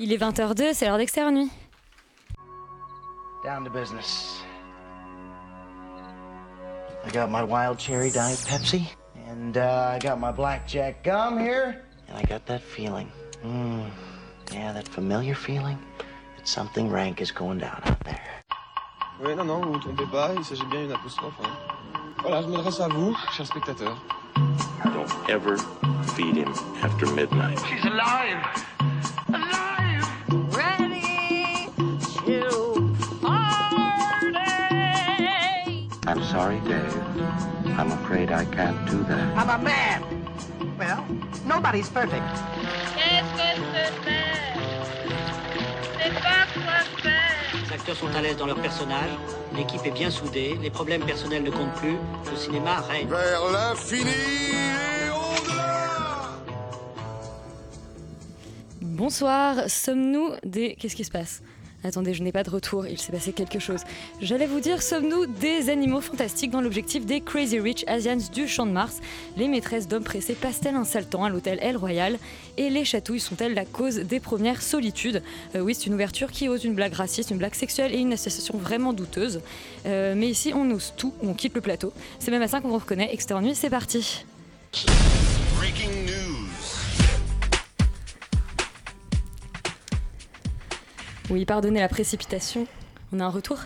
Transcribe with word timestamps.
Il 0.00 0.12
est 0.12 0.16
20h02, 0.16 0.74
c'est 0.74 0.86
l'heure 0.86 0.96
d'extérieur 0.96 1.32
nuit. 1.32 1.50
Down 3.42 3.64
to 3.64 3.70
business. 3.70 4.40
I 7.04 7.10
got 7.10 7.28
my 7.28 7.42
wild 7.42 7.78
cherry 7.80 8.10
diet 8.10 8.38
Pepsi, 8.46 8.82
and 9.28 9.56
uh, 9.56 9.94
I 9.94 9.98
got 9.98 10.20
my 10.20 10.30
blackjack 10.30 11.02
gum 11.02 11.40
here, 11.40 11.82
and 12.08 12.16
I 12.16 12.22
got 12.22 12.46
that 12.46 12.60
feeling. 12.60 13.08
Mm, 13.44 13.86
yeah, 14.52 14.72
that 14.72 14.86
familiar 14.86 15.34
feeling 15.34 15.78
that 16.36 16.46
something 16.46 16.88
rank 16.88 17.20
is 17.20 17.32
going 17.32 17.58
down 17.58 17.80
out 17.84 17.98
there. 18.04 18.20
Oui, 19.20 19.34
non, 19.34 19.46
non, 19.46 19.62
vous 19.62 19.72
vous 19.72 19.78
trompez 19.80 20.06
pas, 20.12 20.32
il 20.36 20.44
s'agit 20.44 20.64
bien 20.70 20.82
d'une 20.82 20.92
apostrophe. 20.92 21.34
Hein. 21.42 21.50
Voilà, 22.22 22.42
je 22.42 22.46
m'adresse 22.46 22.78
à 22.78 22.88
vous, 22.88 23.16
chers 23.32 23.46
spectateurs. 23.46 23.98
Don't 24.84 25.10
ever 25.28 25.56
feed 26.14 26.36
him 26.36 26.52
after 26.82 27.06
midnight. 27.14 27.58
She's 27.66 27.84
alive! 27.84 28.36
Alive! 28.36 28.97
I'm 36.08 36.24
sorry, 36.24 36.58
Dave. 36.60 36.96
I'm 37.76 37.92
afraid 37.92 38.32
I 38.32 38.46
can't 38.46 38.80
do 38.88 38.96
that. 39.10 39.36
I'm 39.36 39.50
a 39.50 39.62
man? 39.62 40.02
Well, 40.78 41.04
nobody's 41.44 41.90
perfect. 41.90 42.24
Qu'est-ce 42.96 43.30
que 43.36 43.48
c'est 44.04 44.24
C'est 46.00 46.14
pas 46.14 46.46
quoi 46.54 46.80
faire. 47.02 47.62
Les 47.62 47.72
acteurs 47.74 47.96
sont 47.96 48.14
à 48.16 48.22
l'aise 48.22 48.38
dans 48.38 48.46
leur 48.46 48.56
personnage, 48.56 49.10
l'équipe 49.54 49.84
est 49.84 49.90
bien 49.90 50.10
soudée, 50.10 50.58
les 50.62 50.70
problèmes 50.70 51.04
personnels 51.04 51.42
ne 51.42 51.50
comptent 51.50 51.74
plus, 51.74 51.98
le 52.30 52.36
cinéma 52.38 52.80
règne. 52.88 53.06
Vers 53.08 53.50
l'infini 53.52 54.10
Bonsoir, 58.80 59.56
sommes-nous 59.68 60.30
des... 60.42 60.74
Qu'est-ce 60.76 60.96
qui 60.96 61.04
se 61.04 61.10
passe? 61.10 61.42
Attendez, 61.84 62.12
je 62.12 62.24
n'ai 62.24 62.32
pas 62.32 62.42
de 62.42 62.50
retour, 62.50 62.86
il 62.86 62.98
s'est 62.98 63.12
passé 63.12 63.32
quelque 63.32 63.60
chose. 63.60 63.82
J'allais 64.20 64.46
vous 64.46 64.58
dire, 64.58 64.82
sommes-nous 64.82 65.26
des 65.26 65.70
animaux 65.70 66.00
fantastiques 66.00 66.50
dans 66.50 66.60
l'objectif 66.60 67.06
des 67.06 67.20
Crazy 67.20 67.60
Rich 67.60 67.84
Asians 67.86 68.18
du 68.32 68.48
Champ 68.48 68.66
de 68.66 68.72
Mars? 68.72 68.96
Les 69.36 69.46
maîtresses 69.46 69.86
d'hommes 69.86 70.02
pressés 70.02 70.34
passent-elles 70.34 70.74
un 70.74 70.84
sale 70.84 71.06
temps 71.06 71.22
à 71.22 71.30
l'hôtel 71.30 71.58
El 71.62 71.76
Royal? 71.76 72.18
Et 72.56 72.68
les 72.68 72.84
chatouilles 72.84 73.20
sont-elles 73.20 73.54
la 73.54 73.64
cause 73.64 73.96
des 73.96 74.18
premières 74.18 74.60
solitudes? 74.60 75.22
Euh, 75.54 75.60
Oui, 75.60 75.74
c'est 75.74 75.86
une 75.86 75.94
ouverture 75.94 76.32
qui 76.32 76.48
ose 76.48 76.64
une 76.64 76.74
blague 76.74 76.94
raciste, 76.94 77.30
une 77.30 77.38
blague 77.38 77.54
sexuelle 77.54 77.94
et 77.94 77.98
une 77.98 78.12
association 78.12 78.58
vraiment 78.58 78.92
douteuse. 78.92 79.40
Euh, 79.86 80.14
mais 80.16 80.28
ici, 80.28 80.52
on 80.54 80.68
ose 80.72 80.94
tout, 80.96 81.12
on 81.22 81.32
quitte 81.32 81.54
le 81.54 81.60
plateau. 81.60 81.92
C'est 82.18 82.32
même 82.32 82.42
à 82.42 82.48
ça 82.48 82.60
qu'on 82.60 82.68
vous 82.68 82.78
reconnaît. 82.78 83.16
Nuit, 83.40 83.54
c'est 83.54 83.70
parti. 83.70 84.24
Oui, 91.30 91.44
pardonnez 91.44 91.80
la 91.80 91.88
précipitation. 91.88 92.66
On 93.12 93.20
a 93.20 93.24
un 93.24 93.28
retour 93.30 93.58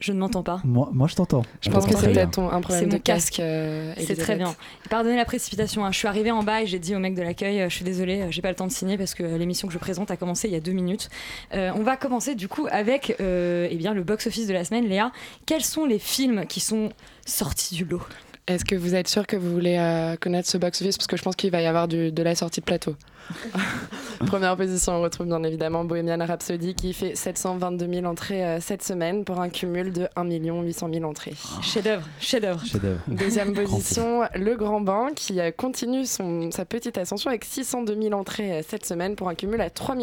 Je 0.00 0.12
ne 0.12 0.18
m'entends 0.18 0.42
pas. 0.42 0.60
Moi, 0.64 0.88
moi 0.92 1.06
je 1.08 1.14
t'entends. 1.14 1.42
Je 1.60 1.70
pense 1.70 1.86
que 1.86 1.96
c'est 1.96 2.12
peut-être 2.12 2.32
ton- 2.32 2.48
un 2.48 2.56
C'est 2.56 2.60
problème 2.62 2.88
mon 2.90 2.96
de 2.96 3.02
casque. 3.02 3.38
euh, 3.40 3.92
C'est 3.98 4.16
très 4.16 4.34
bien. 4.36 4.54
Pardonnez 4.90 5.16
la 5.16 5.24
précipitation. 5.24 5.84
hein. 5.84 5.92
Je 5.92 5.98
suis 5.98 6.08
arrivée 6.08 6.30
en 6.32 6.42
bas 6.42 6.62
et 6.62 6.66
j'ai 6.66 6.78
dit 6.80 6.94
au 6.96 6.98
mec 6.98 7.14
de 7.14 7.22
l'accueil, 7.22 7.60
euh, 7.60 7.68
je 7.68 7.74
suis 7.76 7.84
désolée, 7.84 8.22
euh, 8.22 8.26
j'ai 8.30 8.42
pas 8.42 8.48
le 8.50 8.56
temps 8.56 8.66
de 8.66 8.72
signer 8.72 8.98
parce 8.98 9.14
que 9.14 9.22
l'émission 9.22 9.68
que 9.68 9.74
je 9.74 9.78
présente 9.78 10.10
a 10.10 10.16
commencé 10.16 10.48
il 10.48 10.54
y 10.54 10.56
a 10.56 10.60
deux 10.60 10.72
minutes. 10.72 11.08
Euh, 11.54 11.70
on 11.76 11.82
va 11.82 11.96
commencer 11.96 12.34
du 12.34 12.48
coup 12.48 12.66
avec 12.70 13.16
euh, 13.20 13.68
eh 13.70 13.76
bien, 13.76 13.94
le 13.94 14.02
box-office 14.02 14.46
de 14.48 14.52
la 14.52 14.64
semaine. 14.64 14.86
Léa, 14.88 15.12
quels 15.46 15.64
sont 15.64 15.84
les 15.86 16.00
films 16.00 16.46
qui 16.46 16.58
sont 16.60 16.90
sortis 17.26 17.74
du 17.76 17.84
lot? 17.84 18.02
Est-ce 18.48 18.64
que 18.64 18.74
vous 18.74 18.96
êtes 18.96 19.06
sûr 19.06 19.24
que 19.28 19.36
vous 19.36 19.52
voulez 19.52 19.76
euh, 19.78 20.16
connaître 20.16 20.48
ce 20.48 20.58
box-office? 20.58 20.98
Parce 20.98 21.06
que 21.06 21.16
je 21.16 21.22
pense 21.22 21.36
qu'il 21.36 21.52
va 21.52 21.62
y 21.62 21.66
avoir 21.66 21.86
du- 21.86 22.10
de 22.10 22.22
la 22.24 22.34
sortie 22.34 22.58
de 22.58 22.64
plateau. 22.64 22.96
Première 24.26 24.56
position, 24.56 24.94
on 24.94 25.00
retrouve 25.00 25.26
bien 25.28 25.40
évidemment 25.44 25.84
Bohemian 25.84 26.18
Rhapsody 26.26 26.74
qui 26.74 26.92
fait 26.92 27.14
722 27.14 27.86
000 27.88 28.04
entrées 28.06 28.44
euh, 28.44 28.60
cette 28.60 28.82
semaine 28.82 29.24
pour 29.24 29.40
un 29.40 29.48
cumul 29.48 29.92
de 29.92 30.08
1 30.16 30.24
800 30.24 30.88
000 30.92 31.04
entrées. 31.04 31.34
Chef-d'œuvre, 31.62 32.04
chef-d'œuvre. 32.18 32.64
Chef-d'œuvre. 32.66 33.00
Deuxième 33.06 33.52
Grand 33.52 33.76
position, 33.76 34.22
Le 34.34 34.56
Grand 34.56 34.80
Bain 34.80 35.10
qui 35.14 35.38
euh, 35.40 35.52
continue 35.52 36.04
son, 36.04 36.50
sa 36.50 36.64
petite 36.64 36.98
ascension 36.98 37.30
avec 37.30 37.44
602 37.44 37.94
000 38.00 38.12
entrées 38.12 38.52
euh, 38.54 38.62
cette 38.68 38.84
semaine 38.84 39.14
pour 39.14 39.28
un 39.28 39.36
cumul 39.36 39.60
à 39.60 39.70
3 39.70 39.94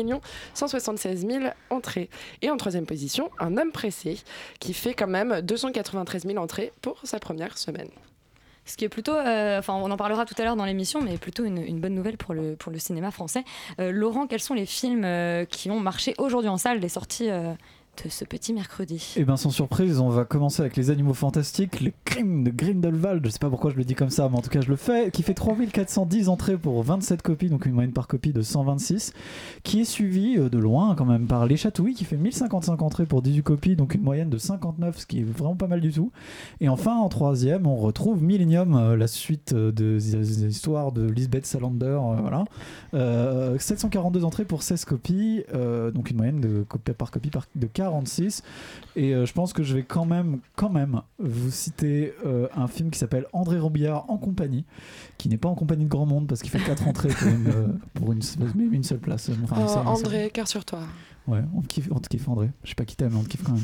176 0.53 1.28
000 1.28 1.44
entrées. 1.69 2.09
Et 2.41 2.49
en 2.49 2.55
troisième 2.55 2.85
position, 2.85 3.29
Un 3.39 3.57
Homme 3.57 3.73
Pressé 3.73 4.17
qui 4.61 4.73
fait 4.73 4.94
quand 4.94 5.07
même 5.07 5.41
293 5.41 6.25
000 6.25 6.38
entrées 6.38 6.72
pour 6.81 6.99
sa 7.03 7.19
première 7.19 7.57
semaine. 7.57 7.89
Ce 8.69 8.78
qui 8.78 8.85
est 8.85 8.90
plutôt, 8.90 9.16
euh, 9.16 9.57
enfin 9.57 9.74
on 9.74 9.90
en 9.90 9.97
parlera 9.97 10.25
tout 10.25 10.35
à 10.38 10.44
l'heure 10.44 10.56
dans 10.56 10.66
l'émission, 10.66 11.02
mais 11.02 11.18
plutôt 11.18 11.44
une, 11.44 11.80
bonne 11.80 11.96
nouvelle 11.96 12.18
pour 12.18 12.35
le, 12.35 12.56
pour 12.56 12.72
le 12.72 12.78
cinéma 12.78 13.09
français. 13.09 13.44
Euh, 13.80 13.91
Laurent, 13.91 14.28
quels 14.28 14.41
sont 14.41 14.53
les 14.53 14.68
films 14.68 15.06
euh, 15.06 15.44
qui 15.46 15.72
ont 15.72 15.80
marché 15.80 16.13
aujourd'hui 16.19 16.50
en 16.50 16.57
salle, 16.57 16.79
les 16.79 16.90
sorties 16.90 17.29
ce 18.07 18.23
petit 18.23 18.53
mercredi 18.53 19.13
Et 19.17 19.25
bien 19.25 19.35
sans 19.35 19.49
surprise, 19.49 19.99
on 19.99 20.09
va 20.09 20.23
commencer 20.23 20.61
avec 20.61 20.77
les 20.77 20.89
animaux 20.89 21.13
fantastiques, 21.13 21.81
le 21.81 21.91
crime 22.05 22.43
de 22.43 22.51
Grindelwald, 22.51 23.25
je 23.25 23.29
sais 23.31 23.39
pas 23.39 23.49
pourquoi 23.49 23.71
je 23.71 23.75
le 23.75 23.83
dis 23.83 23.95
comme 23.95 24.09
ça, 24.09 24.29
mais 24.31 24.37
en 24.37 24.41
tout 24.41 24.49
cas 24.49 24.61
je 24.61 24.69
le 24.69 24.75
fais, 24.75 25.11
qui 25.11 25.23
fait 25.23 25.33
3410 25.33 26.29
entrées 26.29 26.57
pour 26.57 26.81
27 26.83 27.21
copies, 27.21 27.49
donc 27.49 27.65
une 27.65 27.73
moyenne 27.73 27.91
par 27.91 28.07
copie 28.07 28.31
de 28.31 28.41
126, 28.41 29.13
qui 29.63 29.81
est 29.81 29.85
suivi 29.85 30.37
euh, 30.37 30.49
de 30.49 30.57
loin 30.57 30.95
quand 30.95 31.05
même 31.05 31.27
par 31.27 31.45
Les 31.45 31.57
Chatouilles, 31.57 31.95
qui 31.95 32.05
fait 32.05 32.15
1055 32.17 32.81
entrées 32.81 33.05
pour 33.05 33.21
18 33.21 33.43
copies, 33.43 33.75
donc 33.75 33.95
une 33.95 34.01
moyenne 34.03 34.29
de 34.29 34.37
59, 34.37 34.99
ce 34.99 35.05
qui 35.05 35.19
est 35.19 35.23
vraiment 35.23 35.55
pas 35.55 35.67
mal 35.67 35.81
du 35.81 35.91
tout. 35.91 36.11
Et 36.61 36.69
enfin 36.69 36.95
en 36.95 37.09
troisième, 37.09 37.67
on 37.67 37.75
retrouve 37.75 38.23
Millennium, 38.23 38.75
euh, 38.75 38.95
la 38.95 39.07
suite 39.07 39.53
euh, 39.53 39.71
de- 39.71 39.97
des 39.99 40.45
histoires 40.45 40.91
de 40.91 41.03
Lisbeth 41.09 41.45
Salander, 41.45 41.99
voilà. 42.21 42.45
Euh, 42.93 43.57
742 43.59 44.23
entrées 44.23 44.45
pour 44.45 44.63
16 44.63 44.85
copies, 44.85 45.43
donc 45.93 46.11
une 46.11 46.17
moyenne 46.17 46.39
de 46.39 46.66
par 46.93 47.11
copie 47.11 47.29
de 47.55 47.66
46. 47.89 48.44
Et 48.95 49.13
euh, 49.13 49.25
je 49.25 49.33
pense 49.33 49.53
que 49.53 49.63
je 49.63 49.75
vais 49.75 49.83
quand 49.83 50.05
même, 50.05 50.39
quand 50.55 50.69
même 50.69 51.01
vous 51.19 51.51
citer 51.51 52.13
euh, 52.25 52.47
un 52.55 52.67
film 52.67 52.91
qui 52.91 53.00
s'appelle 53.00 53.25
André 53.33 53.59
Robillard 53.59 54.09
en 54.09 54.17
compagnie, 54.17 54.66
qui 55.17 55.29
n'est 55.29 55.38
pas 55.38 55.50
en 55.50 55.55
compagnie 55.55 55.85
de 55.85 55.89
grand 55.89 56.05
monde 56.05 56.28
parce 56.28 56.41
qu'il 56.41 56.51
fait 56.51 56.59
4 56.59 56.88
entrées 56.88 57.09
pour 57.19 57.28
une, 57.28 57.47
euh, 57.47 57.67
pour 57.94 58.11
une, 58.13 58.22
une 58.73 58.83
seule 58.83 58.99
place. 58.99 59.29
Enfin, 59.44 59.55
Oh, 59.59 59.73
une 59.75 59.81
une 59.81 59.88
André, 59.88 60.29
cœur 60.33 60.47
sur 60.47 60.66
toi. 60.66 60.79
Ouais, 61.28 61.44
on 61.55 61.61
te 61.61 61.67
kiffe, 61.67 61.88
on 61.91 61.99
te 61.99 62.07
kiffe 62.07 62.28
André. 62.28 62.49
Je 62.63 62.69
sais 62.69 62.75
pas 62.75 62.85
qui 62.85 62.95
t'aime, 62.95 63.11
mais 63.13 63.19
on 63.19 63.23
te 63.23 63.29
kiffe 63.29 63.44
quand 63.44 63.53
même. 63.53 63.63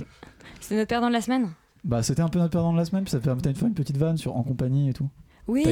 C'est 0.60 0.76
notre 0.76 0.90
perdant 0.90 1.08
de 1.08 1.14
la 1.14 1.22
semaine? 1.22 1.50
Bah, 1.84 2.02
c'était 2.02 2.22
un 2.22 2.30
peu 2.30 2.40
notre 2.40 2.52
perdant 2.52 2.74
de 2.74 2.78
la 2.78 2.86
semaine, 2.86 3.04
puis 3.04 3.12
ça 3.12 3.20
fait 3.20 3.34
peut-être 3.36 3.58
faire 3.58 3.68
une 3.68 3.74
petite 3.74 3.98
vanne 3.98 4.18
sur 4.18 4.36
en 4.36 4.44
compagnie 4.44 4.90
et 4.90 4.94
tout. 4.94 5.10
Oui, 5.48 5.64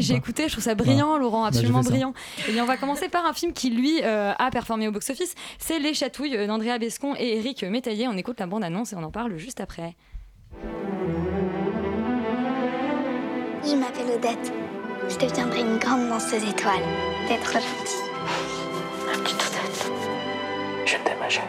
j'ai 0.00 0.14
Bah. 0.14 0.18
écouté, 0.18 0.44
je 0.48 0.52
trouve 0.52 0.64
ça 0.64 0.74
brillant, 0.74 1.16
Laurent, 1.18 1.42
Bah, 1.42 1.48
absolument 1.48 1.80
brillant. 1.82 2.14
Et 2.48 2.52
bien, 2.52 2.64
on 2.64 2.66
va 2.66 2.76
commencer 2.76 3.08
par 3.08 3.24
un 3.26 3.32
film 3.32 3.52
qui, 3.52 3.70
lui, 3.70 4.00
euh, 4.02 4.32
a 4.36 4.50
performé 4.50 4.88
au 4.88 4.92
box-office. 4.92 5.34
C'est 5.58 5.78
Les 5.78 5.94
Chatouilles 5.94 6.36
euh, 6.36 6.46
d'Andrea 6.46 6.78
Bescon 6.78 7.14
et 7.16 7.36
Eric 7.38 7.62
Métaillé. 7.62 8.08
On 8.08 8.16
écoute 8.16 8.40
la 8.40 8.46
bande-annonce 8.46 8.92
et 8.92 8.96
on 8.96 9.02
en 9.04 9.10
parle 9.12 9.36
juste 9.36 9.60
après. 9.60 9.94
Je 13.64 13.74
m'appelle 13.76 14.10
Odette. 14.16 14.52
Je 15.08 15.16
deviendrai 15.26 15.60
une 15.60 15.78
grande 15.78 16.08
danseuse 16.08 16.42
étoile. 16.48 16.82
D'être 17.28 17.52
gentille. 17.52 18.10
Ma 19.06 19.12
petite 19.22 19.36
Odette. 19.36 19.92
Je 20.86 20.92
t'aime, 20.96 21.22
Agent. 21.24 21.42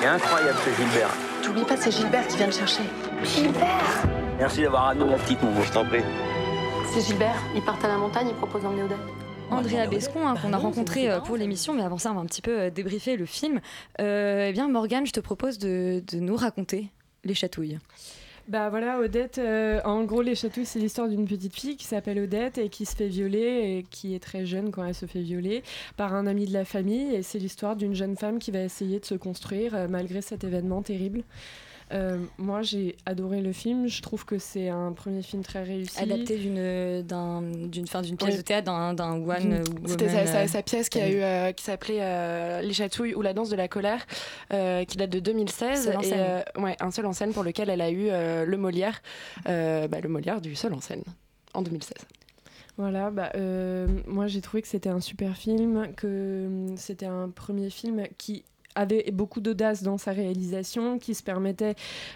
C'est 0.00 0.06
incroyable 0.06 0.58
ce 0.64 0.70
Gilbert. 0.80 1.10
T'oublies 1.42 1.64
pas, 1.64 1.76
c'est 1.76 1.90
Gilbert 1.90 2.26
qui 2.28 2.36
vient 2.36 2.46
te 2.48 2.54
chercher. 2.54 2.82
Gilbert 3.24 4.04
Merci 4.38 4.62
d'avoir 4.62 4.88
amené 4.88 5.10
la 5.10 5.16
petite, 5.18 5.42
mon 5.42 5.50
beau, 5.50 5.62
je 5.64 5.72
t'en 5.72 5.84
prie. 5.84 6.02
C'est 6.92 7.06
Gilbert, 7.06 7.36
ils 7.54 7.62
partent 7.62 7.84
à 7.84 7.88
la 7.88 7.96
montagne, 7.96 8.28
ils 8.28 8.34
proposent 8.34 8.62
d'emmener 8.62 8.82
Odette. 8.82 8.98
Andrea 9.50 9.86
Bescon, 9.88 10.26
hein, 10.26 10.34
qu'on 10.40 10.52
a 10.52 10.58
rencontré 10.58 11.10
euh, 11.10 11.20
pour 11.20 11.36
l'émission, 11.36 11.74
mais 11.74 11.82
avant 11.82 11.98
ça, 11.98 12.10
on 12.10 12.14
va 12.14 12.20
un 12.20 12.26
petit 12.26 12.42
peu 12.42 12.58
euh, 12.58 12.70
débriefer 12.70 13.16
le 13.16 13.26
film. 13.26 13.60
Euh, 14.00 14.48
eh 14.48 14.52
bien, 14.52 14.68
Morgane, 14.68 15.06
je 15.06 15.12
te 15.12 15.20
propose 15.20 15.58
de, 15.58 16.02
de 16.10 16.18
nous 16.18 16.36
raconter 16.36 16.88
Les 17.24 17.34
Chatouilles. 17.34 17.78
Bah 18.48 18.70
voilà, 18.70 18.98
Odette, 18.98 19.36
euh, 19.36 19.80
en 19.84 20.04
gros, 20.04 20.22
Les 20.22 20.34
Chatouilles, 20.34 20.64
c'est 20.64 20.78
l'histoire 20.78 21.08
d'une 21.08 21.26
petite 21.26 21.54
fille 21.54 21.76
qui 21.76 21.84
s'appelle 21.84 22.18
Odette 22.18 22.56
et 22.56 22.70
qui 22.70 22.86
se 22.86 22.96
fait 22.96 23.08
violer 23.08 23.78
et 23.78 23.86
qui 23.90 24.14
est 24.14 24.20
très 24.20 24.46
jeune 24.46 24.70
quand 24.70 24.84
elle 24.84 24.94
se 24.94 25.04
fait 25.04 25.20
violer 25.20 25.62
par 25.98 26.14
un 26.14 26.26
ami 26.26 26.46
de 26.46 26.54
la 26.54 26.64
famille. 26.64 27.14
Et 27.14 27.22
c'est 27.22 27.38
l'histoire 27.38 27.76
d'une 27.76 27.94
jeune 27.94 28.16
femme 28.16 28.38
qui 28.38 28.50
va 28.50 28.60
essayer 28.60 29.00
de 29.00 29.04
se 29.04 29.14
construire 29.14 29.74
euh, 29.74 29.86
malgré 29.88 30.22
cet 30.22 30.44
événement 30.44 30.80
terrible. 30.80 31.24
Euh, 31.92 32.18
moi, 32.36 32.62
j'ai 32.62 32.96
adoré 33.06 33.40
le 33.40 33.52
film. 33.52 33.86
Je 33.88 34.02
trouve 34.02 34.24
que 34.24 34.38
c'est 34.38 34.68
un 34.68 34.92
premier 34.92 35.22
film 35.22 35.42
très 35.42 35.62
réussi. 35.62 35.98
Adapté 35.98 36.36
d'une 36.36 37.02
d'un- 37.02 37.42
d'une 37.42 37.86
fin 37.86 38.02
d'une 38.02 38.16
pièce 38.16 38.32
Oui. 38.32 38.36
de 38.36 38.42
théâtre 38.42 38.64
d'un 38.94 39.12
one 39.14 39.20
woman, 39.22 39.64
C'était 39.86 40.08
sa, 40.08 40.26
sa- 40.26 40.38
euh, 40.40 40.46
sa 40.46 40.62
pièce 40.62 40.88
qui, 40.88 41.00
a 41.00 41.08
eu, 41.10 41.20
euh, 41.22 41.52
qui 41.52 41.64
s'appelait 41.64 42.00
euh, 42.00 42.60
Les 42.60 42.72
Chatouilles 42.74 43.14
ou 43.14 43.22
La 43.22 43.32
danse 43.32 43.48
de 43.48 43.56
la 43.56 43.68
colère, 43.68 44.06
euh, 44.52 44.84
qui 44.84 44.96
date 44.98 45.10
de 45.10 45.18
2016. 45.20 45.84
Seul 45.84 45.96
en 45.96 46.00
et, 46.00 46.04
scène. 46.04 46.18
euh, 46.20 46.60
ouais, 46.62 46.76
un 46.80 46.90
seul 46.90 47.06
en 47.06 47.12
scène 47.12 47.32
pour 47.32 47.42
lequel 47.44 47.70
elle 47.70 47.80
a 47.80 47.90
eu 47.90 48.08
euh, 48.10 48.44
le 48.44 48.56
Molière, 48.58 49.00
euh, 49.48 49.88
bah, 49.88 50.00
le 50.02 50.08
Molière 50.08 50.40
du 50.40 50.54
seul 50.56 50.74
en 50.74 50.80
scène, 50.80 51.02
en 51.54 51.62
2016. 51.62 51.94
Voilà, 52.76 53.10
bah, 53.10 53.32
euh, 53.34 53.88
moi 54.06 54.28
j'ai 54.28 54.40
trouvé 54.40 54.62
que 54.62 54.68
c'était 54.68 54.88
un 54.88 55.00
super 55.00 55.36
film, 55.36 55.88
que 55.96 56.46
hum, 56.46 56.76
c'était 56.76 57.06
un 57.06 57.28
premier 57.28 57.70
film 57.70 58.04
qui 58.18 58.44
avait 58.74 59.10
beaucoup 59.12 59.40
d'audace 59.40 59.82
dans 59.82 59.98
sa 59.98 60.12
réalisation, 60.12 60.98
qui 60.98 61.14
se 61.14 61.22
permettait 61.22 61.74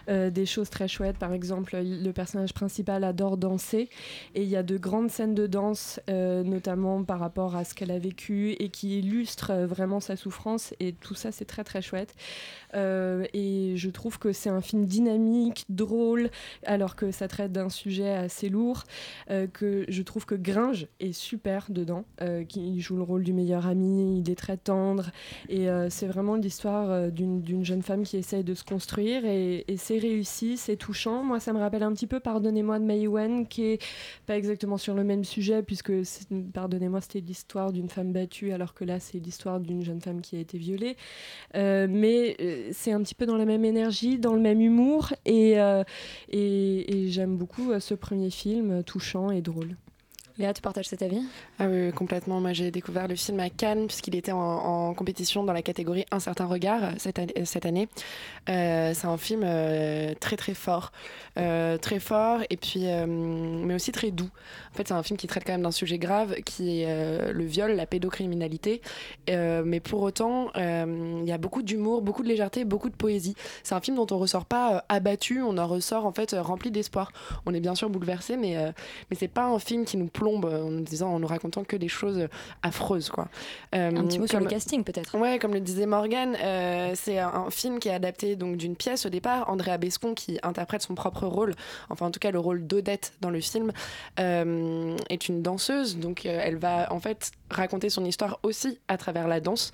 euh, 0.08 0.30
des 0.30 0.46
choses 0.46 0.70
très 0.70 0.88
chouettes. 0.88 1.18
Par 1.18 1.32
exemple, 1.32 1.76
le 1.76 2.10
personnage 2.12 2.54
principal 2.54 3.04
adore 3.04 3.36
danser 3.36 3.88
et 4.34 4.42
il 4.42 4.48
y 4.48 4.56
a 4.56 4.62
de 4.62 4.76
grandes 4.76 5.10
scènes 5.10 5.34
de 5.34 5.46
danse, 5.46 6.00
euh, 6.08 6.42
notamment 6.42 7.02
par 7.02 7.18
rapport 7.18 7.56
à 7.56 7.64
ce 7.64 7.74
qu'elle 7.74 7.90
a 7.90 7.98
vécu 7.98 8.52
et 8.52 8.68
qui 8.68 8.98
illustrent 8.98 9.52
euh, 9.52 9.66
vraiment 9.66 10.00
sa 10.00 10.16
souffrance. 10.16 10.74
Et 10.80 10.92
tout 10.92 11.14
ça, 11.14 11.32
c'est 11.32 11.44
très 11.44 11.64
très 11.64 11.82
chouette. 11.82 12.14
Euh, 12.74 13.24
et 13.32 13.74
je 13.76 13.90
trouve 13.90 14.18
que 14.18 14.32
c'est 14.32 14.50
un 14.50 14.60
film 14.60 14.86
dynamique, 14.86 15.64
drôle, 15.68 16.30
alors 16.64 16.96
que 16.96 17.10
ça 17.10 17.28
traite 17.28 17.52
d'un 17.52 17.68
sujet 17.68 18.10
assez 18.10 18.48
lourd. 18.48 18.84
euh, 19.30 19.46
que 19.46 19.84
je 19.88 20.02
trouve 20.02 20.24
que 20.26 20.34
Gringe 20.34 20.86
est 21.00 21.12
super 21.12 21.66
dedans, 21.70 22.04
euh, 22.20 22.44
qui 22.44 22.80
joue 22.80 22.96
le 22.96 23.02
rôle 23.02 23.22
du 23.24 23.32
meilleur 23.32 23.66
ami, 23.66 24.20
il 24.20 24.30
est 24.30 24.34
très 24.36 24.56
tendre. 24.56 25.10
Et 25.48 25.66
c'est 25.90 26.06
vraiment 26.06 26.36
l'histoire 26.36 27.10
d'une 27.10 27.64
jeune 27.64 27.82
femme 27.82 28.02
qui 28.02 28.16
essaye 28.16 28.44
de 28.44 28.54
se 28.54 28.64
construire. 28.64 29.24
Et, 29.24 29.64
c'est 29.76 29.98
réussi, 29.98 30.56
c'est 30.56 30.76
touchant. 30.76 31.22
Moi, 31.22 31.40
ça 31.40 31.52
me 31.52 31.58
rappelle 31.58 31.82
un 31.82 31.92
petit 31.92 32.06
peu 32.06 32.20
Pardonnez-moi 32.20 32.78
de 32.78 32.84
Mei 32.84 33.06
Wen, 33.06 33.46
qui 33.46 33.64
est 33.64 33.84
pas 34.26 34.36
exactement 34.36 34.78
sur 34.78 34.94
le 34.94 35.04
même 35.04 35.24
sujet, 35.24 35.62
puisque 35.62 35.92
Pardonnez-moi, 36.54 37.00
c'était 37.00 37.20
l'histoire 37.20 37.72
d'une 37.72 37.88
femme 37.88 38.12
battue, 38.12 38.52
alors 38.52 38.74
que 38.74 38.84
là, 38.84 39.00
c'est 39.00 39.18
l'histoire 39.18 39.60
d'une 39.60 39.82
jeune 39.82 40.00
femme 40.00 40.20
qui 40.20 40.36
a 40.36 40.40
été 40.40 40.58
violée. 40.58 40.96
Mais 41.54 42.36
c'est 42.72 42.92
un 42.92 43.02
petit 43.02 43.14
peu 43.14 43.26
dans 43.26 43.36
la 43.36 43.44
même 43.44 43.64
énergie, 43.64 44.18
dans 44.18 44.34
le 44.34 44.40
même 44.40 44.60
humour, 44.60 45.12
et, 45.24 45.60
euh, 45.60 45.82
j'aime 46.32 47.36
beaucoup 47.36 47.72
euh, 47.72 47.80
ce 47.80 47.94
premier 47.94 48.30
film, 48.30 48.70
euh, 48.70 48.82
touchant 48.82 49.30
et 49.30 49.40
drôle. 49.40 49.76
Léa, 50.38 50.54
tu 50.54 50.62
partages 50.62 50.88
cet 50.88 51.02
avis? 51.02 51.22
Ah 51.58 51.66
oui, 51.68 51.92
complètement. 51.92 52.40
Moi, 52.40 52.54
j'ai 52.54 52.70
découvert 52.70 53.06
le 53.06 53.16
film 53.16 53.38
à 53.40 53.50
Cannes 53.50 53.86
puisqu'il 53.86 54.16
était 54.16 54.32
en, 54.32 54.94
compétition 54.94 55.44
dans 55.44 55.52
la 55.52 55.60
catégorie 55.60 56.06
Un 56.10 56.20
certain 56.20 56.46
regard 56.46 56.82
euh, 56.84 56.90
cette 56.96 57.18
année. 57.18 57.34
année. 57.64 57.88
Euh, 58.48 58.92
c'est 58.94 59.06
un 59.06 59.18
film 59.18 59.42
euh, 59.44 60.14
très 60.18 60.36
très 60.36 60.54
fort, 60.54 60.90
Euh, 61.38 61.78
très 61.78 61.98
fort 61.98 62.40
et 62.50 62.56
puis 62.56 62.86
euh, 62.86 63.06
mais 63.06 63.74
aussi 63.74 63.92
très 63.92 64.10
doux. 64.10 64.28
En 64.72 64.76
fait, 64.76 64.88
c'est 64.88 64.94
un 64.94 65.02
film 65.02 65.18
qui 65.18 65.26
traite 65.26 65.44
quand 65.44 65.52
même 65.52 65.62
d'un 65.62 65.70
sujet 65.70 65.98
grave 65.98 66.34
qui 66.46 66.80
est 66.80 66.86
euh, 66.88 67.32
le 67.32 67.44
viol, 67.44 67.72
la 67.72 67.86
pédocriminalité. 67.86 68.80
Euh, 69.28 69.62
mais 69.64 69.80
pour 69.80 70.00
autant, 70.02 70.48
euh, 70.56 71.20
il 71.22 71.28
y 71.28 71.32
a 71.32 71.38
beaucoup 71.38 71.62
d'humour, 71.62 72.00
beaucoup 72.02 72.22
de 72.22 72.28
légèreté, 72.28 72.64
beaucoup 72.64 72.88
de 72.88 72.94
poésie. 72.96 73.34
C'est 73.62 73.74
un 73.74 73.80
film 73.80 73.96
dont 73.96 74.06
on 74.10 74.18
ressort 74.18 74.46
pas 74.46 74.76
euh, 74.76 74.80
abattu, 74.88 75.42
on 75.42 75.58
en 75.58 75.66
ressort 75.66 76.06
en 76.06 76.12
fait 76.12 76.32
euh, 76.32 76.42
rempli 76.42 76.70
d'espoir. 76.70 77.12
On 77.44 77.52
est 77.52 77.60
bien 77.60 77.74
sûr 77.74 77.90
bouleversé, 77.90 78.36
mais 78.38 78.56
euh, 78.56 78.72
mais 79.10 79.16
c'est 79.18 79.28
pas 79.28 79.44
un 79.44 79.58
film 79.58 79.84
qui 79.84 79.96
nous 79.98 80.08
plombe 80.22 80.44
euh, 80.44 80.62
en 80.62 80.70
nous 80.70 80.82
disant, 80.82 81.08
en 81.14 81.18
nous 81.18 81.26
racontant 81.26 81.64
que 81.64 81.76
des 81.76 81.88
choses 81.88 82.28
affreuses 82.62 83.10
quoi. 83.10 83.26
Euh, 83.74 83.90
Un 83.90 84.04
petit 84.04 84.20
mot 84.20 84.28
sur 84.28 84.38
le 84.38 84.46
casting 84.46 84.84
peut-être. 84.84 85.18
Ouais, 85.18 85.38
comme 85.40 85.52
le 85.52 85.60
disait 85.60 85.86
Morgan, 85.86 86.36
euh, 86.40 86.92
c'est 86.94 87.18
un, 87.18 87.28
un 87.46 87.50
film 87.50 87.80
qui 87.80 87.88
est 87.88 87.94
adapté 87.94 88.36
donc 88.36 88.56
d'une 88.56 88.76
pièce 88.76 89.04
au 89.04 89.08
départ. 89.08 89.50
Andrea 89.50 89.78
Bescon 89.78 90.14
qui 90.14 90.38
interprète 90.44 90.82
son 90.82 90.94
propre 90.94 91.26
rôle, 91.26 91.54
enfin 91.90 92.06
en 92.06 92.10
tout 92.12 92.20
cas 92.20 92.30
le 92.30 92.38
rôle 92.38 92.66
d'Odette 92.66 93.14
dans 93.20 93.30
le 93.30 93.40
film, 93.40 93.72
euh, 94.20 94.96
est 95.10 95.28
une 95.28 95.42
danseuse. 95.42 95.98
Donc 95.98 96.24
elle 96.24 96.56
va 96.56 96.92
en 96.92 97.00
fait 97.00 97.32
raconter 97.54 97.90
son 97.90 98.04
histoire 98.04 98.38
aussi 98.42 98.78
à 98.88 98.96
travers 98.96 99.28
la 99.28 99.40
danse. 99.40 99.70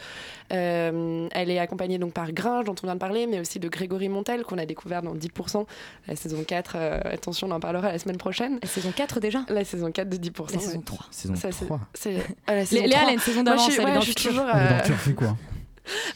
Euh, 0.52 1.28
elle 1.32 1.50
est 1.50 1.58
accompagnée 1.58 1.98
donc 1.98 2.12
par 2.12 2.32
Gringe 2.32 2.64
dont 2.64 2.74
on 2.82 2.86
vient 2.86 2.94
de 2.94 3.00
parler, 3.00 3.26
mais 3.26 3.40
aussi 3.40 3.58
de 3.58 3.68
Grégory 3.68 4.08
Montel 4.08 4.42
qu'on 4.44 4.58
a 4.58 4.66
découvert 4.66 5.02
dans 5.02 5.14
10%, 5.14 5.66
la 6.06 6.16
saison 6.16 6.42
4. 6.44 6.72
euh, 6.76 7.00
attention, 7.04 7.48
on 7.48 7.52
en 7.52 7.60
parlera 7.60 7.92
la 7.92 7.98
semaine 7.98 8.16
prochaine. 8.18 8.58
La 8.62 8.68
saison 8.68 8.92
4 8.94 9.20
déjà 9.20 9.40
La 9.48 9.64
saison 9.64 9.90
4 9.92 10.08
de 10.08 10.16
10%. 10.16 10.52
La 10.54 10.60
saison 10.60 10.78
ouais. 10.78 10.84
3. 10.84 11.06
Saison 11.10 11.34
Ça, 11.36 11.52
c'est- 11.52 11.64
3. 11.66 11.80
c'est- 11.94 12.16
ah, 12.46 12.54
la 12.54 12.64
saison 12.66 12.82
Léa, 12.82 12.90
3. 12.90 13.02
elle 13.02 13.08
a 13.08 13.12
une 13.12 13.18
saison 13.20 13.42
Moi, 13.42 13.52
je 13.52 13.56
d'avance, 13.56 13.64
suis- 13.70 13.74
elle 13.74 13.80
est 13.80 13.84
ouais, 13.90 13.94
dans 13.94 14.00
je 14.00 14.06
suis 14.06 14.14
toujours, 14.14 14.44
Elle 14.52 14.60
est 14.62 14.68
dans 14.68 14.74
euh, 14.74 14.78
le 14.78 14.84
turfu, 14.84 15.14
quoi? 15.14 15.36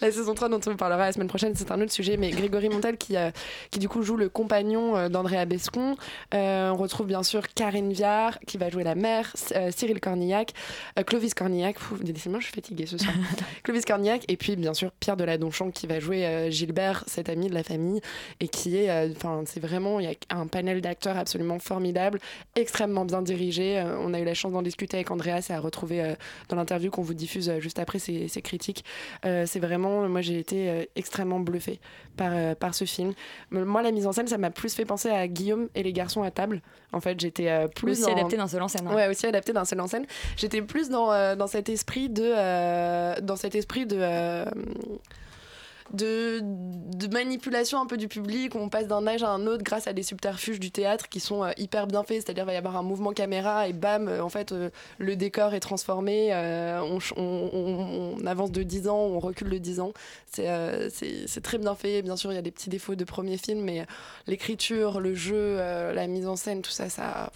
La 0.01 0.11
saison 0.11 0.35
3 0.35 0.49
dont 0.49 0.61
on 0.67 0.77
parlera 0.77 1.07
la 1.07 1.13
semaine 1.13 1.29
prochaine, 1.29 1.55
c'est 1.55 1.71
un 1.71 1.81
autre 1.81 1.93
sujet, 1.93 2.17
mais 2.17 2.31
Grégory 2.31 2.69
Montel 2.69 2.97
qui, 2.97 3.17
euh, 3.17 3.31
qui 3.71 3.79
du 3.79 3.89
coup 3.89 4.03
joue 4.03 4.17
le 4.17 4.29
compagnon 4.29 4.97
euh, 4.97 5.09
d'Andrea 5.09 5.45
Bescon. 5.45 5.97
Euh, 6.35 6.71
on 6.71 6.77
retrouve 6.77 7.07
bien 7.07 7.23
sûr 7.23 7.49
Karine 7.55 7.93
Viard 7.93 8.39
qui 8.47 8.59
va 8.59 8.71
jouer 8.71 8.85
la 8.85 8.95
mère, 8.95 9.35
euh, 9.55 9.71
Cyril 9.75 10.01
Cornillac, 10.01 10.53
Clovis 11.07 11.35
Cornillac, 11.35 11.79
Fou, 11.79 11.97
décidément 11.97 12.41
je 12.41 12.47
suis 12.47 12.55
fatiguée 12.55 12.87
ce 12.87 12.99
soir, 12.99 13.15
Clovis 13.63 13.85
Cornillac, 13.85 14.25
et 14.29 14.37
puis 14.37 14.57
bien 14.57 14.75
sûr 14.75 14.91
Pierre 15.01 15.17
de 15.17 15.25
la 15.25 15.39
Donchon 15.39 15.71
qui 15.71 15.87
va 15.87 16.01
jouer 16.01 16.49
Gilbert, 16.51 17.05
cet 17.07 17.29
ami 17.29 17.49
de 17.49 17.55
la 17.55 17.63
famille, 17.63 18.01
et 18.41 18.49
qui 18.49 18.77
est, 18.77 19.11
enfin 19.17 19.43
c'est 19.47 19.61
vraiment, 19.61 20.01
il 20.01 20.07
y 20.07 20.09
a 20.09 20.37
un 20.37 20.47
panel 20.47 20.81
d'acteurs 20.81 21.17
absolument 21.17 21.59
formidable, 21.59 22.19
extrêmement 22.57 23.05
bien 23.05 23.23
dirigé. 23.23 23.83
On 24.01 24.15
a 24.15 24.21
eu 24.21 24.25
la 24.25 24.35
chance 24.35 24.53
d'en 24.53 24.63
discuter 24.63 24.99
avec 24.99 25.11
Andreas 25.11 25.47
et 25.51 25.53
à 25.53 25.61
retrouver 25.61 26.15
dans 26.49 26.57
l'interview 26.57 26.91
qu'on 26.91 27.03
vous 27.03 27.15
diffuse 27.15 27.53
juste 27.59 27.79
après 27.79 27.99
ses 27.99 28.43
critiques. 28.43 28.85
C'est 29.23 29.61
vraiment, 29.63 30.09
moi 30.09 30.21
j'ai 30.21 30.39
été 30.39 30.69
euh, 30.69 30.85
extrêmement 30.97 31.41
bluffée 31.41 31.81
par, 32.17 32.33
euh, 32.35 32.55
par 32.55 32.75
ce 32.75 32.85
film. 32.85 33.15
Moi, 33.51 33.81
la 33.83 33.91
mise 33.93 34.07
en 34.07 34.13
scène, 34.13 34.27
ça 34.27 34.37
m'a 34.37 34.51
plus 34.51 34.75
fait 34.75 34.85
penser 34.85 35.09
à 35.09 35.27
Guillaume 35.29 35.69
et 35.75 35.83
les 35.83 35.93
garçons 35.93 36.23
à 36.23 36.31
table. 36.31 36.61
En 36.93 37.01
fait, 37.01 37.19
j'étais 37.19 37.49
euh, 37.49 37.69
plus 37.69 37.93
Aussi 37.93 38.03
dans- 38.03 38.13
adapté 38.19 38.37
d'un 38.37 38.49
seul 38.49 38.61
en 38.63 38.69
scène. 38.69 38.87
hein. 38.89 38.95
Ouais, 38.95 39.09
aussi 39.09 39.27
adapté 39.27 39.53
d'un 39.55 39.65
seul 39.65 39.81
en 39.81 39.87
scène. 39.87 40.05
J'étais 40.37 40.61
plus 40.61 40.89
dans, 40.91 41.37
dans 41.37 41.47
cet 41.47 41.69
esprit 41.71 42.09
de, 42.11 43.21
dans 43.21 43.37
cet 43.37 43.55
esprit 43.55 43.87
de. 43.87 44.45
De, 45.93 46.43
manipulation 47.13 47.81
un 47.81 47.87
peu 47.87 47.97
du 47.97 48.09
public, 48.09 48.55
on 48.55 48.69
passe 48.69 48.87
d'un 48.87 49.07
âge 49.07 49.23
à 49.23 49.29
un 49.29 49.47
autre 49.47 49.63
grâce 49.63 49.87
à 49.87 49.93
des 49.93 50.03
subterfuges 50.03 50.61
du 50.61 50.71
théâtre 50.71 51.09
qui 51.09 51.21
sont 51.21 51.45
euh, 51.45 51.51
hyper 51.59 51.87
bien 51.87 52.03
faits, 52.03 52.23
c'est-à-dire 52.23 52.45
va 52.45 52.55
y 52.55 52.57
avoir 52.57 52.77
un 52.77 52.83
mouvement 52.83 53.13
caméra 53.13 53.69
et 53.69 53.73
bam, 53.73 54.09
euh, 54.09 54.23
en 54.23 54.29
fait 54.29 54.53
euh, 54.53 54.71
le 54.99 55.17
décor 55.17 55.55
est 55.55 55.61
transformé, 55.61 56.33
on, 57.17 58.17
avance 58.27 58.53
de 58.53 58.63
10 58.63 58.89
ans, 58.89 58.99
on 58.99 59.19
recule 59.19 59.51
de 59.51 59.59
10 59.59 59.81
ans, 59.81 59.93
c'est 60.33 61.41
très 61.43 61.59
bien 61.59 61.75
fait, 61.75 62.03
bien 62.03 62.17
sûr 62.17 62.33
il 62.33 62.37
y 62.37 62.39
a 62.39 62.43
des 62.43 62.51
petits 62.51 62.71
défauts 62.71 62.95
de 62.95 63.05
premier 63.05 63.37
film, 63.37 63.61
mais 63.61 63.87
l'écriture, 64.27 65.01
le 65.01 65.15
jeu, 65.15 65.57
la 65.57 66.07
mise 66.07 66.27
en 66.27 66.37
scène, 66.37 66.63
tout 66.63 66.71
ça, 66.71 66.89
ça... 66.89 67.31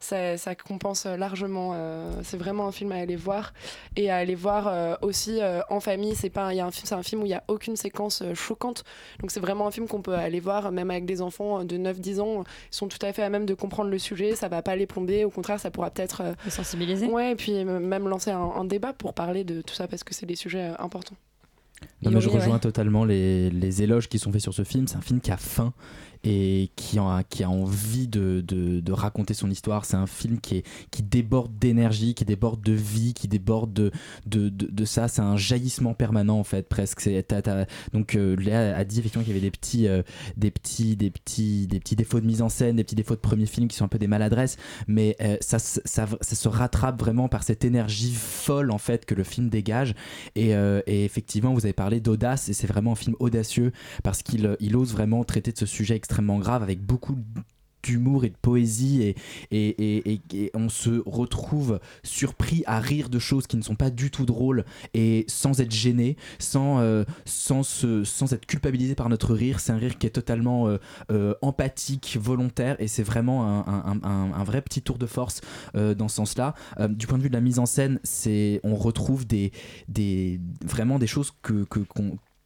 ça, 0.00 0.36
ça 0.36 0.54
compense 0.54 1.06
largement. 1.06 1.72
euh, 1.74 2.10
c'est 2.22 2.36
vraiment 2.36 2.66
un 2.68 2.72
film 2.72 2.92
à 2.92 2.96
aller 2.96 3.16
voir 3.16 3.52
et 3.96 4.10
à 4.10 4.16
aller 4.16 4.34
voir 4.34 4.68
euh, 4.68 4.94
aussi 5.02 5.40
euh, 5.40 5.60
en 5.70 5.80
famille. 5.80 6.14
C'est 6.14 6.30
pas, 6.30 6.52
il 6.52 6.56
y 6.56 6.60
a 6.60 6.66
un 6.66 6.70
film, 6.70 6.86
c'est 6.86 6.94
un 6.94 7.02
film 7.02 7.22
où 7.22 7.26
il 7.26 7.30
y 7.30 7.34
a 7.34 7.42
aucune 7.48 7.76
séquence 7.76 8.22
euh, 8.22 8.34
choquante. 8.34 8.84
Donc 9.20 9.30
c'est 9.30 9.40
vraiment 9.40 9.66
un 9.66 9.70
film 9.70 9.88
qu'on 9.88 10.02
peut 10.02 10.14
aller 10.14 10.40
voir 10.40 10.70
même 10.72 10.90
avec 10.90 11.04
des 11.04 11.20
enfants 11.20 11.64
de 11.64 11.76
9-10 11.76 12.20
ans. 12.20 12.44
Ils 12.72 12.76
sont 12.76 12.88
tout 12.88 13.04
à 13.04 13.12
fait 13.12 13.22
à 13.22 13.30
même 13.30 13.46
de 13.46 13.54
comprendre 13.54 13.90
le 13.90 13.98
sujet. 13.98 14.34
Ça 14.36 14.48
va 14.48 14.62
pas 14.62 14.76
les 14.76 14.86
plomber. 14.86 15.24
Au 15.24 15.30
contraire, 15.30 15.58
ça 15.60 15.70
pourra 15.70 15.90
peut-être 15.90 16.22
euh, 16.22 16.32
Les 16.44 16.50
sensibiliser. 16.50 17.06
Ouais, 17.06 17.32
et 17.32 17.36
puis 17.36 17.64
même 17.64 18.08
lancer 18.08 18.30
un, 18.30 18.38
un 18.40 18.64
débat 18.64 18.92
pour 18.92 19.14
parler 19.14 19.44
de 19.44 19.62
tout 19.62 19.74
ça 19.74 19.88
parce 19.88 20.04
que 20.04 20.14
c'est 20.14 20.26
des 20.26 20.36
sujets 20.36 20.70
euh, 20.70 20.74
importants. 20.82 21.16
Non, 22.02 22.10
mais 22.10 22.20
je 22.20 22.28
rejoins 22.28 22.54
ouais. 22.54 22.60
totalement 22.60 23.04
les, 23.04 23.50
les 23.50 23.82
éloges 23.82 24.08
qui 24.08 24.18
sont 24.18 24.32
faits 24.32 24.40
sur 24.40 24.52
ce 24.54 24.64
film. 24.64 24.88
C'est 24.88 24.96
un 24.96 25.00
film 25.00 25.20
qui 25.20 25.30
a 25.30 25.36
faim 25.36 25.72
et 26.24 26.70
qui 26.76 26.98
a, 26.98 27.22
qui 27.28 27.42
a 27.44 27.50
envie 27.50 28.08
de, 28.08 28.42
de, 28.46 28.80
de 28.80 28.92
raconter 28.92 29.34
son 29.34 29.50
histoire. 29.50 29.84
C'est 29.84 29.96
un 29.96 30.06
film 30.06 30.40
qui, 30.40 30.56
est, 30.58 30.66
qui 30.90 31.02
déborde 31.02 31.58
d'énergie, 31.58 32.14
qui 32.14 32.24
déborde 32.24 32.60
de 32.62 32.72
vie, 32.72 33.14
qui 33.14 33.28
déborde 33.28 33.72
de, 33.72 33.90
de, 34.26 34.48
de, 34.48 34.84
ça. 34.84 35.08
C'est 35.08 35.22
un 35.22 35.36
jaillissement 35.36 35.94
permanent 35.94 36.38
en 36.38 36.44
fait, 36.44 36.68
presque. 36.68 37.00
C'est- 37.00 37.24
donc 37.92 38.14
euh, 38.14 38.36
Léa 38.36 38.76
a 38.76 38.84
dit 38.84 38.98
effectivement 38.98 39.24
qu'il 39.24 39.32
y 39.34 39.36
avait 39.36 39.44
des 39.44 39.50
petits, 39.50 39.86
euh, 39.86 40.02
des, 40.36 40.50
petits, 40.50 40.96
des, 40.96 41.10
petits, 41.10 41.66
des 41.66 41.80
petits 41.80 41.96
défauts 41.96 42.20
de 42.20 42.26
mise 42.26 42.42
en 42.42 42.48
scène, 42.48 42.76
des 42.76 42.84
petits 42.84 42.94
défauts 42.94 43.14
de 43.14 43.20
premier 43.20 43.46
film 43.46 43.68
qui 43.68 43.76
sont 43.76 43.84
un 43.84 43.88
peu 43.88 43.98
des 43.98 44.06
maladresses, 44.06 44.56
mais 44.86 45.16
euh, 45.20 45.36
ça, 45.40 45.58
ça, 45.58 45.80
ça 45.84 46.06
se 46.36 46.48
rattrape 46.48 46.98
vraiment 47.00 47.28
par 47.28 47.42
cette 47.42 47.64
énergie 47.64 48.12
folle 48.12 48.70
en 48.70 48.78
fait 48.78 49.04
que 49.04 49.14
le 49.14 49.24
film 49.24 49.48
dégage. 49.48 49.94
Et, 50.34 50.54
euh, 50.54 50.80
et 50.86 51.04
effectivement, 51.04 51.52
vous 51.54 51.64
avez 51.64 51.72
parlé 51.72 52.00
d'audace, 52.00 52.48
et 52.48 52.52
c'est 52.52 52.66
vraiment 52.66 52.92
un 52.92 52.96
film 52.96 53.16
audacieux 53.18 53.72
parce 54.02 54.22
qu'il 54.22 54.56
il 54.60 54.76
ose 54.76 54.92
vraiment 54.92 55.24
traiter 55.24 55.52
de 55.52 55.58
ce 55.58 55.66
sujet 55.66 55.96
extrêmement 56.08 56.38
grave 56.38 56.62
avec 56.62 56.80
beaucoup 56.80 57.18
d'humour 57.84 58.24
et 58.24 58.30
de 58.30 58.34
poésie 58.42 59.02
et, 59.02 59.14
et, 59.52 60.20
et- 60.32 60.50
on 60.54 60.68
se 60.68 61.00
retrouve 61.06 61.78
surpris 62.02 62.64
à 62.66 62.80
rire 62.80 63.08
de 63.08 63.18
choses 63.18 63.46
qui 63.46 63.56
ne 63.56 63.62
sont 63.62 63.76
pas 63.76 63.90
du 63.90 64.10
tout 64.10 64.26
drôles 64.26 64.64
et 64.94 65.24
sans 65.28 65.60
être 65.60 65.70
gêné, 65.70 66.16
sans, 66.38 66.80
euh, 66.80 67.04
sans, 67.24 67.62
se- 67.62 68.02
sans 68.04 68.32
être 68.32 68.46
culpabilisé 68.46 68.94
par 68.94 69.08
notre 69.08 69.32
rire. 69.34 69.60
C'est 69.60 69.70
un 69.72 69.76
rire 69.76 69.96
qui 69.98 70.06
est 70.06 70.10
totalement 70.10 70.66
euh, 70.66 70.78
euh, 71.12 71.34
empathique, 71.40 72.18
volontaire 72.20 72.74
et 72.80 72.88
c'est 72.88 73.04
vraiment 73.04 73.44
un, 73.68 74.00
un- 74.02 74.44
vrai 74.44 74.60
petit 74.62 74.80
tour 74.82 74.96
de 74.98 75.06
force 75.06 75.40
dans 75.74 76.08
ce 76.08 76.16
sens-là. 76.16 76.54
Du 76.88 77.06
point 77.06 77.18
de 77.18 77.22
vue 77.22 77.28
de 77.28 77.34
la 77.34 77.40
mise 77.42 77.58
en 77.58 77.66
scène, 77.66 78.00
c'est 78.02 78.60
on 78.64 78.74
retrouve 78.74 79.26
des, 79.26 79.52
des, 79.88 80.40
vraiment 80.64 80.98
des 80.98 81.06
choses 81.06 81.32
que, 81.42 81.64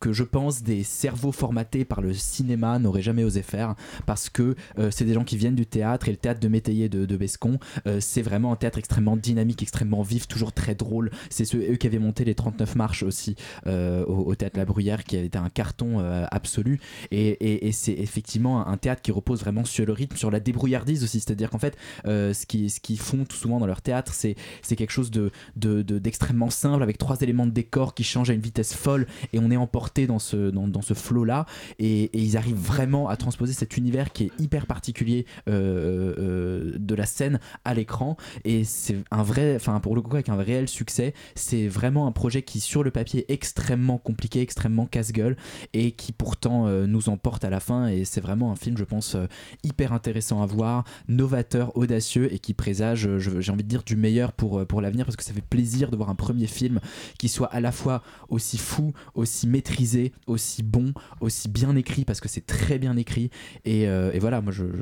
que 0.03 0.13
je 0.13 0.25
pense 0.25 0.65
des 0.65 0.83
cerveaux 0.83 1.31
formatés 1.31 1.85
par 1.85 2.01
le 2.01 2.13
cinéma 2.13 2.81
n'auraient 2.81 3.03
jamais 3.03 3.23
osé 3.23 3.41
faire 3.41 3.77
parce 4.05 4.29
que 4.29 4.57
euh, 4.81 4.91
c'est 4.91 5.05
des 5.05 5.15
gens 5.15 5.23
qui 5.23 5.37
viennent 5.37 5.55
du 5.55 5.65
théâtre 5.65 6.09
et 6.09 6.11
le 6.11 6.17
théâtre 6.17 6.41
de 6.41 6.49
Métayer 6.49 6.89
de, 6.89 7.07
de 7.07 7.17
Bescon 7.17 7.61
euh, 7.87 8.01
c'est 8.01 8.21
vraiment 8.21 8.53
un 8.53 8.57
théâtre 8.57 8.79
extrêmement 8.79 9.17
dynamique 9.17 9.63
extrêmement 9.63 10.03
vif 10.03 10.27
toujours 10.27 10.53
très 10.53 10.75
drôle. 10.75 11.13
C'est 11.31 11.55
eux 11.55 11.77
qui 11.77 11.87
avaient 11.87 12.01
monté 12.01 12.25
les 12.25 12.35
39 12.35 12.75
marches 12.75 13.05
aussi 13.05 13.37
euh, 13.69 14.05
au, 14.07 14.25
au 14.31 14.35
théâtre 14.35 14.59
La 14.59 14.65
Bruyère 14.65 15.05
qui 15.05 15.17
a 15.17 15.21
été 15.23 15.39
un 15.39 15.49
carton 15.49 16.01
absolu. 16.33 16.81
Et, 17.13 17.71
c'est 17.73 17.93
effectivement 17.93 18.67
un, 18.67 18.77
théâtre 18.77 19.03
qui 19.03 19.13
repose 19.13 19.41
vraiment 19.41 19.65
sur 19.65 19.87
le 19.87 19.93
rythme 19.93 20.17
sur 20.17 20.33
la 20.33 20.41
débrouillardise 20.41 21.05
aussi. 21.05 21.21
C'est 21.21 21.31
à 21.31 21.35
dire 21.37 21.51
qu'en 21.51 21.61
fait 21.61 21.77
ce 22.05 22.45
qu'ils 22.47 22.71
ce 22.71 22.81
qu'ils 22.81 22.99
font 22.99 23.25
tout 23.25 23.37
souvent 23.37 23.61
dans 23.61 23.67
leur 23.67 23.83
théâtre 23.83 24.13
c'est 24.15 24.35
quelque 24.77 24.91
chose 24.91 25.13
de 25.13 25.31
de- 25.55 25.83
de- 25.83 26.01
d'extrêmement 26.01 26.51
simple 26.51 26.83
avec 26.83 26.99
trois 26.99 27.21
éléments 27.21 27.47
de 27.47 27.53
décor 27.53 27.95
qui 27.95 28.03
changent 28.03 28.31
à 28.31 28.35
une 28.35 28.41
vitesse 28.41 28.75
folle 28.75 29.07
et 29.33 29.39
on 29.39 29.51
est 29.53 29.57
emporté 29.57 29.92
dans 30.01 30.19
ce, 30.19 30.51
dans, 30.51 30.67
dans 30.69 30.83
ce 30.83 30.95
flow-là 30.95 31.47
et, 31.79 32.11
ils 32.15 32.37
arrivent 32.37 32.57
vraiment 32.57 33.09
à 33.09 33.17
transposer 33.17 33.53
cet 33.53 33.77
univers 33.77 34.13
qui 34.13 34.25
est 34.25 34.31
hyper 34.39 34.67
particulier 34.67 35.27
euh, 35.49 36.15
euh, 36.19 36.73
de 36.79 36.95
la 36.95 37.05
scène 37.05 37.41
à 37.65 37.75
l'écran. 37.75 38.17
Et 38.45 38.65
c'est 38.65 39.03
un 39.11 39.23
vrai, 39.23 39.57
enfin 39.57 39.81
pour 39.81 39.95
le 39.95 40.03
coup 40.03 40.15
avec 40.15 40.29
un 40.29 40.37
réel 40.37 40.69
succès, 40.69 41.15
c'est 41.35 41.69
vraiment 41.69 42.07
un 42.07 42.13
projet 42.13 42.43
qui 42.43 42.61
sur 42.61 42.83
le 42.83 42.91
papier 42.91 43.27
est 43.29 43.33
extrêmement 43.33 43.99
compliqué, 43.99 44.41
extrêmement 44.41 44.87
casse-gueule 44.87 45.37
et 45.73 45.93
qui 45.93 46.13
pourtant 46.13 46.67
euh, 46.67 46.87
nous 46.87 47.09
emporte 47.09 47.45
à 47.45 47.51
la 47.51 47.61
fin. 47.61 47.89
Et 47.89 48.05
c'est 48.05 48.21
vraiment 48.21 48.53
un 48.53 48.57
film 48.57 48.77
je 48.77 48.85
pense 48.85 49.17
hyper 49.65 49.93
intéressant 49.93 50.43
à 50.43 50.47
voir, 50.47 50.85
novateur, 51.09 51.77
audacieux 51.77 52.33
et 52.33 52.39
qui 52.39 52.55
présage, 52.55 53.09
j'ai 53.19 53.53
envie 53.53 53.65
de 53.65 53.69
dire, 53.69 53.83
du 53.83 53.97
meilleur 53.97 54.33
pour, 54.33 54.67
pour 54.67 54.81
l'avenir. 54.81 55.05
Parce 55.05 55.17
que 55.17 55.25
ça 55.25 55.33
fait 55.33 55.41
plaisir 55.41 55.91
de 55.91 55.97
voir 55.97 56.09
un 56.09 56.15
premier 56.15 56.47
film 56.47 56.81
qui 57.19 57.29
soit 57.29 57.49
à 57.49 57.61
la 57.61 57.73
fois 57.73 58.03
aussi 58.29 58.59
fou, 58.59 58.93
aussi 59.15 59.47
maîtrisé, 59.47 59.82
aussi 60.27 60.62
bon, 60.62 60.93
aussi 61.21 61.49
bien 61.49 61.75
écrit 61.77 62.05
parce 62.05 62.21
que 62.21 62.29
c'est 62.29 62.47
très 62.47 62.79
bien 62.79 62.97
écrit 62.97 63.31
et, 63.65 63.89
euh, 63.89 64.11
et 64.12 64.19
voilà, 64.19 64.41
moi 64.41 64.53
je, 64.53 64.65
je- 64.65 64.73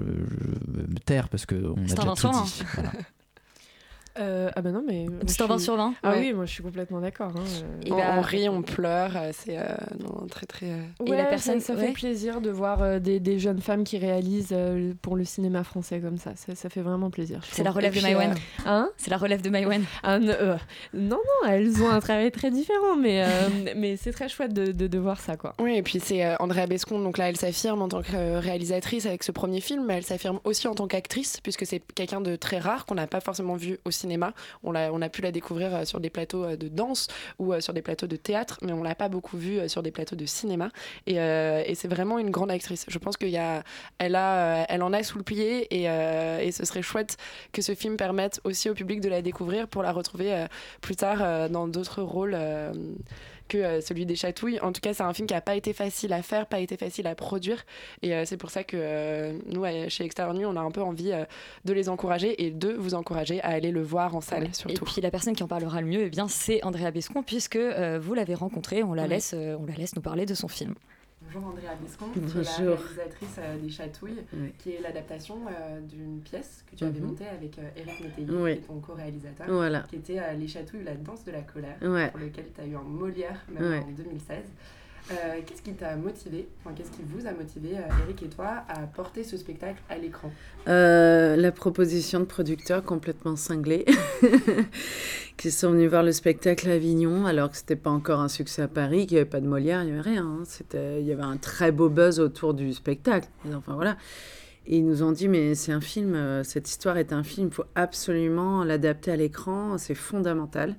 je 0.75 0.81
me 0.93 0.99
taire 0.99 1.29
parce 1.29 1.47
qu'on 1.47 1.57
a 1.57 1.87
C'est 1.87 1.99
un 2.01 2.03
déjà 2.03 2.05
20 2.07 2.15
tout 2.15 2.21
sur 2.21 2.31
20. 2.33 2.43
dit. 2.45 2.63
Voilà. 2.75 2.93
Euh, 4.21 4.51
ah 4.55 4.61
bah 4.63 4.71
non, 4.71 4.83
mais. 4.87 5.07
C'est 5.27 5.43
un 5.43 5.47
20 5.47 5.59
suis- 5.59 5.65
sur 5.65 5.77
20. 5.77 5.95
Ah 6.03 6.11
Ouais. 6.13 6.19
oui, 6.21 6.33
moi 6.33 6.45
je 6.45 6.53
suis 6.53 6.63
complètement 6.63 7.01
d'accord. 7.01 7.33
hein. 7.37 7.45
Et 7.87 7.93
on, 7.93 7.97
bah- 7.97 8.15
on 8.19 8.21
rit, 8.21 8.49
on 8.49 8.63
pleure, 8.63 9.13
euh, 9.17 9.31
c'est 9.33 9.59
euh, 9.59 9.65
non, 10.01 10.27
très 10.29 10.47
très. 10.47 10.67
euh, 10.67 10.83
Et 11.07 11.11
Ouais, 11.11 11.17
la 11.17 11.25
personne- 11.25 11.61
ça, 11.61 11.75
ça 11.75 11.81
ouais. 11.81 11.87
fait 11.89 11.93
plaisir 11.93 12.41
de 12.41 12.51
voir 12.51 12.83
euh, 12.83 12.99
des, 12.99 13.19
des 13.21 13.39
jeunes 13.39 13.61
femmes 13.61 13.85
qui 13.85 13.99
réalisent 13.99 14.51
euh, 14.53 14.93
pour 15.03 15.17
le 15.17 15.25
cinéma 15.25 15.65
français 15.65 16.01
comme 16.01 16.19
ça. 16.19 16.33
Ça, 16.37 16.55
ça 16.55 16.69
fait 16.69 16.83
vraiment 16.83 17.11
plaisir. 17.11 17.41
C'est 17.51 17.65
la 17.65 17.71
relève 17.71 17.95
Et 17.97 17.99
de 18.01 18.03
Maïwen. 18.03 18.35
Hein 18.67 18.91
C'est 18.97 19.11
la 19.11 19.17
relève 19.17 19.43
de 19.43 19.51
Maïwen. 19.51 19.85
Ah, 20.03 20.17
euh, 20.17 20.57
non, 20.95 21.17
non, 21.17 21.49
elles 21.49 21.83
ont 21.83 21.89
un 21.91 22.01
travail 22.01 22.31
très 22.31 22.51
différent, 22.51 22.97
mais, 22.97 23.23
euh, 23.25 23.27
mais 23.77 23.97
c'est 23.97 24.13
très 24.13 24.29
chouette 24.29 24.53
de, 24.53 24.73
de, 24.73 24.87
de 24.87 24.99
voir 24.99 25.21
ça, 25.21 25.37
quoi. 25.37 25.55
Oui, 25.61 25.77
et 25.77 25.83
puis 25.83 26.01
c'est 26.01 26.25
euh, 26.25 26.37
Andrea 26.41 26.67
Bescon, 26.67 27.01
donc 27.01 27.17
là 27.19 27.29
elle 27.29 27.37
s'affirme 27.37 27.83
en 27.83 27.89
tant 27.89 28.03
que 28.03 28.37
réalisatrice 28.39 29.07
avec 29.07 29.23
ce 29.23 29.33
premier 29.33 29.61
film, 29.61 29.85
mais 29.87 29.95
elle 29.95 30.05
s'affirme 30.05 30.41
aussi 30.45 30.69
en 30.69 30.75
tant 30.75 30.87
qu'actrice, 30.87 31.41
puisque 31.43 31.65
c'est 31.67 31.81
quelqu'un 31.95 32.21
de 32.21 32.37
très 32.37 32.59
rare 32.59 32.85
qu'on 32.87 32.95
n'a 32.97 33.07
pas 33.07 33.21
forcément 33.21 33.55
vu 33.57 33.79
au 33.85 33.91
cinéma. 33.91 34.10
On 34.63 34.75
a, 34.75 34.91
on 34.91 35.03
a 35.03 35.09
pu 35.09 35.23
la 35.23 35.33
découvrir 35.33 35.75
euh, 35.75 35.85
sur 35.85 36.01
des 36.01 36.11
plateaux 36.11 36.45
euh, 36.45 36.57
de 36.57 36.69
danse 36.69 37.09
ou 37.39 37.53
euh, 37.53 37.61
sur 37.61 37.73
des 37.73 37.83
plateaux 37.83 38.07
de 38.07 38.17
théâtre, 38.17 38.59
mais 38.63 38.73
on 38.73 38.83
l'a 38.83 38.95
pas 38.95 39.09
beaucoup 39.09 39.37
vue 39.37 39.69
sur 39.69 39.83
des 39.83 39.91
plateaux 39.91 40.17
de 40.17 40.27
cinéma. 40.27 40.71
Et, 41.07 41.17
c'est 41.75 41.89
vraiment 41.89 42.19
une 42.19 42.31
grande 42.31 42.51
actrice. 42.51 42.85
Je 42.89 42.99
pense 42.99 43.17
qu'il 43.17 43.31
y 43.31 43.39
a, 43.39 43.63
elle, 43.99 44.17
a, 44.17 44.67
elle 44.69 44.83
en 44.83 44.93
a 44.93 45.03
sous 45.03 45.19
le 45.19 45.25
pied, 45.25 45.67
et, 45.75 46.53
ce 46.53 46.65
serait 46.65 46.83
chouette 46.83 47.17
que 47.53 47.63
ce 47.63 47.75
film 47.75 47.97
permette 47.97 48.41
aussi 48.45 48.69
au 48.69 48.75
public 48.75 49.01
de 49.01 49.09
la 49.09 49.23
découvrir 49.23 49.69
pour 49.69 49.83
la 49.83 49.93
retrouver 49.93 50.47
plus 50.81 50.97
tard 50.97 51.49
dans 51.49 51.69
d'autres 51.69 52.03
rôles. 52.03 52.37
Que 53.51 53.59
euh, 53.59 53.81
celui 53.83 54.07
des 54.07 54.17
chatouilles. 54.17 54.59
En 54.61 54.73
tout 54.73 54.81
cas, 54.81 54.95
c'est 54.95 55.03
un 55.03 55.13
film 55.13 55.27
qui 55.29 55.35
n'a 55.35 55.41
pas 55.43 55.55
été 55.57 55.73
facile 55.75 56.13
à 56.15 56.23
faire, 56.23 56.47
pas 56.47 56.61
été 56.61 56.77
facile 56.79 57.07
à 57.07 57.15
produire. 57.15 57.65
Et 58.03 58.15
euh, 58.15 58.25
c'est 58.25 58.37
pour 58.39 58.51
ça 58.51 58.65
que 58.65 58.77
euh, 58.81 59.33
nous, 59.47 59.65
chez 59.89 60.05
Extérieur 60.05 60.33
Nuit, 60.35 60.47
on 60.47 60.57
a 60.57 60.61
un 60.61 60.71
peu 60.71 60.81
envie 60.83 61.13
de 61.65 61.73
les 61.73 61.89
encourager 61.89 62.43
et 62.45 62.51
de 62.51 62.71
vous 62.73 62.95
encourager 62.95 63.43
à 63.43 63.49
aller 63.49 63.71
le 63.73 63.83
voir 63.83 64.15
en 64.17 64.21
salle, 64.21 64.45
Et 64.47 64.53
surtout. 64.55 64.85
puis 64.87 65.01
la 65.03 65.11
personne 65.11 65.35
qui 65.35 65.43
en 65.43 65.49
parlera 65.49 65.81
le 65.83 65.87
mieux, 65.87 66.03
eh 66.05 66.11
bien, 66.11 66.29
c'est 66.29 66.63
Andrea 66.65 66.91
Bescon, 66.93 67.23
puisque 67.23 67.59
vous 67.59 68.15
l'avez 68.15 68.35
rencontrée. 68.35 68.83
On 68.83 68.95
la 68.95 69.03
Ouais. 69.03 69.09
laisse, 69.09 69.35
on 69.35 69.67
la 69.67 69.75
laisse 69.75 69.95
nous 69.97 70.03
parler 70.03 70.25
de 70.27 70.35
son 70.35 70.49
film. 70.49 70.75
Bonjour 71.33 71.49
Andrea 71.49 71.75
Bescon, 71.81 72.07
qui 72.13 72.19
est 72.19 72.43
la 72.43 72.51
réalisatrice 72.75 73.37
euh, 73.39 73.57
des 73.59 73.69
Chatouilles, 73.71 74.19
Oui. 74.33 74.53
qui 74.59 74.71
est 74.73 74.81
l'adaptation 74.81 75.37
euh, 75.47 75.81
d'une 75.81 76.21
pièce 76.23 76.65
que 76.69 76.75
tu 76.75 76.83
avais 76.83 76.91
avais 76.93 77.01
Mhm. 77.01 77.07
montée 77.07 77.27
avec 77.29 77.57
Eric 77.77 78.01
Métayer, 78.05 78.27
Oui. 78.31 78.53
qui 78.55 78.59
est 78.59 78.67
ton 78.67 78.81
co-réalisateur, 78.81 79.47
Voilà. 79.49 79.81
qui 79.89 79.97
était 79.97 80.19
euh, 80.19 80.33
Les 80.33 80.49
Chatouilles, 80.49 80.83
la 80.83 80.95
danse 80.97 81.25
de 81.25 81.31
la 81.31 81.43
colère, 81.43 81.77
Ouais. 81.83 82.11
pour 82.11 82.19
lequel 82.19 82.47
tu 82.53 82.61
as 82.61 82.67
eu 82.67 82.75
un 82.75 82.83
Molière, 82.83 83.45
même 83.49 83.63
Ouais. 83.63 83.79
en 83.79 83.91
2016. 83.93 84.45
Euh, 85.11 85.15
qu'est-ce 85.45 85.63
qui 85.63 85.73
t'a 85.73 85.97
motivé, 85.97 86.47
enfin, 86.61 86.75
qu'est-ce 86.77 86.91
qui 86.91 87.03
vous 87.05 87.27
a 87.27 87.33
motivé, 87.33 87.77
euh, 87.77 88.05
Eric 88.05 88.23
et 88.23 88.29
toi, 88.29 88.63
à 88.69 88.81
porter 88.87 89.25
ce 89.25 89.37
spectacle 89.37 89.81
à 89.89 89.99
l'écran 89.99 90.31
Euh, 90.69 91.35
la 91.37 91.51
proposition 91.53 92.21
de 92.21 92.25
producteurs 92.27 92.85
complètement 92.85 93.35
cinglés 93.35 93.87
qui 95.37 95.51
sont 95.51 95.73
venus 95.73 95.91
voir 95.91 96.03
le 96.03 96.13
spectacle 96.13 96.69
à 96.69 96.75
Avignon 96.75 97.27
alors 97.27 97.51
que 97.51 97.57
c'était 97.57 97.77
pas 97.77 97.91
encore 97.91 98.21
un 98.21 98.29
succès 98.29 98.63
à 98.63 98.69
Paris, 98.69 99.07
qu'il 99.07 99.17
n'y 99.17 99.21
avait 99.23 99.31
pas 99.31 99.41
de 99.41 99.47
Molière, 99.49 99.83
il 99.83 99.87
n'y 99.87 99.99
avait 99.99 100.09
rien. 100.11 100.25
hein. 100.27 100.43
Il 100.75 101.07
y 101.07 101.13
avait 101.13 101.23
un 101.23 101.37
très 101.39 101.73
beau 101.73 101.89
buzz 101.89 102.21
autour 102.21 102.55
du 102.55 102.73
spectacle. 102.73 103.29
Enfin 103.55 103.75
voilà. 103.75 103.97
Et 104.67 104.77
ils 104.77 104.87
nous 104.87 105.03
ont 105.03 105.13
dit 105.13 105.27
mais 105.29 105.55
c'est 105.55 105.73
un 105.73 105.81
film, 105.81 106.45
cette 106.45 106.69
histoire 106.69 106.99
est 106.99 107.13
un 107.13 107.25
film, 107.25 107.49
il 107.49 107.55
faut 107.55 107.65
absolument 107.75 108.63
l'adapter 108.63 109.11
à 109.11 109.17
l'écran, 109.17 109.79
c'est 109.79 109.95
fondamental. 109.95 110.77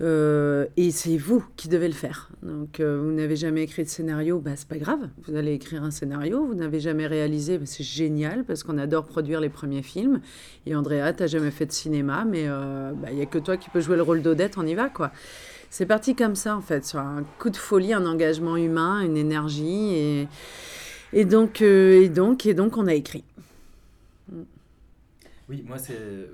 Euh, 0.00 0.66
et 0.76 0.92
c'est 0.92 1.16
vous 1.16 1.44
qui 1.56 1.68
devez 1.68 1.88
le 1.88 1.94
faire. 1.94 2.30
Donc, 2.42 2.78
euh, 2.78 3.00
vous 3.02 3.10
n'avez 3.10 3.34
jamais 3.34 3.64
écrit 3.64 3.82
de 3.82 3.88
scénario, 3.88 4.38
bah, 4.38 4.52
c'est 4.54 4.68
pas 4.68 4.78
grave. 4.78 5.08
Vous 5.26 5.34
allez 5.34 5.52
écrire 5.52 5.82
un 5.82 5.90
scénario. 5.90 6.46
Vous 6.46 6.54
n'avez 6.54 6.78
jamais 6.78 7.06
réalisé, 7.06 7.58
bah, 7.58 7.66
c'est 7.66 7.84
génial 7.84 8.44
parce 8.44 8.62
qu'on 8.62 8.78
adore 8.78 9.06
produire 9.06 9.40
les 9.40 9.48
premiers 9.48 9.82
films. 9.82 10.20
Et 10.66 10.76
Andrea, 10.76 11.12
t'as 11.16 11.26
jamais 11.26 11.50
fait 11.50 11.66
de 11.66 11.72
cinéma, 11.72 12.24
mais 12.24 12.44
euh, 12.46 12.92
bah, 12.92 13.08
il 13.10 13.16
n'y 13.16 13.22
a 13.22 13.26
que 13.26 13.38
toi 13.38 13.56
qui 13.56 13.70
peux 13.70 13.80
jouer 13.80 13.96
le 13.96 14.02
rôle 14.02 14.22
d'Odette, 14.22 14.56
on 14.56 14.66
y 14.66 14.74
va, 14.74 14.88
quoi. 14.88 15.10
C'est 15.70 15.86
parti 15.86 16.14
comme 16.14 16.36
ça, 16.36 16.56
en 16.56 16.62
fait, 16.62 16.86
sur 16.86 17.00
un 17.00 17.24
coup 17.38 17.50
de 17.50 17.56
folie, 17.56 17.92
un 17.92 18.06
engagement 18.06 18.56
humain, 18.56 19.00
une 19.00 19.16
énergie. 19.16 20.26
Et, 21.12 21.24
donc, 21.24 21.60
euh, 21.60 22.02
et, 22.02 22.08
donc, 22.08 22.46
et 22.46 22.54
donc, 22.54 22.76
on 22.76 22.86
a 22.86 22.94
écrit. 22.94 23.24
Oui, 25.48 25.64
moi 25.66 25.78
c'est 25.78 26.28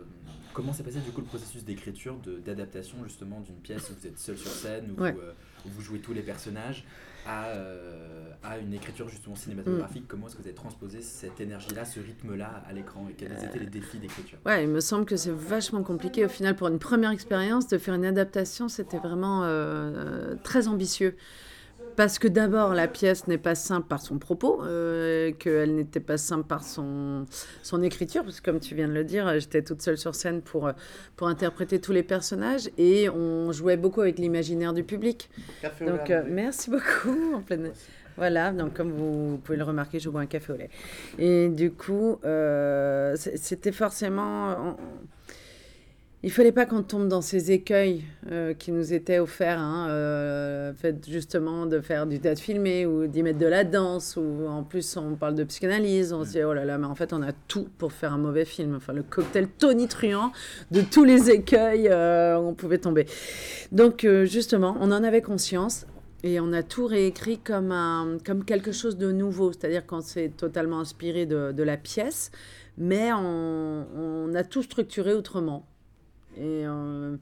comment 0.55 0.73
s'est 0.73 0.83
passé 0.85 1.01
du 1.01 1.11
coup 1.11 1.21
le 1.21 1.27
processus 1.27 1.65
d'écriture, 1.65 2.17
de- 2.25 2.39
d'adaptation 2.39 2.97
justement 3.05 3.41
d'une 3.41 3.57
pièce 3.57 3.91
où 3.91 3.95
vous 4.01 4.07
êtes 4.07 4.19
seul 4.19 4.39
sur 4.39 4.51
scène, 4.51 4.95
où, 4.97 5.03
Ouais. 5.03 5.13
vous, 5.13 5.19
euh, 5.21 5.33
où 5.67 5.69
vous 5.69 5.83
jouez 5.83 5.99
tous 5.99 6.15
les 6.15 6.23
personnages, 6.23 6.85
à, 7.27 7.47
euh, 7.49 8.29
à 8.43 8.59
une 8.59 8.73
écriture 8.73 9.09
justement 9.09 9.35
cinématographique? 9.35 10.05
Comment 10.07 10.27
est-ce 10.27 10.37
que 10.37 10.43
vous 10.43 10.49
avez 10.49 10.55
transposé 10.55 11.01
cette 11.03 11.41
énergie-là, 11.41 11.85
ce 11.85 11.99
rythme-là 12.01 12.63
à 12.69 12.73
l'écran? 12.73 13.07
Et 13.11 13.15
quels 13.15 13.33
étaient 13.33 13.59
les 13.59 13.67
défis 13.67 13.99
d'écriture? 13.99 14.39
Ouais, 14.47 14.63
il 14.65 14.69
me 14.71 14.81
semble 14.81 15.05
que 15.07 15.17
c'est 15.17 15.33
vachement 15.33 15.83
compliqué 15.83 16.25
au 16.25 16.29
final 16.29 16.55
pour 16.55 16.69
une 16.69 16.79
première 16.79 17.11
expérience 17.11 17.67
de 17.69 17.77
faire 17.79 17.95
une 17.95 18.05
adaptation. 18.07 18.69
C'était 18.69 18.99
vraiment 18.99 19.43
euh, 19.45 20.35
très 20.45 20.69
ambitieux. 20.69 21.17
Parce 21.97 22.19
que 22.19 22.27
d'abord, 22.29 22.75
la 22.75 22.89
pièce 22.89 23.29
n'est 23.29 23.39
pas 23.39 23.55
simple 23.55 23.87
par 23.87 24.01
son 24.01 24.19
propos, 24.19 24.63
euh, 24.65 25.33
qu'elle 25.33 25.77
n'était 25.77 26.01
pas 26.01 26.17
simple 26.17 26.45
par 26.47 26.65
son, 26.65 27.27
son 27.63 27.83
écriture, 27.83 28.25
parce 28.25 28.41
que 28.41 28.51
comme 28.51 28.61
tu 28.61 28.75
viens 28.75 28.89
de 28.89 28.93
le 28.93 29.05
dire, 29.05 29.39
j'étais 29.39 29.63
toute 29.63 29.81
seule 29.81 29.97
sur 29.99 30.15
scène 30.15 30.43
pour, 30.43 30.67
euh, 30.67 30.73
pour 31.17 31.29
interpréter 31.29 31.81
tous 31.81 31.93
les 31.93 32.03
personnages, 32.03 32.69
et 32.79 33.09
on 33.09 33.53
jouait 33.53 33.77
beaucoup 33.77 34.01
avec 34.01 34.19
l'imaginaire 34.19 34.73
du 34.73 34.83
public. 34.83 35.31
Café 35.63 35.85
Donc, 35.87 36.11
euh, 36.11 36.23
merci 36.29 36.71
beaucoup. 36.71 37.35
En 37.35 37.41
pleine... 37.43 37.71
Voilà, 38.17 38.53
donc 38.53 38.75
comme 38.75 38.93
vous 38.93 39.39
pouvez 39.43 39.59
le 39.59 39.65
remarquer, 39.65 39.99
je 39.99 40.09
bois 40.09 40.21
un 40.21 40.27
café 40.27 40.53
au 40.53 40.57
lait. 40.57 40.71
Et 41.19 41.49
du 41.49 41.73
coup, 41.73 42.19
euh, 42.25 43.17
c'était 43.17 43.73
forcément... 43.73 44.53
on- 44.53 44.77
Il 46.27 46.33
fallait 46.33 46.53
pas 46.53 46.65
qu'on 46.65 46.83
tombe 46.83 47.07
dans 47.07 47.21
ces 47.21 47.53
écueils 47.53 48.03
euh, 48.33 48.55
qui 48.55 48.73
nous 48.73 48.95
étaient 48.95 49.19
offerts, 49.19 49.59
hein, 49.59 49.89
euh, 49.91 50.73
fait 50.73 51.07
justement 51.07 51.67
de 51.67 51.81
faire 51.81 52.07
du 52.07 52.19
théâtre 52.19 52.41
filmé 52.41 52.87
ou 52.87 53.07
d'y 53.07 53.23
mettre 53.23 53.39
de 53.39 53.45
la 53.45 53.63
danse, 53.63 54.17
ou 54.17 54.47
en 54.49 54.63
plus 54.63 54.97
on 54.97 55.17
parle 55.17 55.35
de 55.35 55.45
psychanalyse, 55.45 56.15
on 56.15 56.25
se 56.25 56.31
dit 56.31 56.43
oh 56.43 56.55
là 56.55 56.65
là, 56.65 56.79
mais 56.79 56.87
en 56.87 56.95
fait 56.95 57.13
on 57.13 57.21
a 57.21 57.33
tout 57.47 57.69
pour 57.77 57.93
faire 57.93 58.15
un 58.15 58.17
mauvais 58.17 58.47
film, 58.47 58.75
enfin 58.75 58.95
le 58.95 59.03
cocktail 59.03 59.49
tonitruant 59.49 60.33
de 60.71 60.81
tous 60.81 61.05
les 61.05 61.29
écueils 61.29 61.89
euh, 61.91 62.39
où 62.39 62.47
on 62.49 62.55
pouvait 62.55 62.79
tomber. 62.79 63.05
Donc 63.71 64.07
euh, 64.07 64.25
justement, 64.25 64.79
on 64.81 64.93
en 64.93 65.05
avait 65.05 65.21
conscience, 65.21 65.85
et 66.23 66.41
on 66.41 66.55
a 66.55 66.63
tout 66.63 66.87
réécrit 66.87 67.37
comme, 67.37 67.71
un, 67.71 68.17
comme 68.25 68.47
quelque 68.47 68.73
chose 68.73 68.97
de 68.97 69.13
nouveau, 69.13 69.53
c'est-à-dire 69.53 69.85
qu'on 69.85 70.01
s'est 70.01 70.33
totalement 70.35 70.81
inspiré 70.81 71.27
de, 71.27 71.53
de 71.53 71.63
la 71.63 71.77
pièce, 71.77 72.31
mais 72.79 73.13
on, 73.13 73.85
on 73.95 74.35
a 74.35 74.43
tout 74.43 74.63
structuré 74.63 75.13
autrement. 75.13 75.67
Et 76.37 76.67
euh, 76.67 77.17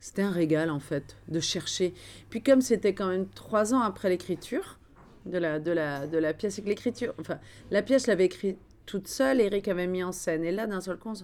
c'était 0.00 0.22
un 0.22 0.30
régal, 0.30 0.70
en 0.70 0.80
fait, 0.80 1.16
de 1.28 1.40
chercher. 1.40 1.94
Puis 2.30 2.42
comme 2.42 2.60
c'était 2.60 2.94
quand 2.94 3.08
même 3.08 3.28
trois 3.28 3.74
ans 3.74 3.80
après 3.80 4.08
l'écriture 4.08 4.78
de 5.26 5.38
la, 5.38 5.58
de, 5.58 5.70
la, 5.72 6.06
de 6.06 6.18
la 6.18 6.32
pièce, 6.34 6.58
et 6.58 6.62
que 6.62 6.68
l'écriture... 6.68 7.14
Enfin, 7.20 7.38
la 7.70 7.82
pièce, 7.82 8.04
je 8.04 8.08
l'avais 8.08 8.24
écrite 8.26 8.58
toute 8.86 9.08
seule, 9.08 9.40
Eric 9.40 9.68
avait 9.68 9.86
mis 9.86 10.02
en 10.02 10.12
scène. 10.12 10.44
Et 10.44 10.52
là, 10.52 10.66
d'un 10.66 10.80
seul 10.80 10.96
coup, 10.96 11.10
on, 11.10 11.14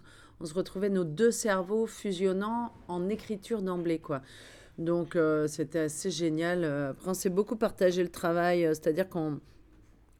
se- 0.46 0.54
retrouvait 0.54 0.90
nos 0.90 1.04
deux 1.04 1.30
cerveaux 1.30 1.86
fusionnant 1.86 2.72
en 2.88 3.08
écriture 3.08 3.62
d'emblée, 3.62 3.98
quoi. 3.98 4.20
Donc, 4.76 5.16
euh, 5.16 5.46
c'était 5.46 5.78
assez 5.78 6.10
génial. 6.10 6.64
Euh, 6.64 6.90
Après, 6.90 7.10
on 7.10 7.14
s'est 7.14 7.30
beaucoup 7.30 7.56
partagé 7.56 8.02
le 8.02 8.10
travail, 8.10 8.62
c'est-à-dire 8.72 9.08
qu'on 9.08 9.40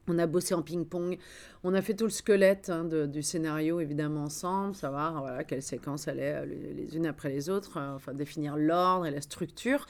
on 0.07 0.19
a 0.19 0.27
bossé 0.27 0.53
en 0.53 0.61
ping-pong. 0.61 1.17
On 1.63 1.73
a 1.73 1.81
fait 1.81 1.93
tout 1.93 2.05
le 2.05 2.11
squelette 2.11 2.69
hein, 2.69 2.83
du 2.83 3.23
scénario, 3.23 3.79
évidemment, 3.79 4.23
ensemble, 4.23 4.75
savoir 4.75 5.21
voilà, 5.21 5.43
quelles 5.43 5.63
séquences 5.63 6.07
allaient 6.07 6.35
euh, 6.35 6.45
les, 6.45 6.95
unes 6.95 7.07
après 7.07 7.29
les 7.29 7.49
autres, 7.49 7.77
euh, 7.77 7.95
enfin 7.95 8.13
définir 8.13 8.57
l'ordre 8.57 9.05
et 9.05 9.11
la 9.11 9.21
structure. 9.21 9.87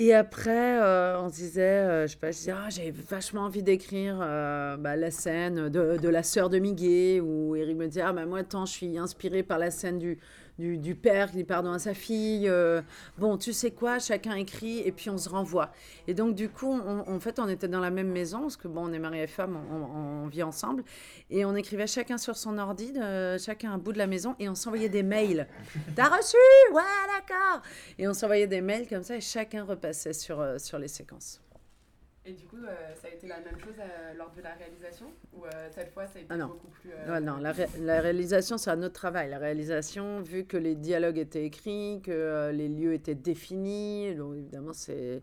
Et 0.00 0.14
après, 0.14 0.80
euh, 0.80 1.20
on 1.20 1.28
se 1.28 1.34
disait, 1.34 1.62
euh, 1.62 2.06
je 2.06 2.12
sais 2.12 2.18
pas, 2.18 2.30
je 2.30 2.50
ah, 2.52 2.68
j'ai 2.70 2.92
vachement 2.92 3.42
envie 3.42 3.64
d'écrire 3.64 4.18
bah, 4.18 4.94
la 4.94 5.10
scène 5.10 5.68
de, 5.68 5.96
de 5.96 6.08
la 6.08 6.22
sœur 6.22 6.48
de 6.50 6.58
Miguel, 6.58 7.20
où 7.20 7.56
Eric 7.56 7.76
me 7.76 7.86
disait, 7.86 8.02
ah, 8.02 8.12
bah, 8.12 8.24
moi, 8.24 8.38
attends, 8.38 8.64
je 8.64 8.72
suis 8.72 8.96
inspirée 8.96 9.42
par 9.42 9.58
la 9.58 9.72
scène 9.72 9.98
du, 9.98 10.18
du, 10.58 10.76
du 10.76 10.94
père 10.94 11.30
qui 11.30 11.36
dit 11.38 11.44
pardon 11.44 11.72
à 11.72 11.78
sa 11.78 11.94
fille. 11.94 12.48
euh, 12.48 12.82
bon, 13.16 13.36
tu 13.38 13.52
sais 13.52 13.70
quoi, 13.70 13.98
chacun 13.98 14.34
écrit 14.34 14.80
et 14.80 14.92
puis 14.92 15.08
on 15.10 15.18
se 15.18 15.28
renvoie. 15.28 15.70
Et 16.06 16.14
donc, 16.14 16.34
du 16.34 16.48
coup, 16.48 16.68
on- 16.72 17.08
en 17.08 17.20
fait, 17.20 17.38
on 17.38 17.48
était 17.48 17.68
dans 17.68 17.80
la 17.80 17.90
même 17.90 18.10
maison, 18.10 18.42
parce 18.42 18.56
que 18.56 18.68
bon, 18.68 18.88
on 18.88 18.92
est 18.92 18.98
mari 18.98 19.20
et 19.20 19.26
femme, 19.26 19.56
on, 19.70 20.26
vit 20.28 20.42
ensemble. 20.42 20.84
Et 21.30 21.44
on 21.44 21.54
écrivait 21.54 21.86
chacun 21.86 22.18
sur 22.18 22.36
son 22.36 22.58
ordi, 22.58 22.92
de- 22.92 23.38
chacun 23.38 23.72
un 23.72 23.78
bout 23.78 23.92
de 23.92 23.98
la 23.98 24.06
maison, 24.06 24.34
et 24.38 24.48
on 24.48 24.54
s'envoyait 24.54 24.88
des 24.88 25.02
mails. 25.02 25.46
T'as 25.96 26.08
reçu? 26.08 26.36
Ouais, 26.72 26.82
d'accord 27.16 27.62
Et 27.98 28.06
on 28.08 28.12
s'envoyait 28.14 28.46
des 28.46 28.60
mails 28.60 28.88
comme 28.88 29.02
ça, 29.02 29.16
et 29.16 29.20
chacun 29.20 29.64
repassait 29.64 30.12
sur, 30.12 30.40
euh, 30.40 30.58
sur 30.58 30.78
les 30.78 30.88
séquences. 30.88 31.40
Et 32.24 32.32
du 32.34 32.44
coup, 32.46 32.56
euh, 32.58 32.94
ça 32.94 33.08
a 33.08 33.10
été 33.14 33.26
la 33.26 33.40
même 33.40 33.58
chose 33.58 33.74
euh, 33.78 34.12
lors 34.14 34.30
de 34.32 34.42
la 34.42 34.52
réalisation 34.54 35.06
Ou 35.32 35.46
euh, 35.46 35.48
cette 35.70 35.90
fois, 35.92 36.06
ça 36.06 36.18
a 36.18 36.22
été 36.22 36.26
Ah 36.30 36.36
non. 36.36 36.48
beaucoup 36.48 36.68
plus. 36.68 36.90
euh, 36.92 37.20
non, 37.20 37.38
la, 37.38 37.52
ré- 37.52 37.68
la 37.80 38.00
réalisation, 38.00 38.58
c'est 38.58 38.70
un 38.70 38.82
autre 38.82 38.92
travail. 38.94 39.30
La 39.30 39.38
réalisation, 39.38 40.20
vu 40.20 40.44
que 40.44 40.56
les 40.58 40.74
dialogues 40.74 41.16
étaient 41.18 41.44
écrits, 41.44 42.00
que 42.04 42.50
les 42.52 42.68
lieux 42.68 42.92
étaient 42.92 43.14
définis, 43.14 44.14
donc 44.14 44.36
évidemment, 44.36 44.72
c'est. 44.74 45.22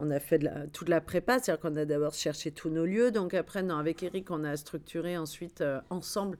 On 0.00 0.10
a 0.10 0.20
fait 0.20 0.38
de 0.38 0.44
la- 0.44 0.66
toute 0.68 0.88
la 0.88 1.00
prépa, 1.00 1.38
c'est-à-dire 1.40 1.60
qu'on 1.60 1.74
a 1.76 1.84
d'abord 1.84 2.12
cherché 2.14 2.52
tous 2.52 2.68
nos 2.70 2.84
lieux. 2.84 3.10
Donc 3.10 3.32
après, 3.34 3.62
non, 3.62 3.78
avec 3.78 4.02
Eric, 4.02 4.30
on 4.30 4.44
a 4.44 4.56
structuré 4.56 5.16
ensuite 5.16 5.64
ensemble 5.90 6.36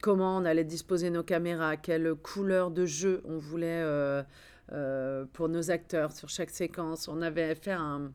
comment 0.00 0.36
on 0.38 0.44
allait 0.46 0.64
disposer 0.64 1.10
nos 1.10 1.22
caméras, 1.24 1.76
quelle 1.76 2.14
couleur 2.14 2.70
de 2.70 2.86
jeu 2.86 3.22
on 3.26 3.36
voulait 3.38 3.84
pour 5.34 5.48
nos 5.50 5.70
acteurs 5.70 6.12
sur 6.12 6.28
chaque 6.30 6.48
séquence. 6.50 7.06
On 7.08 7.20
avait 7.20 7.54
fait 7.54 7.72
un- 7.72 8.12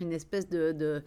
une 0.00 0.12
espèce 0.12 0.48
de, 0.48 0.72
de- 0.72 1.02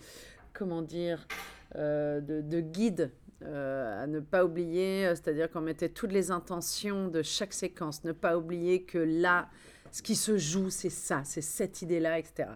comment 0.54 0.82
dire, 0.82 1.28
euh, 1.76 2.22
de, 2.22 2.42
de 2.42 2.60
guide 2.62 3.12
euh, 3.44 4.04
à 4.04 4.08
ne 4.08 4.20
pas 4.20 4.44
oublier, 4.44 5.06
euh, 5.06 5.16
c'est-à-dire 5.16 5.52
qu'on 5.52 5.62
mettait 5.62 5.90
toutes 5.90 6.12
les 6.12 6.32
intentions 6.32 7.08
de 7.08 7.22
chaque 7.22 7.54
séquence, 7.54 8.04
ne 8.04 8.12
pas 8.12 8.38
oublier 8.38 8.84
que 8.84 8.98
là, 8.98 9.48
ce 9.92 10.02
qui 10.02 10.16
se 10.16 10.38
joue, 10.38 10.70
c'est 10.70 10.90
ça, 10.90 11.22
c'est 11.24 11.42
cette 11.42 11.82
idée-là, 11.82 12.20
etc. 12.20 12.50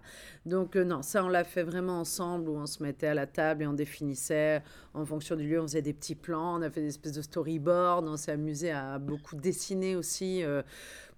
Donc 0.44 0.76
non, 0.76 1.02
ça, 1.02 1.24
on 1.24 1.28
l'a 1.28 1.44
fait 1.44 1.62
vraiment 1.62 2.00
ensemble, 2.00 2.48
où 2.50 2.56
on 2.56 2.66
se 2.66 2.82
mettait 2.82 3.06
à 3.06 3.14
la 3.14 3.26
table 3.26 3.62
et 3.62 3.66
on 3.66 3.72
définissait 3.72 4.62
en 4.92 5.06
fonction 5.06 5.36
du 5.36 5.48
lieu, 5.48 5.58
on 5.60 5.62
faisait 5.62 5.82
des 5.82 5.94
petits 5.94 6.14
plans, 6.14 6.58
on 6.58 6.62
a 6.62 6.70
fait 6.70 6.82
des 6.82 6.88
espèces 6.88 7.12
de 7.12 7.22
storyboard, 7.22 8.06
on 8.06 8.16
s'est 8.16 8.32
amusé 8.32 8.70
à 8.70 8.98
beaucoup 8.98 9.36
dessiner 9.36 9.96
aussi. 9.96 10.42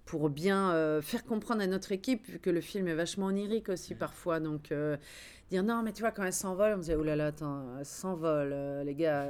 Pour 0.05 0.29
bien 0.29 0.71
euh, 0.71 1.01
faire 1.01 1.25
comprendre 1.25 1.61
à 1.61 1.67
notre 1.67 1.91
équipe, 1.91 2.27
vu 2.27 2.39
que 2.39 2.49
le 2.51 2.61
film 2.61 2.87
est 2.87 2.93
vachement 2.93 3.25
onirique 3.27 3.69
aussi 3.69 3.95
parfois. 3.95 4.39
Donc, 4.39 4.71
euh, 4.71 4.97
dire 5.49 5.63
non, 5.63 5.81
mais 5.83 5.93
tu 5.93 6.01
vois, 6.01 6.11
quand 6.11 6.23
elle 6.23 6.33
s'envole, 6.33 6.73
on 6.73 6.77
me 6.77 6.81
disait, 6.81 6.95
oh 6.95 7.03
là 7.03 7.15
là, 7.15 7.27
attends, 7.27 7.77
elle 7.79 7.85
s'envole, 7.85 8.51
euh, 8.53 8.83
les 8.83 8.93
gars. 8.95 9.27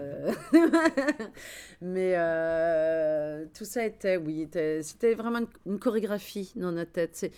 mais 1.81 2.13
euh, 2.17 3.45
tout 3.53 3.65
ça 3.65 3.85
était, 3.85 4.17
oui, 4.17 4.41
était- 4.41 4.83
c'était 4.83 5.13
vraiment 5.13 5.39
une, 5.39 5.47
une 5.73 5.79
chorégraphie 5.79 6.51
dans 6.55 6.71
notre 6.71 6.91
tête. 6.91 7.15
C'est- 7.15 7.31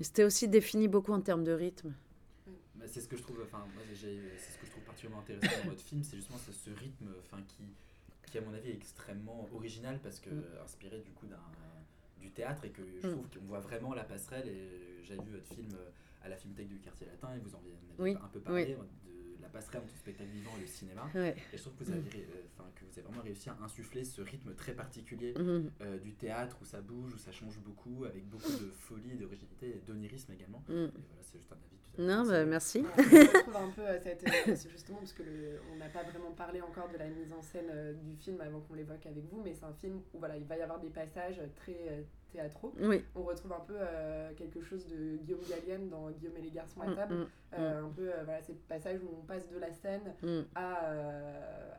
C'était 0.00 0.24
aussi 0.24 0.48
défini 0.48 0.88
beaucoup 0.88 1.12
en 1.12 1.20
termes 1.20 1.44
de 1.44 1.52
rythme. 1.52 1.92
Bah, 2.76 2.86
c'est 2.90 3.00
ce 3.02 3.08
que 3.08 3.16
je 3.16 3.22
trouve, 3.22 3.40
enfin, 3.44 3.58
moi, 3.74 3.82
j'ai- 3.92 4.22
c'est 4.38 4.52
ce 4.54 4.58
que 4.58 4.66
je 4.66 4.70
trouve 4.70 4.84
particulièrement 4.84 5.20
intéressant 5.22 5.62
dans 5.64 5.70
votre 5.70 5.82
film, 5.82 6.02
c'est 6.02 6.16
justement 6.16 6.38
ce, 6.38 6.50
ce 6.52 6.70
rythme, 6.70 7.08
enfin, 7.24 7.42
qui, 7.46 7.64
qui 8.30 8.38
à 8.38 8.40
mon 8.40 8.54
avis 8.54 8.70
est 8.70 8.74
extrêmement 8.74 9.48
original 9.54 9.98
parce 10.02 10.18
que 10.18 10.30
Mm. 10.30 10.44
inspiré 10.64 11.00
du 11.00 11.10
coup 11.10 11.26
d'un 11.26 11.36
du 12.22 12.30
théâtre 12.30 12.64
et 12.64 12.70
que 12.70 12.82
je 13.02 13.06
Mm. 13.06 13.10
trouve 13.12 13.28
qu'on 13.28 13.44
voit 13.46 13.60
vraiment 13.60 13.92
la 13.94 14.04
passerelle. 14.04 14.48
Et 14.48 15.02
j'avais 15.04 15.22
vu 15.22 15.32
votre 15.32 15.46
film 15.54 15.68
euh, 15.74 15.90
à 16.22 16.28
la 16.28 16.36
Filmothèque 16.36 16.68
du 16.68 16.78
Quartier 16.78 17.06
Latin 17.06 17.34
et 17.34 17.38
vous 17.38 17.54
en 17.54 17.58
avez 17.58 17.74
Oui, 17.98 18.16
un 18.22 18.28
peu 18.28 18.40
parlé 18.40 18.76
oui. 18.80 18.86
Passerelle 19.52 19.82
entre 19.82 19.92
le 19.92 19.98
spectacle 19.98 20.30
vivant 20.30 20.50
et 20.58 20.60
le 20.62 20.66
cinéma. 20.66 21.08
Ouais. 21.14 21.36
Et 21.52 21.56
je 21.56 21.62
trouve 21.62 21.74
que 21.74 21.84
vous, 21.84 21.90
Mm. 21.92 21.94
avez, 21.94 22.18
euh, 22.20 22.62
que 22.74 22.84
vous 22.84 22.92
avez 22.98 23.02
vraiment 23.02 23.22
réussi 23.22 23.48
à 23.50 23.56
insuffler 23.62 24.04
ce 24.04 24.22
rythme 24.22 24.54
très 24.54 24.72
particulier 24.72 25.34
Mhm. 25.38 25.70
euh, 25.82 25.98
du 25.98 26.12
théâtre 26.14 26.56
où 26.60 26.64
ça 26.64 26.80
bouge, 26.80 27.14
où 27.14 27.18
ça 27.18 27.32
change 27.32 27.58
beaucoup, 27.58 28.04
avec 28.04 28.26
beaucoup 28.28 28.50
de 28.50 28.70
folie, 28.72 29.16
d'originalité 29.16 29.76
et 29.76 29.80
d'onirisme 29.86 30.32
également. 30.32 30.62
Mm. 30.68 30.72
Et 30.72 30.90
voilà, 31.08 31.22
c'est 31.22 31.38
juste 31.38 31.52
un 31.52 31.56
avis 31.56 31.76
tout 31.76 31.92
à 31.92 31.96
fait 31.96 32.02
Non, 32.02 32.26
bah, 32.26 32.44
merci. 32.46 32.84
Je 32.96 33.36
retrouve 33.38 33.56
un 33.56 33.70
peu 33.70 33.82
euh, 33.82 34.00
cette, 34.02 34.24
euh, 34.26 34.28
c'est 34.56 34.70
justement 34.70 34.98
parce 34.98 35.12
que 35.12 35.22
le- 35.22 35.60
on 35.72 35.76
n'a 35.76 35.88
pas 35.88 36.02
vraiment 36.04 36.32
parlé 36.32 36.60
encore 36.62 36.88
de 36.90 36.96
la 36.96 37.08
mise 37.08 37.32
en 37.32 37.42
scène 37.42 37.68
euh, 37.70 37.92
du 37.94 38.16
film 38.16 38.40
avant 38.40 38.60
qu'on 38.60 38.74
l'évoque 38.74 39.04
avec 39.06 39.24
vous, 39.30 39.42
mais 39.42 39.52
c'est 39.54 39.64
un 39.64 39.74
film 39.74 40.00
où 40.14 40.18
voilà, 40.18 40.36
il 40.36 40.44
va 40.44 40.56
y 40.56 40.62
avoir 40.62 40.80
des 40.80 40.90
passages 40.90 41.40
très 41.56 41.76
euh, 41.90 42.02
théâtraux. 42.32 42.72
Oui. 42.80 43.04
On 43.14 43.22
retrouve 43.22 43.52
un 43.52 43.60
peu 43.60 43.74
euh, 43.76 44.32
quelque 44.36 44.60
chose 44.62 44.86
de 44.88 45.16
Guillaume 45.18 45.40
Gallienne 45.48 45.88
dans 45.88 46.10
Guillaume 46.10 46.36
et 46.38 46.42
les 46.42 46.50
garçons 46.50 46.80
à 46.80 46.86
Mm, 46.88 46.94
table. 46.96 47.14
mm, 47.14 47.26
Euh, 47.58 47.82
Un 47.84 47.88
peu 47.90 48.08
euh, 48.08 48.24
voilà, 48.24 48.40
ces 48.42 48.54
passages 48.54 49.00
où 49.02 49.08
on 49.20 49.24
passe 49.26 49.48
de 49.50 49.58
la 49.58 49.70
scène 49.72 50.14
Mm. 50.22 50.40
à, 50.54 50.80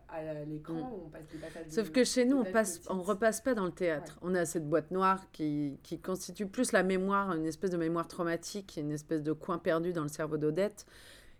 à 0.09 0.33
l'écran, 0.45 0.73
Mm. 0.75 1.05
on 1.05 1.09
passe 1.09 1.27
des 1.31 1.37
passages. 1.39 1.65
Sauf 1.69 1.87
de- 1.89 1.93
que 1.93 2.03
chez 2.03 2.25
nous, 2.25 2.37
on 2.37 2.43
passe, 2.45 2.77
petites. 2.77 2.91
on 2.91 3.01
repasse 3.01 3.41
pas 3.41 3.53
dans 3.55 3.65
le 3.65 3.71
théâtre. 3.71 4.17
On 4.21 4.35
a 4.35 4.45
cette 4.45 4.67
boîte 4.69 4.91
noire 4.91 5.29
qui, 5.31 5.79
qui 5.83 5.99
constitue 5.99 6.47
plus 6.47 6.71
la 6.71 6.83
mémoire, 6.83 7.33
une 7.33 7.45
espèce 7.45 7.71
de 7.71 7.77
mémoire 7.77 8.07
traumatique, 8.07 8.77
une 8.77 8.91
espèce 8.91 9.23
de 9.23 9.33
coin 9.33 9.57
perdu 9.57 9.93
dans 9.93 10.03
le 10.03 10.09
cerveau 10.09 10.37
d'Odette, 10.37 10.85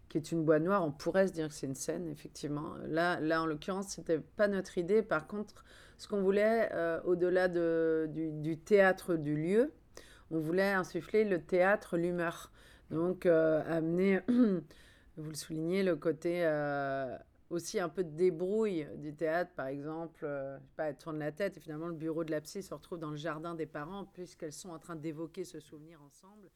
qui 0.10 0.17
est 0.17 0.32
une 0.32 0.43
boîte 0.43 0.63
noire. 0.63 0.84
On 0.86 0.91
pourrait 0.91 1.28
se 1.28 1.34
dire 1.34 1.47
que 1.47 1.54
c'est 1.54 1.67
une 1.67 1.76
scène, 1.76 2.08
effectivement. 2.08 2.73
Là, 2.88 3.19
là 3.19 3.41
en 3.41 3.45
l'occurrence, 3.45 3.89
c'était 3.89 4.19
pas 4.19 4.47
notre 4.47 4.78
idée. 4.78 5.02
Par 5.04 5.28
contre, 5.28 5.63
ce 5.97 6.08
qu'on 6.08 6.21
voulait, 6.21 6.69
euh, 6.73 7.01
au-delà 7.03 7.47
de, 7.47 8.10
du, 8.10 8.58
théâtre 8.58 9.15
du 9.15 9.36
lieu, 9.36 9.73
on 10.32 10.39
voulait 10.39 10.71
insuffler 10.71 11.23
le 11.23 11.41
théâtre, 11.41 11.97
l'humeur. 11.97 12.51
Donc, 12.91 13.25
euh, 13.25 13.62
amener, 13.67 14.21
vous 14.27 15.29
le 15.29 15.36
soulignez, 15.36 15.84
le 15.84 15.95
côté 15.95 16.45
euh, 16.45 17.17
aussi 17.49 17.79
un 17.79 17.89
peu 17.89 18.03
de 18.03 18.10
débrouille 18.10 18.88
du 18.97 19.13
théâtre, 19.13 19.51
par 19.56 19.67
exemple. 19.67 20.19
je 20.21 20.58
sais 20.60 20.75
pas, 20.75 20.86
elle 20.86 20.97
tourne 20.97 21.19
la 21.19 21.32
tête 21.32 21.58
et 21.58 21.60
finalement 21.60 21.88
le 21.88 21.93
bureau 21.93 22.23
de 22.23 22.32
la 22.32 22.41
psy 22.41 22.63
se 22.63 22.73
retrouve 22.73 22.99
dans 22.99 23.12
le 23.12 23.17
jardin 23.17 23.56
des 23.56 23.65
parents 23.67 24.06
puisqu'elles 24.06 24.53
sont 24.53 24.69
en 24.69 24.79
train 24.79 24.95
d'évoquer 24.95 25.43
ce 25.43 25.60
souvenir 25.60 26.01
ensemble. 26.01 26.49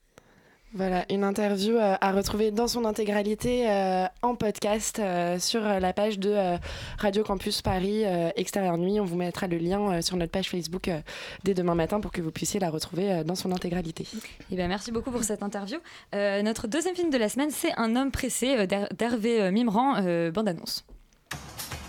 Voilà, 0.74 1.06
une 1.10 1.24
interview 1.24 1.78
euh, 1.78 1.96
à 2.02 2.12
retrouver 2.12 2.52
dans 2.52 2.68
son 2.68 2.84
intégralité 2.84 3.70
euh, 3.70 4.06
en 4.22 4.36
podcast 4.36 5.00
euh, 5.00 5.40
sur 5.40 5.62
la 5.62 5.94
page 5.94 6.20
de 6.20 6.30
euh, 6.30 6.58
Radio 7.00 7.24
Campus 7.24 7.62
Paris 7.62 8.04
euh, 8.06 8.30
Extérieur 8.36 8.78
Nuit. 8.78 9.00
On 9.00 9.06
vous 9.06 9.16
mettra 9.16 9.48
le 9.48 9.58
lien 9.58 9.80
euh, 9.94 10.02
sur 10.02 10.18
notre 10.18 10.32
page 10.32 10.50
Facebook 10.50 10.90
euh, 10.90 11.00
dès 11.46 11.54
demain 11.54 11.74
matin 11.74 12.02
pour 12.02 12.12
que 12.12 12.22
vous 12.22 12.32
puissiez 12.32 12.60
la 12.60 12.70
retrouver 12.70 13.12
euh, 13.12 13.24
dans 13.24 13.36
son 13.36 13.52
intégralité. 13.54 14.06
Eh 14.52 14.56
ben, 14.58 14.68
merci 14.68 14.92
beaucoup 14.92 15.10
pour 15.10 15.24
cette 15.24 15.42
interview. 15.42 15.78
Euh, 16.14 16.42
notre 16.42 16.68
deuxième 16.68 16.96
film 16.96 17.10
de 17.12 17.18
la 17.18 17.30
semaine, 17.30 17.50
c'est 17.50 17.72
Un 17.78 17.96
homme 17.96 18.12
pressé 18.12 18.58
euh, 18.58 18.66
d'Her- 18.68 18.90
d'Hervé 18.96 19.42
euh, 19.42 19.52
Mimran, 19.52 19.96
euh, 20.06 20.32
bande-annonce. 20.32 20.86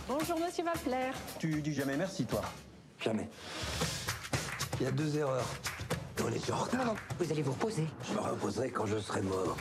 Bonjour, 0.08 0.38
monsieur 0.38 0.64
Waffler. 0.64 1.10
Tu 1.40 1.60
dis 1.60 1.74
jamais 1.74 1.96
merci, 1.96 2.24
toi 2.24 2.42
Jamais. 3.04 3.28
Il 4.80 4.84
y 4.84 4.88
a 4.88 4.92
deux 4.92 5.18
erreurs. 5.18 5.44
On 6.24 6.33
est 6.33 6.50
en 6.50 6.57
retard. 6.57 6.94
Vous 7.18 7.33
allez 7.33 7.42
vous 7.42 7.52
reposer. 7.52 7.87
Je 8.09 8.14
me 8.14 8.20
reposerai 8.20 8.70
quand 8.70 8.87
je 8.87 8.98
serai 8.98 9.22
mort. 9.22 9.57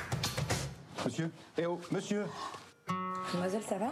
Monsieur 1.06 1.30
Eh 1.58 1.66
oh, 1.66 1.80
monsieur 1.92 2.24
Mademoiselle, 3.34 3.62
ça 3.68 3.78
va? 3.78 3.92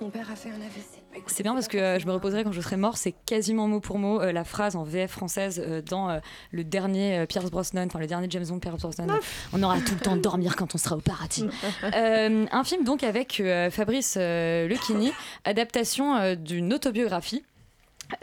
Mon 0.00 0.08
père 0.10 0.30
a 0.30 0.36
fait 0.36 0.50
un 0.50 0.54
AVC. 0.60 1.02
C'est 1.26 1.42
bien 1.42 1.52
parce 1.54 1.68
que 1.68 1.76
euh, 1.76 1.98
je 1.98 2.06
me 2.06 2.12
reposerai 2.12 2.44
quand 2.44 2.52
je 2.52 2.60
serai 2.60 2.76
mort. 2.76 2.96
C'est 2.96 3.12
quasiment 3.26 3.66
mot 3.66 3.80
pour 3.80 3.98
mot 3.98 4.20
euh, 4.20 4.32
la 4.32 4.44
phrase 4.44 4.76
en 4.76 4.84
VF 4.84 5.10
française 5.10 5.62
euh, 5.64 5.82
dans 5.82 6.08
euh, 6.08 6.18
le 6.52 6.62
dernier 6.64 7.18
euh, 7.18 7.26
Pierce 7.26 7.50
Brosnan, 7.50 7.86
enfin 7.86 7.98
le 7.98 8.06
dernier 8.06 8.28
James 8.30 8.46
Bond 8.46 8.60
Pierce 8.60 8.80
Brosnan. 8.80 9.08
On 9.52 9.62
aura 9.62 9.80
tout 9.80 9.94
le 9.94 10.00
temps 10.00 10.16
de 10.16 10.20
dormir 10.22 10.56
quand 10.56 10.74
on 10.74 10.78
sera 10.78 10.96
au 10.96 11.00
paradis. 11.00 11.46
Euh, 11.94 12.46
un 12.50 12.64
film 12.64 12.84
donc 12.84 13.02
avec 13.02 13.40
euh, 13.40 13.70
Fabrice 13.70 14.16
euh, 14.18 14.66
Lucchini, 14.68 15.12
adaptation 15.44 16.16
euh, 16.16 16.34
d'une 16.34 16.72
autobiographie. 16.72 17.44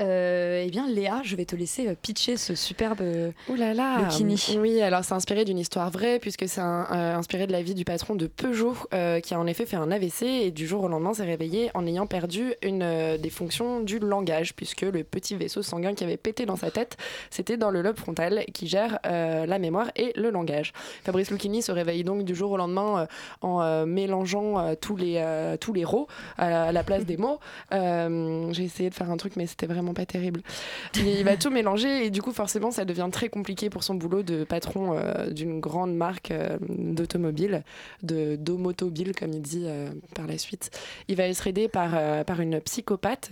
Euh, 0.01 0.63
eh 0.65 0.69
bien, 0.71 0.87
Léa, 0.87 1.21
je 1.23 1.35
vais 1.35 1.45
te 1.45 1.55
laisser 1.55 1.87
euh, 1.87 1.95
pitcher 1.99 2.37
ce 2.37 2.55
superbe 2.55 3.01
euh, 3.01 3.31
Ouh 3.49 3.55
là 3.55 3.73
là 3.73 4.01
Lucchini. 4.01 4.57
Oui, 4.57 4.81
alors 4.81 5.03
c'est 5.03 5.13
inspiré 5.13 5.45
d'une 5.45 5.59
histoire 5.59 5.91
vraie, 5.91 6.19
puisque 6.19 6.47
c'est 6.47 6.61
euh, 6.61 7.15
inspiré 7.15 7.45
de 7.45 7.51
la 7.51 7.61
vie 7.61 7.75
du 7.75 7.85
patron 7.85 8.15
de 8.15 8.27
Peugeot, 8.27 8.75
euh, 8.93 9.19
qui 9.19 9.33
a 9.33 9.39
en 9.39 9.45
effet 9.45 9.65
fait 9.65 9.75
un 9.75 9.91
AVC 9.91 10.23
et 10.23 10.51
du 10.51 10.65
jour 10.65 10.83
au 10.83 10.87
lendemain 10.87 11.13
s'est 11.13 11.23
réveillé 11.23 11.69
en 11.75 11.85
ayant 11.85 12.07
perdu 12.07 12.53
une 12.63 13.17
des 13.17 13.29
fonctions 13.29 13.81
du 13.81 13.99
langage, 13.99 14.55
puisque 14.55 14.81
le 14.81 15.03
petit 15.03 15.35
vaisseau 15.35 15.61
sanguin 15.61 15.93
qui 15.93 16.03
avait 16.03 16.17
pété 16.17 16.45
dans 16.45 16.55
sa 16.55 16.71
tête, 16.71 16.97
c'était 17.29 17.57
dans 17.57 17.69
le 17.69 17.81
lobe 17.81 17.97
frontal 17.97 18.43
qui 18.53 18.67
gère 18.67 18.99
la 19.03 19.59
mémoire 19.59 19.91
et 19.95 20.13
le 20.15 20.29
langage. 20.29 20.73
Fabrice 21.03 21.31
Lucchini 21.31 21.61
se 21.61 21.71
réveille 21.71 22.03
donc 22.03 22.23
du 22.23 22.35
jour 22.35 22.51
au 22.51 22.57
lendemain 22.57 23.07
en 23.41 23.85
mélangeant 23.85 24.75
tous 24.75 24.95
les 24.95 25.23
tous 25.59 25.73
les 25.73 25.85
rots 25.85 26.07
à 26.37 26.49
la, 26.49 26.63
à 26.65 26.71
la 26.71 26.83
place 26.83 27.05
des 27.05 27.17
mots. 27.17 27.39
J'ai 27.71 28.63
essayé 28.63 28.89
de 28.89 28.95
faire 28.95 29.09
un 29.11 29.17
truc, 29.17 29.35
mais 29.35 29.45
c'était 29.45 29.67
vraiment 29.67 29.74
pas 29.93 30.05
terrible. 30.05 30.41
Il 30.95 31.23
va 31.23 31.35
tout 31.37 31.49
mélanger 31.49 32.05
et 32.05 32.09
du 32.09 32.21
coup, 32.21 32.31
forcément, 32.31 32.71
ça 32.71 32.85
devient 32.85 33.07
très 33.11 33.29
compliqué 33.29 33.69
pour 33.69 33.83
son 33.83 33.95
boulot 33.95 34.23
de 34.23 34.43
patron 34.43 34.97
euh, 34.97 35.29
d'une 35.31 35.59
grande 35.59 35.95
marque 35.95 36.31
euh, 36.31 36.57
d'automobile, 36.69 37.63
de 38.03 38.35
domotobile, 38.35 39.13
comme 39.15 39.31
il 39.33 39.41
dit 39.41 39.63
euh, 39.65 39.89
par 40.15 40.27
la 40.27 40.37
suite. 40.37 40.69
Il 41.07 41.15
va 41.15 41.23
être 41.27 41.45
aidé 41.47 41.67
par, 41.67 41.91
par 42.25 42.39
une 42.41 42.59
psychopathe, 42.61 43.29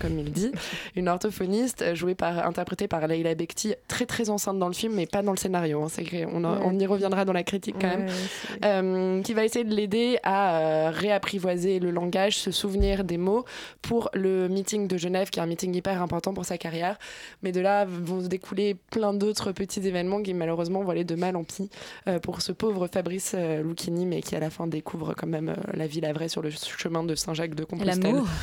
comme 0.00 0.18
il 0.18 0.32
dit, 0.32 0.50
une 0.96 1.08
orthophoniste, 1.08 1.94
jouée 1.94 2.14
par, 2.14 2.46
interprétée 2.46 2.88
par 2.88 3.06
Leila 3.06 3.34
Bekti, 3.34 3.74
très 3.88 4.06
très 4.06 4.30
enceinte 4.30 4.58
dans 4.58 4.68
le 4.68 4.74
film, 4.74 4.94
mais 4.94 5.06
pas 5.06 5.22
dans 5.22 5.32
le 5.32 5.36
scénario. 5.36 5.82
hein. 5.82 5.88
On, 6.32 6.44
en- 6.44 6.52
Ouais. 6.52 6.58
on 6.64 6.78
y 6.78 6.86
reviendra 6.86 7.24
dans 7.24 7.32
la 7.32 7.42
critique 7.44 7.76
quand 7.80 7.88
même. 7.88 8.06
Ouais, 8.62 9.22
qui 9.22 9.32
va 9.34 9.44
essayer 9.44 9.64
de 9.64 9.74
l'aider 9.74 10.18
à 10.22 10.90
réapprivoiser 10.90 11.78
le 11.78 11.90
langage, 11.90 12.38
se 12.38 12.50
souvenir 12.50 13.04
des 13.04 13.16
mots 13.18 13.44
pour 13.80 14.10
le 14.14 14.48
meeting 14.48 14.86
de 14.88 14.96
Genève, 14.96 15.30
qui 15.30 15.38
est 15.38 15.42
un 15.42 15.46
meeting 15.46 15.74
hyper 15.82 16.00
important 16.00 16.32
pour 16.32 16.44
sa 16.44 16.58
carrière. 16.58 16.96
Mais 17.42 17.50
de 17.50 17.60
là 17.60 17.84
vont 17.84 18.22
se 18.22 18.28
découler 18.28 18.74
plein 18.90 19.12
d'autres 19.12 19.50
petits 19.50 19.80
événements 19.80 20.22
qui 20.22 20.32
malheureusement 20.32 20.82
vont 20.82 20.90
aller 20.90 21.04
de 21.04 21.16
mal 21.16 21.34
en 21.34 21.42
pis 21.42 21.70
euh, 22.06 22.20
pour 22.20 22.40
ce 22.40 22.52
pauvre 22.52 22.86
Fabrice 22.86 23.34
euh, 23.36 23.62
Lucchini, 23.62 24.06
mais 24.06 24.22
qui 24.22 24.36
à 24.36 24.40
la 24.40 24.50
fin 24.50 24.68
découvre 24.68 25.14
quand 25.14 25.26
même 25.26 25.48
euh, 25.48 25.72
la 25.74 25.88
vie, 25.88 26.00
la 26.00 26.12
vraie 26.12 26.28
sur 26.28 26.42
le 26.42 26.50
chemin 26.50 27.02
de 27.02 27.14
Saint-Jacques 27.16 27.56
de 27.56 27.64
Compostelle. 27.64 28.00
L'amour 28.00 28.28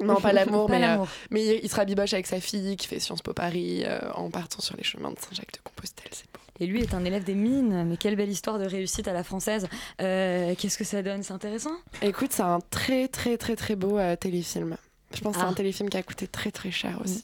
Non, 0.00 0.16
pas 0.16 0.32
l'amour, 0.32 0.70
mais, 0.70 0.84
euh, 0.84 1.04
mais 1.30 1.60
il, 1.62 1.68
se 1.68 1.74
rabiboche 1.74 2.12
avec 2.12 2.26
sa 2.26 2.40
fille 2.40 2.76
qui 2.76 2.86
fait 2.86 2.98
Sciences 2.98 3.22
Po 3.22 3.32
Paris 3.32 3.82
euh, 3.84 3.98
en 4.14 4.30
partant 4.30 4.60
sur 4.60 4.76
les 4.76 4.84
chemins 4.84 5.10
de 5.10 5.18
Saint-Jacques 5.18 5.52
de 5.52 5.58
Compostelle. 5.64 6.10
C'est 6.12 6.26
beau. 6.32 6.40
Et 6.60 6.66
lui 6.66 6.80
est 6.80 6.94
un 6.94 7.04
élève 7.04 7.24
des 7.24 7.34
mines, 7.34 7.84
mais 7.88 7.96
quelle 7.96 8.16
belle 8.16 8.30
histoire 8.30 8.58
de 8.58 8.64
réussite 8.64 9.06
à 9.06 9.12
la 9.12 9.22
française. 9.22 9.68
Euh, 10.00 10.54
Qu'est-ce 10.56 10.78
que 10.78 10.84
ça 10.84 11.02
donne? 11.02 11.22
C'est 11.22 11.32
intéressant? 11.32 11.76
Écoute, 12.02 12.32
c'est 12.32 12.42
un 12.42 12.58
très 12.70 13.06
très 13.06 13.36
très 13.36 13.54
très 13.54 13.76
beau 13.76 13.98
téléfilm. 14.20 14.76
Je 15.14 15.20
pense 15.22 15.34
que 15.36 15.40
c'est 15.40 15.46
Ah. 15.46 15.50
un 15.50 15.54
téléfilm 15.54 15.88
qui 15.88 15.96
a 15.96 16.02
coûté 16.02 16.26
très 16.26 16.50
très 16.50 16.70
cher 16.70 16.98
aussi. 17.02 17.22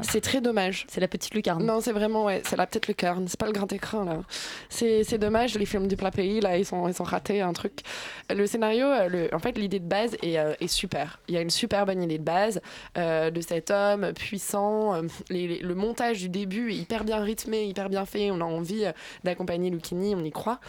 C'est 0.00 0.22
très 0.22 0.40
dommage. 0.40 0.86
C'est 0.88 1.00
la 1.00 1.08
petite 1.08 1.34
lucarne. 1.34 1.62
Non, 1.64 1.80
c'est 1.82 1.92
vraiment, 1.92 2.24
ouais, 2.24 2.42
c'est 2.46 2.56
la 2.56 2.66
petite 2.66 2.88
lucarne. 2.88 3.28
C'est 3.28 3.38
pas 3.38 3.44
le 3.46 3.52
grand 3.52 3.70
écran, 3.70 4.04
là. 4.04 4.20
C'est 4.70 5.18
dommage, 5.18 5.54
les 5.58 5.66
films 5.66 5.88
du 5.88 5.96
plat 5.96 6.10
pays, 6.10 6.40
là, 6.40 6.56
ils 6.56 6.64
sont, 6.64 6.88
ils 6.88 6.94
sont 6.94 7.04
ratés, 7.04 7.42
un 7.42 7.52
truc. 7.52 7.80
Le 8.34 8.46
scénario, 8.46 8.86
euh, 8.86 9.08
le, 9.08 9.34
en 9.34 9.38
fait, 9.40 9.58
l'idée 9.58 9.78
de 9.78 9.86
base 9.86 10.16
est, 10.22 10.38
euh, 10.38 10.54
est 10.60 10.68
super. 10.68 11.20
Il 11.28 11.34
y 11.34 11.38
a 11.38 11.42
une 11.42 11.50
super 11.50 11.84
bonne 11.84 12.02
idée 12.02 12.18
de 12.18 12.24
base 12.24 12.60
euh, 12.96 13.30
de 13.30 13.40
cet 13.42 13.70
homme 13.70 14.12
puissant. 14.14 15.02
les- 15.28 15.46
les- 15.48 15.58
le 15.58 15.74
montage 15.74 16.18
du 16.20 16.28
début 16.30 16.72
est 16.72 16.76
hyper 16.76 17.04
bien 17.04 17.20
rythmé, 17.22 17.64
hyper 17.66 17.88
bien 17.90 18.06
fait. 18.06 18.30
On 18.30 18.40
a 18.40 18.44
envie 18.44 18.84
d'accompagner 19.24 19.68
Lucchini, 19.70 20.14
on 20.14 20.24
y 20.24 20.30
croit. 20.30 20.60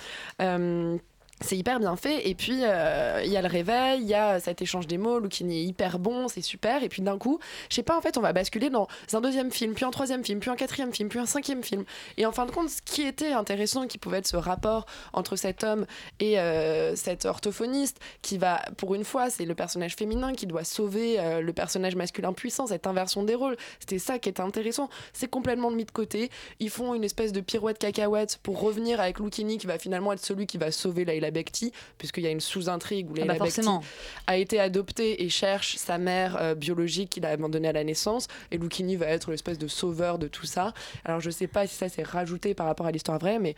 Euh, 0.41 0.97
c'est 1.41 1.57
hyper 1.57 1.79
bien 1.79 1.95
fait. 1.95 2.27
Et 2.27 2.35
puis, 2.35 2.59
euh, 2.63 3.21
il 3.23 3.31
y 3.31 3.37
a 3.37 3.41
le 3.41 3.47
réveil, 3.47 4.01
il 4.01 4.07
y 4.07 4.13
a 4.13 4.39
cet 4.39 4.61
échange 4.61 4.87
des 4.87 4.97
mots. 4.97 5.19
Lucchini 5.19 5.59
est 5.59 5.65
hyper 5.65 5.99
bon, 5.99 6.27
c'est 6.27 6.41
super. 6.41 6.83
Et 6.83 6.89
puis, 6.89 7.01
d'un 7.01 7.17
coup, 7.17 7.39
je 7.69 7.75
sais 7.75 7.83
pas, 7.83 7.97
en 7.97 8.01
fait, 8.01 8.17
on 8.17 8.21
va 8.21 8.33
basculer 8.33 8.69
dans 8.69 8.87
un 9.11 9.21
deuxième 9.21 9.51
film, 9.51 9.73
puis 9.73 9.85
un 9.85 9.91
troisième 9.91 10.23
film, 10.23 10.39
puis 10.39 10.49
un 10.49 10.55
quatrième 10.55 10.93
film, 10.93 11.09
puis 11.09 11.19
un 11.19 11.25
cinquième 11.25 11.63
film. 11.63 11.83
Et 12.17 12.25
en 12.25 12.31
fin 12.31 12.45
de 12.45 12.51
compte, 12.51 12.69
ce 12.69 12.81
qui 12.81 13.03
était 13.03 13.33
intéressant, 13.33 13.87
qui 13.87 13.97
pouvait 13.97 14.19
être 14.19 14.27
ce 14.27 14.37
rapport 14.37 14.85
entre 15.11 15.35
cet 15.35 15.63
homme 15.63 15.85
et 16.19 16.39
euh, 16.39 16.95
cet 16.95 17.25
orthophoniste, 17.25 17.99
qui 18.21 18.37
va, 18.37 18.61
pour 18.77 18.95
une 18.95 19.03
fois, 19.03 19.29
c'est 19.29 19.45
le 19.45 19.55
personnage 19.55 19.95
féminin 19.95 20.33
qui 20.33 20.47
doit 20.47 20.63
sauver 20.63 21.19
euh, 21.19 21.41
le 21.41 21.53
personnage 21.53 21.95
masculin 21.95 22.33
puissant, 22.33 22.67
cette 22.67 22.87
inversion 22.87 23.23
des 23.23 23.35
rôles. 23.35 23.57
C'était 23.79 23.99
ça 23.99 24.19
qui 24.19 24.29
était 24.29 24.41
intéressant. 24.41 24.89
C'est 25.11 25.29
complètement 25.29 25.71
mis 25.71 25.85
de 25.85 25.91
côté. 25.91 26.29
Ils 26.59 26.69
font 26.69 26.93
une 26.93 27.03
espèce 27.03 27.31
de 27.31 27.41
pirouette 27.41 27.79
cacahuète 27.79 28.39
pour 28.43 28.61
revenir 28.61 29.01
avec 29.01 29.19
Lucchini, 29.19 29.57
qui 29.57 29.67
va 29.67 29.77
finalement 29.77 30.13
être 30.13 30.23
celui 30.23 30.47
qui 30.47 30.57
va 30.57 30.71
sauver 30.71 31.05
Leila 31.23 31.31
Bekti, 31.31 31.71
puisqu'il 31.97 32.23
y 32.23 32.27
a 32.27 32.31
une 32.31 32.39
sous-intrigue 32.41 33.09
où 33.09 33.13
Ah 33.15 33.21
Leila 33.21 33.33
bah 33.33 33.39
Bekti 33.45 33.55
forcément. 33.61 33.83
a 34.27 34.37
été 34.37 34.59
adoptée 34.59 35.23
et 35.23 35.29
cherche 35.29 35.75
sa 35.77 35.97
mère 35.97 36.37
euh, 36.39 36.55
biologique 36.55 37.09
qu'il 37.09 37.25
a 37.25 37.29
abandonnée 37.29 37.69
à 37.69 37.73
la 37.73 37.83
naissance. 37.83 38.27
Et 38.51 38.57
Lucchini 38.57 38.95
va 38.95 39.07
être 39.07 39.31
l'espèce 39.31 39.57
de 39.57 39.67
sauveur 39.67 40.19
de 40.19 40.27
tout 40.27 40.45
ça. 40.45 40.73
Alors 41.05 41.19
je 41.19 41.29
sais 41.29 41.47
pas 41.47 41.67
si 41.67 41.75
ça 41.75 41.89
s'est 41.89 42.03
rajouté 42.03 42.53
par 42.53 42.65
rapport 42.67 42.85
à 42.85 42.91
l'histoire 42.91 43.19
vraie, 43.19 43.39
mais 43.39 43.55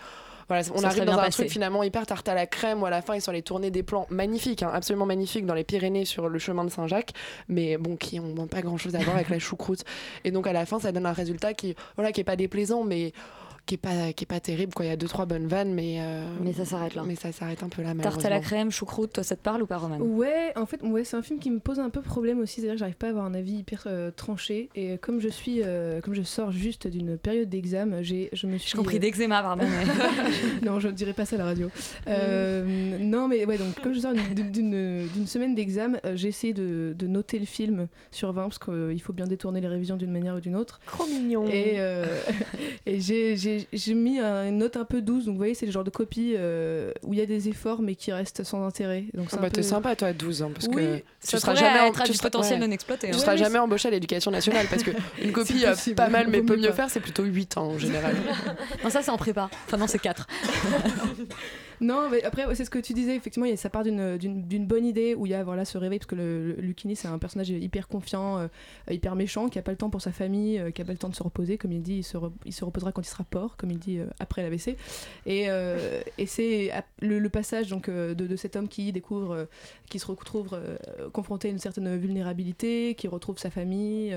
voilà, 0.48 0.64
on 0.76 0.78
Ça 0.80 0.88
arrive 0.90 1.06
dans 1.06 1.14
un 1.14 1.18
passé. 1.18 1.32
truc 1.32 1.50
finalement 1.50 1.82
hyper 1.82 2.06
tarte 2.06 2.30
à 2.30 2.36
la 2.36 2.46
crème 2.46 2.84
où 2.84 2.86
à 2.86 2.92
la 2.92 3.02
fin 3.02 3.16
ils 3.16 3.22
sont 3.22 3.32
allés 3.32 3.42
tourner 3.42 3.72
des 3.72 3.82
plans 3.82 4.06
magnifiques, 4.12 4.62
hein, 4.62 4.70
absolument 4.72 5.08
magnifiques 5.08 5.48
dans 5.48 5.56
les 5.56 5.64
Pyrénées 5.64 6.06
sur 6.06 6.30
le 6.30 6.38
chemin 6.38 6.64
de 6.64 6.70
Saint-Jacques, 6.70 7.14
mais 7.48 7.78
bon 7.78 7.96
qui 7.96 8.20
ont 8.20 8.46
pas 8.46 8.62
grand 8.62 8.78
chose 8.78 8.94
à 8.96 9.00
voir 9.00 9.16
avec 9.16 9.30
la 9.30 9.40
choucroute. 9.40 9.84
Et 10.24 10.30
donc 10.30 10.46
à 10.46 10.54
la 10.54 10.68
fin 10.68 10.80
ça 10.80 10.92
donne 10.92 11.08
un 11.08 11.14
résultat 11.14 11.56
qui 11.56 11.76
voilà 11.96 12.12
qui 12.12 12.22
est 12.22 12.26
pas 12.26 12.36
déplaisant, 12.36 12.84
mais 12.84 13.12
qui 13.66 13.76
est 13.76 13.78
pas 13.80 14.14
qui 14.14 14.24
est 14.24 14.28
pas 14.28 14.40
terrible 14.40 14.74
quoi. 14.74 14.86
Il 14.86 14.90
y 14.90 14.92
a 14.92 14.96
deux 14.96 15.08
trois 15.08 15.26
bonnes 15.26 15.48
vannes, 15.48 15.74
mais 15.74 15.98
euh, 16.00 16.24
Mais 16.42 16.54
ça 16.54 16.66
s'arrête 16.66 16.94
là. 16.96 17.04
Mais 17.06 17.16
ça 17.16 17.32
s'arrête 17.32 17.64
un 17.64 17.70
peu 17.70 17.82
là. 17.82 17.94
Tarte 18.02 18.24
à 18.26 18.30
la 18.30 18.40
crème, 18.40 18.72
choucroute, 18.72 19.14
toi 19.14 19.24
ça 19.24 19.36
te 19.36 19.42
parle 19.42 19.64
ou 19.64 19.66
pas, 19.66 19.78
Roman? 19.78 19.98
Ouais, 20.00 20.52
en 20.56 20.66
fait, 20.66 20.82
ouais, 20.84 21.04
c'est 21.04 21.18
un 21.18 21.22
film 21.22 21.40
qui 21.40 21.50
me 21.52 21.60
pose 21.60 21.80
un 21.80 21.90
peu 21.90 22.02
problème 22.02 22.40
aussi, 22.40 22.56
c'est-à-dire 22.56 22.74
que 22.74 22.80
j'arrive 22.80 22.96
pas 22.96 23.08
à 23.08 23.10
avoir 23.10 23.26
un 23.26 23.34
avis 23.34 23.54
hyper 23.58 23.84
euh, 23.88 24.12
tranché. 24.12 24.70
Et 24.76 24.98
comme 25.00 25.20
je 25.20 25.30
suis, 25.30 25.62
euh, 25.64 26.00
comme 26.02 26.14
je 26.14 26.22
sors 26.22 26.52
juste 26.52 26.88
d'une 26.88 27.18
période 27.18 27.50
d'examen, 27.50 28.02
j'ai, 28.02 28.30
je 28.34 28.46
me 28.48 28.58
suis. 28.58 28.72
J'ai 28.72 28.78
compris 28.78 29.00
d'eczéma, 29.00 29.42
pardon. 29.42 29.64
mais- 29.68 30.66
non, 30.70 30.80
je 30.80 30.88
ne 30.88 30.94
dirais 30.94 31.14
pas 31.14 31.26
ça 31.26 31.36
à 31.36 31.40
la 31.40 31.46
radio. 31.46 31.70
Euh, 32.08 32.98
non, 33.00 33.28
mais 33.28 33.46
ouais, 33.46 33.58
donc 33.58 33.80
comme 33.82 33.94
je 33.94 34.00
sors 34.00 34.14
d'une- 34.14 34.52
d'une 34.52 35.28
semaine 35.28 35.56
d'examen, 35.56 35.98
euh, 36.06 36.16
j'ai 36.16 36.28
essayé 36.30 36.54
de, 36.54 36.96
de 36.98 37.08
noter 37.08 37.40
le 37.40 37.46
film 37.46 37.88
sur 38.12 38.32
20 38.32 38.44
parce 38.44 38.60
qu'il 38.60 39.02
faut 39.02 39.14
bien 39.14 39.28
détourner 39.28 39.62
les 39.62 39.68
révisions 39.68 39.98
d'une 39.98 40.12
manière 40.12 40.36
ou 40.36 40.40
d'une 40.40 40.56
autre. 40.56 40.80
Trop 40.86 41.06
mignon. 41.08 41.48
Et, 41.48 41.76
euh, 41.78 42.06
et 42.86 43.00
j'ai- 43.00 43.36
j'ai 43.74 43.94
mis 43.94 44.20
un- 44.20 44.48
une 44.50 44.58
note 44.60 44.78
un 44.78 44.86
peu 44.86 45.02
douce, 45.02 45.26
donc 45.26 45.34
vous 45.34 45.38
voyez, 45.40 45.54
c'est 45.56 45.66
le 45.66 45.72
genre 45.72 45.84
de 45.84 45.90
copie 45.90 46.34
euh, 46.38 46.92
où 47.04 47.14
il 47.14 47.20
y 47.20 47.22
a 47.22 47.26
des 47.26 47.50
efforts 47.50 47.82
mais 47.82 47.96
qui 47.96 48.12
restent 48.12 48.44
sans 48.44 48.66
intérêt. 48.66 49.06
Donc 49.14 49.28
c'est 49.30 49.36
Ah 49.38 49.40
un 49.40 49.42
bah, 49.44 49.50
peu- 49.50 49.56
t'es 49.58 49.64
sympa 49.64 49.96
toi 49.96 50.10
à 50.10 50.14
12 50.14 50.42
ans 50.42 50.52
parce 50.54 50.68
Oui, 50.68 50.76
que 50.76 50.98
ça 51.20 51.38
tu 51.38 51.42
seras 51.42 51.56
jamais 51.56 51.88
être 51.88 52.04
tu 52.04 52.12
du 52.12 52.18
seras- 52.18 52.30
potentiel 52.30 52.60
ouais. 52.62 52.68
non 52.68 52.74
exploité, 52.74 53.08
Tu 53.10 53.16
hein. 53.16 53.18
seras 53.18 53.32
Ouais, 53.34 53.38
mais 53.40 53.44
jamais 53.46 53.60
embauché 53.60 53.88
à 53.88 53.92
l'éducation 53.92 54.32
nationale 54.32 54.68
parce 54.70 54.84
que 54.84 54.92
une 55.24 55.32
copie 55.32 55.66
euh, 55.66 55.72
possible, 55.72 55.96
pas 55.96 56.10
mal 56.10 56.28
mais 56.28 56.42
peut 56.42 56.56
mieux 56.56 56.62
mieux 56.64 56.68
pas. 56.70 56.74
faire 56.76 56.90
c'est 56.90 57.00
plutôt 57.00 57.24
8 57.24 57.58
ans 57.58 57.68
en 57.68 57.78
général. 57.80 58.16
non, 58.84 58.90
ça 58.90 59.02
c'est 59.02 59.12
en 59.12 59.18
prépa. 59.18 59.50
Enfin, 59.68 59.78
non, 59.78 59.88
c'est 59.88 60.00
4. 60.00 60.28
Non, 61.82 62.10
mais 62.10 62.24
après, 62.24 62.54
c'est 62.56 62.66
ce 62.66 62.70
que 62.70 62.80
tu 62.80 62.94
disais, 62.94 63.16
effectivement, 63.16 63.48
ça 63.56 63.70
part 63.70 63.84
d'une- 63.84 64.66
bonne 64.66 64.86
idée 64.86 65.16
où 65.16 65.26
il 65.26 65.30
y 65.32 65.36
a 65.36 65.44
voilà, 65.44 65.66
ce 65.66 65.78
réveil, 65.78 66.00
parce 66.00 66.08
que 66.08 66.16
le, 66.16 66.54
Lucchini, 66.54 66.96
c'est 66.96 67.08
un 67.08 67.18
personnage 67.18 67.50
hyper 67.50 67.88
confiant, 67.88 68.40
euh, 68.40 68.48
hyper 68.90 69.16
méchant, 69.16 69.50
qui 69.50 69.60
a 69.60 69.62
pas 69.62 69.72
le 69.72 69.78
temps 69.78 69.90
pour 69.90 70.02
sa 70.02 70.12
famille, 70.12 70.60
euh, 70.60 70.72
qui 70.72 70.82
a 70.82 70.86
pas 70.86 70.92
le 70.92 70.98
temps 70.98 71.10
de 71.10 71.16
se 71.16 71.24
reposer, 71.24 71.58
comme 71.58 71.72
il 71.72 71.82
dit, 71.82 71.98
il 71.98 72.04
se, 72.04 72.18
il 72.46 72.54
se 72.54 72.64
reposera 72.66 72.92
quand 72.92 73.02
il 73.02 73.10
sera 73.10 73.24
port, 73.24 73.58
comme 73.58 73.72
il 73.72 73.80
dit 73.80 74.00
euh, 74.00 74.06
après 74.20 74.42
l'AVC. 74.42 74.78
Et, 75.26 75.46
euh, 75.50 76.02
et 76.18 76.26
c'est 76.26 76.72
le, 77.02 77.20
le 77.20 77.30
passage 77.30 77.70
donc, 77.70 77.90
de, 77.90 78.14
de 78.14 78.36
cet 78.36 78.56
homme 78.56 78.68
qui 78.68 78.92
découvre, 78.92 79.48
qui 79.90 80.00
se 80.00 80.08
retrouve 80.08 80.58
confronté 81.14 81.48
à 81.50 81.52
une 81.52 81.60
certaine 81.60 81.98
vulnérabilité, 81.98 82.96
qui 82.96 83.08
retrouve 83.08 83.38
sa 83.38 83.50
famille, 83.50 84.16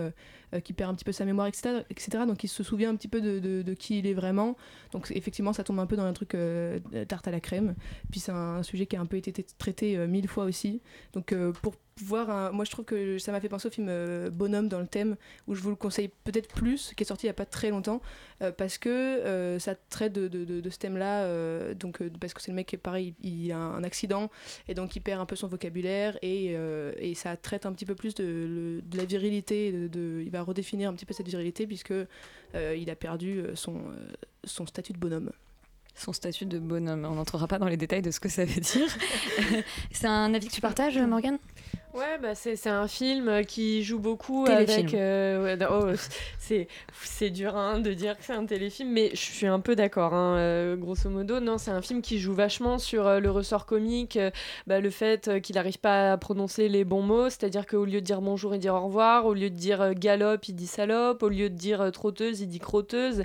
euh, 0.55 0.61
qui 0.61 0.73
perd 0.73 0.91
un 0.91 0.95
petit 0.95 1.05
peu 1.05 1.13
sa 1.13 1.25
mémoire, 1.25 1.47
etc. 1.47 1.83
etc. 1.91 2.25
donc 2.27 2.43
il 2.45 2.49
se 2.49 2.63
souvient 2.63 2.91
un 2.91 2.97
petit 2.97 3.09
peu 3.09 3.21
de, 3.21 3.39
de- 3.63 3.75
qui 3.75 3.99
il 3.99 4.07
est 4.07 4.15
vraiment. 4.15 4.57
Donc 4.93 5.11
effectivement, 5.15 5.53
ça 5.53 5.65
tombe 5.65 5.79
un 5.81 5.87
peu 5.87 5.97
dans 5.97 6.05
un 6.05 6.13
truc 6.13 6.35
euh, 6.35 6.79
tarte 7.07 7.29
à 7.29 7.31
la 7.31 7.41
crème. 7.41 7.75
Puis 8.11 8.21
c'est 8.21 8.33
un 8.33 8.63
sujet 8.63 8.87
qui 8.87 8.97
a 8.97 9.01
un 9.01 9.07
peu 9.07 9.17
été 9.17 9.33
traité 9.59 9.97
euh, 9.97 10.07
mille 10.07 10.29
fois 10.29 10.45
aussi. 10.45 10.81
Donc 11.13 11.35
pour 11.63 11.75
voir, 12.05 12.31
un- 12.31 12.51
moi 12.53 12.65
je 12.65 12.71
trouve 12.71 12.85
que 12.85 13.19
ça 13.19 13.33
m'a 13.33 13.41
fait 13.41 13.49
penser 13.49 13.69
au 13.69 13.71
film 13.71 13.87
euh, 13.89 14.31
Bonhomme 14.31 14.69
dans 14.69 14.81
le 14.81 14.87
thème, 14.87 15.17
où 15.47 15.55
je 15.55 15.61
vous 15.63 15.71
le 15.71 15.77
conseille 15.77 16.11
peut-être 16.25 16.49
plus, 16.55 16.93
qui 16.97 17.03
est 17.03 17.07
sorti 17.07 17.27
il 17.27 17.29
y 17.29 17.31
a 17.31 17.35
pas 17.35 17.47
très 17.47 17.71
longtemps, 17.71 18.01
euh, 18.43 18.53
parce 18.53 18.79
que 18.79 18.89
euh, 18.89 19.59
ça 19.59 19.75
traite 19.91 20.13
de, 20.13 20.29
de- 20.29 20.45
de- 20.45 20.61
de 20.61 20.71
ce 20.71 20.79
thème-là. 20.79 21.75
donc 21.75 22.03
parce 22.21 22.35
que 22.35 22.41
c'est 22.43 22.51
le 22.51 22.57
mec 22.57 22.67
qui 22.69 22.75
est 22.77 22.79
pareil, 22.79 23.15
il, 23.23 23.47
il 23.47 23.53
a 23.53 23.59
un 23.59 23.83
accident 23.85 24.31
et 24.69 24.75
donc 24.75 24.95
il 24.97 25.01
perd 25.01 25.21
un 25.21 25.27
peu 25.27 25.37
son 25.37 25.49
vocabulaire 25.49 26.19
et, 26.23 26.55
et 26.99 27.15
ça 27.15 27.37
traite 27.37 27.67
un 27.67 27.73
petit 27.73 27.87
peu 27.87 27.95
plus 27.95 28.15
de, 28.15 28.81
la 28.95 29.05
virilité. 29.05 29.73
De, 29.73 30.23
il 30.25 30.31
va 30.31 30.43
redéfinir 30.43 30.91
un 30.91 30.95
petit 30.95 31.07
peu 31.07 31.15
cette 31.15 31.29
virilité 31.29 31.67
puisque 31.67 31.95
il 32.55 32.91
a 32.91 32.97
perdu 32.97 33.43
son, 33.55 33.81
son 34.45 34.67
statut 34.67 34.93
de 34.93 34.99
bonhomme. 34.99 35.31
Son 35.95 36.13
statut 36.13 36.47
de 36.47 36.59
bonhomme. 36.61 37.05
On 37.05 37.15
n'entrera 37.17 37.49
pas 37.49 37.59
dans 37.59 37.67
les 37.67 37.77
détails 37.77 38.03
de 38.03 38.11
ce 38.13 38.21
que 38.21 38.29
ça 38.29 38.45
veut 38.45 38.61
dire. 38.61 38.87
c'est 39.91 40.07
un 40.07 40.33
avis 40.33 40.47
que 40.47 40.53
tu 40.53 40.61
partages, 40.61 40.97
Morgane? 40.99 41.39
Ouais, 41.99 42.19
bah 42.23 42.35
c'est 42.35 42.67
un 42.69 42.87
film 42.87 43.29
euh, 43.29 43.43
qui 43.43 43.83
joue 43.83 43.99
beaucoup 43.99 44.45
Téléfilm. 44.47 44.79
avec. 44.87 44.95
euh, 44.95 45.57
oh, 45.69 45.87
c'est 47.03 47.31
dur 47.31 47.57
hein, 47.57 47.81
de 47.81 47.93
dire 47.93 48.17
que 48.17 48.25
c'est 48.25 48.33
un 48.35 48.47
téléfilm, 48.47 48.91
mais 48.93 49.11
je 49.11 49.17
suis 49.17 49.47
un 49.47 49.59
peu 49.59 49.75
d'accord. 49.75 50.15
hein, 50.15 50.37
euh, 50.37 50.77
grosso 50.77 51.11
modo, 51.11 51.41
non, 51.41 51.59
c'est 51.59 51.73
un 51.73 51.83
film 51.83 52.01
qui 52.01 52.19
joue 52.21 52.35
vachement 52.35 52.79
sur 52.79 53.07
euh, 53.07 53.19
le 53.21 53.31
ressort 53.31 53.67
comique, 53.67 54.19
bah, 54.67 54.81
le 54.81 54.91
fait 54.91 55.41
qu'il 55.43 55.57
n'arrive 55.57 55.79
pas 55.79 56.13
à 56.13 56.17
prononcer 56.17 56.69
les 56.69 56.85
bons 56.85 57.03
mots, 57.03 57.25
c'est-à-dire 57.31 57.67
qu'au 57.67 57.85
lieu 57.85 58.01
de 58.01 58.07
dire 58.07 58.21
bonjour, 58.21 58.55
il 58.55 58.61
dit 58.61 58.71
au 58.71 58.81
revoir, 58.81 59.27
au 59.27 59.35
lieu 59.35 59.51
de 59.51 59.57
dire 59.57 59.95
galope, 59.95 60.47
il 60.49 60.55
dit 60.55 60.67
salope, 60.69 61.23
au 61.25 61.29
lieu 61.29 61.51
de 61.51 61.57
dire 61.57 61.91
trotteuse, 61.93 62.41
il 62.41 62.47
dit 62.49 62.61
crotteuse. 62.61 63.25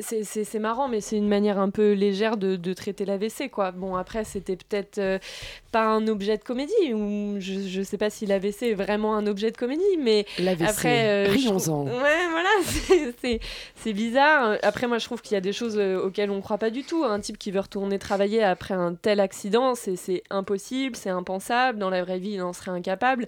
C'est- 0.00 0.58
marrant, 0.58 0.88
mais 0.88 1.00
c'est 1.00 1.16
une 1.16 1.28
manière 1.28 1.58
un 1.58 1.70
peu 1.70 1.92
légère 1.92 2.36
de, 2.36 2.56
de 2.56 2.72
traiter 2.72 3.04
l'AVC, 3.04 3.48
quoi. 3.50 3.70
Bon, 3.70 3.94
après, 3.96 4.24
c'était 4.24 4.56
peut-être 4.56 5.20
pas 5.70 5.84
un 5.84 6.08
objet 6.08 6.36
de 6.38 6.42
comédie, 6.42 6.94
ou 6.94 7.36
je, 7.38 7.60
je 7.68 7.82
sais 7.82 7.97
pas 7.98 8.10
si 8.10 8.24
l'AVC 8.26 8.62
est 8.62 8.74
vraiment 8.74 9.14
un 9.16 9.26
objet 9.26 9.50
de 9.50 9.56
comédie, 9.56 9.82
mais 10.00 10.24
après, 10.70 11.26
euh, 11.28 11.30
rions-en. 11.30 11.58
trouve- 11.84 11.88
Ouais, 12.02 12.26
voilà, 12.30 12.48
c'est- 13.20 13.40
bizarre. 13.92 14.56
Après, 14.62 14.86
moi, 14.86 14.98
je 14.98 15.04
trouve 15.04 15.20
qu'il 15.22 15.34
y 15.34 15.36
a 15.36 15.40
des 15.40 15.52
choses 15.52 15.76
euh, 15.78 16.00
auxquelles 16.00 16.30
on 16.30 16.40
croit 16.40 16.58
pas 16.58 16.70
du 16.70 16.84
tout. 16.84 17.04
Un 17.04 17.20
type 17.20 17.36
qui 17.38 17.50
veut 17.50 17.60
retourner 17.60 17.98
travailler 17.98 18.42
après 18.42 18.74
un 18.74 18.94
tel 18.94 19.20
accident, 19.20 19.74
c'est 19.74 19.96
c'est 19.96 20.22
impossible, 20.30 20.94
c'est 20.96 21.10
impensable. 21.10 21.78
Dans 21.78 21.90
la 21.90 22.02
vraie 22.02 22.18
vie, 22.18 22.32
il 22.34 22.42
en 22.42 22.52
serait 22.52 22.70
incapable. 22.70 23.26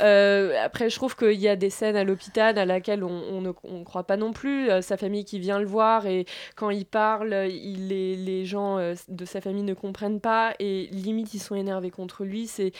Euh, 0.00 0.54
après, 0.62 0.90
je 0.90 0.96
trouve 0.96 1.16
qu'il 1.16 1.40
y 1.40 1.48
a 1.48 1.56
des 1.56 1.70
scènes 1.70 1.96
à 1.96 2.04
l'hôpital 2.04 2.58
à 2.58 2.64
laquelle 2.64 3.02
on, 3.04 3.22
on 3.30 3.40
ne 3.40 3.50
on 3.64 3.84
croit 3.84 4.04
pas 4.04 4.16
non 4.16 4.32
plus. 4.32 4.70
Euh, 4.70 4.80
sa 4.82 4.96
famille 4.96 5.24
qui 5.24 5.38
vient 5.38 5.58
le 5.58 5.66
voir 5.66 6.06
et 6.06 6.26
quand 6.56 6.70
il 6.70 6.84
parle, 6.86 7.46
il, 7.50 7.88
les, 7.88 8.16
les 8.16 8.44
gens 8.44 8.78
de 9.08 9.24
sa 9.24 9.40
famille 9.40 9.62
ne 9.62 9.74
comprennent 9.74 10.20
pas 10.20 10.54
et 10.58 10.88
limite 10.92 11.34
ils 11.34 11.38
sont 11.40 11.54
énervés 11.54 11.90
contre 11.90 12.24
lui. 12.24 12.46
C'est 12.46 12.72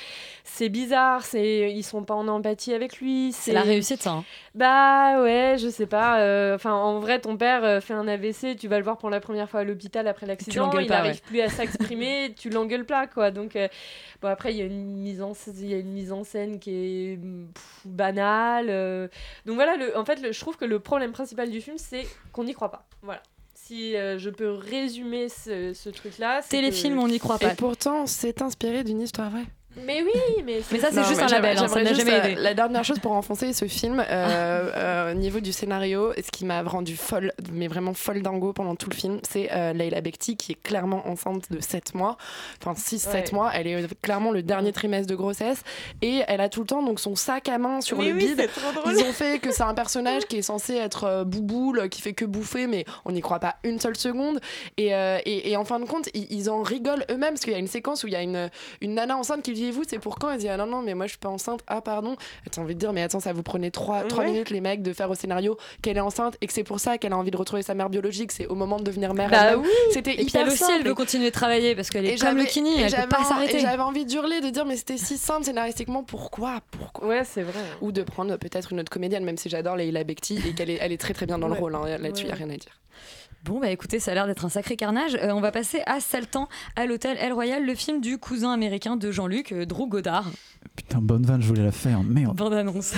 c'est 0.44 0.68
bizarre. 0.68 1.23
C'est 1.24 1.72
ils 1.72 1.82
sont 1.82 2.04
pas 2.04 2.14
en 2.14 2.28
empathie 2.28 2.72
avec 2.74 2.98
lui. 2.98 3.32
C'est 3.32 3.52
la 3.52 3.62
réussite, 3.62 4.02
ça. 4.02 4.10
hein. 4.10 4.24
Bah 4.54 5.20
ouais, 5.22 5.56
je 5.58 5.68
sais 5.68 5.87
pas. 5.87 6.20
euh, 6.20 6.54
Enfin, 6.54 6.72
en 6.74 7.00
vrai, 7.00 7.20
ton 7.20 7.37
père 7.37 7.64
euh, 7.64 7.80
fait 7.80 7.94
un 7.94 8.06
AVC, 8.06 8.56
tu 8.56 8.68
vas 8.68 8.78
le 8.78 8.84
voir 8.84 8.98
pour 8.98 9.10
la 9.10 9.20
première 9.20 9.48
fois 9.50 9.60
à 9.60 9.64
l'hôpital 9.64 10.06
après 10.08 10.26
l'accident, 10.26 10.66
l'engueules 10.66 10.84
il 10.84 10.88
pas, 10.88 10.94
n'arrive 10.98 11.14
ouais. 11.14 11.20
plus 11.26 11.40
à 11.40 11.48
s'exprimer, 11.50 12.34
tu 12.38 12.50
l'engueules 12.50 12.87
pas, 12.87 13.06
quoi. 13.06 13.30
Donc, 13.30 13.56
euh, 13.56 13.68
bon, 14.22 14.28
après, 14.28 14.52
il 14.52 14.58
y 14.58 14.62
a 14.62 14.66
une 14.66 14.96
mise 15.00 15.22
en 15.22 15.32
il 15.46 15.66
y 15.68 15.74
a 15.74 15.78
une 15.78 15.92
mise 15.92 16.12
en 16.12 16.24
scène 16.24 16.58
qui 16.60 16.70
est 16.70 17.16
pff, 17.18 17.80
banale. 17.84 18.66
euh. 18.70 19.08
Donc 19.46 19.56
voilà, 19.56 19.76
le, 19.76 19.96
en 19.98 20.04
fait, 20.04 20.20
le- 20.22 20.32
je 20.32 20.40
trouve 20.40 20.56
que 20.56 20.64
le 20.64 20.78
problème 20.80 21.12
principal 21.12 21.50
du 21.50 21.60
film, 21.60 21.78
c'est 21.78 22.06
qu'on 22.32 22.44
n'y 22.44 22.54
croit 22.54 22.70
pas. 22.70 22.87
Voilà. 23.02 23.22
Si 23.56 23.96
euh, 23.96 24.18
je 24.18 24.28
peux 24.30 24.50
résumer 24.50 25.28
ce, 25.30 25.72
ce 25.72 25.88
truc-là, 25.88 26.42
c'est 26.42 26.50
Téléfilm, 26.50 26.96
que- 26.96 27.00
on 27.02 27.08
n'y 27.08 27.18
croit 27.18 27.38
pas. 27.38 27.52
Et 27.52 27.56
pourtant, 27.56 28.06
c'est 28.06 28.42
inspiré 28.42 28.84
d'une 28.84 29.00
histoire 29.00 29.30
vraie. 29.30 29.46
Mais 29.76 30.02
oui, 30.02 30.42
mais, 30.44 30.60
Mais 30.70 30.78
ça, 30.78 30.88
c'est 30.92 31.02
juste 31.04 31.16
mais 31.16 31.22
un 31.24 31.28
label, 31.28 31.58
hein, 31.58 31.68
ça 31.68 31.84
juste, 31.84 31.96
jamais 31.96 32.12
euh, 32.12 32.24
aidé. 32.24 32.34
La 32.37 32.54
dernière 32.54 32.84
chose 32.84 32.98
pour 33.00 33.12
enfoncer 33.12 33.52
ce 33.52 33.64
film, 33.66 33.98
euh, 33.98 34.04
euh, 34.08 35.12
au 35.12 35.14
niveau 35.14 35.40
du 35.40 35.52
scénario, 35.52 36.12
ce 36.16 36.30
qui 36.30 36.44
m'a 36.44 36.62
rendu 36.62 36.96
folle, 36.96 37.32
mais 37.52 37.66
vraiment 37.66 37.92
folle 37.92 38.22
dingo 38.22 38.52
pendant 38.52 38.76
tout 38.76 38.88
le 38.88 38.94
film, 38.94 39.18
c'est 39.28 39.50
euh, 39.52 39.72
Leila 39.72 40.00
Bekti 40.00 40.37
qui 40.37 40.52
est 40.52 40.62
clairement 40.62 41.06
enceinte 41.08 41.50
de 41.50 41.60
7 41.60 41.94
mois, 41.94 42.16
enfin 42.64 42.72
6-7 42.80 43.08
Ouais. 43.14 43.24
mois. 43.32 43.50
Elle 43.54 43.66
est 43.66 44.00
clairement 44.00 44.30
le 44.30 44.42
dernier 44.42 44.72
trimestre 44.72 45.08
de 45.08 45.16
grossesse 45.16 45.62
et 46.02 46.22
elle 46.28 46.40
a 46.40 46.48
tout 46.48 46.60
le 46.60 46.66
temps 46.66 46.82
donc 46.82 47.00
son 47.00 47.16
sac 47.16 47.48
à 47.48 47.58
main 47.58 47.80
sur 47.80 47.98
Mais 47.98 48.10
le 48.10 48.14
oui, 48.14 48.28
bide. 48.34 48.48
Ils 48.87 48.98
ont 49.00 49.12
fait 49.12 49.38
que 49.40 49.50
c'est 49.50 49.62
un 49.62 49.74
personnage 49.74 50.24
qui 50.26 50.37
est 50.37 50.42
censé 50.42 50.74
être 50.74 51.04
euh, 51.04 51.24
bouboule, 51.24 51.88
qui 51.88 52.00
fait 52.00 52.12
que 52.14 52.24
bouffer, 52.24 52.66
mais 52.66 52.84
on 53.04 53.12
n'y 53.12 53.20
croit 53.20 53.40
pas 53.40 53.56
une 53.64 53.80
seule 53.80 53.96
seconde. 53.96 54.40
Et, 54.76 54.94
euh, 54.94 55.18
et, 55.26 55.50
et 55.50 55.56
en 55.56 55.64
fin 55.64 55.80
de 55.80 55.84
compte, 55.84 56.08
ils, 56.14 56.26
ils 56.30 56.48
en 56.50 56.62
rigolent 56.62 57.04
eux-mêmes 57.10 57.30
parce 57.34 57.40
qu'il 57.40 57.52
y 57.52 57.56
a 57.56 57.58
une 57.58 57.66
séquence 57.66 58.04
où 58.04 58.06
il 58.06 58.12
y 58.12 58.16
a 58.16 58.22
une, 58.22 58.50
une 58.80 58.94
nana 58.94 59.16
enceinte 59.16 59.42
qui 59.42 59.52
dit 59.52 59.63
Vous, 59.70 59.83
c'est 59.87 59.98
pour 59.98 60.18
quand 60.18 60.31
Elle 60.31 60.38
dit 60.38 60.48
Ah 60.48 60.57
non, 60.57 60.66
non, 60.66 60.83
mais 60.83 60.94
moi 60.94 61.07
je 61.07 61.11
suis 61.11 61.18
pas 61.18 61.29
enceinte. 61.29 61.61
Ah 61.66 61.81
pardon. 61.81 62.16
T'as 62.50 62.61
envie 62.62 62.74
de 62.74 62.81
dire 62.81 62.92
Mais 62.92 63.03
attends, 63.03 63.20
ça 63.20 63.33
vous 63.33 63.42
prenait 63.42 63.70
3, 63.70 64.05
Ouais. 64.05 64.27
minutes, 64.27 64.50
les 64.50 64.61
mecs, 64.61 64.83
de 64.83 64.92
faire 64.92 65.11
au 65.11 65.14
scénario 65.14 65.57
qu'elle 65.83 65.96
est 65.96 66.00
enceinte 66.00 66.37
et 66.40 66.46
que 66.46 66.53
c'est 66.53 66.64
pour 66.64 66.81
ça 66.81 66.98
qu'elle 66.98 67.12
a 67.12 67.16
envie 67.16 67.31
de 67.31 67.37
retrouver 67.37 67.62
sa 67.62 67.74
mère 67.74 67.88
biologique. 67.90 68.33
C'est 68.33 68.46
au 68.46 68.55
moment 68.55 68.79
de 68.79 68.85
devenir 68.85 69.14
mère. 69.14 69.31
Bah 69.31 69.57
oui. 69.57 69.68
C'était 69.92 70.20
hyper 70.22 70.42
elle 70.42 70.48
aussi, 70.48 70.59
simple. 70.59 70.72
elle 70.81 70.87
veut 70.88 70.94
continuer 70.94 71.27
de 71.27 71.35
travailler 71.35 71.74
parce 71.74 71.90
qu'elle 71.90 72.07
est 72.07 72.20
comme 72.20 72.37
le 72.37 72.44
kini, 72.44 72.74
elle 72.77 72.85
peut 72.85 72.88
j'avais 72.90 73.07
pas 73.09 73.24
s'arrêter. 73.24 73.59
J'avais 73.61 73.83
envie 73.83 74.05
d'hurler, 74.05 74.40
de 74.40 74.50
dire 74.50 74.64
mais 74.66 74.77
c'était 74.77 74.96
si 74.98 75.16
simple 75.18 75.44
scénaristiquement, 75.44 76.03
pourquoi 76.03 76.61
Pourquoi 76.70 77.09
Ouais, 77.09 77.22
c'est 77.24 77.42
vrai. 77.42 77.61
Ou 77.81 77.92
de 77.92 78.03
prendre 78.03 78.37
peut-être 78.37 78.72
une 78.72 78.81
autre 78.81 78.90
comédienne, 78.90 79.24
même 79.24 79.37
si 79.37 79.48
j'adore 79.48 79.77
Leila 79.77 80.05
Bekti 80.05 80.40
et 80.48 80.53
qu'elle 80.55 80.70
est, 80.70 80.79
elle 80.81 80.92
est 80.92 80.98
très 81.00 81.14
très 81.14 81.27
bien 81.27 81.38
dans 81.38 81.48
le 81.48 81.55
rôle. 81.55 81.74
hein. 81.74 81.98
Là-dessus, 81.98 82.24
il 82.24 82.27
Ouais. 82.29 82.33
a 82.33 82.37
rien 82.37 82.50
à 82.50 82.57
dire. 82.57 82.81
Bon, 83.44 83.61
bah 83.61 83.68
écoutez, 83.68 84.00
ça 84.00 84.12
a 84.12 84.14
l'air 84.14 84.26
d'être 84.26 84.46
un 84.46 84.48
sacré 84.48 84.74
carnage. 84.74 85.16
Euh, 85.16 85.30
on 85.33 85.42
va 85.42 85.52
passer 85.52 85.83
à 85.85 86.00
Saltan, 86.00 86.48
à 86.76 86.87
l'hôtel 86.87 87.18
El 87.20 87.35
Royal, 87.35 87.62
le 87.66 87.74
film 87.74 88.00
du 88.00 88.16
cousin 88.16 88.50
américain 88.50 88.96
de 88.96 89.11
Jean-Luc, 89.11 89.52
euh, 89.52 89.66
Drew 89.66 89.87
Goddard. 89.87 90.30
Putain, 90.74 91.02
bonne 91.02 91.24
vanne, 91.24 91.42
je 91.42 91.48
voulais 91.48 91.62
la 91.62 91.70
faire. 91.70 92.02
Merde. 92.02 92.35
Bande 92.35 92.54
annonce. 92.54 92.94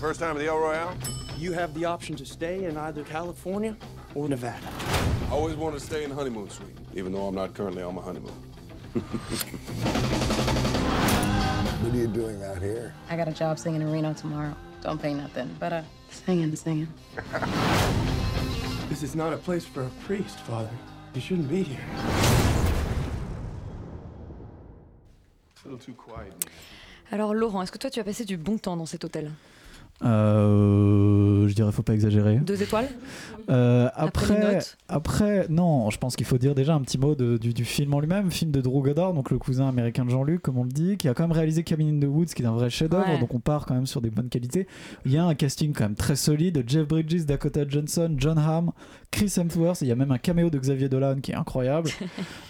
First 0.00 0.20
time 0.20 0.36
at 0.36 0.38
the 0.38 0.46
El 0.46 0.56
Royale? 0.56 0.94
You 1.36 1.52
have 1.52 1.74
the 1.74 1.84
option 1.84 2.14
to 2.14 2.24
stay 2.24 2.68
in 2.70 2.76
either 2.76 3.02
California 3.02 3.74
or 4.14 4.28
Nevada. 4.28 4.68
I 5.30 5.34
always 5.34 5.56
wanted 5.56 5.80
to 5.80 5.84
stay 5.84 6.04
in 6.04 6.10
the 6.10 6.16
honeymoon 6.16 6.48
suite, 6.48 6.76
even 6.94 7.10
though 7.10 7.26
I'm 7.26 7.34
not 7.34 7.54
currently 7.54 7.82
on 7.82 7.96
my 7.96 8.02
honeymoon. 8.02 8.30
What 11.90 11.98
are 11.98 12.02
you 12.02 12.06
doing 12.06 12.44
out 12.44 12.62
here? 12.62 12.94
I 13.08 13.16
got 13.16 13.26
a 13.26 13.32
job 13.32 13.58
singing 13.58 13.82
in 13.82 13.90
Reno 13.90 14.12
tomorrow. 14.12 14.54
Don't 14.80 15.02
pay 15.02 15.12
nothing, 15.12 15.50
but 15.58 15.72
uh, 15.72 15.82
singing, 16.08 16.54
singing. 16.54 16.86
This 18.88 19.02
is 19.02 19.16
not 19.16 19.32
a 19.32 19.36
place 19.36 19.66
for 19.66 19.82
a 19.82 19.90
priest, 20.06 20.38
Father. 20.38 20.70
You 21.14 21.20
shouldn't 21.20 21.48
be 21.48 21.64
here. 21.64 21.80
It's 25.50 25.64
a 25.64 25.68
little 25.68 25.84
too 25.84 25.94
quiet. 25.94 26.32
Alors 27.10 27.34
Laurent, 27.34 27.60
est-ce 27.62 27.72
que 27.72 27.78
toi 27.78 27.90
tu 27.90 27.98
as 27.98 28.04
passé 28.04 28.24
du 28.24 28.36
bon 28.36 28.56
temps 28.56 28.76
dans 28.76 28.86
cet 28.86 29.04
hôtel? 29.04 29.32
Euh, 30.02 31.48
je 31.48 31.54
dirais, 31.54 31.72
faut 31.72 31.82
pas 31.82 31.94
exagérer. 31.94 32.36
Deux 32.36 32.62
étoiles 32.62 32.88
Euh, 33.48 33.88
Après 33.96 34.58
après, 34.88 35.46
non, 35.48 35.90
je 35.90 35.98
pense 35.98 36.14
qu'il 36.14 36.26
faut 36.26 36.38
dire 36.38 36.54
déjà 36.54 36.74
un 36.74 36.80
petit 36.82 36.98
mot 36.98 37.14
de- 37.16 37.36
du, 37.36 37.52
du 37.52 37.64
film 37.64 37.94
en 37.94 38.00
lui-même, 38.00 38.30
film 38.30 38.50
de 38.52 38.60
Drew 38.60 38.82
Goddard, 38.82 39.12
donc 39.12 39.30
le 39.30 39.38
cousin 39.38 39.68
américain 39.68 40.04
de 40.04 40.10
Jean-Luc, 40.10 40.40
comme 40.42 40.58
on 40.58 40.62
le 40.64 40.70
dit, 40.70 40.96
qui 40.96 41.08
a 41.08 41.14
quand 41.14 41.24
même 41.24 41.32
réalisé 41.32 41.64
Cabin 41.64 41.86
in 41.96 42.00
the 42.00 42.08
Woods, 42.08 42.26
qui 42.26 42.42
est 42.42 42.46
un 42.46 42.52
vrai 42.52 42.70
chef-d'œuvre, 42.70 43.08
Ouais. 43.08 43.18
donc 43.18 43.34
on 43.34 43.40
part 43.40 43.66
quand 43.66 43.74
même 43.74 43.86
sur 43.86 44.00
des 44.00 44.10
bonnes 44.10 44.28
qualités. 44.28 44.68
Il 45.04 45.12
y 45.12 45.16
a 45.16 45.24
un 45.24 45.34
casting 45.34 45.72
quand 45.72 45.84
même 45.84 45.94
très 45.96 46.16
solide 46.16 46.62
Jeff 46.66 46.86
Bridges, 46.86 47.24
Dakota 47.24 47.62
Johnson, 47.68 48.14
John 48.18 48.38
Hamm, 48.38 48.70
Chris 49.10 49.34
Hemsworth, 49.36 49.82
il 49.82 49.88
y 49.88 49.92
a 49.92 49.96
même 49.96 50.12
un 50.12 50.18
caméo 50.18 50.50
de 50.50 50.58
Xavier 50.58 50.88
Dolan 50.88 51.16
qui 51.20 51.32
est 51.32 51.36
incroyable. 51.36 51.90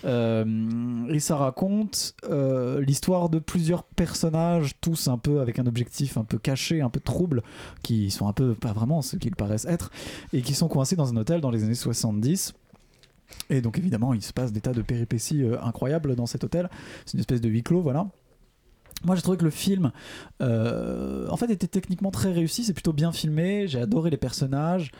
Euh, 0.07 1.07
et 1.09 1.21
ça 1.21 1.37
raconte 1.37 2.15
euh, 2.25 2.81
l'histoire 2.81 3.29
de 3.29 3.39
plusieurs 3.39 3.83
personnages, 3.83 4.73
tous 4.81 5.09
un 5.09 5.19
peu 5.19 5.41
avec 5.41 5.59
un 5.59 5.67
objectif 5.67 6.17
un 6.17 6.25
peu 6.25 6.39
caché, 6.39 6.81
un 6.81 6.89
peu 6.89 7.01
trouble, 7.01 7.43
qui 7.83 8.11
sont 8.11 8.27
un 8.27 8.33
peu 8.33 8.55
pas 8.55 8.73
vraiment 8.73 9.03
ce 9.03 9.17
qu'ils 9.17 9.37
paraissent 9.37 9.67
être, 9.67 9.91
et 10.33 10.41
qui 10.41 10.55
sont 10.55 10.69
coincés 10.69 10.97
dans 10.97 11.13
un 11.13 11.17
hôtel 11.19 11.43
dans 11.43 11.51
les 11.51 11.65
années 11.65 11.75
70. 11.75 12.55
Et 13.51 13.61
donc 13.61 13.79
évidemment, 13.79 14.15
il 14.15 14.23
se 14.23 14.33
passe 14.33 14.53
des 14.53 14.63
tas 14.63 14.73
de 14.73 14.81
péripéties 14.81 15.43
euh, 15.43 15.63
incroyables 15.63 16.17
dans 16.17 16.27
cet 16.27 16.45
hôtel. 16.45 16.71
C'est 17.05 17.15
une 17.15 17.21
espèce 17.21 17.43
de 17.43 17.49
huis 17.51 17.63
clos, 17.63 17.83
voilà. 17.83 18.09
Moi, 19.05 19.17
j'ai 19.17 19.23
trouvé 19.23 19.39
que 19.39 19.45
le 19.45 19.51
film, 19.51 19.93
euh, 20.43 21.27
en 21.31 21.37
fait, 21.37 21.51
était 21.51 21.67
techniquement 21.67 22.11
très 22.11 22.33
réussi. 22.33 22.65
C'est 22.65 22.75
plutôt 22.75 22.93
bien 22.93 23.13
filmé. 23.13 23.67
J'ai 23.67 23.81
adoré 23.81 24.11
les 24.11 24.17
personnages. 24.19 24.91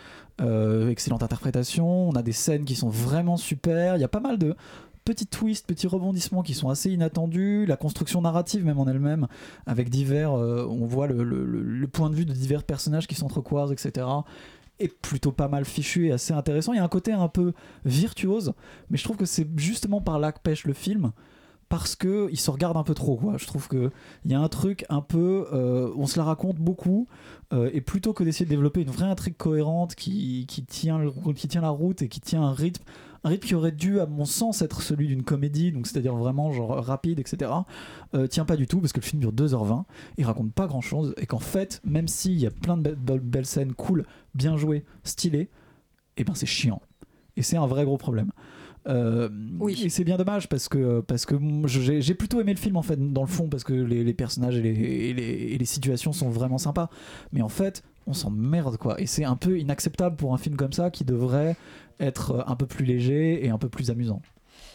Euh, 0.41 0.89
excellente 0.89 1.23
interprétation. 1.23 2.09
On 2.09 2.13
a 2.13 2.23
des 2.23 2.33
scènes 2.33 2.65
qui 2.65 2.75
sont 2.77 2.89
vraiment 2.89 3.37
super. 3.37 3.97
Il 3.97 4.01
y 4.01 4.05
a 4.05 4.09
pas 4.09 4.21
mal 4.21 4.39
de 4.39 4.57
petits 5.05 5.27
twists, 5.27 5.67
petits 5.67 5.87
rebondissements 5.87 6.43
qui 6.43 6.55
sont 6.55 6.71
assez 6.71 6.91
inattendus. 6.91 7.67
La 7.67 7.77
construction 7.77 8.23
narrative, 8.23 8.65
même 8.65 8.79
en 8.79 8.87
elle-même, 8.87 9.27
avec 9.67 9.91
divers, 9.91 10.33
euh, 10.33 10.67
on 10.67 10.87
voit 10.87 11.07
le, 11.07 11.23
le- 11.25 11.87
point 11.89 12.09
de 12.09 12.15
vue 12.15 12.25
de 12.25 12.33
divers 12.33 12.63
personnages 12.63 13.07
qui 13.07 13.15
s'entrecroisent, 13.17 13.73
etc. 13.73 14.07
est 14.79 14.89
plutôt 15.03 15.33
pas 15.33 15.49
mal 15.49 15.65
fichu 15.67 16.07
et 16.07 16.13
assez 16.13 16.33
intéressant. 16.33 16.73
Il 16.73 16.77
y 16.77 16.81
a 16.81 16.85
un 16.85 16.89
côté 16.89 17.13
un 17.13 17.29
peu 17.29 17.53
virtuose, 17.85 18.53
mais 18.89 18.97
je 18.97 19.05
trouve 19.05 19.17
que 19.17 19.27
c'est 19.27 19.47
justement 19.57 20.01
par 20.01 20.19
là 20.19 20.33
que 20.33 20.39
pêche 20.43 20.65
le 20.65 20.73
film 20.73 21.13
parce 21.71 21.95
que 21.95 22.29
il 22.33 22.39
se 22.39 22.51
regarde 22.51 22.77
un 22.77 22.83
peu 22.83 22.95
trop 22.95 23.17
quoi. 23.17 23.39
Je 23.39 23.47
trouve 23.47 23.69
que 23.69 23.91
il 24.25 24.31
y 24.33 24.35
a 24.35 24.41
un 24.41 24.49
truc 24.49 24.85
un 24.91 25.01
peu 25.01 25.47
euh, 25.53 25.91
on 25.97 26.07
se 26.07 26.19
la 26.19 26.25
raconte 26.25 26.57
beaucoup 26.57 27.07
euh, 27.53 27.71
et 27.73 27.81
plutôt 27.81 28.13
que 28.13 28.25
d'essayer 28.25 28.45
de 28.45 28.51
développer 28.51 28.83
une 28.83 28.91
vraie 28.91 29.07
intrigue 29.07 29.37
cohérente 29.37 29.95
qui, 29.95 30.47
tient 30.67 30.99
la 30.99 31.69
route 31.71 32.03
et 32.03 32.09
qui 32.09 32.21
tient 32.21 32.43
un 32.43 32.53
rythme 32.53 32.83
un 33.23 33.29
rythme 33.29 33.47
qui 33.47 33.55
aurait 33.55 33.71
dû 33.71 34.01
à 34.01 34.07
mon 34.07 34.25
sens 34.25 34.63
être 34.63 34.83
celui 34.83 35.07
d'une 35.07 35.23
comédie 35.23 35.71
donc 35.71 35.87
c'est-à-dire 35.87 36.17
vraiment 36.17 36.51
genre 36.53 36.85
rapide 36.85 37.21
etc 37.21 37.53
euh, 38.15 38.27
tient 38.27 38.45
pas 38.45 38.57
du 38.57 38.67
tout 38.67 38.81
parce 38.81 38.93
que 38.93 38.99
le 39.01 39.05
film 39.05 39.21
dure 39.21 39.33
2h20 39.33 39.85
il 40.19 40.25
raconte 40.25 40.53
pas 40.53 40.67
grand 40.67 40.81
chose 40.81 41.15
et 41.19 41.27
qu'en 41.27 41.39
fait 41.39 41.81
même 41.85 42.09
s'il 42.09 42.41
y 42.41 42.47
a 42.47 42.51
plein 42.51 42.79
de 42.79 42.91
be- 42.91 42.97
be- 42.97 43.21
belles 43.21 43.47
scènes 43.47 43.75
cool 43.75 44.07
bien 44.35 44.57
jouées 44.57 44.85
stylées 45.05 45.49
et 46.17 46.25
ben 46.25 46.35
c'est 46.35 46.47
chiant 46.47 46.83
et 47.37 47.43
c'est 47.43 47.57
un 47.57 47.67
vrai 47.69 47.85
gros 47.85 47.97
problème 47.97 48.33
euh, 48.89 49.29
Et 49.69 49.89
c'est 49.89 50.05
bien 50.05 50.17
dommage 50.17 50.49
parce 50.49 50.69
que, 50.69 51.01
parce 51.01 51.27
que 51.27 51.37
j'ai 51.67 52.15
plutôt 52.15 52.41
aimé 52.41 52.53
le 52.53 52.59
film 52.59 52.77
en 52.77 52.83
fait, 52.83 52.97
dans 53.13 53.23
le 53.23 53.29
fond, 53.29 53.49
parce 53.49 53.65
que 53.65 53.73
les, 53.73 54.05
les 54.05 54.15
personnages 54.15 54.57
et 54.57 54.63
les, 54.63 54.71
et 54.71 55.13
les, 55.13 55.23
et 55.55 55.59
les 55.59 55.65
situations 55.65 56.13
sont 56.13 56.31
vraiment 56.31 56.59
sympas. 56.59 56.89
Mais 57.33 57.43
en 57.43 57.49
fait, 57.49 57.83
on 58.07 58.13
s'emmerde 58.13 58.77
quoi. 58.77 59.01
Et 59.01 59.07
c'est 59.07 59.25
un 59.25 59.37
peu 59.37 59.59
inacceptable 59.59 60.17
pour 60.17 60.35
un 60.35 60.39
film 60.39 60.57
comme 60.57 60.73
ça 60.73 60.91
qui 60.91 61.05
devrait 61.05 61.57
être 62.01 62.45
un 62.47 62.57
peu 62.57 62.67
plus 62.67 62.85
léger 62.85 63.45
et 63.45 63.51
un 63.51 63.59
peu 63.59 63.69
plus 63.69 63.91
amusant. 63.91 64.23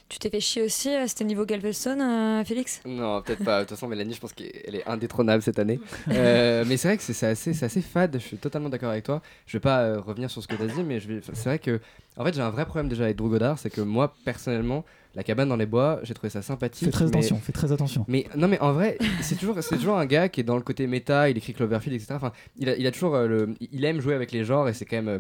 Tu 0.08 0.20
t'es 0.20 0.30
fait 0.30 0.40
chier 0.40 0.62
aussi, 0.62 0.90
euh, 0.90 1.06
c'était 1.08 1.24
niveau 1.24 1.46
Galveston, 1.46 2.00
euh, 2.00 2.44
Félix? 2.44 2.80
Non, 2.86 3.24
peut-être 3.24 3.44
pas. 3.44 3.58
De 3.60 3.64
toute 3.64 3.72
façon, 3.72 3.88
Mélanie, 3.88 4.14
je 4.14 4.20
pense 4.20 4.34
qu'elle 4.34 4.76
est 4.76 4.88
indétrônable 4.88 5.42
cette 5.42 5.58
année. 5.60 5.80
Euh, 6.10 6.64
mais 6.68 6.78
c'est 6.78 6.88
vrai 6.90 6.98
que 6.98 7.04
c'est 7.04 7.26
assez, 7.26 7.54
c'est 7.54 7.66
assez 7.66 7.82
fade. 7.82 8.14
Je 8.14 8.20
suis 8.26 8.38
totalement 8.38 8.70
d'accord 8.70 8.92
avec 8.92 9.04
toi. 9.04 9.22
Je 9.48 9.58
vais 9.58 9.62
pas 9.62 9.82
euh, 9.82 10.00
revenir 10.00 10.30
sur 10.30 10.42
ce 10.44 10.48
que 10.48 10.56
tu 10.56 10.62
as 10.62 10.68
dit, 10.68 10.84
mais 10.84 11.00
c'est 11.00 11.44
vrai 11.46 11.58
que, 11.60 11.80
en 12.18 12.24
fait, 12.24 12.34
j'ai 12.36 12.42
un 12.42 12.52
vrai 12.52 12.66
problème 12.66 12.88
déjà 12.88 13.06
avec 13.06 13.18
Drew 13.18 13.30
Goddard. 13.30 13.58
C'est 13.58 13.72
que 13.72 13.82
moi, 13.82 14.14
personnellement, 14.24 14.86
la 15.16 15.24
cabane 15.24 15.50
dans 15.50 15.56
les 15.56 15.66
bois, 15.66 16.00
j'ai 16.04 16.14
trouvé 16.14 16.30
ça 16.30 16.42
sympathique. 16.44 16.86
Fais 16.86 16.92
très 16.92 17.06
mais- 17.06 17.10
attention, 17.10 17.38
fais 17.38 17.52
très 17.52 17.72
attention. 17.72 18.06
mais 18.08 18.28
non, 18.36 18.48
mais 18.48 18.60
en 18.60 18.74
vrai, 18.74 18.98
c'est 19.22 19.36
toujours, 19.36 19.58
c'est 19.64 19.76
toujours 19.78 19.98
un 19.98 20.06
gars 20.06 20.30
qui 20.30 20.42
est 20.42 20.44
dans 20.44 20.56
le 20.58 20.62
côté 20.62 20.86
méta. 20.86 21.30
Il 21.30 21.38
écrit 21.38 21.54
Cloverfield, 21.54 21.96
etc. 21.96 22.14
Enfin, 22.16 22.32
il 22.58 22.70
a, 22.70 22.76
il 22.78 22.86
a 22.86 22.92
toujours 22.92 23.16
euh, 23.16 23.28
le, 23.28 23.56
il 23.60 23.84
aime 23.84 24.00
jouer 24.00 24.14
avec 24.14 24.32
les 24.32 24.44
genres 24.46 24.70
et 24.70 24.74
c'est 24.74 24.86
quand 24.86 24.98
même 24.98 25.08
euh, 25.10 25.20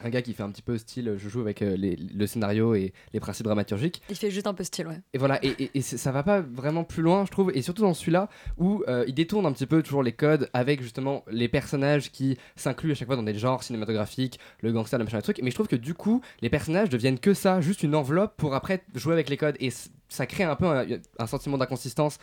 un 0.00 0.10
gars 0.10 0.22
qui 0.22 0.32
fait 0.34 0.42
un 0.42 0.50
petit 0.50 0.62
peu 0.62 0.78
style. 0.78 1.14
Je 1.18 1.28
joue 1.28 1.40
avec 1.40 1.62
euh, 1.62 1.76
les- 1.76 1.96
le 1.96 2.26
scénario 2.26 2.74
et 2.74 2.92
les 3.12 3.20
principes 3.20 3.44
dramaturgiques. 3.46 4.02
Il 4.10 4.16
fait 4.16 4.30
juste 4.30 4.46
un 4.46 4.54
peu 4.54 4.64
style, 4.64 4.86
ouais. 4.86 5.00
Et 5.12 5.18
voilà, 5.18 5.38
et, 5.44 5.70
et- 5.74 5.80
ça 5.82 6.12
va 6.12 6.22
pas 6.22 6.40
vraiment 6.40 6.84
plus 6.84 7.02
loin, 7.02 7.24
je 7.26 7.30
trouve, 7.30 7.50
et 7.54 7.62
surtout 7.62 7.82
dans 7.82 7.94
celui-là 7.94 8.28
où 8.58 8.82
euh, 8.88 9.04
il 9.08 9.14
détourne 9.14 9.46
un 9.46 9.52
petit 9.52 9.66
peu 9.66 9.82
toujours 9.82 10.02
les 10.02 10.12
codes 10.12 10.48
avec 10.52 10.82
justement 10.82 11.24
les 11.30 11.48
personnages 11.48 12.10
qui 12.12 12.36
s'incluent 12.56 12.92
à 12.92 12.94
chaque 12.94 13.08
fois 13.08 13.16
dans 13.16 13.22
des 13.22 13.34
genres 13.38 13.62
cinématographiques, 13.62 14.38
le 14.62 14.72
gangster, 14.72 14.98
le 14.98 15.04
machin, 15.04 15.16
le 15.18 15.22
truc. 15.22 15.40
Mais 15.42 15.50
je 15.50 15.54
trouve 15.54 15.68
que 15.68 15.76
du 15.76 15.94
coup, 15.94 16.20
les 16.42 16.50
personnages 16.50 16.88
deviennent 16.88 17.18
que 17.18 17.34
ça, 17.34 17.60
juste 17.60 17.82
une 17.82 17.94
enveloppe 17.94 18.36
pour 18.36 18.54
après 18.54 18.82
jouer 18.94 19.12
avec 19.14 19.28
les 19.28 19.36
codes, 19.36 19.56
et 19.60 19.70
ça 20.08 20.26
crée 20.26 20.44
un 20.44 20.56
peu 20.56 20.66
un, 20.66 20.86
un 21.18 21.26
sentiment 21.26 21.58
d'inconsistance 21.58 22.18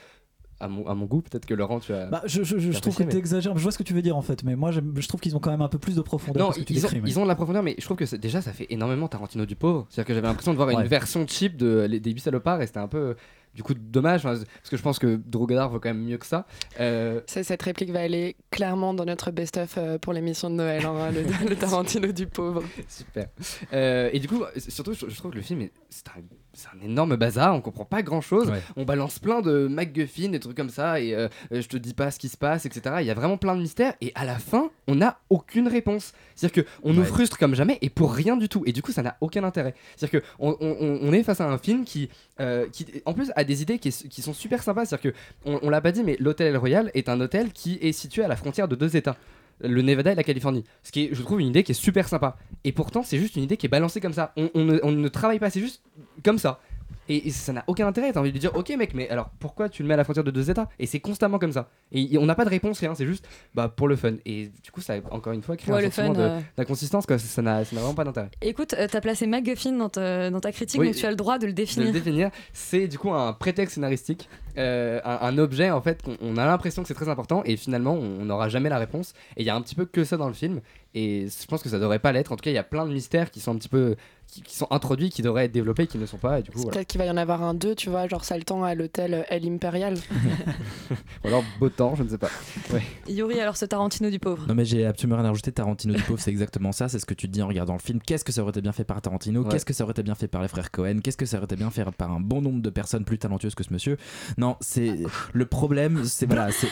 à 0.59 0.67
mon, 0.67 0.87
à 0.87 0.95
mon 0.95 1.05
goût. 1.05 1.21
Peut-être 1.21 1.45
que 1.45 1.53
Laurent, 1.53 1.79
tu 1.79 1.93
as. 1.93 2.05
Bah, 2.07 2.21
je, 2.25 2.43
je- 2.43 2.55
trouve 2.55 2.63
que 2.71 2.77
apprécié, 2.77 3.05
tu 3.07 3.13
mais- 3.13 3.19
exagères. 3.19 3.57
Je 3.57 3.63
vois 3.63 3.71
ce 3.71 3.77
que 3.77 3.83
tu 3.83 3.93
veux 3.93 4.01
dire 4.01 4.15
en 4.17 4.21
fait, 4.21 4.43
mais 4.43 4.55
moi 4.55 4.71
je 4.71 5.07
trouve 5.07 5.19
qu'ils 5.21 5.35
ont 5.35 5.39
quand 5.39 5.51
même 5.51 5.61
un 5.61 5.67
peu 5.69 5.79
plus 5.79 5.95
de 5.95 6.01
profondeur 6.01 6.47
Non, 6.47 6.51
que 6.53 6.59
que 6.59 6.63
tu 6.65 6.73
ils 6.73 6.85
ont, 6.85 6.89
mais- 6.93 7.01
ils 7.05 7.19
ont 7.19 7.23
de 7.23 7.27
la 7.27 7.35
profondeur, 7.35 7.63
mais 7.63 7.75
je 7.77 7.83
trouve 7.85 7.97
que 7.97 8.15
déjà 8.15 8.41
ça 8.41 8.53
fait 8.53 8.67
énormément 8.69 9.07
Tarantino 9.07 9.45
du 9.45 9.55
pauvre. 9.55 9.85
C'est-à-dire 9.89 10.07
que 10.07 10.13
j'avais 10.13 10.27
l'impression 10.27 10.51
de 10.51 10.57
voir 10.57 10.69
Ouais. 10.69 10.75
une 10.75 10.87
version 10.87 11.25
cheap 11.27 11.57
de 11.57 11.85
les, 11.89 11.99
des 11.99 12.11
8 12.11 12.19
salopards 12.21 12.61
et 12.61 12.67
c'était 12.67 12.79
un 12.79 12.87
peu 12.87 13.15
du 13.53 13.63
coup 13.63 13.73
dommage 13.73 14.25
enfin, 14.25 14.35
parce 14.37 14.69
que 14.69 14.75
je 14.75 14.81
pense 14.81 14.99
que 14.99 15.15
Drew 15.15 15.47
Goddard 15.47 15.69
vaut 15.69 15.79
quand 15.79 15.87
même 15.89 16.03
mieux 16.03 16.17
que 16.17 16.25
ça. 16.25 16.45
Euh, 16.81 17.21
Ça, 17.27 17.41
Cette 17.41 17.61
réplique 17.61 17.89
va 17.91 18.01
aller 18.01 18.35
clairement 18.51 18.93
dans 18.93 19.05
notre 19.05 19.31
best-of 19.31 19.75
euh, 19.77 19.97
pour 19.97 20.11
l'émission 20.11 20.49
de 20.49 20.55
Noël, 20.55 20.85
hein, 20.85 21.11
le, 21.11 21.49
le 21.49 21.55
Tarantino 21.55 22.11
du 22.11 22.27
pauvre. 22.27 22.63
Super. 22.89 23.27
Euh, 23.71 24.09
et 24.11 24.19
du 24.19 24.27
coup, 24.27 24.43
surtout, 24.57 24.93
je, 24.93 25.07
je 25.09 25.15
trouve 25.17 25.31
que 25.31 25.37
le 25.37 25.41
film 25.41 25.61
est, 25.61 25.71
c'est 25.89 26.05
un, 26.09 26.21
c'est 26.55 26.69
un 26.69 26.85
énorme 26.85 27.15
bazar. 27.15 27.53
On 27.53 27.61
comprend 27.61 27.85
pas 27.85 28.01
grand 28.01 28.21
chose. 28.21 28.49
Ouais. 28.49 28.61
On 28.75 28.83
balance 28.83 29.19
plein 29.19 29.41
de 29.41 29.67
MacGuffin, 29.67 30.29
des 30.29 30.39
trucs 30.39 30.55
comme 30.55 30.69
ça, 30.69 30.99
et 30.99 31.13
euh, 31.13 31.27
euh, 31.51 31.61
je 31.61 31.67
te 31.67 31.77
dis 31.77 31.93
pas 31.93 32.11
ce 32.11 32.19
qui 32.19 32.29
se 32.29 32.37
passe, 32.37 32.65
etc. 32.65 32.97
Il 33.01 33.05
y 33.05 33.11
a 33.11 33.13
vraiment 33.13 33.37
plein 33.37 33.55
de 33.55 33.61
mystères. 33.61 33.93
Et 34.01 34.11
à 34.15 34.25
la 34.25 34.39
fin, 34.39 34.69
on 34.87 34.95
n'a 34.95 35.19
aucune 35.29 35.67
réponse. 35.67 36.13
C'est-à-dire 36.35 36.63
que 36.63 36.69
on 36.83 36.93
nous 36.93 37.03
frustre 37.03 37.37
comme 37.37 37.55
jamais 37.55 37.77
et 37.81 37.89
pour 37.89 38.13
rien 38.13 38.37
du 38.37 38.49
tout. 38.49 38.63
Et 38.65 38.71
du 38.71 38.81
coup, 38.81 38.91
ça 38.91 39.03
n'a 39.03 39.17
aucun 39.21 39.43
intérêt. 39.43 39.75
C'est-à-dire 39.95 40.21
que 40.21 40.27
on, 40.39 41.13
est 41.13 41.23
face 41.23 41.41
à 41.41 41.49
un 41.49 41.57
film 41.57 41.85
qui, 41.85 42.09
euh, 42.39 42.67
qui, 42.71 42.85
en 43.05 43.13
plus, 43.13 43.31
a 43.35 43.43
des 43.43 43.61
idées 43.61 43.79
qui, 43.79 43.91
qui 43.91 44.21
sont 44.21 44.33
super 44.33 44.63
sympas. 44.63 44.85
C'est-à-dire 44.85 45.11
que 45.11 45.17
on, 45.45 45.59
on 45.61 45.69
l'a 45.69 45.81
pas 45.81 45.91
dit, 45.91 46.03
mais 46.03 46.17
l'hôtel 46.19 46.47
El 46.47 46.57
Royal 46.57 46.91
est 46.93 47.09
un 47.09 47.19
hôtel 47.19 47.51
qui 47.51 47.77
est 47.81 47.91
situé 47.91 48.23
à 48.23 48.27
la 48.27 48.35
frontière 48.35 48.67
de 48.67 48.75
deux 48.75 48.95
États 48.95 49.17
le 49.59 49.81
Nevada 49.81 50.11
et 50.11 50.15
la 50.15 50.23
Californie. 50.23 50.63
Ce 50.83 50.91
qui 50.91 51.09
je 51.11 51.21
trouve, 51.21 51.41
une 51.41 51.47
idée 51.47 51.63
qui 51.63 51.71
est 51.71 51.75
super 51.75 52.07
sympa. 52.07 52.37
Et 52.63 52.71
pourtant, 52.71 53.03
c'est 53.03 53.17
juste 53.17 53.35
une 53.35 53.43
idée 53.43 53.57
qui 53.57 53.65
est 53.65 53.69
balancée 53.69 54.01
comme 54.01 54.13
ça. 54.13 54.33
On 54.35 54.49
ne, 54.55 54.79
on 54.83 54.91
ne 54.91 55.07
travaille 55.07 55.39
pas, 55.39 55.49
c'est 55.49 55.59
juste 55.59 55.83
comme 56.23 56.37
ça. 56.37 56.59
Et, 57.08 57.28
et 57.28 57.30
ça 57.32 57.54
n'a 57.54 57.63
aucun 57.67 57.86
intérêt. 57.88 58.12
T'as 58.12 58.19
envie 58.19 58.30
de 58.30 58.34
lui 58.34 58.39
dire, 58.39 58.56
ok 58.56 58.69
mec, 58.78 58.93
mais 58.95 59.08
alors 59.10 59.30
pourquoi 59.39 59.69
tu 59.69 59.84
le 59.84 59.88
mets 59.88 59.93
à 59.93 59.98
la 59.98 60.04
frontière 60.04 60.24
de 60.24 60.32
deux 60.32 60.50
États? 60.50 60.67
Et 60.80 60.88
c'est 60.88 61.00
constamment 61.00 61.38
comme 61.38 61.52
ça. 61.52 61.69
Et 61.91 62.17
on 62.17 62.26
n'a 62.26 62.34
pas 62.36 62.45
de 62.45 62.50
réponse, 62.50 62.80
rien. 62.80 62.95
C'est 62.95 63.06
juste 63.06 63.28
bah, 63.54 63.69
pour 63.74 63.88
le 63.88 63.95
fun. 63.95 64.13
Et 64.26 64.50
du 64.63 64.71
coup, 64.71 64.82
ça, 64.82 64.95
encore 65.12 65.34
une 65.34 65.43
fois, 65.43 65.56
crée 65.56 65.71
Ouais, 65.71 65.78
un 65.80 65.82
le 65.86 65.91
sentiment 65.91 66.13
de- 66.13 66.19
euh. 66.21 66.39
d'inconsistance. 66.58 67.06
Ça 67.08 67.41
n'a 67.43 67.63
ça 67.63 67.76
n'a 67.76 67.82
vraiment 67.82 67.93
pas 67.93 68.04
d'intérêt. 68.06 68.30
Écoute, 68.41 68.74
euh, 68.74 68.88
t'as 68.89 69.02
placé 69.02 69.28
MacGuffin 69.28 69.74
dans 69.74 69.89
ta, 69.89 70.32
dans 70.32 70.39
ta 70.41 70.52
critique, 70.52 70.80
Oui. 70.82 70.88
donc 70.88 70.95
tu 70.95 71.06
as 71.06 71.12
le 71.12 71.15
droit 71.15 71.38
de 71.38 71.45
le 71.45 71.52
de 71.52 71.56
définir. 71.58 71.88
le 71.88 71.93
définir, 71.93 72.32
c'est 72.54 72.88
du 72.88 72.98
coup 72.98 73.12
un 73.13 73.34
prétexte 73.34 73.76
scénaristique, 73.76 74.28
euh, 74.58 75.00
un, 75.06 75.19
un 75.21 75.38
objet 75.38 75.69
en 75.69 75.82
fait 75.82 76.02
qu'on 76.02 76.17
on 76.21 76.38
a 76.38 76.45
l'impression 76.45 76.82
que 76.82 76.88
c'est 76.88 76.93
très 76.95 77.10
important 77.10 77.43
et 77.45 77.56
finalement 77.58 77.93
on 77.93 78.26
n'aura 78.26 78.50
jamais 78.50 78.69
la 78.69 78.78
réponse. 78.80 79.13
Et 79.38 79.41
il 79.43 79.45
y 79.45 79.50
a 79.50 79.56
un 79.56 79.62
petit 79.62 79.76
peu 79.76 79.86
que 79.86 80.04
ça 80.04 80.17
dans 80.17 80.28
le 80.28 80.34
film 80.34 80.62
et 80.95 81.28
je 81.28 81.45
pense 81.45 81.62
que 81.62 81.69
ça 81.69 81.78
devrait 81.78 82.00
pas 82.00 82.12
l'être. 82.13 82.32
En 82.32 82.36
tout 82.36 82.41
cas, 82.43 82.52
il 82.52 82.56
y 82.56 82.58
a 82.58 82.63
plein 82.63 82.86
de 82.86 82.91
mystères 82.93 83.30
qui 83.32 83.39
sont 83.41 83.52
un 83.54 83.58
petit 83.58 83.69
peu 83.69 83.95
qui, 84.27 84.41
qui 84.41 84.55
sont 84.55 84.67
introduits, 84.71 85.09
qui 85.09 85.21
devraient 85.21 85.45
être 85.45 85.51
développés, 85.51 85.88
qui 85.88 85.97
ne 85.97 86.05
sont 86.05 86.17
pas. 86.17 86.39
Et 86.39 86.43
du 86.43 86.51
coup, 86.51 86.59
voilà. 86.59 86.71
Peut-être 86.73 86.88
qu'il 86.88 86.99
va 86.99 87.05
y 87.05 87.09
en 87.09 87.17
avoir 87.17 87.41
un 87.43 87.53
deux, 87.53 87.75
tu 87.75 87.89
vois, 87.89 88.07
genre 88.07 88.23
le 88.35 88.43
temps 88.43 88.63
à 88.63 88.75
l'hôtel 88.75 89.25
El 89.29 89.47
Imperial. 89.47 89.95
Ou 91.23 91.27
alors 91.27 91.43
beau 91.59 91.69
temps, 91.69 91.95
je 91.95 92.03
ne 92.03 92.09
sais 92.09 92.17
pas. 92.17 92.29
Ouais. 92.73 92.81
Yuri, 93.07 93.39
alors 93.39 93.57
ce 93.57 93.65
Tarantino 93.65 94.09
du 94.09 94.19
pauvre. 94.19 94.45
Non 94.47 94.55
mais 94.55 94.65
j'ai 94.65 94.85
absolument 94.85 95.15
rien 95.17 95.25
à 95.25 95.29
rajouter. 95.29 95.51
Tarantino 95.51 95.93
du 95.93 96.01
pauvre, 96.03 96.19
c'est 96.19 96.31
exactement 96.31 96.71
ça. 96.71 96.89
C'est 96.89 96.99
ce 96.99 97.05
que 97.05 97.13
tu 97.13 97.27
te 97.27 97.31
dis 97.31 97.41
en 97.41 97.47
regardant 97.47 97.73
le 97.73 97.79
film. 97.79 97.99
Qu'est-ce 98.05 98.25
que 98.25 98.31
ça 98.31 98.41
aurait 98.41 98.51
été 98.51 98.61
bien 98.61 98.71
fait 98.71 98.83
par 98.83 99.01
Tarantino? 99.01 99.43
Ouais. 99.43 99.49
Qu'est-ce 99.51 99.65
que 99.65 99.73
ça 99.73 99.83
aurait 99.83 99.91
été 99.91 100.03
bien 100.03 100.15
fait 100.15 100.27
par 100.27 100.41
les 100.41 100.47
frères 100.47 100.71
Cohen? 100.71 100.99
Qu'est-ce 101.03 101.17
que 101.17 101.25
ça 101.25 101.38
aurait 101.38 101.45
été 101.45 101.55
bien 101.55 101.69
fait 101.69 101.85
par 101.97 102.11
un 102.11 102.19
bon 102.19 102.41
nombre 102.41 102.61
de 102.61 102.69
personnes 102.69 103.05
plus 103.05 103.17
talentueuses 103.17 103.55
que 103.55 103.63
ce 103.63 103.71
monsieur? 103.73 103.97
Non, 104.38 104.57
c'est 104.61 104.95
le 105.33 105.45
problème. 105.45 106.03
C'est 106.05 106.25
voilà. 106.25 106.51
c'est- 106.51 106.67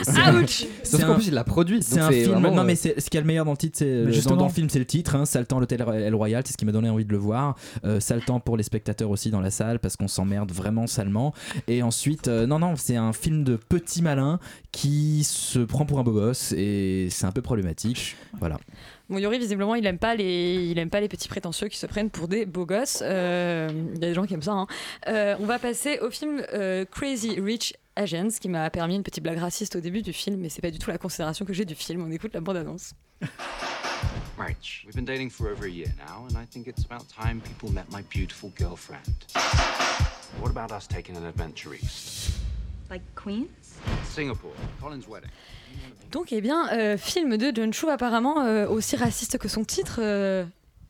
c'est 0.83 1.01
qu'en 1.05 1.15
plus, 1.15 1.27
il 1.27 1.33
l'a 1.33 1.43
produit, 1.43 1.81
C'est 1.81 1.99
un 1.99 2.09
c'est 2.09 2.21
film. 2.23 2.31
vraiment, 2.33 2.51
Non 2.55 2.61
euh, 2.61 2.65
mais 2.65 2.75
c'est 2.75 2.99
ce 2.99 3.09
qu'il 3.09 3.15
y 3.15 3.19
a 3.19 3.21
le 3.21 3.27
meilleur 3.27 3.45
dans 3.45 3.51
le 3.51 3.57
titre. 3.57 3.77
C'est 3.77 3.85
euh, 3.87 4.05
dans, 4.05 4.11
justement- 4.11 4.35
dans 4.37 4.47
le 4.47 4.51
film, 4.53 4.69
c'est 4.69 4.79
le 4.79 4.85
titre. 4.85 5.15
Hein, 5.15 5.25
Saltan 5.25 5.59
l'hôtel 5.59 5.81
El 5.81 6.15
Royal. 6.15 6.43
C'est 6.45 6.53
ce 6.53 6.57
qui 6.57 6.65
m'a 6.65 6.71
donné 6.71 6.89
envie 6.89 7.05
de 7.05 7.11
le 7.11 7.17
voir. 7.17 7.42
Euh, 7.85 7.99
Saltan 7.99 8.39
pour 8.39 8.57
les 8.57 8.63
spectateurs 8.63 9.09
aussi 9.09 9.29
dans 9.31 9.41
la 9.41 9.51
salle 9.51 9.79
parce 9.79 9.95
qu'on 9.95 10.07
s'emmerde 10.07 10.51
vraiment 10.51 10.87
salement. 10.87 11.33
Et 11.67 11.83
ensuite, 11.83 12.27
euh, 12.27 12.45
non 12.45 12.59
non, 12.59 12.75
c'est 12.75 12.95
un 12.95 13.13
film 13.13 13.43
de 13.43 13.55
petit 13.55 14.01
malin 14.01 14.39
qui 14.71 15.23
se 15.23 15.59
prend 15.59 15.85
pour 15.85 15.99
un 15.99 16.03
beau 16.03 16.13
gosse 16.13 16.53
et 16.53 17.07
c'est 17.09 17.25
un 17.25 17.31
peu 17.31 17.41
problématique. 17.41 18.15
Voilà. 18.39 18.57
Bon, 19.09 19.17
Yuri, 19.17 19.37
visiblement, 19.37 19.75
il 19.75 19.85
aime 19.85 19.99
pas 19.99 20.15
les, 20.15 20.69
il 20.71 20.79
aime 20.79 20.89
pas 20.89 21.01
les 21.01 21.09
petits 21.09 21.27
prétentieux 21.27 21.67
qui 21.67 21.77
se 21.77 21.85
prennent 21.85 22.09
pour 22.09 22.27
des 22.27 22.45
beaux 22.45 22.65
gosses. 22.65 22.99
Euh, 23.05 23.67
Il 23.95 24.01
y 24.01 24.05
a 24.05 24.07
des 24.07 24.13
gens 24.13 24.25
qui 24.25 24.33
aiment 24.33 24.41
ça. 24.41 24.53
hein. 24.53 24.67
Euh, 25.07 25.35
on 25.39 25.45
va 25.45 25.59
passer 25.59 25.99
au 25.99 26.09
film 26.09 26.41
euh, 26.53 26.85
Crazy 26.85 27.39
Rich 27.39 27.73
Asians, 27.95 28.29
qui 28.39 28.47
m'a 28.49 28.69
permis 28.69 28.95
une 28.95 29.03
petite 29.03 29.21
blague 29.23 29.37
raciste 29.39 29.75
au 29.75 29.81
début 29.81 30.01
du 30.01 30.13
film, 30.13 30.37
mais 30.39 30.49
c'est 30.49 30.61
pas 30.61 30.71
du 30.71 30.79
tout 30.79 30.89
la 30.89 30.97
considération 30.97 31.45
que 31.45 31.53
j'ai 31.53 31.65
du 31.65 31.75
film. 31.75 32.01
On 32.07 32.11
écoute 32.11 32.33
la 32.33 32.39
bande-annonce. 32.41 32.93
March, 34.37 34.83
we've 34.85 34.95
been 34.95 35.05
dating 35.05 35.29
for 35.29 35.47
over 35.49 35.65
a 35.65 35.69
year 35.69 35.87
now, 35.99 36.25
and 36.27 36.35
I 36.41 36.45
think 36.49 36.67
it's 36.67 36.83
about 36.85 37.03
time 37.07 37.39
people 37.41 37.71
met 37.71 37.85
my 37.91 38.01
beautiful 38.09 38.51
girlfriend. 38.57 39.05
What 40.41 40.49
about 40.49 40.71
us 40.71 40.87
taking 40.87 41.15
an 41.17 41.25
adventure 41.25 41.75
east? 41.75 42.31
Like 42.89 43.03
Queens? 43.15 43.77
Singapore, 44.05 44.51
Colin's 44.81 45.07
wedding. 45.07 45.29
Donc, 46.11 46.31
eh 46.31 46.41
bien, 46.41 46.71
euh, 46.73 46.97
film 46.97 47.37
de 47.37 47.51
John 47.53 47.73
Chu, 47.73 47.89
apparemment 47.89 48.41
euh, 48.41 48.67
aussi 48.67 48.95
raciste 48.95 49.37
que 49.39 49.47
son 49.47 49.63
titre, 49.63 49.99
euh, 49.99 50.45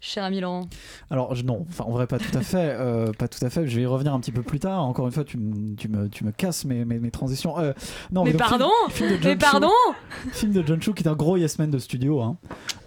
cher 0.06 0.26
ami 0.26 0.42
Laurent. 0.42 0.68
Alors 1.10 1.34
je- 1.34 1.44
non, 1.46 1.66
enfin 1.70 1.86
en 1.86 1.92
vrai 1.92 2.08
pas 2.08 2.18
tout 2.20 2.38
à 2.38 2.42
fait, 2.42 2.76
euh, 2.78 3.12
pas 3.18 3.28
tout 3.30 3.44
à 3.46 3.50
fait. 3.50 3.66
Je 3.68 3.76
vais 3.78 3.84
y 3.84 3.86
revenir 3.86 4.14
un 4.14 4.20
petit 4.20 4.34
peu 4.34 4.42
plus 4.44 4.60
tard. 4.60 4.84
Encore 4.84 5.06
une 5.06 5.14
fois, 5.14 5.24
tu, 5.24 5.38
me- 5.38 5.76
tu 5.76 5.88
me, 5.88 6.10
tu 6.10 6.26
me 6.26 6.32
casses 6.32 6.66
mes, 6.66 6.84
mes, 6.84 7.00
mes 7.00 7.10
transitions. 7.10 7.58
Euh, 7.58 7.72
non, 8.12 8.24
Mais 8.26 8.34
donc, 8.34 8.42
film- 8.42 8.50
pardon 8.60 8.70
film 8.90 9.10
de 9.12 9.16
Mais 9.16 9.22
John 9.22 9.32
Chu- 9.32 9.38
pardon 9.38 9.72
Film 10.34 10.52
de 10.52 10.64
John 10.68 10.82
Chu 10.82 10.94
qui 10.94 11.04
est 11.04 11.08
un 11.08 11.16
gros 11.16 11.38
yes 11.38 11.58
man 11.58 11.72
de 11.72 11.80
studio. 11.80 12.22
Hein. 12.22 12.38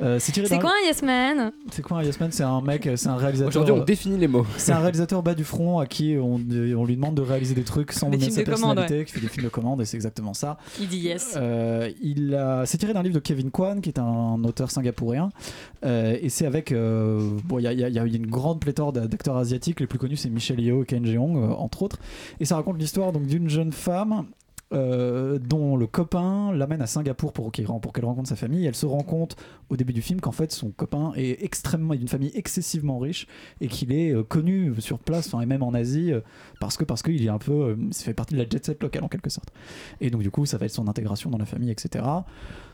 Euh, 0.03 0.19
c'est 0.19 0.33
tiré 0.33 0.47
C'est 0.47 0.57
d'un- 0.57 0.61
quoi 0.61 0.73
un 0.83 0.87
Yes 0.87 1.03
Man 1.03 1.53
C'est 1.73 1.81
quoi 1.83 1.99
un 1.99 2.03
yes 2.03 2.21
man 2.21 2.31
C'est 2.31 2.43
un 2.43 2.61
mec, 2.61 2.89
c'est 2.97 3.09
un 3.09 3.17
réalisateur. 3.17 3.49
Aujourd'hui, 3.49 3.73
on 3.73 3.83
définit 3.85 4.19
les 4.19 4.29
mots. 4.29 4.47
C'est 4.59 4.73
un 4.73 4.79
réalisateur 4.81 5.23
bas 5.23 5.35
du 5.35 5.45
front 5.45 5.79
à 5.79 5.87
qui 5.87 6.17
on, 6.21 6.35
on 6.35 6.85
lui 6.85 6.97
demande 6.97 7.15
de 7.15 7.23
réaliser 7.23 7.55
des 7.55 7.65
trucs 7.65 7.93
sans 7.93 8.11
Des 8.11 8.19
sa 8.21 8.43
de 8.43 8.45
commande, 8.45 8.77
personnalité, 8.77 8.99
ouais. 8.99 9.05
qui 9.07 9.13
fait 9.15 9.21
des 9.21 9.29
films 9.29 9.45
de 9.45 9.51
commande 9.51 9.81
et 9.81 9.85
c'est 9.87 9.97
exactement 9.97 10.35
ça. 10.35 10.59
Il 10.81 10.89
dit 10.89 10.99
yes. 10.99 11.35
Euh, 11.37 11.91
il 12.03 12.35
a- 12.35 12.67
c'est 12.67 12.77
tiré 12.77 12.93
d'un 12.93 13.03
livre 13.03 13.15
de 13.15 13.21
Kevin 13.21 13.51
Kwan, 13.51 13.81
qui 13.81 13.89
est 13.89 13.99
un 13.99 14.43
auteur 14.45 14.71
singapourien, 14.71 15.31
Euh, 15.85 16.17
et 16.21 16.31
c'est 16.31 16.47
avec, 16.47 16.73
euh, 16.73 17.06
bon, 17.45 17.59
il 17.59 17.65
y 17.65 17.99
a, 17.99 18.05
une 18.05 18.27
grande 18.27 18.61
pléthore 18.61 18.93
d'a- 18.93 19.07
d'acteurs 19.07 19.37
asiatiques. 19.37 19.81
Les 19.81 19.87
plus 19.87 19.99
connus, 19.99 20.17
c'est 20.17 20.31
Michelle 20.31 20.61
Yeoh 20.61 20.83
et 20.83 20.87
Ken 20.87 21.05
Jeong, 21.05 21.37
euh, 21.37 21.49
entre 21.55 21.83
autres. 21.83 21.99
Et 22.41 22.45
ça 22.45 22.57
raconte 22.57 22.79
l'histoire 22.79 23.13
donc 23.13 23.27
d'une 23.27 23.49
jeune 23.49 23.73
femme. 23.73 24.27
Euh, 24.73 25.39
dont 25.39 25.77
le 25.77 25.87
copain 25.87 26.53
l'amène 26.53 26.83
à 26.83 26.87
Singapour 26.87 27.33
pour 27.33 27.53
qu'elle 27.53 27.67
rencontre 27.67 28.29
sa 28.29 28.35
famille. 28.35 28.67
Elle 28.67 28.75
se 28.75 28.87
rend 28.87 29.03
compte 29.03 29.37
au 29.71 29.77
début 29.77 29.93
du 29.93 30.03
film 30.03 30.21
qu'en 30.21 30.33
fait 30.33 30.51
son 30.51 30.71
copain 30.71 31.13
est 31.15 31.45
extrêmement 31.45 31.95
d'une 31.95 32.09
famille 32.09 32.33
excessivement 32.35 32.99
riche 32.99 33.29
et 33.61 33.69
qu'il 33.69 33.93
est 33.93 34.13
euh, 34.13 34.25
connu 34.25 34.75
sur 34.81 34.99
place, 34.99 35.31
et 35.41 35.47
même 35.47 35.63
en 35.63 35.73
Asie, 35.73 36.13
euh, 36.13 36.21
parce 36.61 36.77
que 36.77 36.85
parce 36.85 37.03
qu'il 37.03 37.25
est 37.25 37.29
un 37.29 37.39
peu, 37.39 37.77
fait 37.93 38.13
partie 38.15 38.35
de 38.35 38.43
la 38.43 38.49
jet 38.49 38.65
set 38.65 38.83
locale 38.83 39.05
en 39.05 39.09
quelque 39.09 39.31
sorte. 39.31 39.51
Et 40.01 40.11
donc 40.11 40.23
du 40.23 40.31
coup 40.31 40.47
ça 40.47 40.59
va 40.59 40.67
être 40.67 40.73
son 40.73 40.89
intégration 40.89 41.31
dans 41.31 41.39
la 41.39 41.47
famille, 41.47 41.71
etc. 41.71 42.05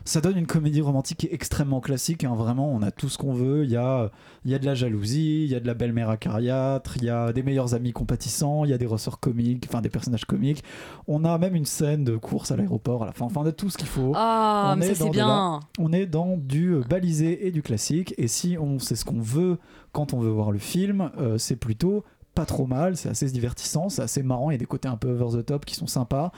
Ça 0.05 0.20
donne 0.20 0.37
une 0.37 0.46
comédie 0.46 0.81
romantique 0.81 1.28
extrêmement 1.31 1.81
classique. 1.81 2.24
hein, 2.24 2.35
vraiment, 2.35 2.72
on 2.72 2.83
a 2.83 2.90
tout 2.90 3.09
ce 3.09 3.18
qu'on 3.18 3.35
veut. 3.35 3.64
Il 3.64 3.70
y 3.70 3.76
a, 3.76 4.11
il 4.44 4.50
y 4.50 4.55
a 4.55 4.59
de 4.59 4.66
la 4.66 4.74
jalousie, 4.74 5.44
il 5.44 5.50
y 5.50 5.55
a 5.55 5.61
de 5.61 5.66
la 5.66 5.74
belle-mère 5.74 6.11
acariâtre, 6.11 6.96
il 6.96 7.05
y 7.05 7.09
a 7.09 7.33
des 7.33 7.44
meilleurs 7.44 7.74
amis 7.74 7.92
compatissants, 7.92 8.64
il 8.64 8.70
y 8.72 8.74
a 8.74 8.78
des 8.78 8.87
ressorts 8.87 9.20
comiques, 9.20 9.64
enfin 9.68 9.81
des 9.81 9.90
personnages 9.90 10.24
comiques. 10.24 10.64
On 11.07 11.24
a 11.24 11.38
même 11.38 11.55
une 11.55 11.66
de 11.82 12.16
course 12.16 12.50
à 12.52 12.56
l'aéroport 12.56 13.02
à 13.02 13.06
la 13.06 13.12
fin. 13.12 13.24
Enfin, 13.26 13.40
on 13.42 13.46
a 13.46 13.52
tout 13.52 13.68
ce 13.70 13.76
qu'il 13.78 13.88
faut. 13.88 14.12
Ah, 14.14 14.72
On 14.74 14.76
mais 14.78 14.94
c'est 14.94 15.10
bien. 15.10 15.26
la- 15.26 15.60
on 15.78 15.92
est 15.92 16.06
dans 16.06 16.36
du 16.36 16.74
euh, 16.74 16.80
balisé 16.88 17.46
et 17.46 17.50
du 17.50 17.62
classique. 17.62 18.14
Et 18.18 18.28
si 18.28 18.56
on 18.60 18.78
sait 18.78 18.96
ce 18.96 19.04
qu'on 19.04 19.20
veut 19.20 19.58
quand 19.92 20.14
on 20.14 20.20
veut 20.20 20.30
voir 20.30 20.50
le 20.52 20.58
film, 20.58 21.10
euh, 21.18 21.38
c'est 21.38 21.56
plutôt 21.56 22.04
pas 22.34 22.46
trop 22.46 22.66
mal, 22.66 22.96
c'est 22.96 23.10
assez 23.10 23.26
divertissant, 23.30 23.90
c'est 23.90 24.00
assez 24.00 24.22
marrant, 24.22 24.50
il 24.50 24.54
y 24.54 24.56
a 24.56 24.58
des 24.58 24.64
côtés 24.64 24.88
un 24.88 24.96
peu 24.96 25.10
over 25.20 25.38
the 25.42 25.44
top 25.44 25.66
qui 25.66 25.74
sont 25.74 25.86
sympas. 25.86 26.32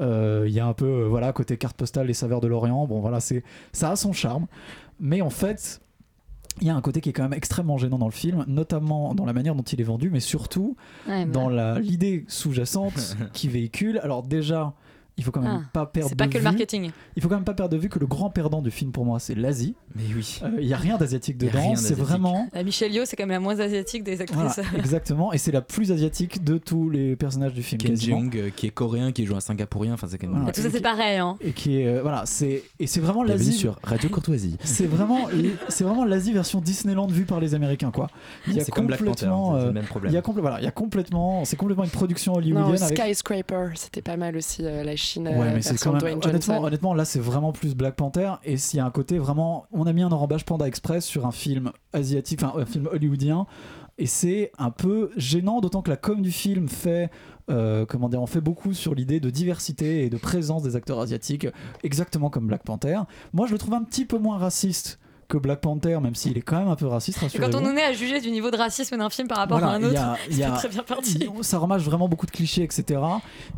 Euh, 0.00 0.44
Il 0.46 0.52
y 0.52 0.60
a 0.60 0.66
un 0.66 0.74
peu, 0.74 0.84
euh, 0.86 1.08
voilà, 1.08 1.32
côté 1.32 1.56
carte 1.56 1.76
postale, 1.76 2.06
les 2.06 2.14
saveurs 2.14 2.40
de 2.40 2.46
l'Orient, 2.46 2.86
bon 2.86 3.00
voilà, 3.00 3.18
c'est 3.18 3.42
ça 3.72 3.90
a 3.90 3.96
son 3.96 4.12
charme. 4.12 4.46
Mais 5.00 5.22
en 5.22 5.30
fait, 5.30 5.80
il 6.60 6.66
y 6.68 6.70
a 6.70 6.76
un 6.76 6.80
côté 6.80 7.00
qui 7.00 7.08
est 7.08 7.12
quand 7.12 7.22
même 7.24 7.32
extrêmement 7.32 7.78
gênant 7.78 7.98
dans 7.98 8.06
le 8.06 8.12
film, 8.12 8.44
notamment 8.46 9.12
dans 9.14 9.24
la 9.24 9.32
manière 9.32 9.54
dont 9.56 9.62
il 9.62 9.80
est 9.80 9.84
vendu, 9.84 10.08
mais 10.10 10.20
surtout 10.20 10.76
Ouais, 11.08 11.24
bah. 11.24 11.32
dans 11.32 11.48
la- 11.48 11.80
l'idée 11.80 12.24
sous-jacente 12.28 13.16
qui 13.32 13.48
véhicule. 13.48 13.98
Alors 14.04 14.22
déjà, 14.22 14.74
il 15.16 15.24
faut 15.24 15.30
quand 15.30 15.40
même 15.42 15.62
Ah, 15.64 15.68
pas 15.72 15.86
perdre 15.86 16.08
c'est 16.10 16.14
pas 16.16 16.26
de 16.26 16.30
que 16.30 16.34
le 16.34 16.40
vue- 16.40 16.44
marketing. 16.44 16.90
Il 17.16 17.22
faut 17.22 17.28
quand 17.28 17.34
même 17.36 17.44
pas 17.44 17.54
perdre 17.54 17.74
de 17.74 17.80
vue 17.80 17.88
que 17.88 17.98
le 17.98 18.06
grand 18.06 18.30
perdant 18.30 18.62
du 18.62 18.70
film 18.70 18.92
pour 18.92 19.04
moi, 19.04 19.18
c'est 19.20 19.34
l'Asie. 19.34 19.74
Mais 19.94 20.02
oui. 20.14 20.40
Il 20.58 20.66
y 20.66 20.74
a 20.74 20.76
rien 20.76 20.96
d'asiatique 20.96 21.36
dedans, 21.38 21.74
c'est 21.76 21.94
vraiment 21.94 22.48
La 22.52 22.62
Michelle 22.62 22.92
Yeoh, 22.92 23.04
c'est 23.04 23.16
quand 23.16 23.24
même 23.24 23.30
la 23.30 23.40
moins 23.40 23.58
asiatique 23.60 24.02
des 24.04 24.16
voilà, 24.16 24.50
actrices. 24.50 24.64
exactement, 24.78 25.32
et 25.32 25.38
c'est 25.38 25.52
la 25.52 25.62
plus 25.62 25.92
asiatique 25.92 26.42
de 26.44 26.58
tous 26.58 26.88
les 26.90 27.16
personnages 27.16 27.54
du 27.54 27.62
film. 27.62 27.80
Ken. 27.80 27.96
Jeong, 27.96 28.36
euh, 28.36 28.50
qui 28.54 28.66
est 28.66 28.70
coréen, 28.70 29.12
qui 29.12 29.26
joue 29.26 29.36
un 29.36 29.40
singapourien, 29.40 29.94
enfin 29.94 30.06
c'est 30.10 30.18
quand 30.18 30.28
même. 30.28 30.36
Voilà. 30.38 30.52
Tout 30.52 30.60
ça, 30.62 30.70
c'est 30.70 30.80
pareil. 30.80 31.18
Hein. 31.18 31.36
Et 31.40 31.52
qui 31.52 31.80
est 31.80 31.86
euh, 31.86 32.02
voilà, 32.02 32.24
c'est 32.26 32.62
et 32.78 32.86
c'est 32.86 33.00
vraiment 33.00 33.22
l'Asie. 33.22 33.52
sur 33.52 33.78
Radio 33.82 34.08
Courtoisie. 34.08 34.56
C'est 34.64 34.86
vraiment 34.86 35.28
c'est 35.68 35.84
vraiment 35.84 36.04
l'Asie 36.04 36.32
version 36.32 36.60
Disneyland 36.60 37.06
vue 37.08 37.24
par 37.24 37.40
les 37.40 37.54
Américains 37.54 37.90
quoi. 37.90 38.08
Il 38.46 38.54
y 38.54 38.56
a 38.60 38.64
Panther, 38.64 38.72
complètement 38.72 39.14
c'est 39.14 39.26
le 39.26 39.32
euh, 39.32 39.72
même 39.72 39.84
problème. 39.84 40.12
il 40.12 40.14
y 40.14 40.18
a 40.18 40.20
complè- 40.22 40.40
voilà, 40.40 40.60
il 40.60 40.64
y 40.64 40.68
a 40.68 40.70
complètement 40.70 41.44
c'est 41.44 41.56
complètement 41.56 41.84
une 41.84 41.90
production 41.90 42.32
Non, 42.32 42.38
hollywoodienne 42.38 42.82
avec 42.82 42.98
Skyscraper, 42.98 43.70
c'était 43.74 44.02
pas 44.02 44.16
mal 44.16 44.36
aussi, 44.36 44.64
euh, 44.64 44.82
la 44.84 44.96
Chine 44.96 45.09
euh, 45.18 45.38
Ouais, 45.38 45.54
mais 45.54 45.62
c'est 45.62 45.70
version 45.70 45.92
quand 45.92 46.02
même. 46.02 46.20
Honnêtement, 46.22 46.62
honnêtement, 46.62 46.94
là, 46.94 47.04
c'est 47.04 47.20
vraiment 47.20 47.52
plus 47.52 47.74
Black 47.74 47.96
Panther. 47.96 48.32
Et 48.44 48.56
s'il 48.56 48.78
y 48.78 48.80
a 48.80 48.86
un 48.86 48.90
côté 48.90 49.18
vraiment. 49.18 49.66
On 49.72 49.86
a 49.86 49.92
mis 49.92 50.02
un 50.02 50.10
enrobage 50.12 50.44
Panda 50.44 50.66
Express 50.66 51.04
sur 51.04 51.26
un 51.26 51.32
film 51.32 51.72
asiatique, 51.92 52.42
enfin, 52.42 52.58
un 52.58 52.66
film 52.66 52.88
hollywoodien. 52.90 53.46
Et 53.98 54.06
c'est 54.06 54.50
un 54.58 54.70
peu 54.70 55.10
gênant, 55.16 55.60
d'autant 55.60 55.82
que 55.82 55.90
la 55.90 55.96
com 55.96 56.22
du 56.22 56.30
film 56.32 56.68
fait. 56.68 57.10
euh, 57.50 57.84
comment 57.84 58.08
dire, 58.08 58.22
on 58.22 58.26
fait 58.26 58.40
beaucoup 58.40 58.72
sur 58.72 58.94
l'idée 58.94 59.20
de 59.20 59.28
diversité 59.28 60.04
et 60.04 60.10
de 60.10 60.16
présence 60.16 60.62
des 60.62 60.76
acteurs 60.76 61.00
asiatiques, 61.00 61.48
exactement 61.82 62.30
comme 62.30 62.46
Black 62.46 62.62
Panther. 62.62 63.00
Moi, 63.32 63.46
je 63.46 63.52
le 63.52 63.58
trouve 63.58 63.74
un 63.74 63.82
petit 63.82 64.04
peu 64.04 64.18
moins 64.18 64.38
raciste 64.38 65.00
que 65.30 65.38
Black 65.38 65.60
Panther, 65.62 65.98
même 66.02 66.14
s'il 66.14 66.36
est 66.36 66.42
quand 66.42 66.58
même 66.58 66.68
un 66.68 66.76
peu 66.76 66.86
raciste. 66.86 67.18
Quand 67.38 67.54
on 67.54 67.64
en 67.64 67.76
est 67.76 67.82
à 67.82 67.92
juger 67.94 68.20
du 68.20 68.30
niveau 68.30 68.50
de 68.50 68.56
racisme 68.58 68.98
d'un 68.98 69.08
film 69.08 69.28
par 69.28 69.38
rapport 69.38 69.58
Voilà, 69.58 69.72
à 69.72 69.76
un 69.76 69.82
autre, 69.82 69.98
a- 70.00 70.16
il 70.30 70.36
y 70.36 70.42
a- 70.42 70.52
c'est 70.56 70.58
très 70.58 70.68
bien 70.68 70.82
parti. 70.82 71.26
ça 71.40 71.58
remarque 71.58 71.80
vraiment 71.82 72.08
beaucoup 72.08 72.26
de 72.26 72.30
clichés, 72.32 72.62
etc. 72.64 73.00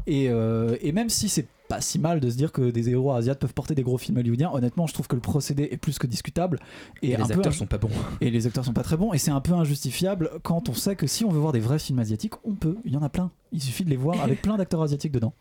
Et, 0.06 0.28
euh, 0.30 0.76
et 0.80 0.92
même 0.92 1.08
si 1.08 1.28
c'est 1.28 1.46
pas 1.68 1.80
si 1.80 1.98
mal 1.98 2.20
de 2.20 2.28
se 2.28 2.36
dire 2.36 2.52
que 2.52 2.70
des 2.70 2.90
héros 2.90 3.12
asiates 3.12 3.38
peuvent 3.38 3.54
porter 3.54 3.74
des 3.74 3.82
gros 3.82 3.96
films 3.96 4.18
hollywoodiens, 4.18 4.50
honnêtement, 4.52 4.86
je 4.86 4.92
trouve 4.92 5.06
que 5.08 5.14
le 5.14 5.22
procédé 5.22 5.68
est 5.70 5.78
plus 5.78 5.98
que 5.98 6.06
discutable. 6.06 6.58
Et 7.02 7.14
un 7.14 7.18
les 7.18 7.24
peu 7.24 7.32
acteurs 7.34 7.52
inju- 7.52 7.56
sont 7.58 7.66
pas 7.66 7.78
bons. 7.78 7.88
Et 8.20 8.30
les 8.30 8.46
acteurs 8.46 8.64
sont 8.64 8.74
pas 8.74 8.82
très 8.82 8.98
bons. 8.98 9.12
Et 9.14 9.18
c'est 9.18 9.30
un 9.30 9.40
peu 9.40 9.54
injustifiable 9.54 10.30
quand 10.42 10.68
on 10.68 10.74
sait 10.74 10.96
que 10.96 11.06
si 11.06 11.24
on 11.24 11.30
veut 11.30 11.40
voir 11.40 11.52
des 11.52 11.60
vrais 11.60 11.78
films 11.78 11.98
asiatiques, 12.00 12.34
on 12.44 12.54
peut. 12.54 12.76
Il 12.84 12.92
y 12.92 12.96
en 12.96 13.02
a 13.02 13.08
plein. 13.08 13.30
Il 13.52 13.62
suffit 13.62 13.84
de 13.84 13.90
les 13.90 13.96
voir 13.96 14.20
avec 14.22 14.42
plein 14.42 14.56
d'acteurs 14.58 14.82
asiatiques 14.82 15.12
dedans. 15.12 15.32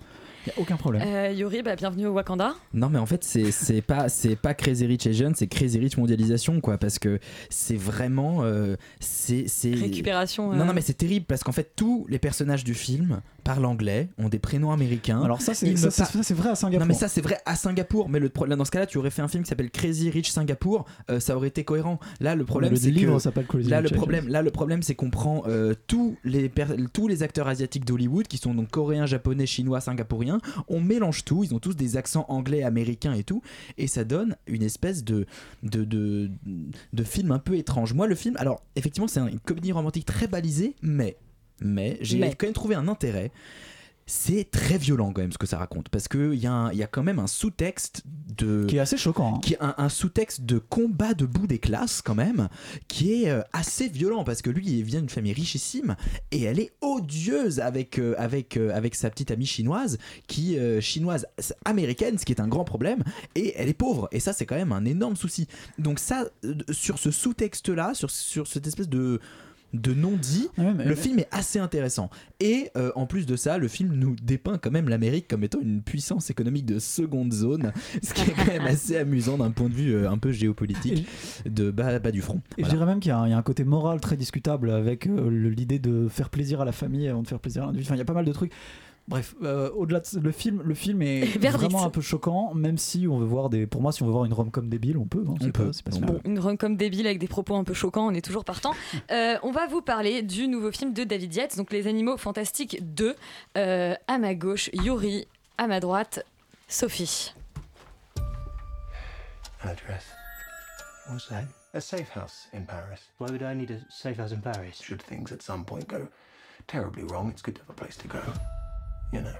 Il 0.46 0.50
n'y 0.50 0.54
a 0.58 0.62
aucun 0.62 0.76
problème. 0.78 1.04
Euh, 1.06 1.32
Yuri, 1.32 1.62
bah, 1.62 1.76
bienvenue 1.76 2.08
au 2.08 2.14
Wakanda. 2.14 2.56
Non 2.74 2.90
mais 2.90 3.00
en 3.00 3.06
fait 3.06 3.24
c'est 3.24 3.82
pas 3.82 4.08
pas 4.42 4.54
Crazy 4.54 4.86
Rich 4.86 5.08
Asian 5.08 5.32
c'est 5.36 5.48
Crazy 5.48 5.78
Rich 5.80 5.98
mondialisation 5.98 6.62
quoi 6.62 6.78
parce 6.78 7.00
que 7.00 7.20
c'est 7.50 7.76
vraiment 7.76 8.40
euh, 8.44 8.76
c'est 9.00 9.46
Récupération, 9.74 10.52
euh. 10.52 10.56
non 10.56 10.66
non 10.66 10.74
mais 10.74 10.82
c'est 10.82 10.94
terrible 10.94 11.26
parce 11.28 11.44
qu'en 11.44 11.52
fait 11.52 11.72
tous 11.76 12.06
les 12.10 12.20
personnages 12.20 12.64
du 12.64 12.74
film 12.74 13.22
parlent 13.44 13.66
anglais 13.66 14.10
ont 14.18 14.30
des 14.30 14.40
prénoms 14.40 14.72
américains 14.72 15.22
Alors 15.24 15.42
ça, 15.42 15.54
c'est- 15.54 15.72
vrai 16.34 16.50
à 16.50 16.56
Singapour. 16.56 16.80
non 16.80 16.86
mais 16.86 16.94
ça 16.94 17.08
c'est 17.08 17.22
vrai 17.22 17.38
à 17.46 17.56
Singapour 17.56 18.10
mais 18.10 18.20
le 18.20 18.30
problème 18.30 18.58
dans 18.58 18.66
ce 18.66 18.72
cas-là 18.72 18.86
tu 18.86 18.98
aurais 18.98 19.10
fait 19.10 19.22
un 19.22 19.28
film 19.28 19.44
qui 19.44 19.50
s'appelle 19.50 19.72
Crazy 19.72 20.10
Rich 20.10 20.32
Singapour 20.32 20.86
euh, 21.10 21.20
ça 21.20 21.36
aurait 21.36 21.48
été 21.50 21.64
cohérent 21.64 22.00
là 22.20 22.36
le 22.36 22.46
problème 22.46 22.72
le 22.72 22.78
c'est 22.78 22.92
livre 22.92 23.16
que 23.18 23.20
s'appelle 23.22 23.46
Crazy 23.48 23.70
là 23.70 23.80
Rich 23.80 23.92
le 23.92 23.98
problème 23.98 24.28
là 24.28 24.42
le 24.42 24.52
problème 24.52 24.82
c'est 24.84 24.96
qu'on 24.96 25.10
prend 25.10 25.44
euh, 25.48 25.74
tous 25.88 26.16
les 26.24 26.50
per- 26.50 26.66
tous 26.94 27.08
les 27.08 27.24
acteurs 27.24 27.48
asiatiques 27.48 27.86
d'Hollywood 27.86 28.28
qui 28.28 28.38
sont 28.38 28.54
donc 28.54 28.70
coréens 28.70 29.06
japonais 29.06 29.46
chinois 29.46 29.82
singapouriens 29.82 30.31
on 30.68 30.80
mélange 30.80 31.26
tout 31.26 31.44
ils 31.44 31.54
ont 31.54 31.60
tous 31.60 31.76
des 31.76 31.98
accents 31.98 32.26
anglais 32.30 32.64
américains 32.64 33.14
et 33.14 33.24
tout. 33.24 33.42
Et 33.78 33.88
ça 33.88 34.04
donne 34.04 34.36
une 34.48 34.64
espèce 34.64 35.04
de 35.04 35.26
de, 35.64 35.84
de, 35.84 36.32
de 36.94 37.04
film 37.04 37.32
un 37.32 37.40
peu 37.40 37.56
étrange. 37.56 37.94
Moi 37.94 38.08
le 38.08 38.16
film 38.16 38.36
alors 38.38 38.62
effectivement 38.76 39.08
c'est 39.08 39.20
une 39.20 39.40
comédie 39.40 39.72
romantique 39.72 40.06
très 40.06 40.28
balisée 40.28 40.76
mais 40.82 41.18
mais 41.62 41.98
j'ai 42.02 42.20
Mais. 42.20 42.34
quand 42.34 42.48
même 42.48 42.54
trouvé 42.54 42.76
un 42.76 42.88
intérêt 42.88 43.32
c'est 44.14 44.52
très 44.52 44.78
violent 44.78 45.14
quand 45.14 45.22
même 45.22 45.32
ce 45.32 45.38
que 45.38 45.48
ça 45.48 45.58
raconte 45.58 45.88
parce 45.88 46.10
que 46.10 46.34
il 46.34 46.40
y, 46.40 46.42
y 46.44 46.84
a 46.84 46.88
quand 46.92 47.02
même 47.02 47.18
un 47.18 47.28
sous-texte 47.28 48.04
de 48.06 48.66
Qui 48.68 48.76
est 48.76 48.80
assez 48.80 48.98
choquant. 48.98 49.36
hein. 49.36 49.40
qui 49.42 49.54
est 49.54 49.62
un, 49.62 49.74
un 49.78 49.88
sous-texte 49.88 50.42
de 50.42 50.58
combat 50.58 51.14
debout 51.14 51.48
des 51.48 51.60
classes 51.60 52.02
quand 52.02 52.14
même 52.14 52.50
qui 52.90 53.24
est 53.24 53.30
euh, 53.30 53.42
assez 53.54 53.88
violent 53.88 54.26
parce 54.26 54.42
que 54.42 54.50
lui 54.50 54.68
il 54.68 54.84
vient 54.84 55.00
d'une 55.00 55.08
famille 55.10 55.32
richissime 55.32 55.96
et 56.32 56.42
elle 56.44 56.60
est 56.60 56.74
odieuse 56.82 57.62
avec 57.62 58.00
euh, 58.00 58.14
avec 58.18 58.58
euh, 58.58 58.76
avec 58.76 58.96
sa 58.96 59.10
petite 59.10 59.32
amie 59.32 59.46
chinoise 59.46 59.98
qui 60.28 60.58
euh, 60.60 60.82
chinoise 60.82 61.26
américaine 61.64 62.18
ce 62.18 62.26
qui 62.26 62.34
est 62.34 62.42
un 62.42 62.50
grand 62.50 62.66
problème 62.66 63.04
et 63.36 63.54
elle 63.56 63.70
est 63.70 63.74
pauvre 63.74 64.10
et 64.12 64.20
ça 64.20 64.34
c'est 64.34 64.46
quand 64.46 64.56
même 64.58 64.74
un 64.74 64.84
énorme 64.84 65.16
souci 65.16 65.48
donc 65.78 66.00
ça 66.00 66.26
sur 66.70 67.00
ce 67.00 67.12
sous-texte 67.12 67.70
là 67.70 67.94
sur 67.94 68.12
sur 68.12 68.46
cette 68.46 68.68
espèce 68.68 68.90
de 68.90 69.22
de 69.74 69.94
non-dit, 69.94 70.50
mais- 70.58 70.86
le 70.86 70.96
film 70.96 71.20
est 71.20 71.28
assez 71.32 71.60
intéressant. 71.60 72.10
Et 72.40 72.70
euh, 72.76 72.92
en 72.96 73.06
plus 73.06 73.26
de 73.26 73.36
ça, 73.36 73.58
le 73.58 73.68
film 73.68 73.94
nous 73.96 74.16
dépeint 74.22 74.58
quand 74.58 74.72
même 74.72 74.90
l'Amérique 74.90 75.28
comme 75.28 75.44
étant 75.44 75.60
une 75.62 75.82
puissance 75.82 76.30
économique 76.30 76.66
de 76.66 76.80
seconde 76.80 77.32
zone, 77.34 77.72
ce 78.04 78.14
qui 78.14 78.30
est 78.30 78.34
quand 78.34 78.48
même 78.48 78.64
assez 78.68 78.98
amusant 78.98 79.38
d'un 79.38 79.52
point 79.52 79.70
de 79.70 79.74
vue 79.74 79.94
euh, 79.94 80.10
un 80.10 80.18
peu 80.18 80.32
géopolitique 80.32 81.08
de 81.46 81.72
bas, 81.72 82.00
bas 82.00 82.12
du 82.12 82.22
front. 82.22 82.42
Et 82.58 82.62
Voilà. 82.62 82.70
je 82.72 82.76
dirais 82.78 82.86
même 82.86 83.00
qu'il 83.00 83.10
y, 83.10 83.14
a 83.14 83.18
un 83.20 83.28
il 83.28 83.32
y 83.32 83.34
a 83.34 83.38
un 83.38 83.42
côté 83.44 83.64
moral 83.64 84.02
très 84.02 84.18
discutable 84.18 84.72
avec 84.72 85.08
euh, 85.08 85.30
l'idée 85.30 85.80
de 85.80 86.08
faire 86.10 86.30
plaisir 86.30 86.60
à 86.62 86.66
la 86.66 86.72
famille 86.74 87.08
avant 87.08 87.22
de 87.22 87.28
faire 87.28 87.40
plaisir 87.40 87.64
à 87.64 87.66
l'individu. 87.68 87.88
Enfin, 87.88 87.96
il 87.96 88.00
y 88.00 88.02
a 88.02 88.06
pas 88.06 88.14
mal 88.14 88.26
de 88.26 88.32
trucs. 88.34 88.52
Bref, 89.12 89.36
euh, 89.44 89.70
au-delà 89.76 90.00
de 90.00 90.20
le 90.20 90.32
film, 90.32 90.62
le 90.64 90.74
film 90.74 91.02
est 91.04 91.20
Verdict. 91.38 91.70
vraiment 91.70 91.86
un 91.86 91.90
peu 91.92 92.02
choquant, 92.02 92.54
même 92.56 92.78
si 92.80 93.08
on 93.08 93.20
veut 93.20 93.26
voir 93.26 93.50
des. 93.50 93.68
Pour 93.68 93.82
moi, 93.82 93.92
si 93.92 94.02
on 94.02 94.08
veut 94.08 94.12
voir 94.14 94.26
une 94.26 94.34
rom-com 94.34 94.68
débile, 94.70 94.98
on 94.98 95.06
peut. 95.06 95.24
hein, 95.28 95.36
pas- 95.52 95.66
pas 95.92 96.00
mal. 96.00 96.06
Bon, 96.10 96.20
une 96.26 96.40
run 96.40 96.56
comme 96.56 96.78
débile 96.78 97.06
avec 97.06 97.20
des 97.20 97.28
propos 97.28 97.56
un 97.56 97.64
peu 97.64 97.74
choquants, 97.76 98.08
on 98.08 98.14
est 98.14 98.26
toujours 98.26 98.46
partant. 98.46 98.74
Euh, 99.12 99.38
on 99.44 99.52
va 99.52 99.68
vous 99.68 99.82
parler 99.82 100.22
du 100.22 100.48
nouveau 100.48 100.72
film 100.72 100.94
de 100.94 101.04
David 101.04 101.36
Yates, 101.36 101.58
donc 101.58 101.72
Les 101.74 101.88
Animaux 101.88 102.16
Fantastiques 102.18 102.78
2. 102.96 103.16
Euh, 103.58 103.94
à 104.08 104.18
ma 104.18 104.34
gauche, 104.36 104.70
Yuri, 104.74 105.28
à 105.58 105.68
ma 105.68 105.80
droite, 105.82 106.24
Sophie. 106.70 107.34
Address. 109.64 110.06
What's 111.10 111.28
that? 111.30 111.44
A 111.74 111.82
safe 111.82 112.10
house 112.16 112.48
in 112.54 112.62
Paris. 112.66 113.00
Why 113.20 113.28
would 113.32 113.42
I 113.42 113.54
need 113.56 113.72
a 113.72 113.80
safe 113.90 114.18
house 114.20 114.32
in 114.32 114.40
Paris? 114.42 114.82
Should 114.82 115.02
things 115.04 115.32
at 115.32 115.42
some 115.42 115.66
point 115.66 115.88
go 115.88 116.08
terribly 116.68 117.04
wrong, 117.04 117.30
it's 117.32 117.42
good 117.42 117.56
to 117.56 117.62
have 117.62 117.70
a 117.70 117.74
place 117.74 117.98
to 117.98 118.08
go. 118.08 118.20
You 119.12 119.22
know, 119.22 119.36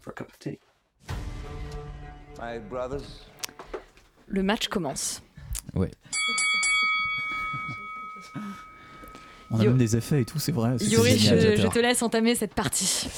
for 0.00 0.10
a 0.10 0.12
cup 0.12 0.28
of 0.28 0.38
tea. 0.38 0.58
My 2.38 2.58
brothers. 2.58 3.26
Le 4.28 4.42
match 4.42 4.68
commence. 4.68 5.20
Ouais. 5.74 5.92
On 9.50 9.58
a 9.60 9.64
Yo- 9.64 9.70
même 9.70 9.78
des 9.78 9.96
effets 9.96 10.20
et 10.20 10.24
tout, 10.24 10.38
c'est 10.38 10.52
vrai. 10.52 10.76
Yuri, 10.80 11.18
je, 11.18 11.56
je 11.56 11.66
te 11.68 11.78
laisse 11.78 12.02
entamer 12.02 12.34
cette 12.34 12.52
partie. 12.54 13.08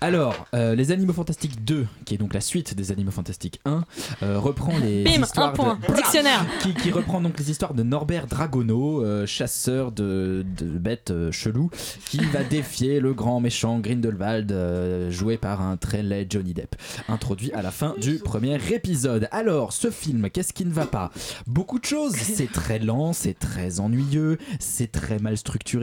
Alors, 0.00 0.46
euh, 0.54 0.74
Les 0.74 0.92
Animaux 0.92 1.12
Fantastiques 1.12 1.62
2, 1.64 1.86
qui 2.04 2.14
est 2.14 2.18
donc 2.18 2.32
la 2.34 2.40
suite 2.40 2.74
des 2.74 2.90
Animaux 2.90 3.10
Fantastiques 3.10 3.60
1, 3.66 3.84
euh, 4.22 4.38
reprend 4.38 4.76
les 4.78 5.04
Bim, 5.04 5.22
histoires 5.22 5.48
un 5.50 5.52
point. 5.52 5.78
de... 5.88 5.94
Dictionnaire. 5.94 6.44
qui, 6.60 6.72
qui 6.74 6.90
reprend 6.90 7.20
donc 7.20 7.38
les 7.38 7.50
histoires 7.50 7.74
de 7.74 7.82
Norbert 7.82 8.26
Dragono, 8.26 9.02
euh, 9.04 9.26
chasseur 9.26 9.92
de, 9.92 10.44
de 10.58 10.66
bêtes 10.66 11.10
euh, 11.10 11.30
chelous, 11.32 11.70
qui 12.06 12.18
va 12.18 12.42
défier 12.50 13.00
le 13.00 13.12
grand 13.14 13.40
méchant 13.40 13.78
Grindelwald, 13.78 14.52
euh, 14.52 15.10
joué 15.10 15.36
par 15.36 15.60
un 15.62 15.76
très 15.76 16.02
laid 16.02 16.26
Johnny 16.30 16.54
Depp, 16.54 16.76
introduit 17.08 17.52
à 17.52 17.60
la 17.62 17.70
fin 17.70 17.94
du 18.00 18.18
premier 18.20 18.58
épisode. 18.72 19.28
Alors, 19.32 19.72
ce 19.74 19.90
film, 19.90 20.30
qu'est-ce 20.30 20.52
qui 20.54 20.64
ne 20.64 20.72
va 20.72 20.86
pas? 20.86 21.10
Beaucoup 21.46 21.78
de 21.78 21.84
choses. 21.84 22.14
C'est 22.14 22.50
très 22.50 22.78
lent, 22.78 23.12
c'est 23.12 23.38
très 23.38 23.80
ennuyeux, 23.80 24.38
c'est 24.58 24.90
très 24.90 25.18
mal 25.18 25.36
structuré. 25.36 25.73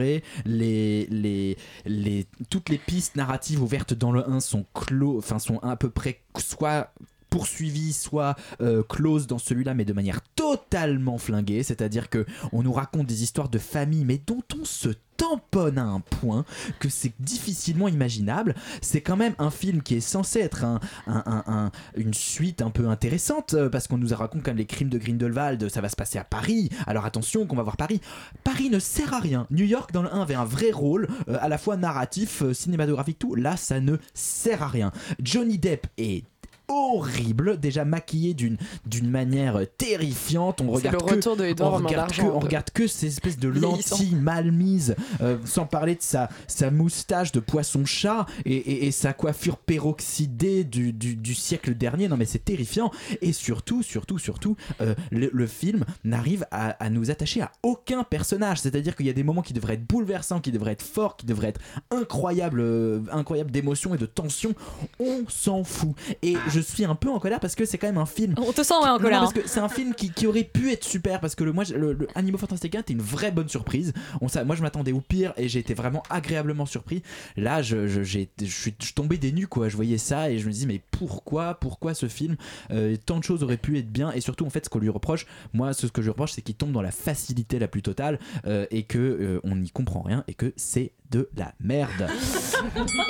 Les, 0.44 1.06
les, 1.10 1.56
les, 1.84 2.26
toutes 2.50 2.68
les 2.68 2.78
pistes 2.78 3.16
narratives 3.16 3.62
ouvertes 3.62 3.94
dans 3.94 4.12
le 4.12 4.28
1 4.28 4.40
sont 4.40 4.66
clos, 4.74 5.18
enfin 5.18 5.38
sont 5.38 5.58
à 5.58 5.76
peu 5.76 5.90
près 5.90 6.20
soit 6.38 6.92
poursuivies, 7.32 7.94
soit 7.94 8.36
euh, 8.60 8.82
close 8.86 9.26
dans 9.26 9.38
celui-là, 9.38 9.72
mais 9.72 9.86
de 9.86 9.94
manière 9.94 10.20
totalement 10.36 11.16
flinguée. 11.16 11.62
C'est-à-dire 11.62 12.10
que 12.10 12.26
on 12.52 12.62
nous 12.62 12.72
raconte 12.74 13.06
des 13.06 13.22
histoires 13.22 13.48
de 13.48 13.58
famille, 13.58 14.04
mais 14.04 14.20
dont 14.24 14.42
on 14.60 14.64
se 14.66 14.90
tamponne 15.16 15.78
à 15.78 15.84
un 15.84 16.00
point 16.00 16.44
que 16.80 16.88
c'est 16.88 17.12
difficilement 17.20 17.86
imaginable. 17.88 18.54
C'est 18.80 19.00
quand 19.02 19.16
même 19.16 19.34
un 19.38 19.50
film 19.50 19.80
qui 19.82 19.94
est 19.94 20.00
censé 20.00 20.40
être 20.40 20.64
un, 20.64 20.80
un- 21.06 21.22
un- 21.26 21.44
un- 21.46 21.70
une 21.96 22.12
suite 22.12 22.60
un 22.60 22.70
peu 22.70 22.88
intéressante 22.88 23.54
euh, 23.54 23.68
parce 23.70 23.86
qu'on 23.88 23.98
nous 23.98 24.14
raconte 24.14 24.42
quand 24.42 24.50
même 24.50 24.58
les 24.58 24.66
crimes 24.66 24.88
de 24.88 24.98
Grindelwald, 24.98 25.68
ça 25.70 25.80
va 25.80 25.88
se 25.88 25.96
passer 25.96 26.18
à 26.18 26.24
Paris. 26.24 26.70
Alors 26.86 27.04
attention 27.06 27.46
qu'on 27.46 27.56
va 27.56 27.62
voir 27.62 27.76
Paris. 27.76 28.00
Paris 28.44 28.68
ne 28.68 28.78
sert 28.78 29.14
à 29.14 29.20
rien. 29.20 29.46
New 29.50 29.64
York 29.64 29.92
dans 29.92 30.02
le 30.02 30.12
1 30.12 30.22
avait 30.22 30.34
un 30.34 30.44
vrai 30.44 30.70
rôle, 30.70 31.08
euh, 31.28 31.38
à 31.40 31.48
la 31.48 31.56
fois 31.58 31.76
narratif, 31.76 32.42
cinématographique, 32.52 33.18
tout. 33.18 33.34
Là, 33.36 33.56
ça 33.56 33.80
ne 33.80 33.96
sert 34.14 34.62
à 34.62 34.68
rien. 34.68 34.92
Johnny 35.22 35.56
Depp 35.56 35.86
est 35.98 36.24
horrible, 36.72 37.58
déjà 37.60 37.84
maquillé 37.84 38.34
d'une 38.34 38.56
d'une 38.86 39.10
manière 39.10 39.60
terrifiante. 39.78 40.60
On 40.60 40.70
regarde 40.70 40.96
le 40.96 41.00
que, 41.16 41.54
de 41.56 41.62
on 41.62 41.70
regarde 41.70 42.10
que, 42.10 42.16
d'argent, 42.16 42.32
on 42.34 42.38
de- 42.38 42.44
regarde 42.44 42.70
que 42.70 42.86
ces 42.86 43.06
espèces 43.08 43.38
de 43.38 43.48
lentilles 43.48 44.14
mal 44.14 44.50
mises, 44.52 44.94
euh, 45.20 45.36
sans 45.44 45.66
parler 45.66 45.94
de 45.94 46.02
sa, 46.02 46.28
sa 46.46 46.70
moustache 46.70 47.32
de 47.32 47.40
poisson-chat 47.40 48.26
et, 48.44 48.54
et- 48.54 48.86
et 48.86 48.90
sa 48.90 49.12
coiffure 49.12 49.58
peroxydée 49.58 50.64
du, 50.64 50.92
du- 50.92 51.16
du 51.16 51.34
siècle 51.34 51.74
dernier. 51.74 52.08
Non 52.08 52.16
mais 52.16 52.24
c'est 52.24 52.44
terrifiant. 52.44 52.90
Et 53.20 53.32
surtout, 53.32 53.82
surtout, 53.82 54.18
surtout, 54.18 54.56
euh, 54.80 54.94
le, 55.10 55.30
le 55.32 55.46
film 55.46 55.84
n'arrive 56.04 56.46
à, 56.50 56.70
à 56.84 56.90
nous 56.90 57.10
attacher 57.10 57.42
à 57.42 57.52
aucun 57.62 58.04
personnage. 58.04 58.60
C'est-à-dire 58.60 58.96
qu'il 58.96 59.06
y 59.06 59.10
a 59.10 59.14
des 59.14 59.22
moments 59.24 59.42
qui 59.42 59.52
devraient 59.52 59.74
être 59.74 59.86
bouleversants, 59.86 60.40
qui 60.40 60.52
devraient 60.52 60.72
être 60.72 60.82
forts, 60.82 61.16
qui 61.16 61.26
devraient 61.26 61.48
être 61.48 61.60
incroyables, 61.90 62.60
euh, 62.60 63.00
incroyables 63.12 63.50
d'émotion 63.50 63.94
et 63.94 63.98
de 63.98 64.06
tension. 64.06 64.54
On 64.98 65.24
s'en 65.28 65.64
fout. 65.64 65.94
Et 66.22 66.34
je 66.48 66.60
suis 66.62 66.84
un 66.84 66.94
peu 66.94 67.10
en 67.10 67.18
colère 67.18 67.40
parce 67.40 67.54
que 67.54 67.64
c'est 67.64 67.78
quand 67.78 67.86
même 67.88 67.98
un 67.98 68.06
film. 68.06 68.34
On 68.38 68.52
te 68.52 68.62
sent 68.62 68.74
ouais, 68.82 68.88
en 68.88 68.94
Non, 68.94 68.98
colère. 68.98 69.20
parce 69.20 69.32
que 69.32 69.46
c'est 69.46 69.60
un 69.60 69.68
film 69.68 69.94
qui, 69.94 70.10
qui 70.10 70.26
aurait 70.26 70.44
pu 70.44 70.72
être 70.72 70.84
super 70.84 71.20
parce 71.20 71.34
que 71.34 71.44
le, 71.44 71.52
moi, 71.52 71.64
le, 71.74 71.92
le 71.92 72.08
Animaux 72.14 72.38
Fantastiques 72.38 72.74
1 72.74 72.80
était 72.80 72.92
une 72.92 73.02
vraie 73.02 73.30
bonne 73.30 73.48
surprise. 73.48 73.92
On, 74.20 74.28
sa- 74.28 74.44
moi, 74.44 74.56
je 74.56 74.62
m'attendais 74.62 74.92
au 74.92 75.00
pire 75.00 75.32
et 75.36 75.48
j'ai 75.48 75.58
été 75.60 75.74
vraiment 75.74 76.02
agréablement 76.10 76.66
surpris. 76.66 77.02
Là, 77.36 77.62
je, 77.62 77.86
je, 77.88 78.02
j'ai- 78.02 78.30
je 78.40 78.46
suis 78.46 78.74
je 78.78 78.84
suis 78.86 78.94
tombé 78.94 79.18
des 79.18 79.32
nues, 79.32 79.46
quoi. 79.46 79.68
Je 79.68 79.76
voyais 79.76 79.98
ça 79.98 80.30
et 80.30 80.38
je 80.38 80.46
me 80.46 80.52
dis, 80.52 80.66
mais 80.66 80.80
pourquoi, 80.90 81.54
pourquoi 81.54 81.94
ce 81.94 82.06
film 82.08 82.36
Euh, 82.70 82.96
Tant 83.04 83.18
de 83.18 83.24
choses 83.24 83.42
auraient 83.42 83.56
pu 83.56 83.78
être 83.78 83.90
bien 83.90 84.12
et 84.12 84.20
surtout, 84.20 84.46
en 84.46 84.50
fait, 84.50 84.64
ce 84.64 84.70
qu'on 84.70 84.78
lui 84.78 84.88
reproche, 84.88 85.26
moi, 85.52 85.72
ce 85.72 85.86
que 85.86 86.00
je 86.02 86.06
lui 86.06 86.10
reproche, 86.10 86.32
c'est 86.32 86.42
qu'il 86.42 86.54
tombe 86.54 86.72
dans 86.72 86.82
la 86.82 86.90
facilité 86.92 87.58
la 87.58 87.68
plus 87.68 87.82
totale 87.82 88.18
euh, 88.46 88.66
et 88.70 88.84
que 88.84 88.98
euh, 88.98 89.40
on 89.44 89.56
n'y 89.56 89.70
comprend 89.70 90.02
rien 90.02 90.24
et 90.28 90.34
que 90.34 90.52
c'est 90.56 90.92
de 91.10 91.28
la 91.36 91.52
merde. 91.60 92.08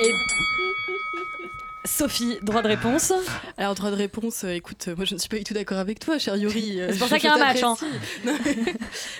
Et 0.01 0.11
Sophie, 1.85 2.37
droit 2.41 2.61
de 2.61 2.69
réponse. 2.69 3.11
Alors, 3.57 3.75
droit 3.75 3.91
de 3.91 3.95
réponse, 3.95 4.45
euh, 4.45 4.53
écoute, 4.55 4.85
euh, 4.87 4.95
moi 4.95 5.03
je 5.03 5.15
ne 5.15 5.19
suis 5.19 5.27
pas 5.27 5.37
du 5.37 5.43
tout 5.43 5.53
d'accord 5.53 5.77
avec 5.79 5.99
toi, 5.99 6.17
cher 6.17 6.37
Yuri. 6.37 6.79
euh, 6.81 6.89
C'est 6.93 6.97
pour 6.97 7.07
je- 7.07 7.11
ça 7.13 7.19
qu'il 7.19 7.29
y 7.29 7.31
a 7.33 7.35
un 7.35 7.39
match, 7.39 7.61
hein. 7.61 7.75
t'apprécie. 8.25 8.73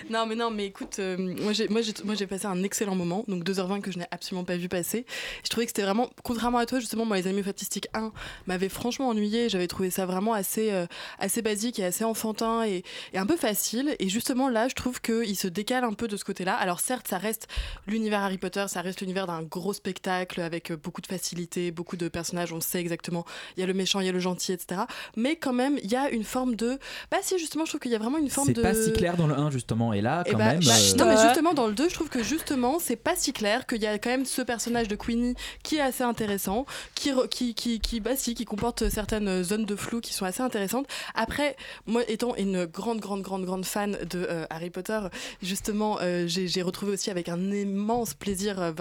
non, 0.10 0.26
mais 0.26 0.36
non, 0.36 0.50
mais 0.50 0.68
écoute, 0.68 0.98
moi 1.00 1.52
j'ai 1.52 1.68
moi, 1.68 1.82
j'ai- 1.82 1.94
moi, 2.06 2.16
j'ai 2.16 2.26
passé 2.26 2.46
un 2.46 2.64
excellent 2.64 2.96
moment, 2.96 3.26
donc 3.28 3.44
2h20 3.44 3.82
que 3.82 3.92
je 3.92 4.00
n'ai 4.00 4.06
absolument 4.12 4.46
pas 4.46 4.56
vu 4.56 4.70
passer. 4.70 5.06
Je 5.44 5.50
trouvais 5.50 5.66
que 5.66 5.72
c'était 5.72 5.82
vraiment, 5.82 6.10
contrairement 6.24 6.58
à 6.60 6.66
toi, 6.66 6.80
justement, 6.80 7.04
moi, 7.06 7.18
Les 7.18 7.28
Amis 7.28 7.42
Statistiques 7.42 7.88
1 7.94 8.14
m'avait 8.48 8.70
franchement 8.70 9.10
ennuyé. 9.10 9.50
J'avais 9.50 9.68
trouvé 9.68 9.90
ça 9.90 10.06
vraiment 10.06 10.34
assez, 10.34 10.72
assez 11.20 11.42
basique 11.42 11.80
et 11.80 11.86
assez 11.86 12.06
enfantin 12.06 12.64
et, 12.64 12.84
et 13.12 13.18
un 13.18 13.26
peu 13.26 13.36
facile. 13.36 13.96
Et 14.00 14.08
justement, 14.08 14.48
là, 14.48 14.70
je 14.70 14.76
trouve 14.76 15.02
qu'il 15.02 15.36
se 15.38 15.48
décale 15.50 15.84
un 15.84 15.94
peu 15.94 16.08
de 16.08 16.16
ce 16.16 16.24
côté-là. 16.24 16.54
Alors, 16.56 16.80
certes, 16.80 17.10
ça 17.10 17.18
reste 17.18 17.48
l'univers 17.88 18.22
Harry 18.22 18.38
Potter, 18.38 18.66
ça 18.70 18.80
reste 18.82 19.02
l'univers 19.02 19.28
d'un 19.28 19.42
gros 19.44 19.74
spectacle 19.74 20.40
avec 20.40 20.72
beaucoup 20.72 21.02
de 21.02 21.08
facilité, 21.08 21.72
beaucoup 21.72 21.98
de 21.98 22.08
personnages, 22.08 22.53
on 22.54 22.62
sait 22.62 22.80
exactement, 22.80 23.26
il 23.58 23.62
y 23.62 23.64
a 23.64 23.68
le 23.68 23.74
méchant, 23.74 24.00
il 24.00 24.06
y 24.06 24.10
a 24.10 24.12
le 24.12 24.20
gentil, 24.20 24.52
etc. 24.54 24.82
Mais 25.16 25.36
quand 25.36 25.54
même, 25.54 25.80
il 25.84 25.92
y 25.92 25.96
a 25.96 26.10
une 26.10 26.24
forme 26.24 26.56
de. 26.56 26.78
Bah, 27.12 27.18
si, 27.22 27.38
justement, 27.40 27.66
je 27.66 27.72
trouve 27.72 27.82
qu'il 27.82 27.92
y 27.92 27.96
a 27.96 28.00
vraiment 28.00 28.18
une 28.18 28.30
forme 28.30 28.48
C'est 28.48 28.54
de. 28.54 28.62
pas 28.62 28.74
si 28.74 28.94
clair 28.94 29.18
dans 29.18 29.28
le 29.28 29.34
1 29.38 29.52
justement 29.52 29.94
et 29.94 30.02
là 30.02 30.24
Eh 30.26 30.32
quand 30.32 30.38
bah, 30.38 30.54
même. 30.54 30.60
bah, 30.64 30.72
euh, 30.74 30.96
Non, 30.98 31.06
mais 31.06 31.18
justement, 31.22 31.54
dans 31.54 31.68
le 31.68 31.74
2, 31.74 31.90
je 31.90 31.94
trouve 31.94 32.10
que 32.10 32.24
justement, 32.24 32.80
c'est 32.80 32.96
pas 32.96 33.16
si 33.16 33.34
clair, 33.34 33.66
qu'il 33.66 33.82
y 33.82 33.88
a 33.88 33.98
quand 33.98 34.10
même 34.10 34.26
ce 34.26 34.42
personnage 34.42 34.88
de 34.88 34.96
Queenie 34.96 35.36
qui 35.64 35.78
est 35.78 35.82
assez 35.82 36.04
intéressant, 36.04 36.66
qui, 36.96 37.12
qui, 37.30 37.54
qui, 37.56 37.80
qui, 37.80 38.00
bah, 38.00 38.16
si, 38.16 38.36
qui 38.36 38.46
comporte 38.46 38.90
certaines 38.90 39.44
zones 39.44 39.66
de 39.66 39.76
flou 39.76 40.02
qui 40.02 40.14
sont 40.14 40.26
assez 40.26 40.42
intéressantes. 40.42 40.88
Après, 41.16 41.56
moi, 41.88 42.02
étant 42.08 42.36
une 42.36 42.66
grande, 42.66 43.00
grande, 43.00 43.22
grande, 43.22 43.46
grande 43.46 43.66
fan 43.66 43.98
de 44.10 44.26
euh, 44.30 44.46
Harry 44.50 44.70
Potter, 44.70 45.00
justement, 45.42 45.98
euh, 46.02 46.26
j'ai 46.28 46.62
retrouvé 46.62 46.94
aussi 46.94 47.10
avec 47.12 47.30
un 47.30 47.52
immense 47.52 48.14
plaisir. 48.14 48.74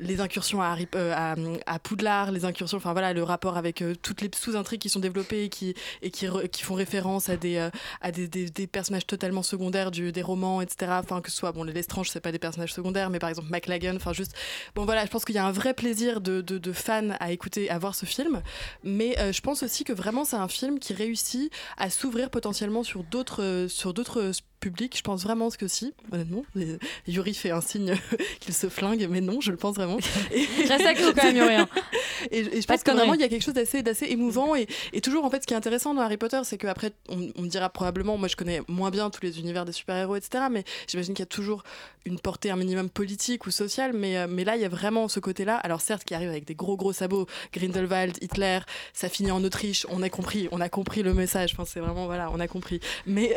Les 0.00 0.20
incursions 0.20 0.60
euh, 0.62 1.56
à, 1.66 1.78
Poudlard, 1.78 2.32
les 2.32 2.44
incursions, 2.44 2.78
enfin 2.78 2.92
voilà, 2.92 3.12
le 3.12 3.22
rapport 3.22 3.56
avec 3.56 3.82
euh, 3.82 3.94
toutes 3.94 4.22
les 4.22 4.30
sous-intrigues 4.34 4.80
qui 4.80 4.88
sont 4.88 5.00
développées 5.00 5.44
et 5.44 5.48
qui, 5.48 5.74
et 6.02 6.10
qui, 6.10 6.62
font 6.62 6.74
référence 6.74 7.28
à 7.28 7.36
des, 7.36 7.56
euh, 7.56 7.70
à 8.00 8.10
des, 8.10 8.26
des- 8.28 8.66
personnages 8.66 9.06
totalement 9.06 9.42
secondaires 9.42 9.90
du, 9.90 10.12
des 10.12 10.22
romans, 10.22 10.60
etc. 10.60 10.92
Enfin, 11.02 11.20
que 11.20 11.30
ce 11.30 11.36
soit, 11.36 11.52
bon, 11.52 11.64
les 11.64 11.72
Lestrange, 11.72 12.08
c'est 12.08 12.20
pas 12.20 12.32
des 12.32 12.38
personnages 12.38 12.72
secondaires, 12.72 13.10
mais 13.10 13.18
par 13.18 13.28
exemple 13.28 13.48
McLagan, 13.50 13.96
enfin 13.96 14.12
juste. 14.12 14.34
Bon 14.74 14.84
voilà, 14.84 15.04
je 15.04 15.10
pense 15.10 15.24
qu'il 15.24 15.34
y 15.34 15.38
a 15.38 15.46
un 15.46 15.52
vrai 15.52 15.74
plaisir 15.74 16.20
de, 16.20 16.40
de, 16.40 16.58
de 16.58 16.72
fans 16.72 17.10
à 17.20 17.32
écouter, 17.32 17.70
à 17.70 17.78
voir 17.78 17.94
ce 17.94 18.06
film, 18.06 18.42
mais 18.84 19.16
je 19.32 19.40
pense 19.40 19.62
aussi 19.62 19.84
que 19.84 19.92
vraiment 19.92 20.24
c'est 20.24 20.36
un 20.36 20.48
film 20.48 20.78
qui 20.78 20.94
réussit 20.94 21.52
à 21.76 21.90
s'ouvrir 21.90 22.30
potentiellement 22.30 22.82
sur 22.82 23.02
d'autres 23.04 23.66
sur 23.68 23.92
d'autres 23.92 24.32
publics. 24.60 24.96
Je 24.96 25.02
pense 25.02 25.22
vraiment 25.22 25.50
que 25.50 25.66
si, 25.66 25.92
honnêtement. 26.12 26.44
Et 26.56 26.78
Yuri 27.08 27.34
fait 27.34 27.50
un 27.50 27.60
signe 27.60 27.94
qu'il 28.40 28.54
se 28.54 28.68
flingue, 28.68 29.06
mais 29.10 29.20
non, 29.20 29.40
je 29.40 29.50
le 29.50 29.56
pense 29.56 29.76
vraiment. 29.76 29.98
Et... 30.32 30.46
Reste 30.66 30.84
avec 30.84 31.00
nous 31.00 31.12
quand 31.12 31.24
même, 31.24 31.36
Yuri, 31.36 31.54
hein. 31.54 31.68
Et, 32.30 32.40
et 32.40 32.60
je 32.60 32.66
Pas 32.66 32.74
pense 32.74 32.82
que 32.82 32.90
vraiment 32.90 33.14
il 33.14 33.20
y 33.20 33.24
a 33.24 33.28
quelque 33.28 33.42
chose 33.42 33.54
d'assez 33.54 33.82
d'assez 33.82 34.06
émouvant 34.06 34.54
et, 34.54 34.66
et 34.92 35.00
toujours 35.00 35.24
en 35.24 35.30
fait 35.30 35.42
ce 35.42 35.46
qui 35.46 35.54
est 35.54 35.56
intéressant 35.56 35.94
dans 35.94 36.02
Harry 36.02 36.18
Potter 36.18 36.40
c'est 36.44 36.58
qu'après 36.58 36.92
on, 37.08 37.30
on 37.36 37.42
me 37.42 37.48
dira 37.48 37.70
probablement 37.70 38.18
moi 38.18 38.28
je 38.28 38.36
connais 38.36 38.60
moins 38.68 38.90
bien 38.90 39.08
tous 39.08 39.22
les 39.22 39.38
univers 39.38 39.64
des 39.64 39.72
super-héros 39.72 40.16
etc 40.16 40.44
mais 40.50 40.64
j'imagine 40.86 41.14
qu'il 41.14 41.22
y 41.22 41.24
a 41.24 41.26
toujours 41.26 41.62
une 42.04 42.18
portée 42.18 42.50
un 42.50 42.56
minimum 42.56 42.90
politique 42.90 43.46
ou 43.46 43.50
sociale 43.50 43.92
mais, 43.94 44.18
euh, 44.18 44.26
mais 44.28 44.44
là 44.44 44.56
il 44.56 44.62
y 44.62 44.64
a 44.64 44.68
vraiment 44.68 45.08
ce 45.08 45.20
côté 45.20 45.44
là 45.44 45.56
alors 45.56 45.80
certes 45.80 46.04
qui 46.04 46.14
arrive 46.14 46.28
avec 46.28 46.44
des 46.44 46.54
gros 46.54 46.76
gros 46.76 46.92
sabots 46.92 47.26
Grindelwald 47.52 48.18
Hitler 48.20 48.60
ça 48.92 49.08
finit 49.08 49.30
en 49.30 49.42
Autriche 49.42 49.86
on 49.88 50.02
a 50.02 50.10
compris 50.10 50.48
on 50.52 50.60
a 50.60 50.68
compris 50.68 51.02
le 51.02 51.14
message 51.14 51.52
enfin 51.54 51.64
c'est 51.64 51.80
vraiment 51.80 52.06
voilà 52.06 52.30
on 52.32 52.40
a 52.40 52.48
compris 52.48 52.80
mais 53.06 53.34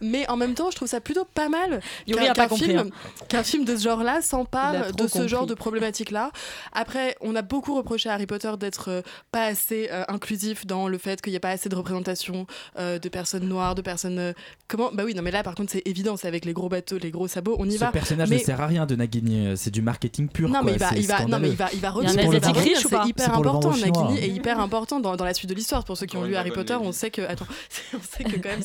mais 0.00 0.28
en 0.28 0.36
même 0.36 0.54
temps 0.54 0.61
je 0.70 0.76
trouve 0.76 0.88
ça 0.88 1.00
plutôt 1.00 1.24
pas 1.24 1.48
mal 1.48 1.80
qu'un 2.06 2.48
compris, 2.48 2.64
film 2.66 2.78
hein. 2.78 3.24
qu'un 3.28 3.42
film 3.42 3.64
de 3.64 3.76
ce 3.76 3.82
genre 3.84 4.02
là 4.02 4.14
Il 4.14 4.18
a 4.18 4.22
s'empare 4.22 4.92
de 4.92 5.06
ce 5.06 5.26
genre 5.28 5.40
compris. 5.40 5.50
de 5.50 5.54
problématique 5.54 6.10
là 6.10 6.30
après 6.72 7.16
on 7.20 7.34
a 7.36 7.42
beaucoup 7.42 7.74
reproché 7.74 8.08
à 8.08 8.14
Harry 8.14 8.26
Potter 8.26 8.52
d'être 8.58 8.90
euh, 8.90 9.02
pas 9.30 9.44
assez 9.46 9.88
euh, 9.92 10.04
inclusif 10.08 10.66
dans 10.66 10.88
le 10.88 10.98
fait 10.98 11.20
qu'il 11.22 11.32
n'y 11.32 11.36
a 11.36 11.40
pas 11.40 11.50
assez 11.50 11.68
de 11.68 11.74
représentation 11.76 12.46
euh, 12.78 12.98
de 12.98 13.08
personnes 13.08 13.48
noires, 13.48 13.74
de 13.74 13.82
personnes. 13.82 14.18
euh, 14.18 14.32
comment? 14.68 14.90
Bah 14.92 15.02
oui, 15.04 15.14
non, 15.14 15.22
mais 15.22 15.30
là 15.30 15.42
par 15.42 15.54
contre 15.54 15.72
c'est 15.72 15.82
évident, 15.86 16.16
c'est 16.16 16.28
avec 16.28 16.44
les 16.44 16.52
gros 16.52 16.68
bateaux, 16.68 16.98
les 16.98 17.10
gros 17.10 17.28
sabots, 17.28 17.56
on 17.58 17.68
y 17.68 17.72
Ce 17.72 17.78
va. 17.78 17.90
personnage 17.90 18.28
mais... 18.30 18.38
ne 18.38 18.42
sert 18.42 18.60
à 18.60 18.66
rien 18.66 18.86
de 18.86 18.94
Nagini, 18.96 19.46
euh, 19.46 19.56
c'est 19.56 19.70
du 19.70 19.82
marketing 19.82 20.28
pur. 20.28 20.48
Non, 20.48 20.60
quoi, 20.60 20.62
mais 20.64 20.72
il 20.72 20.78
va, 20.78 20.90
il 20.96 21.06
va, 21.06 21.24
non, 21.26 21.38
mais 21.38 21.50
il 21.50 21.56
va, 21.56 21.68
il 21.72 21.80
va 21.80 21.90
revenir. 21.90 22.12
C'est 22.12 23.08
hyper 23.08 23.34
important. 23.34 23.70
Nagini 23.70 23.98
hein. 23.98 24.16
est 24.16 24.28
hyper 24.28 24.60
important 24.60 25.00
dans, 25.00 25.16
dans 25.16 25.24
la 25.24 25.34
suite 25.34 25.48
de 25.50 25.54
l'histoire. 25.54 25.84
Pour 25.84 25.96
ceux 25.96 26.06
qui 26.06 26.16
ont 26.16 26.24
lu 26.24 26.36
Harry 26.36 26.50
Potter, 26.50 26.74
on 26.80 26.92
sait 26.92 27.10
que. 27.10 27.22
Attends, 27.22 27.46
on 27.94 27.98
sait 28.02 28.24
que 28.24 28.36
quand 28.36 28.48
même. 28.50 28.62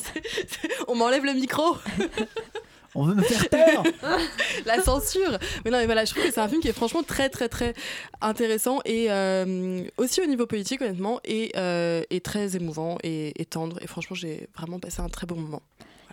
On 0.88 0.94
m'enlève 0.94 1.24
le 1.24 1.32
micro 1.34 1.76
On 2.94 3.04
veut 3.04 3.14
me 3.14 3.22
faire 3.22 3.48
taire 3.48 3.82
la 4.66 4.82
censure. 4.82 5.38
Mais 5.64 5.70
non, 5.70 5.78
mais 5.78 5.86
voilà, 5.86 6.04
je 6.04 6.10
trouve 6.10 6.24
que 6.24 6.32
c'est 6.32 6.40
un 6.40 6.48
film 6.48 6.60
qui 6.60 6.68
est 6.68 6.72
franchement 6.72 7.02
très, 7.02 7.28
très, 7.28 7.48
très 7.48 7.74
intéressant 8.20 8.80
et 8.84 9.10
euh, 9.10 9.84
aussi 9.98 10.20
au 10.22 10.26
niveau 10.26 10.46
politique, 10.46 10.80
honnêtement, 10.80 11.20
et, 11.24 11.52
euh, 11.56 12.02
et 12.10 12.20
très 12.20 12.56
émouvant 12.56 12.98
et, 13.02 13.40
et 13.40 13.44
tendre. 13.44 13.78
Et 13.82 13.86
franchement, 13.86 14.16
j'ai 14.16 14.48
vraiment 14.56 14.78
passé 14.80 15.00
un 15.00 15.08
très 15.08 15.26
bon 15.26 15.36
moment. 15.36 15.62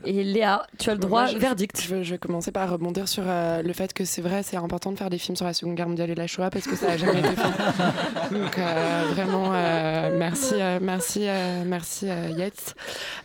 Et 0.04 0.24
Léa, 0.24 0.68
tu 0.78 0.90
as 0.90 0.94
le 0.94 1.00
droit, 1.00 1.24
Moi, 1.24 1.32
je- 1.32 1.38
verdict. 1.38 1.82
Je, 1.82 1.96
vais- 1.96 2.04
je 2.04 2.12
vais 2.12 2.18
commencer 2.18 2.52
par 2.52 2.70
rebondir 2.70 3.08
sur 3.08 3.24
euh, 3.26 3.62
le 3.62 3.74
fait 3.74 3.94
que 3.94 4.06
c'est 4.06 4.22
vrai, 4.22 4.44
c'est 4.44 4.58
important 4.58 4.92
de 4.92 4.98
faire 4.98 5.10
des 5.10 5.18
films 5.18 5.36
sur 5.36 5.46
la 5.46 5.54
Seconde 5.54 5.76
Guerre 5.76 5.88
mondiale 5.88 6.10
et 6.10 6.16
la 6.16 6.28
Shoah 6.28 6.50
parce 6.50 6.66
que 6.68 6.76
ça 6.76 6.88
n'a 6.90 6.98
jamais 6.98 7.20
été 7.20 7.30
fait. 7.30 8.32
Donc 8.32 8.58
euh, 8.60 9.04
vraiment, 9.14 9.52
euh, 9.54 10.16
merci, 10.18 10.56
merci, 10.82 11.28
merci 11.66 12.08
Yates. 12.38 12.76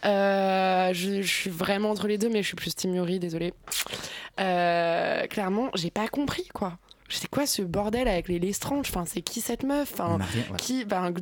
Je, 0.04 1.18
je 1.22 1.26
suis 1.32 1.50
vraiment 1.50 1.90
entre 1.90 2.06
les 2.06 2.18
deux, 2.18 2.28
mais 2.28 2.42
je 2.42 2.46
suis 2.48 2.56
plus 2.56 2.74
Team 2.74 2.94
Yuri, 2.94 3.18
désolée. 3.18 3.52
Clairement, 4.36 5.70
j'ai 5.74 5.90
pas 5.90 6.08
compris 6.08 6.48
quoi. 6.54 6.78
C'est 7.11 7.28
quoi 7.28 7.46
ce 7.46 7.62
bordel 7.62 8.08
avec 8.08 8.28
les 8.28 8.38
Lestrange 8.38 8.86
Enfin, 8.90 9.04
c'est 9.06 9.20
qui 9.22 9.40
cette 9.40 9.62
meuf? 9.64 9.90
Enfin, 9.92 10.16
rien- 10.18 10.42
ouais. 10.50 10.56
qui, 10.58 10.84
ben, 10.84 11.12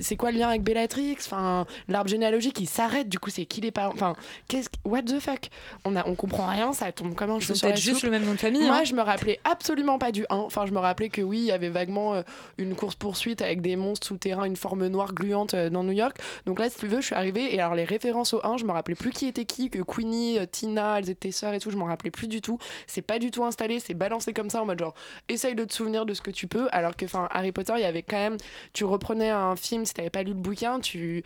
C'est 0.00 0.16
quoi 0.16 0.30
le 0.30 0.38
lien 0.38 0.48
avec 0.48 0.62
Bellatrix? 0.62 1.16
Enfin, 1.18 1.66
l'arbre 1.88 2.08
généalogique 2.08 2.58
il 2.60 2.68
s'arrête. 2.68 3.08
Du 3.08 3.18
coup, 3.18 3.30
c'est 3.30 3.44
qui 3.44 3.60
les 3.60 3.70
parents? 3.70 3.92
Enfin, 3.94 4.14
qu'est-ce 4.48 4.68
que- 4.68 4.74
What 4.84 5.02
the 5.02 5.18
fuck? 5.20 5.48
On 5.84 5.96
a, 5.96 6.06
on 6.06 6.14
comprend 6.14 6.46
rien. 6.46 6.72
Ça 6.72 6.92
tombe 6.92 7.14
comme 7.14 7.30
un 7.30 7.40
cheveu 7.40 7.54
sur 7.54 7.66
la 7.66 7.72
peut-être 7.74 7.82
juste 7.84 7.96
soupe. 7.96 8.04
le 8.04 8.10
même 8.12 8.24
nom 8.24 8.32
de 8.32 8.38
famille. 8.38 8.62
Moi, 8.64 8.76
hein. 8.78 8.84
je 8.84 8.94
me 8.94 9.02
rappelais 9.02 9.40
absolument 9.44 9.98
pas 9.98 10.12
du 10.12 10.24
1. 10.30 10.36
Enfin, 10.36 10.66
je 10.66 10.72
me 10.72 10.78
rappelais 10.78 11.08
que 11.08 11.22
oui, 11.22 11.38
il 11.38 11.44
y 11.46 11.52
avait 11.52 11.68
vaguement 11.70 12.14
euh, 12.14 12.22
une 12.58 12.74
course-poursuite 12.74 13.42
avec 13.42 13.60
des 13.60 13.76
monstres 13.76 14.06
souterrains, 14.06 14.44
une 14.44 14.56
forme 14.56 14.86
noire 14.86 15.12
gluante 15.14 15.54
euh, 15.54 15.70
dans 15.70 15.82
New 15.84 15.92
York. 15.92 16.16
Donc 16.46 16.58
là, 16.58 16.70
si 16.70 16.76
tu 16.78 16.86
veux, 16.86 17.00
je 17.00 17.06
suis 17.06 17.14
arrivée 17.14 17.54
et 17.54 17.60
alors 17.60 17.74
les 17.74 17.84
références 17.84 18.34
au 18.34 18.40
1, 18.46 18.56
je 18.58 18.64
me 18.64 18.72
rappelais 18.72 18.94
plus 18.94 19.10
qui 19.10 19.26
était 19.26 19.44
qui, 19.44 19.70
que 19.70 19.80
Queenie, 19.82 20.38
euh, 20.38 20.46
Tina, 20.46 20.98
elles 20.98 21.10
étaient 21.10 21.32
sœurs 21.32 21.54
et 21.54 21.58
tout, 21.60 21.70
je 21.70 21.76
m'en 21.76 21.86
rappelais 21.86 22.10
plus 22.10 22.28
du 22.28 22.40
tout. 22.40 22.58
C'est 22.86 23.02
pas 23.02 23.18
du 23.18 23.30
tout 23.30 23.44
installé, 23.44 23.80
c'est 23.80 23.94
balancé 23.94 24.32
comme 24.32 24.50
ça 24.50 24.62
en 24.62 24.66
mode 24.66 24.78
genre, 24.78 24.94
essaye 25.28 25.54
de 25.54 25.64
te 25.64 25.72
souvenir 25.72 26.06
de 26.06 26.14
ce 26.14 26.22
que 26.22 26.30
tu 26.30 26.46
peux. 26.46 26.68
Alors 26.72 26.96
que, 26.96 27.04
enfin, 27.04 27.28
Harry 27.30 27.52
Potter, 27.52 27.74
il 27.76 27.82
y 27.82 27.86
avait 27.86 28.02
quand 28.02 28.16
même, 28.16 28.36
tu 28.72 28.84
reprenais 28.84 29.30
un 29.30 29.56
film, 29.56 29.84
si 29.84 29.94
t'avais 29.94 30.10
pas 30.10 30.22
lu 30.22 30.30
le 30.30 30.38
bouquin, 30.38 30.80
tu 30.80 31.24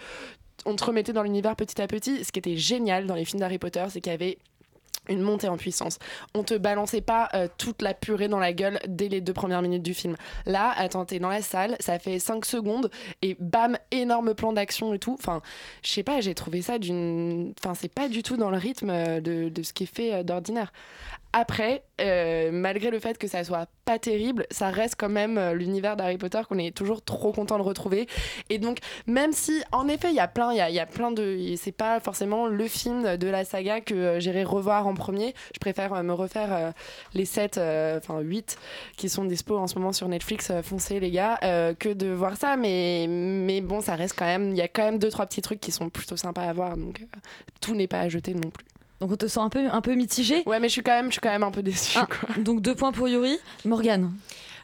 on 0.67 0.75
te 0.75 0.85
remettait 0.85 1.13
dans 1.13 1.23
l'univers 1.23 1.57
petit 1.57 1.81
à 1.81 1.87
petit. 1.87 2.25
Ce 2.25 2.33
qui 2.33 2.39
était 2.39 2.57
génial 2.57 3.07
dans 3.07 3.15
les 3.15 3.25
films 3.25 3.41
d'Harry 3.41 3.59
Potter, 3.59 3.85
c'est 3.89 4.01
qu'il 4.01 4.13
y 4.13 4.15
avait 4.15 4.39
une 5.09 5.23
montée 5.23 5.49
en 5.49 5.57
puissance. 5.57 5.99
On 6.35 6.43
te 6.43 6.55
balançait 6.55 7.01
pas 7.01 7.29
euh, 7.35 7.49
toute 7.59 7.83
la 7.83 7.95
purée 7.95 8.29
dans 8.29 8.39
la 8.39 8.53
gueule 8.53 8.79
dès 8.87 9.09
les 9.09 9.21
deux 9.21 9.33
premières 9.33 9.63
minutes 9.63 9.83
du 9.83 9.95
film. 9.95 10.17
Là, 10.47 10.73
attends, 10.77 11.05
t'es 11.05 11.19
dans 11.19 11.29
la 11.29 11.43
salle, 11.43 11.77
ça 11.81 11.99
fait 11.99 12.19
5 12.19 12.45
secondes 12.45 12.91
et 13.23 13.37
bam, 13.41 13.79
énorme 13.91 14.35
plan 14.35 14.53
d'action 14.53 14.93
et 14.95 14.99
tout. 14.99 15.17
Enfin, 15.19 15.41
je 15.83 15.91
sais 15.91 16.03
pas, 16.03 16.21
j'ai 16.21 16.35
trouvé 16.35 16.63
ça 16.63 16.79
d'une. 16.79 17.55
Enfin, 17.59 17.75
c'est 17.75 17.93
pas 17.93 18.09
du 18.09 18.23
tout 18.23 18.37
dans 18.37 18.51
le 18.51 18.59
rythme 18.59 18.91
euh, 18.91 19.21
de, 19.21 19.49
de 19.49 19.63
ce 19.63 19.73
qui 19.73 19.85
est 19.85 19.95
fait 19.95 20.15
euh, 20.15 20.23
d'ordinaire. 20.23 20.73
Après, 21.35 21.85
euh, 22.01 22.51
malgré 22.53 22.91
le 22.91 22.99
fait 23.01 23.19
que 23.19 23.29
ça 23.29 23.45
soit 23.45 23.69
pas 23.85 23.99
terrible, 23.99 24.47
ça 24.51 24.71
reste 24.71 24.95
quand 24.99 25.11
même 25.11 25.37
euh, 25.37 25.53
l'univers 25.53 25.95
d'Harry 25.95 26.17
Potter 26.17 26.41
qu'on 26.49 26.57
est 26.57 26.75
toujours 26.75 27.03
trop 27.03 27.33
content 27.33 27.59
de 27.59 27.63
retrouver. 27.63 28.09
Et 28.49 28.59
donc, 28.59 28.79
même 29.07 29.33
si, 29.33 29.63
en 29.71 29.89
effet, 29.89 30.09
il 30.09 30.15
y 30.15 30.21
a 30.21 30.29
plein, 30.29 30.53
il 30.53 30.75
y 30.75 30.81
a, 30.81 30.87
plein 30.87 31.11
de, 31.11 31.55
c'est 31.57 31.73
pas 31.73 32.01
forcément 32.01 32.47
le 32.47 32.67
film 32.67 33.19
de 33.19 33.29
la 33.29 33.45
saga 33.45 33.83
que 33.83 33.95
euh, 33.95 34.21
j'irai 34.21 34.43
revoir 34.43 34.87
en 34.87 34.95
premier. 34.95 35.35
Je 35.53 35.59
préfère 35.61 36.03
me 36.03 36.15
refaire 36.15 36.73
les 37.13 37.27
7, 37.27 37.59
enfin 37.99 38.21
8 38.21 38.59
qui 38.97 39.09
sont 39.11 39.25
dispo 39.25 39.59
en 39.59 39.67
ce 39.67 39.79
moment 39.79 39.93
sur 39.93 40.09
Netflix. 40.09 40.51
Foncez 40.63 40.99
les 40.99 41.11
gars, 41.11 41.39
que 41.79 41.93
de 41.93 42.09
voir 42.09 42.37
ça. 42.37 42.57
Mais, 42.57 43.07
mais 43.09 43.61
bon, 43.61 43.81
ça 43.81 43.97
reste 43.97 44.19
quand 44.19 44.25
même, 44.25 44.51
il 44.51 44.57
y 44.57 44.63
a 44.63 44.69
quand 44.69 44.85
même 44.85 44.99
deux 44.99 45.11
trois 45.11 45.27
petits 45.27 45.43
trucs 45.43 45.61
qui 45.61 45.73
sont 45.73 45.91
plutôt 45.91 46.17
sympas 46.17 46.43
à 46.43 46.53
voir. 46.53 46.77
Donc, 46.77 47.05
tout 47.61 47.75
n'est 47.75 47.87
pas 47.87 48.01
à 48.01 48.09
jeter 48.09 48.33
non 48.35 48.51
plus. 48.51 48.65
Donc 49.01 49.13
on 49.13 49.17
te 49.17 49.27
sent 49.27 49.41
un 49.41 49.49
peu, 49.49 49.69
un 49.71 49.81
peu 49.81 49.95
mitigé. 49.95 50.43
Ouais, 50.47 50.59
mais 50.59 50.69
je 50.69 50.73
suis 50.73 50.83
quand 50.83 50.93
même, 50.93 51.07
je 51.07 51.13
suis 51.13 51.21
quand 51.21 51.31
même 51.31 51.45
un 51.45 51.51
peu 51.51 51.63
déçue. 51.63 51.99
Ah, 52.01 52.07
donc 52.39 52.63
deux 52.63 52.75
points 52.75 52.93
pour 52.93 53.09
Yuri. 53.09 53.39
Morgane. 53.65 54.13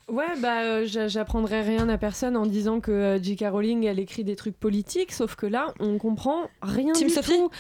Ouais, 0.09 0.27
bah, 0.43 0.61
euh, 0.63 0.85
j'a- 0.87 1.09
j'apprendrai 1.09 1.63
rien 1.63 1.89
à 1.89 1.97
personne 1.97 2.37
en 2.37 2.45
disant 2.45 2.81
que 2.81 2.91
euh, 2.91 3.23
J.K. 3.23 3.47
Rowling, 3.51 3.85
elle 3.87 3.99
écrit 3.99 4.23
des 4.23 4.37
trucs 4.37 4.57
politiques, 4.59 5.13
sauf 5.13 5.35
que 5.35 5.47
là, 5.47 5.73
on 5.81 5.97
comprend 5.97 6.43
rien 6.61 6.93
Team 6.93 7.09
du 7.09 7.15
Sophie 7.15 7.33
tout. 7.39 7.51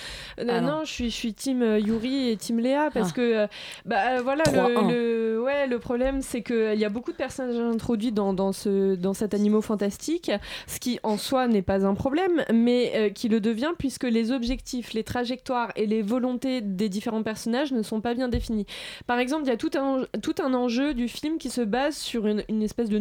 Euh, 0.40 0.47
Ah 0.51 0.61
non, 0.61 0.68
non. 0.78 0.84
je 0.84 0.92
suis, 0.92 1.11
je 1.11 1.14
suis 1.16 1.32
team 1.32 1.62
euh, 1.62 1.78
Yuri 1.78 2.28
et 2.30 2.36
team 2.36 2.59
Léa 2.59 2.90
parce 2.92 3.11
Ah. 3.11 3.14
que, 3.16 3.20
euh, 3.20 3.47
bah, 3.86 4.20
voilà, 4.22 4.42
3-1. 4.45 4.88
le, 4.88 5.34
le, 5.36 5.42
ouais, 5.42 5.66
le 5.66 5.78
problème, 5.78 6.20
c'est 6.20 6.42
qu'il 6.42 6.74
y 6.78 6.84
a 6.84 6.90
beaucoup 6.90 7.12
de 7.12 7.16
personnages 7.16 7.57
introduits 7.59 8.12
dans, 8.12 8.34
dans, 8.34 8.53
ce, 8.53 8.95
dans 8.95 9.14
cet 9.14 9.32
animaux 9.32 9.62
fantastique, 9.62 10.30
ce 10.66 10.78
qui 10.78 11.01
en 11.03 11.16
soi 11.16 11.49
n'est 11.49 11.62
pas 11.62 11.86
un 11.86 11.95
problème, 11.95 12.45
mais 12.53 13.11
qui 13.14 13.28
le 13.30 13.40
devient 13.40 13.72
puisque 13.78 14.05
les 14.05 14.32
objectifs, 14.32 14.92
les 14.92 15.03
trajectoires 15.03 15.72
et 15.76 15.86
les 15.86 16.03
volontés 16.03 16.61
des 16.61 16.90
différents 16.90 17.22
personnages 17.22 17.72
ne 17.72 17.82
sont 17.82 18.03
pas 18.03 18.12
bien 18.12 18.28
définis. 18.28 18.66
Par 19.07 19.18
exemple, 19.18 19.45
il 19.47 19.49
y 19.49 19.53
a 19.53 19.57
tout 19.57 19.70
un, 19.76 20.05
tout 20.20 20.34
un 20.42 20.53
enjeu 20.53 20.92
du 20.92 21.09
film 21.09 21.38
qui 21.38 21.49
se 21.49 21.62
base 21.62 21.97
sur 21.97 22.26
une 22.26 22.34
une, 22.49 22.62
espèce 22.62 22.89
de 22.89 22.99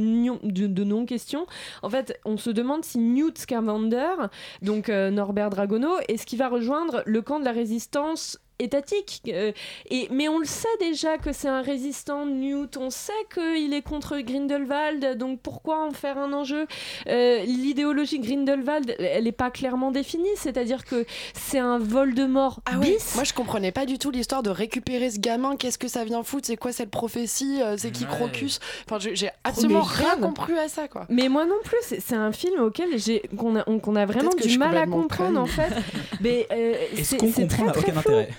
non-question. 0.84 1.45
En 1.81 1.89
fait, 1.89 2.19
on 2.25 2.38
se 2.38 2.49
demande 2.49 2.84
si 2.86 2.97
Newt 2.97 3.38
Scamander, 3.38 4.13
donc 4.61 4.89
euh, 4.89 5.11
Norbert 5.11 5.49
Dragono, 5.49 5.91
est-ce 6.07 6.25
qu'il 6.25 6.39
va 6.39 6.49
rejoindre 6.49 7.03
le 7.05 7.21
camp 7.21 7.39
de 7.39 7.45
la 7.45 7.51
résistance 7.51 8.39
étatique 8.64 9.22
Euh, 9.28 9.51
et 9.89 10.07
mais 10.11 10.28
on 10.30 10.39
le 10.39 10.45
sait 10.45 10.68
déjà 10.80 11.18
que 11.18 11.32
c'est 11.34 11.47
un 11.47 11.61
résistant 11.61 12.26
Newt 12.26 12.78
on 12.78 12.89
sait 12.89 13.11
qu'il 13.34 13.74
est 13.74 13.82
contre 13.82 14.18
Grindelwald 14.20 15.18
donc 15.18 15.39
pourquoi 15.41 15.86
en 15.86 15.91
faire 15.91 16.18
un 16.18 16.34
enjeu? 16.34 16.66
Euh, 17.07 17.43
l'idéologie 17.43 18.20
Grindelwald 18.20 18.95
elle 18.99 19.26
n'est 19.26 19.32
pas 19.32 19.51
clairement 19.51 19.91
définie 19.91 20.28
c'est-à-dire 20.36 20.86
que 20.86 21.05
c'est 21.34 21.59
un 21.59 21.78
Voldemort 21.80 22.59
Ah 22.66 22.74
oui, 22.80 22.93
bis 22.95 23.16
moi 23.16 23.24
je 23.24 23.34
comprenais 23.34 23.72
pas 23.72 23.86
du 23.86 23.97
tout 23.99 24.11
l'histoire 24.11 24.43
de 24.43 24.49
récupérer 24.49 25.09
ce 25.09 25.20
gamin, 25.20 25.55
qu'est-ce 25.57 25.78
que 25.78 25.88
ça 25.88 26.03
vient 26.03 26.24
foutre, 26.24 26.47
c'est 26.47 26.57
quoi 26.57 26.72
cette 26.72 26.89
prophétie, 26.91 27.61
euh, 27.61 27.76
c'est 27.78 27.91
qui 27.91 28.03
Ouais. 28.03 28.09
Crocus? 28.09 28.59
Enfin, 28.89 28.99
j'ai 29.14 29.30
absolument 29.43 29.82
rien 29.82 30.18
compris 30.18 30.53
à 30.57 30.68
ça 30.68 30.88
quoi. 30.88 31.05
Mais 31.09 31.30
moi 31.30 31.45
non 31.45 31.55
plus, 31.64 31.78
c'est 31.99 32.16
un 32.16 32.32
film 32.32 32.61
auquel 32.61 32.97
j'ai 32.99 33.22
qu'on 33.38 33.55
a, 33.55 33.64
on- 33.68 33.80
qu'on 33.80 33.95
a 33.95 34.05
vraiment 34.05 34.30
du 34.32 34.57
mal 34.57 34.78
à 34.78 34.86
comprendre 34.86 35.39
en 35.39 35.45
fait. 35.45 35.72
Mais 36.22 36.47
euh, 36.51 36.74
c'est 37.01 37.18
qu'on 37.18 37.32
c'est 37.32 37.41
comprend 37.47 37.55
très 37.57 37.66
n'a 37.66 37.72
très 37.72 37.91
aucun 37.91 38.01
flou. 38.01 38.11
intérêt. 38.11 38.30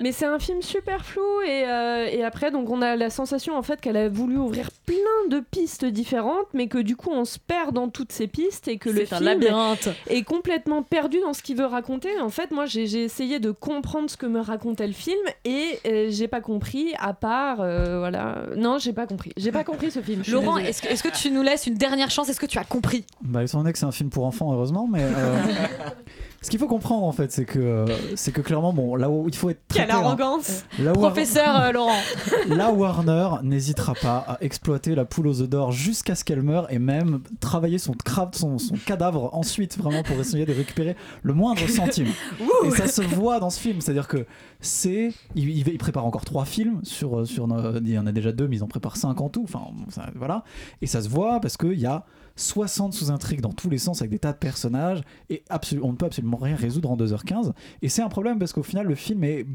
Mais 0.00 0.12
c'est 0.12 0.26
un 0.26 0.38
film 0.38 0.62
super 0.62 1.04
flou 1.04 1.22
et, 1.46 1.64
euh, 1.66 2.08
et 2.10 2.24
après 2.24 2.50
donc 2.50 2.70
on 2.70 2.80
a 2.80 2.96
la 2.96 3.10
sensation 3.10 3.56
en 3.56 3.62
fait 3.62 3.80
qu'elle 3.80 3.96
a 3.96 4.08
voulu 4.08 4.38
ouvrir 4.38 4.70
plein 4.86 4.96
de 5.28 5.40
pistes 5.40 5.84
différentes 5.84 6.46
mais 6.54 6.68
que 6.68 6.78
du 6.78 6.96
coup 6.96 7.10
on 7.10 7.24
se 7.24 7.38
perd 7.38 7.74
dans 7.74 7.88
toutes 7.88 8.12
ces 8.12 8.26
pistes 8.26 8.68
et 8.68 8.78
que 8.78 8.88
le 8.88 9.04
film 9.04 9.22
labyrinthe. 9.22 9.88
est 10.08 10.22
complètement 10.22 10.82
perdu 10.82 11.20
dans 11.20 11.34
ce 11.34 11.42
qu'il 11.42 11.56
veut 11.56 11.66
raconter. 11.66 12.18
En 12.20 12.30
fait 12.30 12.50
moi 12.50 12.66
j'ai 12.66 13.02
essayé 13.02 13.40
de 13.40 13.50
comprendre 13.50 14.08
ce 14.08 14.16
que 14.16 14.26
me 14.26 14.40
racontait 14.40 14.86
le 14.86 14.92
film 14.94 15.20
et 15.44 15.78
euh, 15.86 16.06
j'ai 16.10 16.28
pas 16.28 16.40
compris 16.40 16.94
à 16.98 17.12
part 17.12 17.60
euh, 17.60 17.98
voilà 17.98 18.44
non 18.56 18.78
j'ai 18.78 18.92
pas 18.92 19.06
compris 19.06 19.32
j'ai 19.36 19.52
pas 19.52 19.64
compris 19.64 19.90
ce 19.90 20.00
film. 20.00 20.22
Laurent, 20.28 20.54
désolée. 20.54 20.70
est-ce 20.70 20.82
que, 20.82 20.88
est-ce 20.88 21.02
que 21.02 21.16
tu 21.16 21.30
nous 21.30 21.42
laisses 21.42 21.66
une 21.66 21.74
dernière 21.74 22.10
chance? 22.10 22.28
Est-ce 22.28 22.40
que 22.40 22.46
tu 22.46 22.58
as 22.58 22.64
compris? 22.64 23.04
Bah, 23.22 23.42
étant 23.44 23.58
donné 23.58 23.72
que 23.72 23.78
c'est 23.78 23.86
un 23.86 23.92
film 23.92 24.10
pour 24.10 24.24
enfants, 24.24 24.52
heureusement, 24.52 24.88
mais. 24.90 25.04
euh, 26.40 26.44
Ce 26.44 26.50
qu'il 26.50 26.58
faut 26.58 26.66
comprendre 26.66 27.04
en 27.04 27.12
fait, 27.12 27.30
c'est 27.32 27.44
que 27.44 27.58
euh, 27.58 27.86
c'est 28.16 28.32
que 28.32 28.40
clairement, 28.40 28.72
bon, 28.72 28.96
là 28.96 29.10
où 29.10 29.28
il 29.28 29.34
faut 29.36 29.50
être 29.50 29.60
très 29.68 29.80
Quelle 29.80 29.88
clair, 29.88 29.98
hein. 29.98 30.04
arrogance 30.06 30.64
Là 30.78 30.90
où- 30.92 30.94
Professeur 30.94 31.60
euh, 31.60 31.72
Laurent 31.72 32.00
La 32.48 32.70
Warner 32.70 33.28
n'hésitera 33.42 33.94
pas 33.94 34.18
à 34.26 34.38
exploiter 34.40 34.94
la 34.94 35.04
poule 35.04 35.26
aux 35.28 35.40
œufs 35.42 35.48
d'or 35.48 35.72
jusqu'à 35.72 36.14
ce 36.14 36.24
qu'elle 36.24 36.42
meure 36.42 36.72
et 36.72 36.78
même 36.78 37.20
travailler 37.40 37.78
son, 37.78 37.94
son, 38.32 38.58
son 38.58 38.74
cadavre 38.86 39.30
ensuite 39.34 39.76
vraiment 39.78 40.02
pour 40.02 40.16
essayer 40.18 40.46
de 40.46 40.52
récupérer 40.54 40.96
le 41.22 41.34
moindre 41.34 41.66
centime. 41.68 42.08
et 42.64 42.70
ça 42.70 42.86
se 42.86 43.02
voit 43.02 43.38
dans 43.40 43.50
ce 43.50 43.60
film, 43.60 43.80
c'est-à-dire 43.80 44.08
que 44.08 44.26
c'est 44.60 45.12
il, 45.34 45.78
prépare 45.78 46.04
encore 46.04 46.24
trois 46.24 46.44
films 46.44 46.80
sur 46.82 47.26
sur 47.26 47.46
nos- 47.46 47.76
il 47.78 47.90
y 47.90 47.98
en 47.98 48.06
a 48.06 48.12
déjà 48.12 48.32
deux 48.32 48.46
mais 48.48 48.56
ils 48.56 48.62
en 48.64 48.68
préparent 48.68 48.96
cinq 48.96 49.20
en 49.20 49.28
tout. 49.28 49.42
Enfin 49.44 49.62
ça- 49.88 50.10
voilà 50.14 50.44
et 50.82 50.86
ça 50.86 51.00
se 51.02 51.08
voit 51.08 51.40
parce 51.40 51.56
qu'il 51.56 51.78
y 51.78 51.86
a 51.86 52.04
60 52.36 52.94
sous-intrigues 52.94 53.40
dans 53.42 53.52
tous 53.52 53.68
les 53.68 53.76
sens 53.78 54.00
avec 54.00 54.10
des 54.10 54.18
tas 54.18 54.32
de 54.32 54.38
personnages 54.38 55.02
et 55.28 55.42
on 55.82 55.92
ne 55.92 55.96
peut 55.96 56.06
absolument 56.06 56.29
rien 56.34 56.56
résoudre 56.56 56.90
en 56.90 56.96
2h15 56.96 57.52
et 57.82 57.88
c'est 57.88 58.02
un 58.02 58.08
problème 58.08 58.38
parce 58.38 58.52
qu'au 58.52 58.62
final 58.62 58.86
le 58.86 58.94
film 58.94 59.24
est 59.24 59.46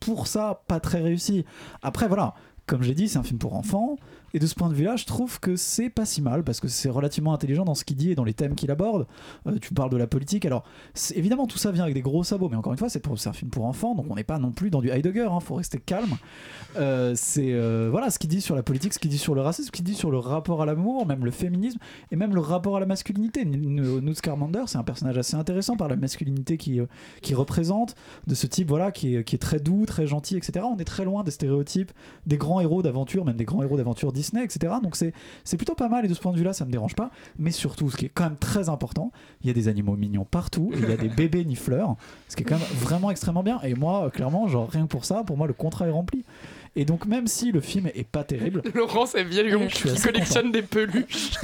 pour 0.00 0.26
ça 0.26 0.62
pas 0.66 0.80
très 0.80 1.00
réussi. 1.00 1.44
Après 1.82 2.08
voilà, 2.08 2.34
comme 2.66 2.82
j'ai 2.82 2.94
dit, 2.94 3.08
c'est 3.08 3.18
un 3.18 3.22
film 3.22 3.38
pour 3.38 3.54
enfants 3.54 3.96
et 4.34 4.40
de 4.40 4.46
ce 4.46 4.56
point 4.56 4.68
de 4.68 4.74
vue-là, 4.74 4.96
je 4.96 5.06
trouve 5.06 5.38
que 5.38 5.54
c'est 5.54 5.88
pas 5.88 6.04
si 6.04 6.20
mal 6.20 6.42
parce 6.42 6.58
que 6.58 6.66
c'est 6.66 6.90
relativement 6.90 7.32
intelligent 7.32 7.64
dans 7.64 7.76
ce 7.76 7.84
qu'il 7.84 7.96
dit 7.96 8.10
et 8.10 8.14
dans 8.16 8.24
les 8.24 8.34
thèmes 8.34 8.56
qu'il 8.56 8.70
aborde. 8.72 9.06
Euh, 9.46 9.58
tu 9.60 9.72
parles 9.72 9.90
de 9.90 9.96
la 9.96 10.08
politique, 10.08 10.44
alors 10.44 10.64
évidemment 11.14 11.46
tout 11.46 11.56
ça 11.56 11.70
vient 11.70 11.84
avec 11.84 11.94
des 11.94 12.02
gros 12.02 12.24
sabots, 12.24 12.48
mais 12.48 12.56
encore 12.56 12.72
une 12.72 12.78
fois, 12.78 12.88
c'est 12.88 13.06
un 13.06 13.32
film 13.32 13.50
pour 13.50 13.64
enfants, 13.64 13.94
donc 13.94 14.06
on 14.10 14.16
n'est 14.16 14.24
pas 14.24 14.38
non 14.38 14.50
plus 14.50 14.70
dans 14.70 14.80
du 14.80 14.90
Heidegger, 14.90 15.28
hein, 15.30 15.38
faut 15.38 15.54
rester 15.54 15.78
calme. 15.78 16.16
Euh, 16.76 17.12
c'est 17.14 17.52
euh, 17.52 17.88
voilà 17.92 18.10
ce 18.10 18.18
qu'il 18.18 18.28
dit 18.28 18.40
sur 18.40 18.56
la 18.56 18.64
politique, 18.64 18.92
ce 18.92 18.98
qu'il 18.98 19.10
dit 19.10 19.18
sur 19.18 19.36
le 19.36 19.40
racisme, 19.40 19.66
ce 19.66 19.70
qu'il 19.70 19.84
dit 19.84 19.94
sur 19.94 20.10
le 20.10 20.18
rapport 20.18 20.60
à 20.60 20.66
l'amour, 20.66 21.06
même 21.06 21.24
le 21.24 21.30
féminisme 21.30 21.78
et 22.10 22.16
même 22.16 22.34
le 22.34 22.40
rapport 22.40 22.76
à 22.76 22.80
la 22.80 22.86
masculinité. 22.86 23.44
Newt 23.44 24.16
Scamander, 24.16 24.64
c'est 24.66 24.78
un 24.78 24.82
personnage 24.82 25.16
assez 25.16 25.36
intéressant 25.36 25.76
par 25.76 25.86
la 25.86 25.94
masculinité 25.94 26.56
qui 26.56 26.80
qui 27.22 27.34
représente 27.34 27.94
de 28.26 28.34
ce 28.34 28.48
type 28.48 28.68
voilà 28.68 28.90
qui 28.90 29.14
est, 29.14 29.22
qui 29.22 29.36
est 29.36 29.38
très 29.38 29.60
doux, 29.60 29.86
très 29.86 30.08
gentil, 30.08 30.36
etc. 30.36 30.66
On 30.68 30.78
est 30.78 30.84
très 30.84 31.04
loin 31.04 31.22
des 31.22 31.30
stéréotypes 31.30 31.92
des 32.26 32.36
grands 32.36 32.60
héros 32.60 32.82
d'aventure, 32.82 33.24
même 33.24 33.36
des 33.36 33.44
grands 33.44 33.62
héros 33.62 33.76
d'aventure 33.76 34.12
Disney, 34.24 34.44
etc. 34.44 34.74
Donc 34.82 34.96
c'est 34.96 35.12
c'est 35.44 35.56
plutôt 35.56 35.74
pas 35.74 35.88
mal 35.88 36.04
et 36.04 36.08
de 36.08 36.14
ce 36.14 36.20
point 36.20 36.32
de 36.32 36.38
vue-là, 36.38 36.52
ça 36.52 36.64
me 36.64 36.70
dérange 36.72 36.94
pas. 36.94 37.10
Mais 37.38 37.50
surtout, 37.50 37.90
ce 37.90 37.96
qui 37.96 38.06
est 38.06 38.10
quand 38.12 38.24
même 38.24 38.36
très 38.36 38.68
important, 38.68 39.12
il 39.42 39.46
y 39.48 39.50
a 39.50 39.54
des 39.54 39.68
animaux 39.68 39.96
mignons 39.96 40.24
partout 40.24 40.70
et 40.74 40.78
il 40.78 40.88
y 40.88 40.92
a 40.92 40.96
des 40.96 41.08
bébés 41.16 41.44
nifleurs, 41.44 41.96
ce 42.28 42.36
qui 42.36 42.42
est 42.42 42.46
quand 42.46 42.58
même 42.58 42.68
vraiment 42.80 43.10
extrêmement 43.10 43.42
bien. 43.42 43.60
Et 43.62 43.74
moi, 43.74 44.10
clairement, 44.12 44.48
genre 44.48 44.68
rien 44.70 44.82
que 44.82 44.88
pour 44.90 45.04
ça, 45.04 45.22
pour 45.24 45.36
moi, 45.36 45.46
le 45.46 45.52
contrat 45.52 45.86
est 45.86 45.90
rempli. 45.90 46.24
Et 46.76 46.84
donc 46.84 47.06
même 47.06 47.28
si 47.28 47.52
le 47.52 47.60
film 47.60 47.86
est 47.94 48.02
pas 48.06 48.24
terrible, 48.24 48.60
Laurent, 48.74 49.06
c'est 49.06 49.22
vieil 49.22 49.48
lion 49.48 49.68
Je 49.68 49.76
suis 49.76 49.90
qui 49.94 50.02
collectionne 50.02 50.50
des 50.52 50.62
peluches. 50.62 51.32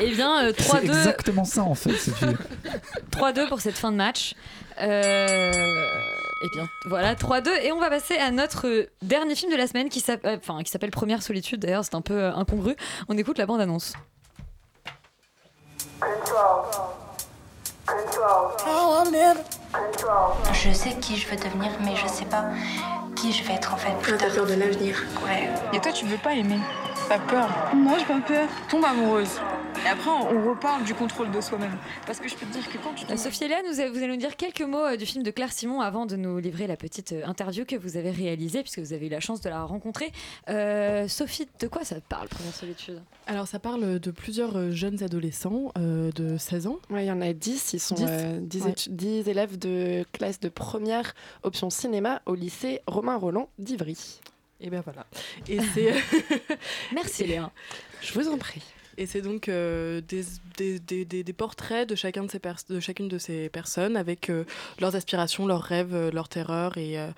Eh 0.00 0.10
bien, 0.10 0.46
euh, 0.46 0.52
c'est 0.58 0.78
3-2 0.78 0.82
exactement 0.86 1.44
ça 1.44 1.62
en 1.62 1.76
fait. 1.76 1.92
c'est 1.96 2.10
du- 2.26 2.34
3-2 3.12 3.48
pour 3.48 3.60
cette 3.60 3.78
fin 3.78 3.92
de 3.92 3.96
match. 3.96 4.34
Euh, 4.80 5.52
Et 6.42 6.48
bien 6.50 6.68
voilà, 6.86 7.14
3-2. 7.14 7.48
Et 7.62 7.72
on 7.72 7.80
va 7.80 7.90
passer 7.90 8.16
à 8.16 8.30
notre 8.30 8.66
euh, 8.66 8.90
dernier 9.02 9.34
film 9.34 9.50
de 9.52 9.56
la 9.56 9.66
semaine 9.66 9.88
qui 9.88 10.00
s'appelle 10.00 10.38
enfin, 10.42 10.62
qui 10.62 10.70
s'appelle 10.70 10.90
Première 10.90 11.22
Solitude. 11.22 11.60
D'ailleurs, 11.60 11.84
c'est 11.84 11.94
un 11.94 12.00
peu 12.02 12.14
euh, 12.14 12.34
incongru. 12.34 12.76
On 13.08 13.16
écoute 13.16 13.38
la 13.38 13.46
bande-annonce. 13.46 13.94
Je 20.52 20.72
sais 20.72 20.94
qui 21.00 21.16
je 21.16 21.28
veux 21.28 21.36
devenir, 21.36 21.70
mais 21.84 21.96
je 21.96 22.06
sais 22.06 22.24
pas 22.24 22.44
qui 23.16 23.32
je 23.32 23.44
vais 23.44 23.54
être 23.54 23.72
en 23.72 23.76
fait. 23.76 24.16
T'as 24.16 24.30
peur 24.30 24.46
de 24.46 24.54
l'avenir. 24.54 25.02
Ouais. 25.24 25.48
Et 25.72 25.80
toi, 25.80 25.92
tu 25.92 26.04
veux 26.06 26.18
pas 26.18 26.34
aimer? 26.34 26.58
T'as 27.08 27.18
peur 27.18 27.48
Moi, 27.74 27.98
j'ai 27.98 28.04
pas 28.06 28.20
peur. 28.20 28.48
Tombe 28.70 28.84
amoureuse. 28.84 29.40
Et 29.84 29.88
après, 29.88 30.08
on 30.10 30.48
reparle 30.48 30.84
du 30.84 30.94
contrôle 30.94 31.30
de 31.30 31.40
soi-même. 31.40 31.76
Parce 32.06 32.18
que 32.18 32.28
je 32.28 32.34
peux 32.34 32.46
te 32.46 32.52
dire 32.52 32.66
que 32.68 32.78
quand 32.78 32.94
tu 32.94 33.04
tombes... 33.04 33.18
Sophie 33.18 33.44
Hélène, 33.44 33.64
vous, 33.66 33.74
vous 33.74 33.98
allez 34.02 34.06
nous 34.08 34.16
dire 34.16 34.36
quelques 34.36 34.62
mots 34.62 34.84
euh, 34.86 34.96
du 34.96 35.04
film 35.04 35.22
de 35.22 35.30
Claire 35.30 35.52
Simon 35.52 35.80
avant 35.80 36.06
de 36.06 36.16
nous 36.16 36.38
livrer 36.38 36.66
la 36.66 36.76
petite 36.76 37.12
euh, 37.12 37.26
interview 37.26 37.64
que 37.66 37.76
vous 37.76 37.96
avez 37.98 38.10
réalisée, 38.10 38.62
puisque 38.62 38.78
vous 38.78 38.92
avez 38.94 39.06
eu 39.06 39.10
la 39.10 39.20
chance 39.20 39.40
de 39.42 39.50
la 39.50 39.62
rencontrer. 39.64 40.12
Euh, 40.48 41.06
Sophie, 41.08 41.46
de 41.60 41.66
quoi 41.66 41.84
ça 41.84 41.96
parle, 42.08 42.28
Première 42.28 42.54
Solitude? 42.54 43.02
Alors, 43.26 43.46
ça 43.46 43.58
parle 43.58 43.98
de 43.98 44.10
plusieurs 44.10 44.70
jeunes 44.72 45.02
adolescents 45.02 45.72
euh, 45.76 46.10
de 46.12 46.38
16 46.38 46.66
ans. 46.68 46.78
Ouais, 46.88 47.04
il 47.04 47.08
y 47.08 47.12
en 47.12 47.20
a 47.20 47.32
10, 47.32 47.72
ils 47.74 47.80
sont 47.80 47.96
10, 47.96 48.04
euh, 48.08 48.38
10, 48.40 48.62
ouais. 48.64 48.70
étu- 48.70 48.88
10 48.90 49.28
élèves 49.28 49.58
de 49.58 50.04
classe 50.12 50.40
de 50.40 50.48
première 50.48 51.14
option 51.42 51.68
cinéma 51.68 52.22
au 52.26 52.34
lycée 52.34 52.80
Romain 52.86 53.16
Roland 53.16 53.48
d'Ivry. 53.58 54.20
Et 54.60 54.70
ben 54.70 54.80
voilà. 54.82 55.06
Et 55.48 55.58
c'est. 55.74 55.92
Merci 56.94 57.24
Léa. 57.26 57.50
Je 58.00 58.12
vous 58.14 58.28
en 58.28 58.38
prie. 58.38 58.62
Et 58.96 59.06
c'est 59.06 59.22
donc 59.22 59.48
euh, 59.48 60.00
des, 60.00 60.22
des, 60.56 60.78
des, 60.78 61.04
des- 61.04 61.24
des 61.24 61.32
portraits 61.32 61.88
de, 61.88 61.96
chacun 61.96 62.22
de, 62.22 62.30
ces 62.30 62.38
pers- 62.38 62.62
de 62.68 62.78
chacune 62.78 63.08
de 63.08 63.18
ces 63.18 63.48
personnes 63.48 63.96
avec 63.96 64.30
euh, 64.30 64.44
leurs 64.80 64.94
aspirations, 64.94 65.46
leurs 65.46 65.62
rêves, 65.62 65.94
euh, 65.94 66.10
leurs 66.12 66.28
terreurs 66.28 66.78
et, 66.78 66.98
euh, 66.98 67.08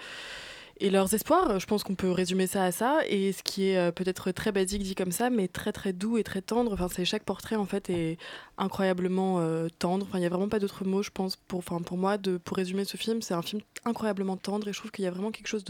et 0.81 0.91
leurs 0.91 1.12
espoirs. 1.14 1.59
Je 1.59 1.66
pense 1.66 1.83
qu'on 1.85 1.95
peut 1.95 2.11
résumer 2.11 2.47
ça 2.47 2.64
à 2.64 2.72
ça. 2.72 3.01
Et 3.09 3.33
ce 3.33 3.43
qui 3.43 3.68
est 3.68 3.79
euh, 3.79 3.93
peut-être 3.93 4.31
très 4.33 4.53
basique 4.53 4.83
dit 4.83 4.95
comme 4.95 5.12
ça, 5.12 5.31
mais 5.31 5.49
très 5.49 5.72
très 5.72 5.93
doux 5.93 6.18
et 6.18 6.24
très 6.24 6.43
tendre. 6.43 6.72
Enfin, 6.72 6.89
c'est 6.93 7.05
chaque 7.05 7.24
portrait 7.24 7.57
en 7.57 7.66
fait 7.66 7.91
est 7.91 8.18
incroyablement 8.59 9.41
euh, 9.41 9.68
tendre. 9.79 10.07
Enfin, 10.09 10.18
il 10.18 10.22
n'y 10.22 10.27
a 10.27 10.31
vraiment 10.31 10.49
pas 10.49 10.59
d'autre 10.59 10.85
mot, 10.85 11.03
je 11.03 11.11
pense, 11.11 11.37
pour, 11.37 11.59
enfin, 11.59 11.81
pour 11.81 11.99
moi, 11.99 12.18
de, 12.18 12.39
pour 12.39 12.57
résumer 12.57 12.85
ce 12.85 12.97
film. 12.97 13.22
C'est 13.22 13.35
un 13.35 13.43
film 13.43 13.61
incroyablement 13.85 14.37
tendre 14.37 14.66
et 14.68 14.72
je 14.72 14.79
trouve 14.79 14.91
qu'il 14.91 15.05
y 15.05 15.09
a 15.09 15.11
vraiment 15.11 15.31
quelque 15.31 15.47
chose 15.47 15.64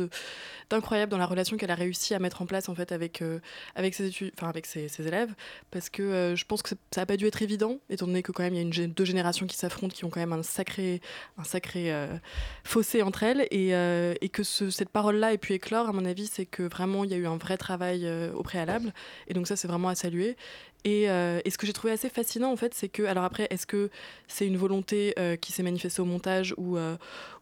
d'incroyable 0.70 1.10
dans 1.10 1.18
la 1.18 1.26
relation 1.26 1.56
qu'elle 1.56 1.70
a 1.70 1.74
réussi 1.74 2.14
à 2.14 2.18
mettre 2.18 2.42
en 2.42 2.46
place 2.46 2.68
en 2.68 2.74
fait 2.74 2.92
avec 2.92 3.22
euh, 3.22 3.40
avec 3.74 3.94
ses 3.94 4.06
études, 4.06 4.32
enfin 4.38 4.48
avec 4.48 4.66
ses, 4.66 4.88
élèves, 5.00 5.34
parce 5.70 5.90
que 5.90 6.34
je 6.36 6.44
pense 6.44 6.62
que 6.62 6.70
ça 6.94 7.02
a 7.02 7.06
pas 7.06 7.16
dû 7.16 7.26
être 7.26 7.42
évident, 7.42 7.78
étant 7.90 8.06
donné 8.06 8.22
que 8.22 8.32
quand 8.32 8.42
même 8.42 8.54
il 8.54 8.56
y 8.56 8.60
a 8.60 8.84
une, 8.84 8.92
deux 8.92 9.04
générations 9.04 9.46
qui 9.46 9.56
s'affrontent, 9.56 9.94
qui 9.94 10.04
ont 10.04 10.10
quand 10.10 10.20
même 10.20 10.32
un 10.32 10.42
sacré 10.42 11.00
un 11.36 11.44
sacré 11.44 11.92
fossé 12.64 13.02
entre 13.02 13.22
elles, 13.22 13.46
et, 13.50 13.70
et 14.20 14.28
que 14.30 14.42
ce- 14.42 14.70
cette 14.70 14.88
parole-là 14.96 15.34
ait 15.34 15.36
pu 15.36 15.52
éclore, 15.52 15.90
à 15.90 15.92
mon 15.92 16.06
avis, 16.06 16.26
c'est 16.26 16.46
que 16.46 16.62
vraiment 16.62 17.04
il 17.04 17.10
y 17.10 17.12
a 17.12 17.18
eu 17.18 17.26
un 17.26 17.36
vrai 17.36 17.58
travail 17.58 18.06
euh, 18.06 18.32
au 18.32 18.42
préalable, 18.42 18.94
et 19.28 19.34
donc 19.34 19.46
ça 19.46 19.54
c'est 19.54 19.68
vraiment 19.68 19.90
à 19.90 19.94
saluer. 19.94 20.38
Et, 20.84 21.10
euh, 21.10 21.38
et 21.44 21.50
ce 21.50 21.58
que 21.58 21.66
j'ai 21.66 21.74
trouvé 21.74 21.92
assez 21.92 22.08
fascinant 22.08 22.50
en 22.50 22.56
fait, 22.56 22.72
c'est 22.72 22.88
que 22.88 23.02
alors 23.02 23.24
après, 23.24 23.46
est-ce 23.50 23.66
que 23.66 23.90
c'est 24.26 24.46
une 24.46 24.56
volonté 24.56 25.12
euh, 25.18 25.36
qui 25.36 25.52
s'est 25.52 25.62
manifestée 25.62 26.00
au 26.00 26.06
montage 26.06 26.54
ou 26.56 26.78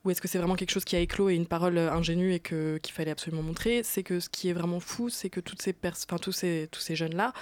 ou 0.04 0.10
est-ce 0.10 0.20
que 0.20 0.28
c'est 0.28 0.38
vraiment 0.38 0.56
quelque 0.56 0.70
chose 0.70 0.84
qui 0.84 0.96
a 0.96 1.00
éclos 1.00 1.30
et 1.30 1.34
une 1.34 1.46
parole 1.46 1.78
euh, 1.78 1.90
ingénue 1.92 2.32
et 2.34 2.40
que 2.40 2.78
qu'il 2.78 2.92
fallait 2.94 3.10
absolument 3.10 3.42
montrer? 3.42 3.82
C'est 3.82 4.02
que 4.02 4.20
ce 4.20 4.28
qui 4.28 4.48
est 4.48 4.52
vraiment 4.52 4.80
fou, 4.80 5.08
c'est 5.08 5.30
que 5.30 5.40
toutes 5.40 5.62
ces 5.62 5.74
enfin 5.84 6.18
tous 6.18 6.32
ces 6.32 6.68
tous 6.70 6.80
ces 6.80 6.96
jeunes 6.96 7.14
là 7.14 7.32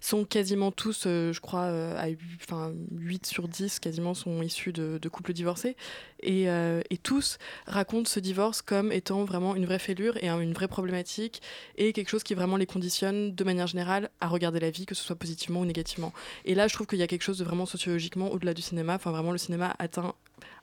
sont 0.00 0.24
quasiment 0.24 0.72
tous, 0.72 1.04
euh, 1.06 1.32
je 1.32 1.40
crois, 1.40 1.62
euh, 1.62 1.96
à 1.96 2.08
8, 2.08 2.18
enfin, 2.42 2.72
8 2.92 3.26
sur 3.26 3.48
10 3.48 3.78
quasiment 3.78 4.14
sont 4.14 4.42
issus 4.42 4.72
de, 4.72 4.98
couples 5.08 5.32
divorcés 5.32 5.76
et, 6.22 6.44
et 6.44 6.98
tous 7.02 7.38
racontent 7.66 8.08
ce 8.08 8.20
divorce 8.20 8.62
comme 8.62 8.92
étant 8.92 9.24
vraiment 9.24 9.54
une 9.56 9.66
vraie 9.66 9.78
fêlure 9.78 10.16
et 10.22 10.28
un- 10.28 10.40
une 10.40 10.52
vraie 10.52 10.68
problématique 10.68 11.42
et 11.76 11.92
quelque 11.92 12.08
chose 12.08 12.22
qui 12.22 12.34
vraiment 12.34 12.56
les 12.56 12.66
conditionne 12.66 13.34
de 13.34 13.44
manière 13.44 13.66
générale 13.66 14.10
à 14.20 14.28
regarder 14.28 14.60
la 14.60 14.70
vie, 14.70 14.86
que 14.86 14.94
ce 14.94 15.02
soit 15.04 15.16
positivement 15.16 15.60
ou 15.60 15.64
négativement. 15.64 16.12
Et 16.44 16.54
là, 16.54 16.68
je 16.68 16.74
trouve 16.74 16.86
qu'il 16.86 16.98
y 16.98 17.02
a 17.02 17.06
quelque 17.06 17.22
chose 17.22 17.38
de 17.38 17.44
vraiment 17.44 17.66
sociologiquement 17.66 18.30
au-delà 18.30 18.54
du 18.54 18.62
cinéma. 18.62 18.94
Enfin, 18.94 19.10
vraiment, 19.10 19.32
le 19.32 19.38
cinéma 19.38 19.74
atteint 19.78 20.14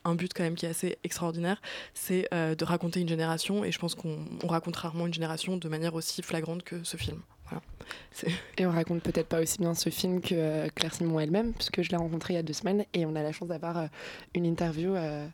un 0.05 0.15
but 0.15 0.33
quand 0.33 0.43
même 0.43 0.55
qui 0.55 0.65
est 0.65 0.69
assez 0.69 0.97
extraordinaire, 1.03 1.61
c'est 1.93 2.27
euh, 2.33 2.55
de 2.55 2.65
raconter 2.65 3.01
une 3.01 3.09
génération. 3.09 3.63
Et 3.63 3.71
je 3.71 3.79
pense 3.79 3.95
qu'on 3.95 4.25
on 4.43 4.47
raconte 4.47 4.75
rarement 4.75 5.07
une 5.07 5.13
génération 5.13 5.57
de 5.57 5.69
manière 5.69 5.95
aussi 5.95 6.21
flagrante 6.21 6.63
que 6.63 6.83
ce 6.83 6.97
film. 6.97 7.21
Voilà. 7.49 7.63
Et 8.57 8.65
on 8.65 8.71
raconte 8.71 9.01
peut-être 9.01 9.27
pas 9.27 9.41
aussi 9.41 9.57
bien 9.59 9.73
ce 9.73 9.89
film 9.89 10.21
que 10.21 10.35
euh, 10.35 10.67
Claire 10.75 10.93
Simon 10.93 11.19
elle-même, 11.19 11.53
puisque 11.53 11.81
je 11.81 11.89
l'ai 11.89 11.97
rencontrée 11.97 12.33
il 12.33 12.37
y 12.37 12.39
a 12.39 12.43
deux 12.43 12.53
semaines 12.53 12.85
et 12.93 13.05
on 13.05 13.15
a 13.15 13.23
la 13.23 13.31
chance 13.31 13.47
d'avoir 13.47 13.77
euh, 13.77 13.87
une 14.35 14.45
interview, 14.45 14.95
euh, 14.95 15.27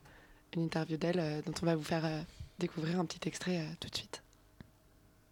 une 0.55 0.63
interview 0.63 0.97
d'elle 0.97 1.19
euh, 1.19 1.41
dont 1.45 1.53
on 1.61 1.65
va 1.65 1.75
vous 1.75 1.83
faire 1.83 2.05
euh, 2.05 2.21
découvrir 2.59 2.99
un 2.99 3.05
petit 3.05 3.27
extrait 3.27 3.57
euh, 3.57 3.73
tout 3.79 3.89
de 3.89 3.95
suite. 3.95 4.23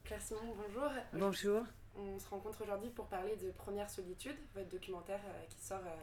Claire 0.03 0.21
Simon, 0.21 0.41
bonjour. 0.57 0.89
Bonjour. 1.13 1.63
On 1.95 2.19
se 2.19 2.27
rencontre 2.27 2.61
aujourd'hui 2.63 2.89
pour 2.89 3.05
parler 3.05 3.35
de 3.35 3.51
Première 3.51 3.89
Solitude, 3.89 4.35
votre 4.55 4.69
documentaire 4.69 5.21
euh, 5.25 5.45
qui 5.49 5.63
sort 5.63 5.79
euh, 5.85 6.01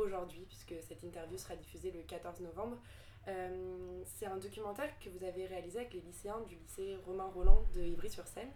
aujourd'hui, 0.00 0.44
puisque 0.46 0.74
cette 0.86 1.02
interview 1.02 1.36
sera 1.38 1.56
diffusée 1.56 1.90
le 1.90 2.00
14 2.02 2.40
novembre. 2.40 2.76
Euh, 3.28 4.02
c'est 4.04 4.26
un 4.26 4.36
documentaire 4.36 4.90
que 4.98 5.10
vous 5.10 5.24
avez 5.24 5.46
réalisé 5.46 5.80
avec 5.80 5.92
les 5.92 6.00
lycéens 6.00 6.40
du 6.48 6.56
lycée 6.56 6.96
Romain 7.06 7.30
Roland 7.34 7.64
de 7.74 7.82
Ivry-sur-Seine, 7.82 8.48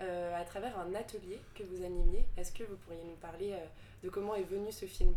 euh, 0.00 0.40
à 0.40 0.44
travers 0.44 0.78
un 0.78 0.94
atelier 0.94 1.40
que 1.54 1.62
vous 1.62 1.84
animiez. 1.84 2.24
Est-ce 2.36 2.52
que 2.52 2.64
vous 2.64 2.76
pourriez 2.76 3.04
nous 3.04 3.16
parler 3.16 3.52
euh, 3.52 3.64
de 4.04 4.08
comment 4.08 4.34
est 4.34 4.42
venu 4.42 4.72
ce 4.72 4.86
film? 4.86 5.14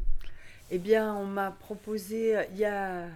Eh 0.69 0.77
bien, 0.77 1.15
on 1.15 1.25
m'a 1.25 1.51
proposé, 1.51 2.45
il 2.51 2.57
y 2.57 2.65
a 2.65 3.09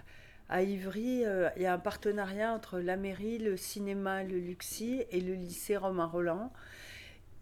à 0.48 0.62
Ivry, 0.62 1.24
il 1.56 1.62
y 1.62 1.66
a 1.66 1.72
un 1.72 1.78
partenariat 1.78 2.52
entre 2.52 2.78
la 2.78 2.96
mairie, 2.96 3.38
le 3.38 3.56
cinéma, 3.56 4.22
le 4.22 4.38
Luxi 4.38 5.04
et 5.10 5.20
le 5.20 5.34
lycée 5.34 5.76
Romain 5.76 6.06
Roland. 6.06 6.52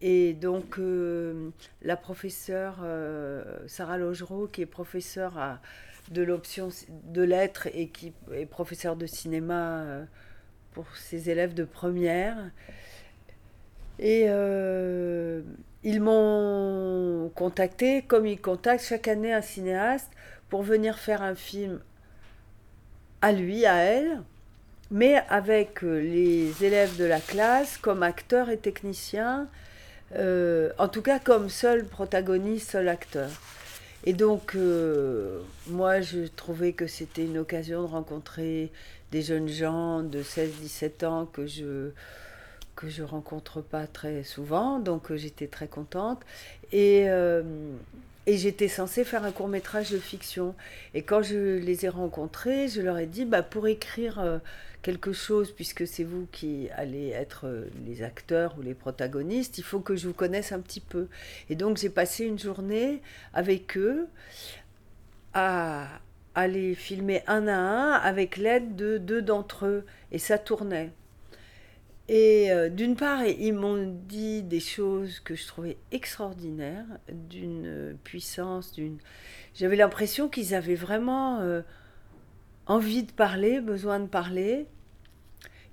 Et 0.01 0.33
donc, 0.33 0.77
euh, 0.77 1.49
la 1.81 1.95
professeure 1.95 2.77
euh, 2.83 3.43
Sarah 3.67 3.97
Logereau, 3.97 4.47
qui 4.47 4.61
est 4.61 4.65
professeure 4.65 5.59
de 6.11 6.21
l'option 6.21 6.69
de 7.05 7.21
lettres 7.21 7.67
et 7.73 7.87
qui 7.87 8.13
est 8.33 8.45
professeure 8.45 8.95
de 8.95 9.05
cinéma 9.05 9.81
euh, 9.81 10.05
pour 10.73 10.85
ses 10.97 11.29
élèves 11.29 11.53
de 11.53 11.63
première, 11.63 12.37
et 13.97 14.25
ils 15.83 16.01
m'ont 16.01 17.31
contacté, 17.33 18.01
comme 18.01 18.25
ils 18.25 18.41
contactent 18.41 18.83
chaque 18.83 19.07
année 19.07 19.33
un 19.33 19.41
cinéaste, 19.41 20.11
pour 20.49 20.63
venir 20.63 20.99
faire 20.99 21.21
un 21.21 21.35
film 21.35 21.79
à 23.21 23.31
lui, 23.31 23.65
à 23.65 23.75
elle, 23.75 24.21
mais 24.91 25.23
avec 25.29 25.81
les 25.81 26.63
élèves 26.63 26.97
de 26.97 27.05
la 27.05 27.21
classe 27.21 27.77
comme 27.77 28.03
acteurs 28.03 28.49
et 28.49 28.57
techniciens, 28.57 29.47
euh, 30.13 30.71
en 30.77 30.87
tout 30.87 31.01
cas 31.01 31.19
comme 31.19 31.49
seul 31.49 31.85
protagoniste, 31.85 32.71
seul 32.71 32.87
acteur. 32.87 33.29
Et 34.05 34.13
donc, 34.13 34.55
euh, 34.55 35.41
moi, 35.67 36.01
je 36.01 36.27
trouvais 36.27 36.73
que 36.73 36.85
c'était 36.85 37.25
une 37.25 37.39
occasion 37.39 37.81
de 37.81 37.87
rencontrer 37.87 38.71
des 39.11 39.23
jeunes 39.23 39.47
gens 39.47 40.03
de 40.03 40.21
16-17 40.21 41.05
ans 41.05 41.25
que 41.25 41.47
je 41.47 41.91
que 42.75 42.89
je 42.89 43.03
rencontre 43.03 43.61
pas 43.61 43.87
très 43.87 44.23
souvent, 44.23 44.79
donc 44.79 45.09
euh, 45.09 45.15
j'étais 45.15 45.47
très 45.47 45.67
contente. 45.67 46.21
Et, 46.73 47.07
et 48.27 48.37
j'étais 48.37 48.67
censée 48.67 49.03
faire 49.03 49.23
un 49.23 49.31
court 49.31 49.47
métrage 49.47 49.91
de 49.91 49.99
fiction. 49.99 50.55
Et 50.93 51.03
quand 51.03 51.21
je 51.21 51.57
les 51.57 51.85
ai 51.85 51.89
rencontrés, 51.89 52.67
je 52.67 52.81
leur 52.81 52.97
ai 52.97 53.05
dit, 53.05 53.25
bah, 53.25 53.43
pour 53.43 53.67
écrire 53.67 54.19
euh, 54.19 54.39
quelque 54.81 55.13
chose, 55.13 55.51
puisque 55.51 55.85
c'est 55.85 56.03
vous 56.03 56.27
qui 56.31 56.69
allez 56.75 57.09
être 57.09 57.45
euh, 57.47 57.65
les 57.85 58.01
acteurs 58.03 58.55
ou 58.57 58.61
les 58.61 58.73
protagonistes, 58.73 59.57
il 59.57 59.63
faut 59.63 59.79
que 59.79 59.95
je 59.95 60.07
vous 60.07 60.13
connaisse 60.13 60.51
un 60.51 60.59
petit 60.59 60.79
peu. 60.79 61.07
Et 61.49 61.55
donc 61.55 61.77
j'ai 61.77 61.89
passé 61.89 62.25
une 62.25 62.39
journée 62.39 63.01
avec 63.33 63.77
eux 63.77 64.07
à 65.33 65.87
aller 66.33 66.75
filmer 66.75 67.23
un 67.27 67.47
à 67.47 67.55
un 67.55 67.91
avec 67.93 68.37
l'aide 68.37 68.75
de 68.75 68.97
deux 68.97 69.21
d'entre 69.21 69.65
eux. 69.65 69.85
Et 70.11 70.19
ça 70.19 70.37
tournait. 70.37 70.91
Et 72.07 72.51
euh, 72.51 72.69
d'une 72.69 72.95
part, 72.95 73.25
ils 73.25 73.53
m'ont 73.53 73.95
dit 74.07 74.43
des 74.43 74.59
choses 74.59 75.19
que 75.19 75.35
je 75.35 75.47
trouvais 75.47 75.77
extraordinaires, 75.91 76.85
d'une 77.11 77.65
euh, 77.65 77.93
puissance, 78.03 78.73
d'une... 78.73 78.97
J'avais 79.55 79.75
l'impression 79.75 80.29
qu'ils 80.29 80.53
avaient 80.53 80.75
vraiment 80.75 81.39
euh, 81.39 81.61
envie 82.67 83.03
de 83.03 83.11
parler, 83.11 83.59
besoin 83.59 83.99
de 83.99 84.07
parler. 84.07 84.67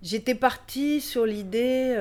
J'étais 0.02 0.34
partie 0.34 1.00
sur 1.00 1.26
l'idée... 1.26 1.94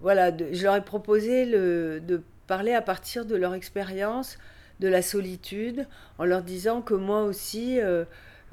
voilà, 0.00 0.36
je 0.52 0.62
leur 0.62 0.76
ai 0.76 0.84
proposé 0.84 1.46
de 1.46 2.22
parler 2.46 2.72
à 2.72 2.82
partir 2.82 3.26
de 3.26 3.36
leur 3.36 3.54
expérience 3.54 4.38
de 4.80 4.88
la 4.88 5.02
solitude, 5.02 5.86
en 6.18 6.24
leur 6.24 6.42
disant 6.42 6.82
que 6.82 6.94
moi 6.94 7.22
aussi, 7.22 7.78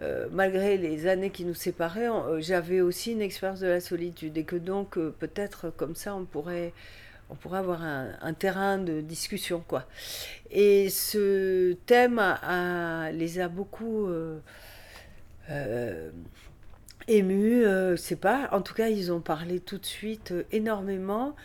euh, 0.02 0.28
malgré 0.32 0.78
les 0.78 1.06
années 1.08 1.30
qui 1.30 1.45
nous 1.45 1.54
séparaient, 1.54 2.10
euh, 2.10 2.41
j'avais 2.41 2.82
aussi 2.82 3.12
une 3.12 3.22
expérience 3.22 3.60
de 3.60 3.68
la 3.68 3.80
solitude 3.80 4.36
et 4.38 4.43
que 4.43 4.56
donc 4.56 4.97
euh, 4.97 5.14
peut-être 5.20 5.70
comme 5.70 5.95
ça 5.95 6.16
on 6.16 6.26
pourrait, 6.26 6.74
on 7.30 7.36
pourrait 7.36 7.60
avoir 7.60 7.84
un, 7.84 8.34
terrain 8.34 8.80
de 8.80 9.02
discussion 9.02 9.64
quoi. 9.68 9.86
Et 10.49 10.89
ce 10.89 11.74
thème 11.86 12.20
les 13.14 13.39
a 13.39 13.47
beaucoup 13.47 14.08
euh, 15.49 16.10
émus, 17.08 17.66
sais 17.95 18.16
pas. 18.16 18.49
En 18.52 18.62
tout 18.62 18.74
cas, 18.74 18.88
ils 18.88 19.12
ont 19.12 19.22
parlé 19.22 19.60
tout 19.60 19.78
de 19.78 19.86
suite 19.86 20.34
énormément. 20.52 21.36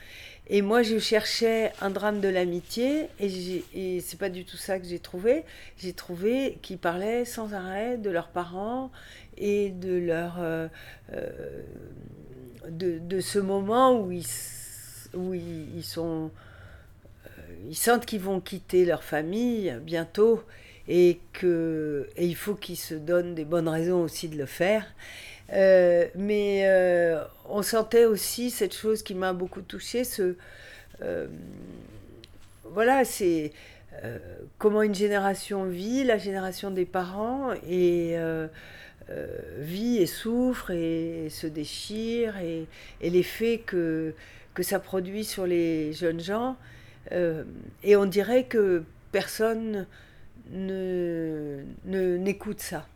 Et 0.49 0.63
moi, 0.63 0.83
je 0.83 0.99
cherchais 0.99 1.73
un 1.81 1.91
drame 1.91 2.21
de 2.21 2.29
l'amitié, 2.29 3.09
et, 3.19 3.65
et 3.75 4.01
c'est 4.01 4.19
pas 4.19 4.29
du 4.29 4.45
tout 4.45 4.57
ça 4.57 4.79
que 4.79 4.87
j'ai 4.87 5.01
trouvé. 5.01 5.45
J'ai 5.77 5.93
trouvé 5.93 6.59
qu'ils 6.63 6.79
parlaient 6.79 7.25
sans 7.25 7.53
arrêt 7.53 7.99
de 7.99 8.11
leurs 8.11 8.29
parents 8.29 8.93
et 9.37 9.71
de 9.71 9.97
leur 9.97 10.37
euh, 10.39 10.69
euh, 11.13 11.63
de, 12.69 13.21
ce 13.21 13.39
moment 13.39 14.01
où 14.01 14.13
ils 14.13 14.27
où 15.15 15.35
ils, 15.35 15.77
ils 15.77 15.85
sont 15.85 16.31
euh, 17.27 17.31
ils 17.69 17.77
sentent 17.77 18.07
qu'ils 18.07 18.21
vont 18.21 18.41
quitter 18.41 18.85
leur 18.85 19.03
famille 19.03 19.77
bientôt 19.83 20.43
et 20.89 21.21
que 21.33 22.09
et 22.17 22.27
il 22.27 22.37
faut 22.37 22.55
qu'ils 22.55 22.77
se 22.77 22.95
donnent 22.95 23.35
des 23.35 23.45
bonnes 23.45 23.69
raisons 23.69 24.03
aussi 24.03 24.29
de 24.29 24.37
le 24.37 24.47
faire. 24.47 24.87
Euh, 25.53 26.07
mais 26.17 26.63
euh, 26.67 27.23
on 27.49 27.63
sentait 27.63 28.05
aussi 28.05 28.51
cette 28.51 28.75
chose 28.75 29.03
qui 29.03 29.15
m'a 29.15 29.33
beaucoup 29.33 29.63
touchée, 29.63 30.03
ce 30.05 30.37
euh, 31.03 31.27
voilà, 32.65 33.05
c'est 33.05 33.53
comment 34.59 34.83
une 34.83 34.95
génération 34.95 35.65
vit, 35.65 36.05
la 36.05 36.19
génération 36.19 36.71
des 36.71 36.85
parents, 36.85 37.53
et 37.67 38.15
vit 39.59 39.99
et 39.99 40.07
souffre 40.07 40.71
et, 40.71 41.29
se 41.31 41.47
déchire, 41.47 42.37
et, 42.39 42.67
et 43.01 43.09
l'effet 43.11 43.63
que, 43.65 44.13
que 44.53 44.63
ça 44.63 44.81
produit 44.81 45.25
sur 45.25 45.47
les 45.47 45.95
jeunes 45.95 46.21
gens. 46.21 46.57
Et 47.83 47.97
on 47.97 48.05
dirait 48.05 48.45
que 48.45 48.83
personne 49.13 49.87
ne, 50.51 51.61
ne- 51.87 52.19
n'écoute 52.19 52.61
ça. 52.61 52.87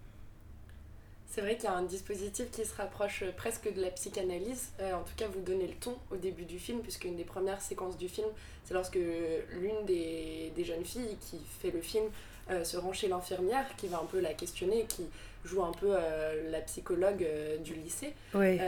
C'est 1.40 1.46
vrai 1.46 1.54
qu'il 1.56 1.64
y 1.64 1.68
a 1.68 1.74
un 1.74 1.84
dispositif 1.84 2.50
qui 2.50 2.66
se 2.66 2.76
rapproche 2.76 3.24
presque 3.38 3.72
de 3.72 3.80
la 3.80 3.88
psychanalyse. 3.88 4.72
Euh, 4.80 4.92
en 4.92 5.00
tout 5.02 5.14
cas, 5.16 5.26
vous 5.26 5.40
donnez 5.40 5.68
le 5.68 5.72
ton 5.72 5.96
au 6.10 6.16
début 6.16 6.44
du 6.44 6.58
film, 6.58 6.80
puisque 6.80 7.04
une 7.06 7.16
des 7.16 7.24
premières 7.24 7.62
séquences 7.62 7.96
du 7.96 8.10
film, 8.10 8.26
c'est 8.66 8.74
lorsque 8.74 8.96
l'une 8.96 9.86
des, 9.86 10.52
des 10.54 10.64
jeunes 10.64 10.84
filles 10.84 11.16
qui 11.30 11.38
fait 11.62 11.70
le 11.70 11.80
film 11.80 12.04
euh, 12.50 12.62
se 12.62 12.76
rend 12.76 12.92
chez 12.92 13.08
l'infirmière, 13.08 13.64
qui 13.78 13.88
va 13.88 14.00
un 14.00 14.04
peu 14.04 14.20
la 14.20 14.34
questionner, 14.34 14.84
qui 14.86 15.06
joue 15.46 15.62
un 15.64 15.72
peu 15.72 15.94
euh, 15.94 16.50
la 16.50 16.60
psychologue 16.60 17.26
du 17.64 17.72
lycée. 17.72 18.12
Oui. 18.34 18.58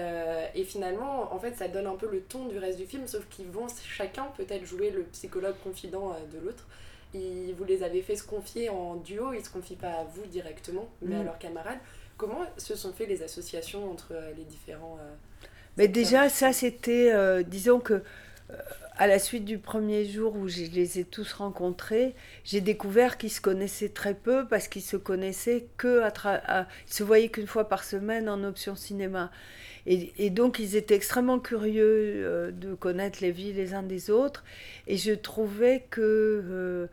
Et 0.54 0.64
finalement, 0.64 1.30
en 1.30 1.38
fait, 1.38 1.54
ça 1.54 1.68
donne 1.68 1.86
un 1.86 1.96
peu 1.96 2.08
le 2.10 2.22
ton 2.22 2.46
du 2.46 2.56
reste 2.56 2.78
du 2.78 2.86
film, 2.86 3.06
sauf 3.06 3.26
qu'ils 3.28 3.48
vont 3.48 3.66
chacun 3.86 4.28
peut-être 4.38 4.64
jouer 4.64 4.88
le 4.88 5.02
psychologue 5.12 5.56
confident 5.62 6.16
de 6.32 6.38
l'autre. 6.38 6.66
Ils- 7.12 7.52
Vous 7.52 7.64
les 7.64 7.82
avez 7.82 8.00
fait 8.00 8.16
se 8.16 8.22
confier 8.24 8.70
en 8.70 8.94
duo, 8.94 9.34
ils 9.34 9.44
se 9.44 9.50
confient 9.50 9.76
pas 9.76 9.90
à 9.92 10.04
vous 10.04 10.24
directement, 10.24 10.88
mais 11.02 11.16
à 11.16 11.18
Mm. 11.18 11.24
leurs 11.26 11.38
camarades. 11.38 11.78
Comment 12.22 12.46
se 12.56 12.76
sont 12.76 12.92
fait 12.92 13.06
les 13.06 13.24
associations 13.24 13.90
entre 13.90 14.12
euh, 14.12 14.30
les 14.36 14.44
différents... 14.44 14.96
euh, 15.00 15.46
Mais 15.76 15.88
déjà, 15.88 16.28
ça, 16.28 16.52
c'était, 16.52 17.10
euh, 17.12 17.42
disons 17.42 17.80
que 17.80 17.94
euh, 17.94 18.00
à 18.96 19.08
la 19.08 19.18
suite 19.18 19.44
du 19.44 19.58
premier 19.58 20.04
jour 20.04 20.36
où 20.36 20.46
je 20.46 20.62
les 20.66 21.00
ai 21.00 21.04
tous 21.04 21.32
rencontrés, 21.32 22.14
j'ai 22.44 22.60
découvert 22.60 23.18
qu'ils 23.18 23.32
se 23.32 23.40
connaissaient 23.40 23.88
très 23.88 24.14
peu 24.14 24.46
parce 24.46 24.68
qu'ils 24.68 24.82
se 24.82 24.96
connaissaient 24.96 25.66
que 25.76 26.02
à 26.02 26.10
tra- 26.10 26.40
à- 26.46 26.68
ils 26.86 26.94
se 26.94 27.02
voyaient 27.02 27.28
qu'une 27.28 27.48
fois 27.48 27.68
par 27.68 27.82
semaine 27.82 28.28
en 28.28 28.44
option 28.44 28.76
cinéma. 28.76 29.32
Et, 29.86 30.12
et 30.16 30.30
donc, 30.30 30.60
ils 30.60 30.76
étaient 30.76 30.94
extrêmement 30.94 31.40
curieux 31.40 32.22
euh, 32.24 32.52
de 32.52 32.72
connaître 32.76 33.18
les 33.20 33.32
vies 33.32 33.52
les 33.52 33.74
uns 33.74 33.82
des 33.82 34.10
autres. 34.10 34.44
Et 34.86 34.96
je 34.96 35.10
trouvais 35.10 35.86
que. 35.90 36.88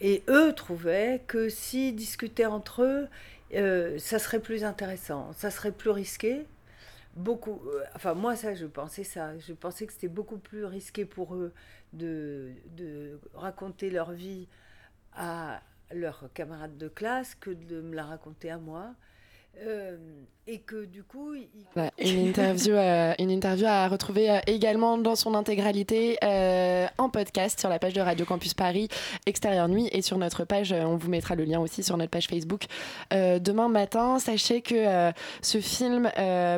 et 0.00 0.22
eux 0.28 0.52
trouvaient 0.52 1.22
que 1.26 1.48
s'ils 1.48 1.96
discutaient 1.96 2.46
entre 2.46 2.82
eux, 2.84 3.08
euh, 3.54 3.98
ça 3.98 4.18
serait 4.18 4.40
plus 4.40 4.64
intéressant, 4.64 5.32
ça 5.32 5.50
serait 5.50 5.72
plus 5.72 5.90
risqué. 5.90 6.46
Beaucoup, 7.16 7.62
euh, 7.68 7.82
enfin 7.94 8.14
moi 8.14 8.36
ça 8.36 8.54
je 8.54 8.66
pensais 8.66 9.04
ça, 9.04 9.38
je 9.38 9.52
pensais 9.54 9.86
que 9.86 9.92
c'était 9.92 10.08
beaucoup 10.08 10.38
plus 10.38 10.64
risqué 10.66 11.04
pour 11.06 11.34
eux 11.34 11.52
de, 11.94 12.52
de 12.76 13.18
raconter 13.34 13.90
leur 13.90 14.12
vie 14.12 14.48
à 15.14 15.62
leurs 15.92 16.30
camarades 16.34 16.76
de 16.76 16.88
classe 16.88 17.34
que 17.34 17.50
de 17.50 17.80
me 17.80 17.94
la 17.94 18.04
raconter 18.04 18.50
à 18.50 18.58
moi. 18.58 18.94
Euh, 19.64 19.96
et 20.48 20.60
que 20.60 20.84
du 20.84 21.02
coup, 21.02 21.34
il... 21.34 21.48
Voilà, 21.74 21.90
une, 21.98 22.28
interview, 22.28 22.74
euh, 22.74 23.12
une 23.18 23.30
interview 23.32 23.66
à 23.66 23.88
retrouver 23.88 24.30
euh, 24.30 24.38
également 24.46 24.96
dans 24.96 25.16
son 25.16 25.34
intégralité 25.34 26.18
en 26.98 27.08
podcast 27.10 27.58
sur 27.58 27.68
la 27.68 27.80
page 27.80 27.94
de 27.94 28.00
Radio 28.00 28.24
Campus 28.24 28.54
Paris, 28.54 28.88
Extérieur 29.26 29.68
Nuit, 29.68 29.88
et 29.90 30.02
sur 30.02 30.18
notre 30.18 30.44
page, 30.44 30.72
on 30.72 30.96
vous 30.96 31.10
mettra 31.10 31.34
le 31.34 31.44
lien 31.44 31.58
aussi 31.58 31.82
sur 31.82 31.96
notre 31.96 32.10
page 32.10 32.28
Facebook 32.28 32.66
demain 33.10 33.68
matin. 33.68 34.18
Sachez 34.20 34.60
que 34.60 35.10
ce 35.42 35.58
film, 35.60 36.10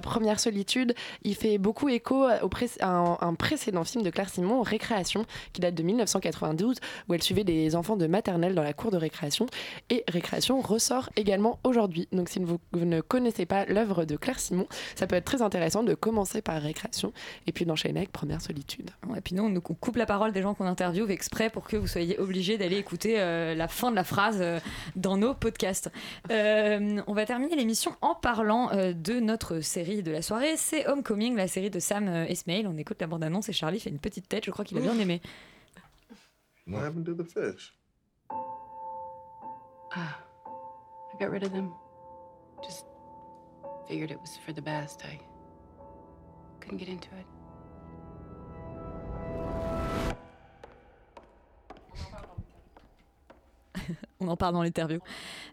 Première 0.02 0.38
Solitude, 0.38 0.94
il 1.22 1.34
fait 1.34 1.56
beaucoup 1.58 1.88
écho 1.88 2.26
au 2.42 2.48
pré- 2.48 2.68
un, 2.80 3.16
un 3.20 3.34
précédent 3.34 3.84
film 3.84 4.04
de 4.04 4.10
Claire 4.10 4.28
Simon, 4.28 4.60
Récréation, 4.62 5.24
qui 5.52 5.60
date 5.62 5.74
de 5.74 5.82
1992, 5.82 6.76
où 7.08 7.14
elle 7.14 7.22
suivait 7.22 7.44
des 7.44 7.74
enfants 7.74 7.96
de 7.96 8.06
maternelle 8.06 8.54
dans 8.54 8.62
la 8.62 8.74
cour 8.74 8.90
de 8.90 8.98
récréation. 8.98 9.46
Et 9.88 10.04
Récréation 10.08 10.60
ressort 10.60 11.08
également 11.16 11.58
aujourd'hui. 11.64 12.06
Donc 12.12 12.28
si 12.28 12.38
vous, 12.38 12.58
vous 12.72 12.84
ne 12.88 13.00
connaissez 13.00 13.46
pas 13.46 13.64
l'œuvre 13.66 14.04
de 14.04 14.16
Claire 14.16 14.40
Simon, 14.40 14.66
ça 14.96 15.06
peut 15.06 15.16
être 15.16 15.24
très 15.24 15.42
intéressant 15.42 15.82
de 15.82 15.94
commencer 15.94 16.42
par 16.42 16.60
Récréation 16.60 17.12
et 17.46 17.52
puis 17.52 17.64
d'enchaîner 17.64 18.00
avec 18.00 18.12
Première 18.12 18.40
Solitude. 18.40 18.90
Et 19.16 19.20
puis 19.20 19.34
nous, 19.34 19.44
on 19.44 19.48
nous 19.48 19.60
coupe 19.60 19.96
la 19.96 20.06
parole 20.06 20.32
des 20.32 20.42
gens 20.42 20.54
qu'on 20.54 20.66
interviewe 20.66 21.10
exprès 21.10 21.50
pour 21.50 21.66
que 21.66 21.76
vous 21.76 21.86
soyez 21.86 22.18
obligés 22.18 22.58
d'aller 22.58 22.76
écouter 22.76 23.20
euh, 23.20 23.54
la 23.54 23.68
fin 23.68 23.90
de 23.90 23.96
la 23.96 24.04
phrase 24.04 24.38
euh, 24.40 24.58
dans 24.96 25.16
nos 25.16 25.34
podcasts. 25.34 25.90
Euh, 26.30 27.00
on 27.06 27.12
va 27.12 27.26
terminer 27.26 27.56
l'émission 27.56 27.94
en 28.00 28.14
parlant 28.14 28.70
euh, 28.72 28.92
de 28.92 29.20
notre 29.20 29.60
série 29.60 30.02
de 30.02 30.10
la 30.10 30.22
soirée. 30.22 30.56
C'est 30.56 30.86
Homecoming, 30.88 31.36
la 31.36 31.48
série 31.48 31.70
de 31.70 31.78
Sam 31.78 32.08
Esmail. 32.08 32.66
On 32.66 32.76
écoute 32.76 33.00
la 33.00 33.06
bande-annonce 33.06 33.48
et 33.48 33.52
Charlie 33.52 33.80
fait 33.80 33.90
une 33.90 33.98
petite 33.98 34.28
tête. 34.28 34.44
Je 34.44 34.50
crois 34.50 34.64
qu'il 34.64 34.78
a 34.78 34.80
bien 34.80 34.98
aimé. 34.98 35.20
What 36.66 36.84
happened 36.84 37.06
to 37.06 37.14
the 37.14 37.24
fish? 37.24 37.74
Ah, 39.90 40.20
I 41.14 41.18
got 41.18 41.30
rid 41.30 41.42
of 41.44 41.52
them. 41.52 41.70
Just 42.62 42.84
figured 43.86 44.10
it 44.10 44.20
was 44.20 44.36
for 44.36 44.52
the 44.52 44.62
best. 44.62 45.04
I 45.04 45.18
couldn't 46.60 46.78
get 46.78 46.88
into 46.88 47.08
it. 47.16 47.26
On 54.20 54.26
en 54.28 54.36
parle 54.36 54.54
dans 54.54 54.62
l'interview. 54.62 54.98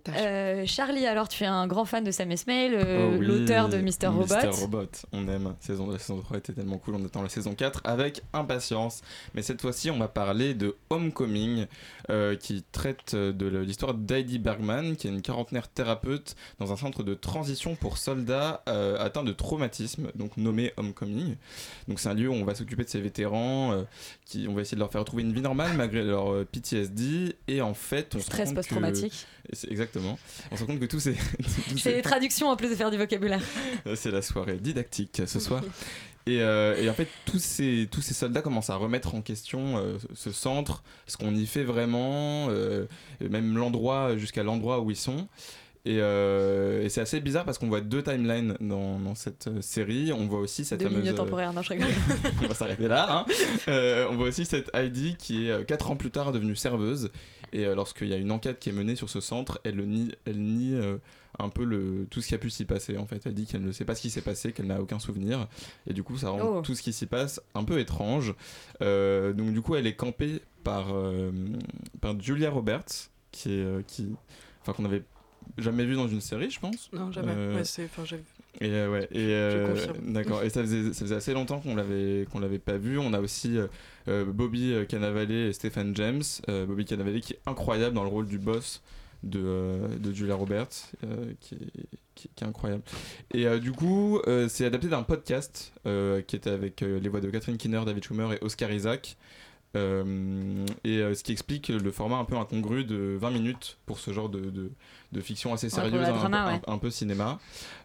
Euh, 0.10 0.66
Charlie, 0.66 1.06
alors 1.06 1.28
tu 1.28 1.44
es 1.44 1.48
un 1.48 1.68
grand 1.68 1.86
fan 1.86 2.04
de 2.04 2.10
Sam 2.10 2.32
Esmail, 2.32 2.72
Oh 2.74 2.84
euh, 2.84 3.18
oui, 3.18 3.26
l'auteur 3.26 3.70
de 3.70 3.78
Mr. 3.78 4.08
Robot. 4.08 4.36
Mr. 4.36 4.50
Robot, 4.62 4.88
on 5.12 5.28
aime. 5.28 5.56
Saison, 5.60 5.90
la 5.90 6.00
saison 6.00 6.20
3 6.20 6.38
était 6.38 6.54
tellement 6.54 6.80
cool, 6.80 6.96
on 6.96 7.06
attend 7.06 7.22
la 7.22 7.30
saison 7.30 7.54
4 7.54 7.82
avec 7.84 8.24
impatience. 8.34 9.02
Mais 9.36 9.44
cette 9.44 9.62
fois-ci, 9.62 9.92
on 9.92 10.00
va 10.00 10.08
parler 10.08 10.56
de 10.56 10.76
Homecoming, 10.90 11.68
euh, 12.10 12.36
qui 12.36 12.64
traite 12.72 13.16
de 13.16 13.48
l'histoire 13.48 13.94
d'Heidi 13.94 14.40
Bergman, 14.40 14.96
qui 14.96 15.08
est 15.08 15.12
une 15.12 15.22
quarantenaire 15.22 15.68
thérapeute 15.68 16.36
dans 16.60 16.72
un 16.72 16.78
centre 16.78 17.04
de 17.04 17.14
transition 17.14 17.76
pour 17.76 17.98
soldats 18.00 18.64
euh, 18.68 19.04
atteints 19.04 19.24
de 19.24 19.32
traumatisme, 19.32 20.12
donc 20.16 20.38
nommé 20.38 20.74
Homecoming. 20.78 21.36
Donc 21.88 22.00
c'est 22.00 22.10
un 22.10 22.14
lieu 22.14 22.30
où 22.30 22.34
on 22.34 22.46
va 22.46 22.56
s'occuper 22.56 22.84
de 22.84 22.90
ces 22.90 23.02
vétérans, 23.02 23.74
euh, 23.74 23.84
qui, 24.26 24.48
on 24.50 24.54
va 24.54 24.62
essayer 24.62 24.76
de 24.76 24.82
leur 24.82 24.92
faire 24.92 25.02
retrouver 25.02 25.24
une 25.24 25.34
vie 25.34 25.42
normale 25.42 25.74
malgré 25.76 26.04
leur 26.04 26.46
PTSD. 26.48 27.36
Et 27.48 27.62
en 27.62 27.74
fait, 27.74 28.16
on 28.16 28.20
se 28.20 28.32
rend 28.32 28.55
post-traumatique. 28.56 29.28
C'est 29.54 29.70
Exactement. 29.72 30.18
On 30.52 30.56
se 30.56 30.62
rend 30.62 30.68
compte 30.68 30.80
que 30.80 30.86
tous 30.86 31.00
C'est 31.00 31.16
ces- 31.78 31.94
des 31.94 32.02
traductions 32.02 32.48
en 32.50 32.56
plus 32.56 32.70
de 32.70 32.76
faire 32.76 32.90
du 32.92 32.98
vocabulaire. 32.98 33.42
C'est 33.96 34.12
la 34.12 34.22
soirée 34.22 34.58
didactique 34.58 35.22
ce 35.26 35.40
soir. 35.40 35.62
Et, 36.28 36.42
euh, 36.42 36.76
et 36.82 36.90
en 36.90 36.94
fait, 36.96 37.08
tous 37.26 37.38
ces, 37.38 37.88
tous 37.92 38.02
ces 38.02 38.16
soldats 38.16 38.42
commencent 38.42 38.72
à 38.72 38.76
remettre 38.78 39.14
en 39.14 39.22
question 39.22 39.78
euh, 39.78 39.98
ce 40.16 40.32
centre, 40.32 40.82
ce 41.06 41.18
qu'on 41.18 41.36
y 41.36 41.46
fait 41.46 41.64
vraiment, 41.64 42.48
euh, 42.50 42.88
même 43.22 43.56
l'endroit 43.56 44.18
jusqu'à 44.18 44.42
l'endroit 44.42 44.80
où 44.82 44.90
ils 44.90 44.98
sont. 44.98 45.28
Et, 45.86 45.98
euh, 46.00 46.84
et 46.84 46.90
c'est 46.90 47.02
assez 47.02 47.20
bizarre 47.20 47.46
parce 47.46 47.60
qu'on 47.60 47.68
voit 47.68 47.82
deux 47.82 48.02
timelines 48.02 48.58
dans, 48.60 49.00
dans 49.00 49.14
cette 49.14 49.48
euh, 49.48 49.62
série. 49.62 50.12
On 50.12 50.26
voit 50.28 50.40
aussi 50.40 50.66
cette 50.66 50.80
Deux 50.80 50.88
fameuse. 50.88 51.04
lignes 51.04 51.14
euh, 51.14 51.18
temporaires, 51.18 51.54
non, 51.54 51.62
je 51.62 51.70
rigole. 51.70 51.88
on 52.44 52.48
va 52.48 52.56
s'arrêter 52.56 52.88
là. 52.88 53.20
hein. 53.20 53.26
Euh, 53.68 54.08
on 54.10 54.16
voit 54.16 54.28
aussi 54.30 54.46
cette 54.46 54.72
Heidi 54.74 55.16
qui 55.18 55.48
est 55.48 55.66
4 55.66 55.92
ans 55.92 55.96
plus 55.96 56.10
tard 56.12 56.32
devenue 56.32 56.56
serveuse. 56.56 57.12
Et 57.54 57.66
euh, 57.66 57.76
lorsqu'il 57.76 58.08
y 58.08 58.14
a 58.14 58.18
une 58.18 58.32
enquête 58.32 58.58
qui 58.60 58.70
est 58.70 58.74
menée 58.74 58.96
sur 58.96 59.10
ce 59.12 59.22
centre, 59.22 59.60
elle, 59.64 59.76
le 59.76 59.86
nie, 59.86 60.12
elle 60.26 60.42
nie 60.42 60.74
euh, 60.74 60.98
un 61.38 61.50
peu 61.50 61.64
le, 61.64 62.08
tout 62.10 62.20
ce 62.20 62.30
qui 62.30 62.36
a 62.36 62.40
pu 62.40 62.50
s'y 62.50 62.66
passer. 62.66 62.98
En 62.98 63.06
fait, 63.06 63.22
elle 63.26 63.36
dit 63.36 63.46
qu'elle 63.46 63.62
ne 63.64 63.72
sait 63.72 63.86
pas 63.86 63.94
ce 63.94 64.02
qui 64.02 64.10
s'est 64.10 64.22
passé, 64.22 64.54
qu'elle 64.54 64.66
n'a 64.68 64.82
aucun 64.82 64.98
souvenir. 64.98 65.48
Et 65.86 65.94
du 65.94 66.02
coup, 66.02 66.18
ça 66.18 66.30
rend 66.32 66.40
Oh. 66.42 66.62
tout 66.62 66.74
ce 66.74 66.82
qui 66.82 66.94
s'y 66.94 67.06
passe 67.06 67.40
un 67.54 67.64
peu 67.64 67.80
étrange. 67.80 68.34
Euh, 68.82 69.34
donc, 69.34 69.54
du 69.54 69.62
coup, 69.62 69.76
elle 69.76 69.86
est 69.86 69.96
campée 69.96 70.42
par, 70.64 70.88
euh, 70.96 71.32
par 72.02 72.20
Julia 72.20 72.50
Roberts, 72.50 73.12
qui 73.32 73.52
est. 73.54 73.64
euh, 73.64 73.82
qui, 73.86 74.08
enfin, 74.64 74.74
qu'on 74.74 74.86
avait 74.86 75.04
jamais 75.58 75.86
vu 75.86 75.96
dans 75.96 76.08
une 76.08 76.22
série, 76.22 76.50
je 76.52 76.60
pense. 76.60 76.90
Non, 76.94 77.12
jamais. 77.12 77.32
Euh, 77.36 77.56
Ouais, 77.58 77.64
c'est- 77.64 77.86
enfin, 77.86 78.04
j'ai- 78.06 78.24
et 78.62 78.70
euh, 78.72 78.90
ouais, 78.92 79.04
et 79.12 79.34
euh, 79.34 79.76
d'accord. 80.04 80.44
Et 80.44 80.50
ça 80.50 80.62
faisait, 80.62 80.94
ça 80.94 81.02
faisait 81.06 81.16
assez 81.16 81.34
longtemps 81.34 81.60
qu'on 81.60 81.76
l'avait 81.76 82.26
qu'on 82.32 82.40
l'avait 82.40 82.60
pas 82.60 82.78
vu. 82.78 82.98
On 82.98 83.14
a 83.14 83.20
aussi 83.20 83.58
euh, 83.58 83.68
euh, 84.08 84.24
Bobby 84.26 84.74
Cannavale 84.88 85.32
et 85.32 85.52
Stephen 85.54 85.94
James. 85.96 86.24
Euh, 86.50 86.66
Bobby 86.66 86.86
Cannavale 86.86 87.20
qui 87.20 87.34
est 87.34 87.40
incroyable 87.46 87.94
dans 87.96 88.04
le 88.04 88.10
rôle 88.10 88.28
du 88.28 88.38
boss 88.38 88.82
de, 89.24 89.40
euh, 89.44 89.88
de 89.98 90.14
Julia 90.14 90.36
Roberts, 90.36 90.68
euh, 91.04 91.34
qui, 91.42 91.56
est, 91.56 91.60
qui, 92.16 92.30
qui 92.34 92.44
est 92.44 92.48
incroyable. 92.48 92.84
Et 93.34 93.46
euh, 93.48 93.60
du 93.60 93.72
coup, 93.74 94.20
euh, 94.28 94.48
c'est 94.48 94.66
adapté 94.66 94.88
d'un 94.88 95.04
podcast 95.04 95.74
euh, 95.86 96.22
qui 96.22 96.36
était 96.38 96.52
avec 96.52 96.82
euh, 96.82 97.00
les 97.00 97.10
voix 97.10 97.20
de 97.22 97.30
Catherine 97.30 97.58
Kinner, 97.58 97.82
David 97.86 98.04
Schumer 98.06 98.32
et 98.34 98.38
Oscar 98.42 98.72
Isaac. 98.72 99.18
Euh, 99.76 100.66
et 100.84 101.00
euh, 101.00 101.14
ce 101.14 101.24
qui 101.24 101.32
explique 101.32 101.68
le 101.70 101.92
format 101.92 102.18
un 102.18 102.26
peu 102.26 102.36
incongru 102.38 102.84
de 102.86 103.18
20 103.20 103.32
minutes 103.32 103.78
pour 103.86 104.00
ce 104.00 104.12
genre 104.12 104.30
de, 104.30 104.40
de, 104.50 104.72
de 105.12 105.22
fiction 105.22 105.54
assez 105.54 105.70
sérieuse, 105.70 106.08
drama, 106.20 106.44
un- 106.44 106.54
ouais. 106.56 106.62
un 106.68 106.78
peu 106.78 106.90
cinéma. 106.90 107.40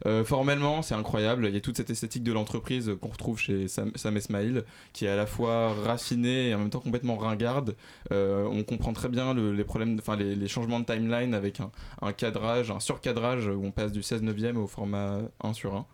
Euh, 0.07 0.25
formellement, 0.25 0.83
c'est 0.83 0.95
incroyable. 0.95 1.47
Il 1.49 1.55
y 1.55 1.57
a 1.57 1.61
toute 1.61 1.77
cette 1.77 1.91
esthétique 1.91 2.23
de 2.23 2.33
l'entreprise 2.33 2.93
qu'on 3.01 3.09
retrouve 3.09 3.39
chez 3.39 3.67
Sam, 3.69 3.91
Sam 3.97 4.17
Esmail, 4.17 4.63
qui 4.93 5.05
est 5.07 5.09
à 5.09 5.17
la 5.17 5.27
fois 5.27 5.75
raffinée 5.85 6.49
et 6.51 6.55
en 6.55 6.59
même 6.59 6.71
temps 6.71 6.81
complètement 6.81 7.17
ringarde. 7.17 7.75
On 8.11 8.63
comprend 8.65 8.93
très 8.93 9.09
bien 9.09 9.35
le- 9.35 9.53
les 9.53 9.65
problèmes, 9.65 9.97
enfin 9.99 10.17
les, 10.17 10.35
les 10.35 10.49
changements 10.49 10.81
de 10.81 10.85
timeline 10.85 11.35
avec 11.35 11.61
un, 11.61 11.71
un 12.03 12.13
cadrage, 12.13 12.71
un 12.71 12.81
surcadrage 12.81 13.47
où 13.49 13.65
on 13.65 13.71
passe 13.71 13.93
du 13.93 14.03
16 14.03 14.23
neuvième 14.23 14.57
au 14.57 14.67
format 14.67 15.19
1 15.43 15.53
sur 15.55 15.75
1. 15.75 15.87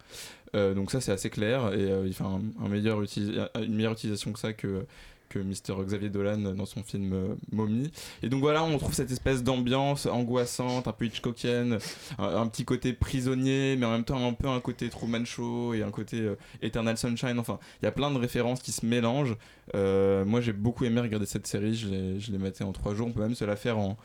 Euh, 0.55 0.75
donc 0.75 0.91
ça 0.93 1.01
c'est 1.01 1.11
assez 1.13 1.29
clair 1.29 1.73
et 1.75 1.91
euh, 1.91 2.05
il 2.07 2.15
fait 2.15 2.23
un, 2.25 2.41
un 2.65 2.69
meilleur 2.69 3.01
une 3.03 3.75
meilleure 3.75 3.93
utilisation 3.93 4.33
que 4.33 4.39
ça 4.39 4.53
que 4.53 4.87
que 5.29 5.39
Mr. 5.39 5.85
Xavier 5.85 6.11
Dolan 6.11 6.39
dans 6.39 6.67
son 6.67 6.83
film 6.83 7.13
euh, 7.13 7.35
Mommy. 7.53 7.91
Et 8.23 8.29
donc 8.29 8.41
voilà, 8.41 8.65
on 8.65 8.79
trouve 8.79 8.95
cette 8.95 9.11
espèce 9.11 9.43
d'ambiance 9.43 10.07
angoissante, 10.07 10.89
un 10.89 10.93
peu 10.93 11.07
Hitchcockienne, 11.07 11.79
un, 12.19 12.25
un 12.25 12.47
petit 12.47 12.65
côté 12.65 12.93
prisonnier, 12.93 13.77
mais 13.77 13.87
en 13.87 13.93
même 13.93 14.05
temps 14.05 14.27
un 14.27 14.33
peu 14.33 14.49
un 14.49 14.61
côté 14.61 14.89
Truman 14.89 15.25
Show 15.25 15.75
et 15.75 15.83
un 15.83 15.91
côté 15.91 16.21
euh, 16.21 16.37
Eternal 16.63 16.97
Sunshine. 16.97 17.39
Enfin, 17.39 17.59
il 17.83 17.87
y 17.87 17.89
a 17.89 17.93
plein 17.93 18.11
de 18.11 18.19
références 18.19 18.61
qui 18.61 18.73
se 18.73 18.85
mélangent. 18.87 19.37
Euh, 19.75 20.25
moi, 20.25 20.41
j'ai 20.41 20.53
beaucoup 20.53 20.85
aimé 20.85 21.01
regarder 21.01 21.27
cette 21.27 21.47
série. 21.47 21.75
Je 21.75 21.89
l'ai, 21.89 22.21
je 22.21 22.33
l'ai 22.33 22.39
maté 22.39 22.65
en 22.65 22.73
trois 22.73 22.95
jours. 22.95 23.09
On 23.09 23.13
peut 23.13 23.23
même 23.23 23.35
se 23.35 23.45
la 23.45 23.57
faire 23.57 23.79
en, 23.79 23.97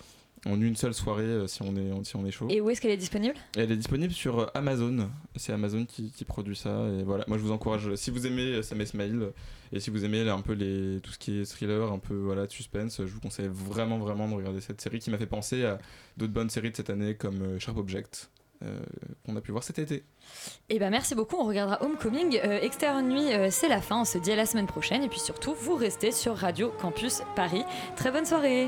en 0.46 0.60
une 0.60 0.76
seule 0.76 0.94
soirée 0.94 1.24
euh, 1.24 1.48
si 1.48 1.62
on 1.62 1.76
est, 1.76 2.04
si 2.04 2.16
on 2.16 2.26
est 2.26 2.32
chaud. 2.32 2.48
Et 2.50 2.62
où 2.62 2.70
est-ce 2.70 2.82
qu'elle 2.82 2.92
est 2.92 2.98
disponible? 2.98 3.36
Elle 3.56 3.72
est 3.72 3.78
disponible 3.78 4.14
sur 4.14 4.40
euh, 4.40 4.46
Amazon. 4.54 5.10
C'est 5.36 5.54
Amazon 5.54 5.86
qui, 5.86 6.12
qui 6.12 6.26
produit 6.26 6.56
ça. 6.56 6.88
Et 7.00 7.04
voilà, 7.04 7.24
moi 7.28 7.38
je 7.38 7.44
vous 7.44 7.52
encourage. 7.52 7.94
Si 7.96 8.12
vous 8.12 8.26
aimez 8.26 8.64
Sam 8.64 8.82
Esmail 8.82 9.32
et 9.72 9.80
si 9.80 9.90
vous 9.90 10.04
aimez 10.04 10.28
un 10.30 10.42
peu 10.42 10.54
les, 10.54 11.00
tout 11.02 11.12
ce 11.12 11.18
qui 11.18 11.40
est 11.40 11.46
thriller, 11.46 11.92
un 11.92 12.00
peu 12.00 12.16
voilà 12.16 12.48
suspense, 12.50 12.98
je 13.00 13.12
vous 13.12 13.22
conseille 13.22 13.50
vraiment 13.52 13.98
vraiment 13.98 14.28
de 14.28 14.34
regarder 14.34 14.62
cette 14.62 14.82
série 14.82 15.00
qui 15.00 15.12
m'a 15.12 15.18
fait 15.18 15.28
penser 15.28 15.66
à 15.66 15.80
d'autres 16.18 16.34
bonnes 16.34 16.50
séries 16.50 16.72
de 16.72 16.76
cette 16.76 16.90
année 16.90 17.16
comme 17.16 17.42
euh, 17.42 17.60
Sharp 17.60 17.78
Object 17.78 18.30
euh, 18.64 18.80
qu'on 19.26 19.36
a 19.36 19.42
pu 19.42 19.52
voir 19.52 19.64
cet 19.64 19.80
été. 19.80 20.04
Et 20.70 20.78
ben 20.78 20.92
merci 20.92 21.16
beaucoup, 21.16 21.36
on 21.38 21.46
regardera 21.46 21.82
Homecoming. 21.84 22.40
Euh, 22.44 22.60
Extérieur 22.62 23.02
Nuit, 23.02 23.34
euh, 23.34 23.48
c'est 23.50 23.68
la 23.68 23.82
fin, 23.82 24.02
on 24.02 24.06
se 24.06 24.20
dit 24.20 24.32
à 24.32 24.36
la 24.36 24.46
semaine 24.46 24.68
prochaine. 24.68 25.04
Et 25.04 25.08
puis 25.08 25.20
surtout, 25.20 25.56
vous 25.56 25.76
restez 25.76 26.12
sur 26.12 26.36
Radio 26.36 26.72
Campus 26.80 27.22
Paris. 27.36 27.64
Très 27.96 28.12
bonne 28.12 28.26
soirée 28.26 28.68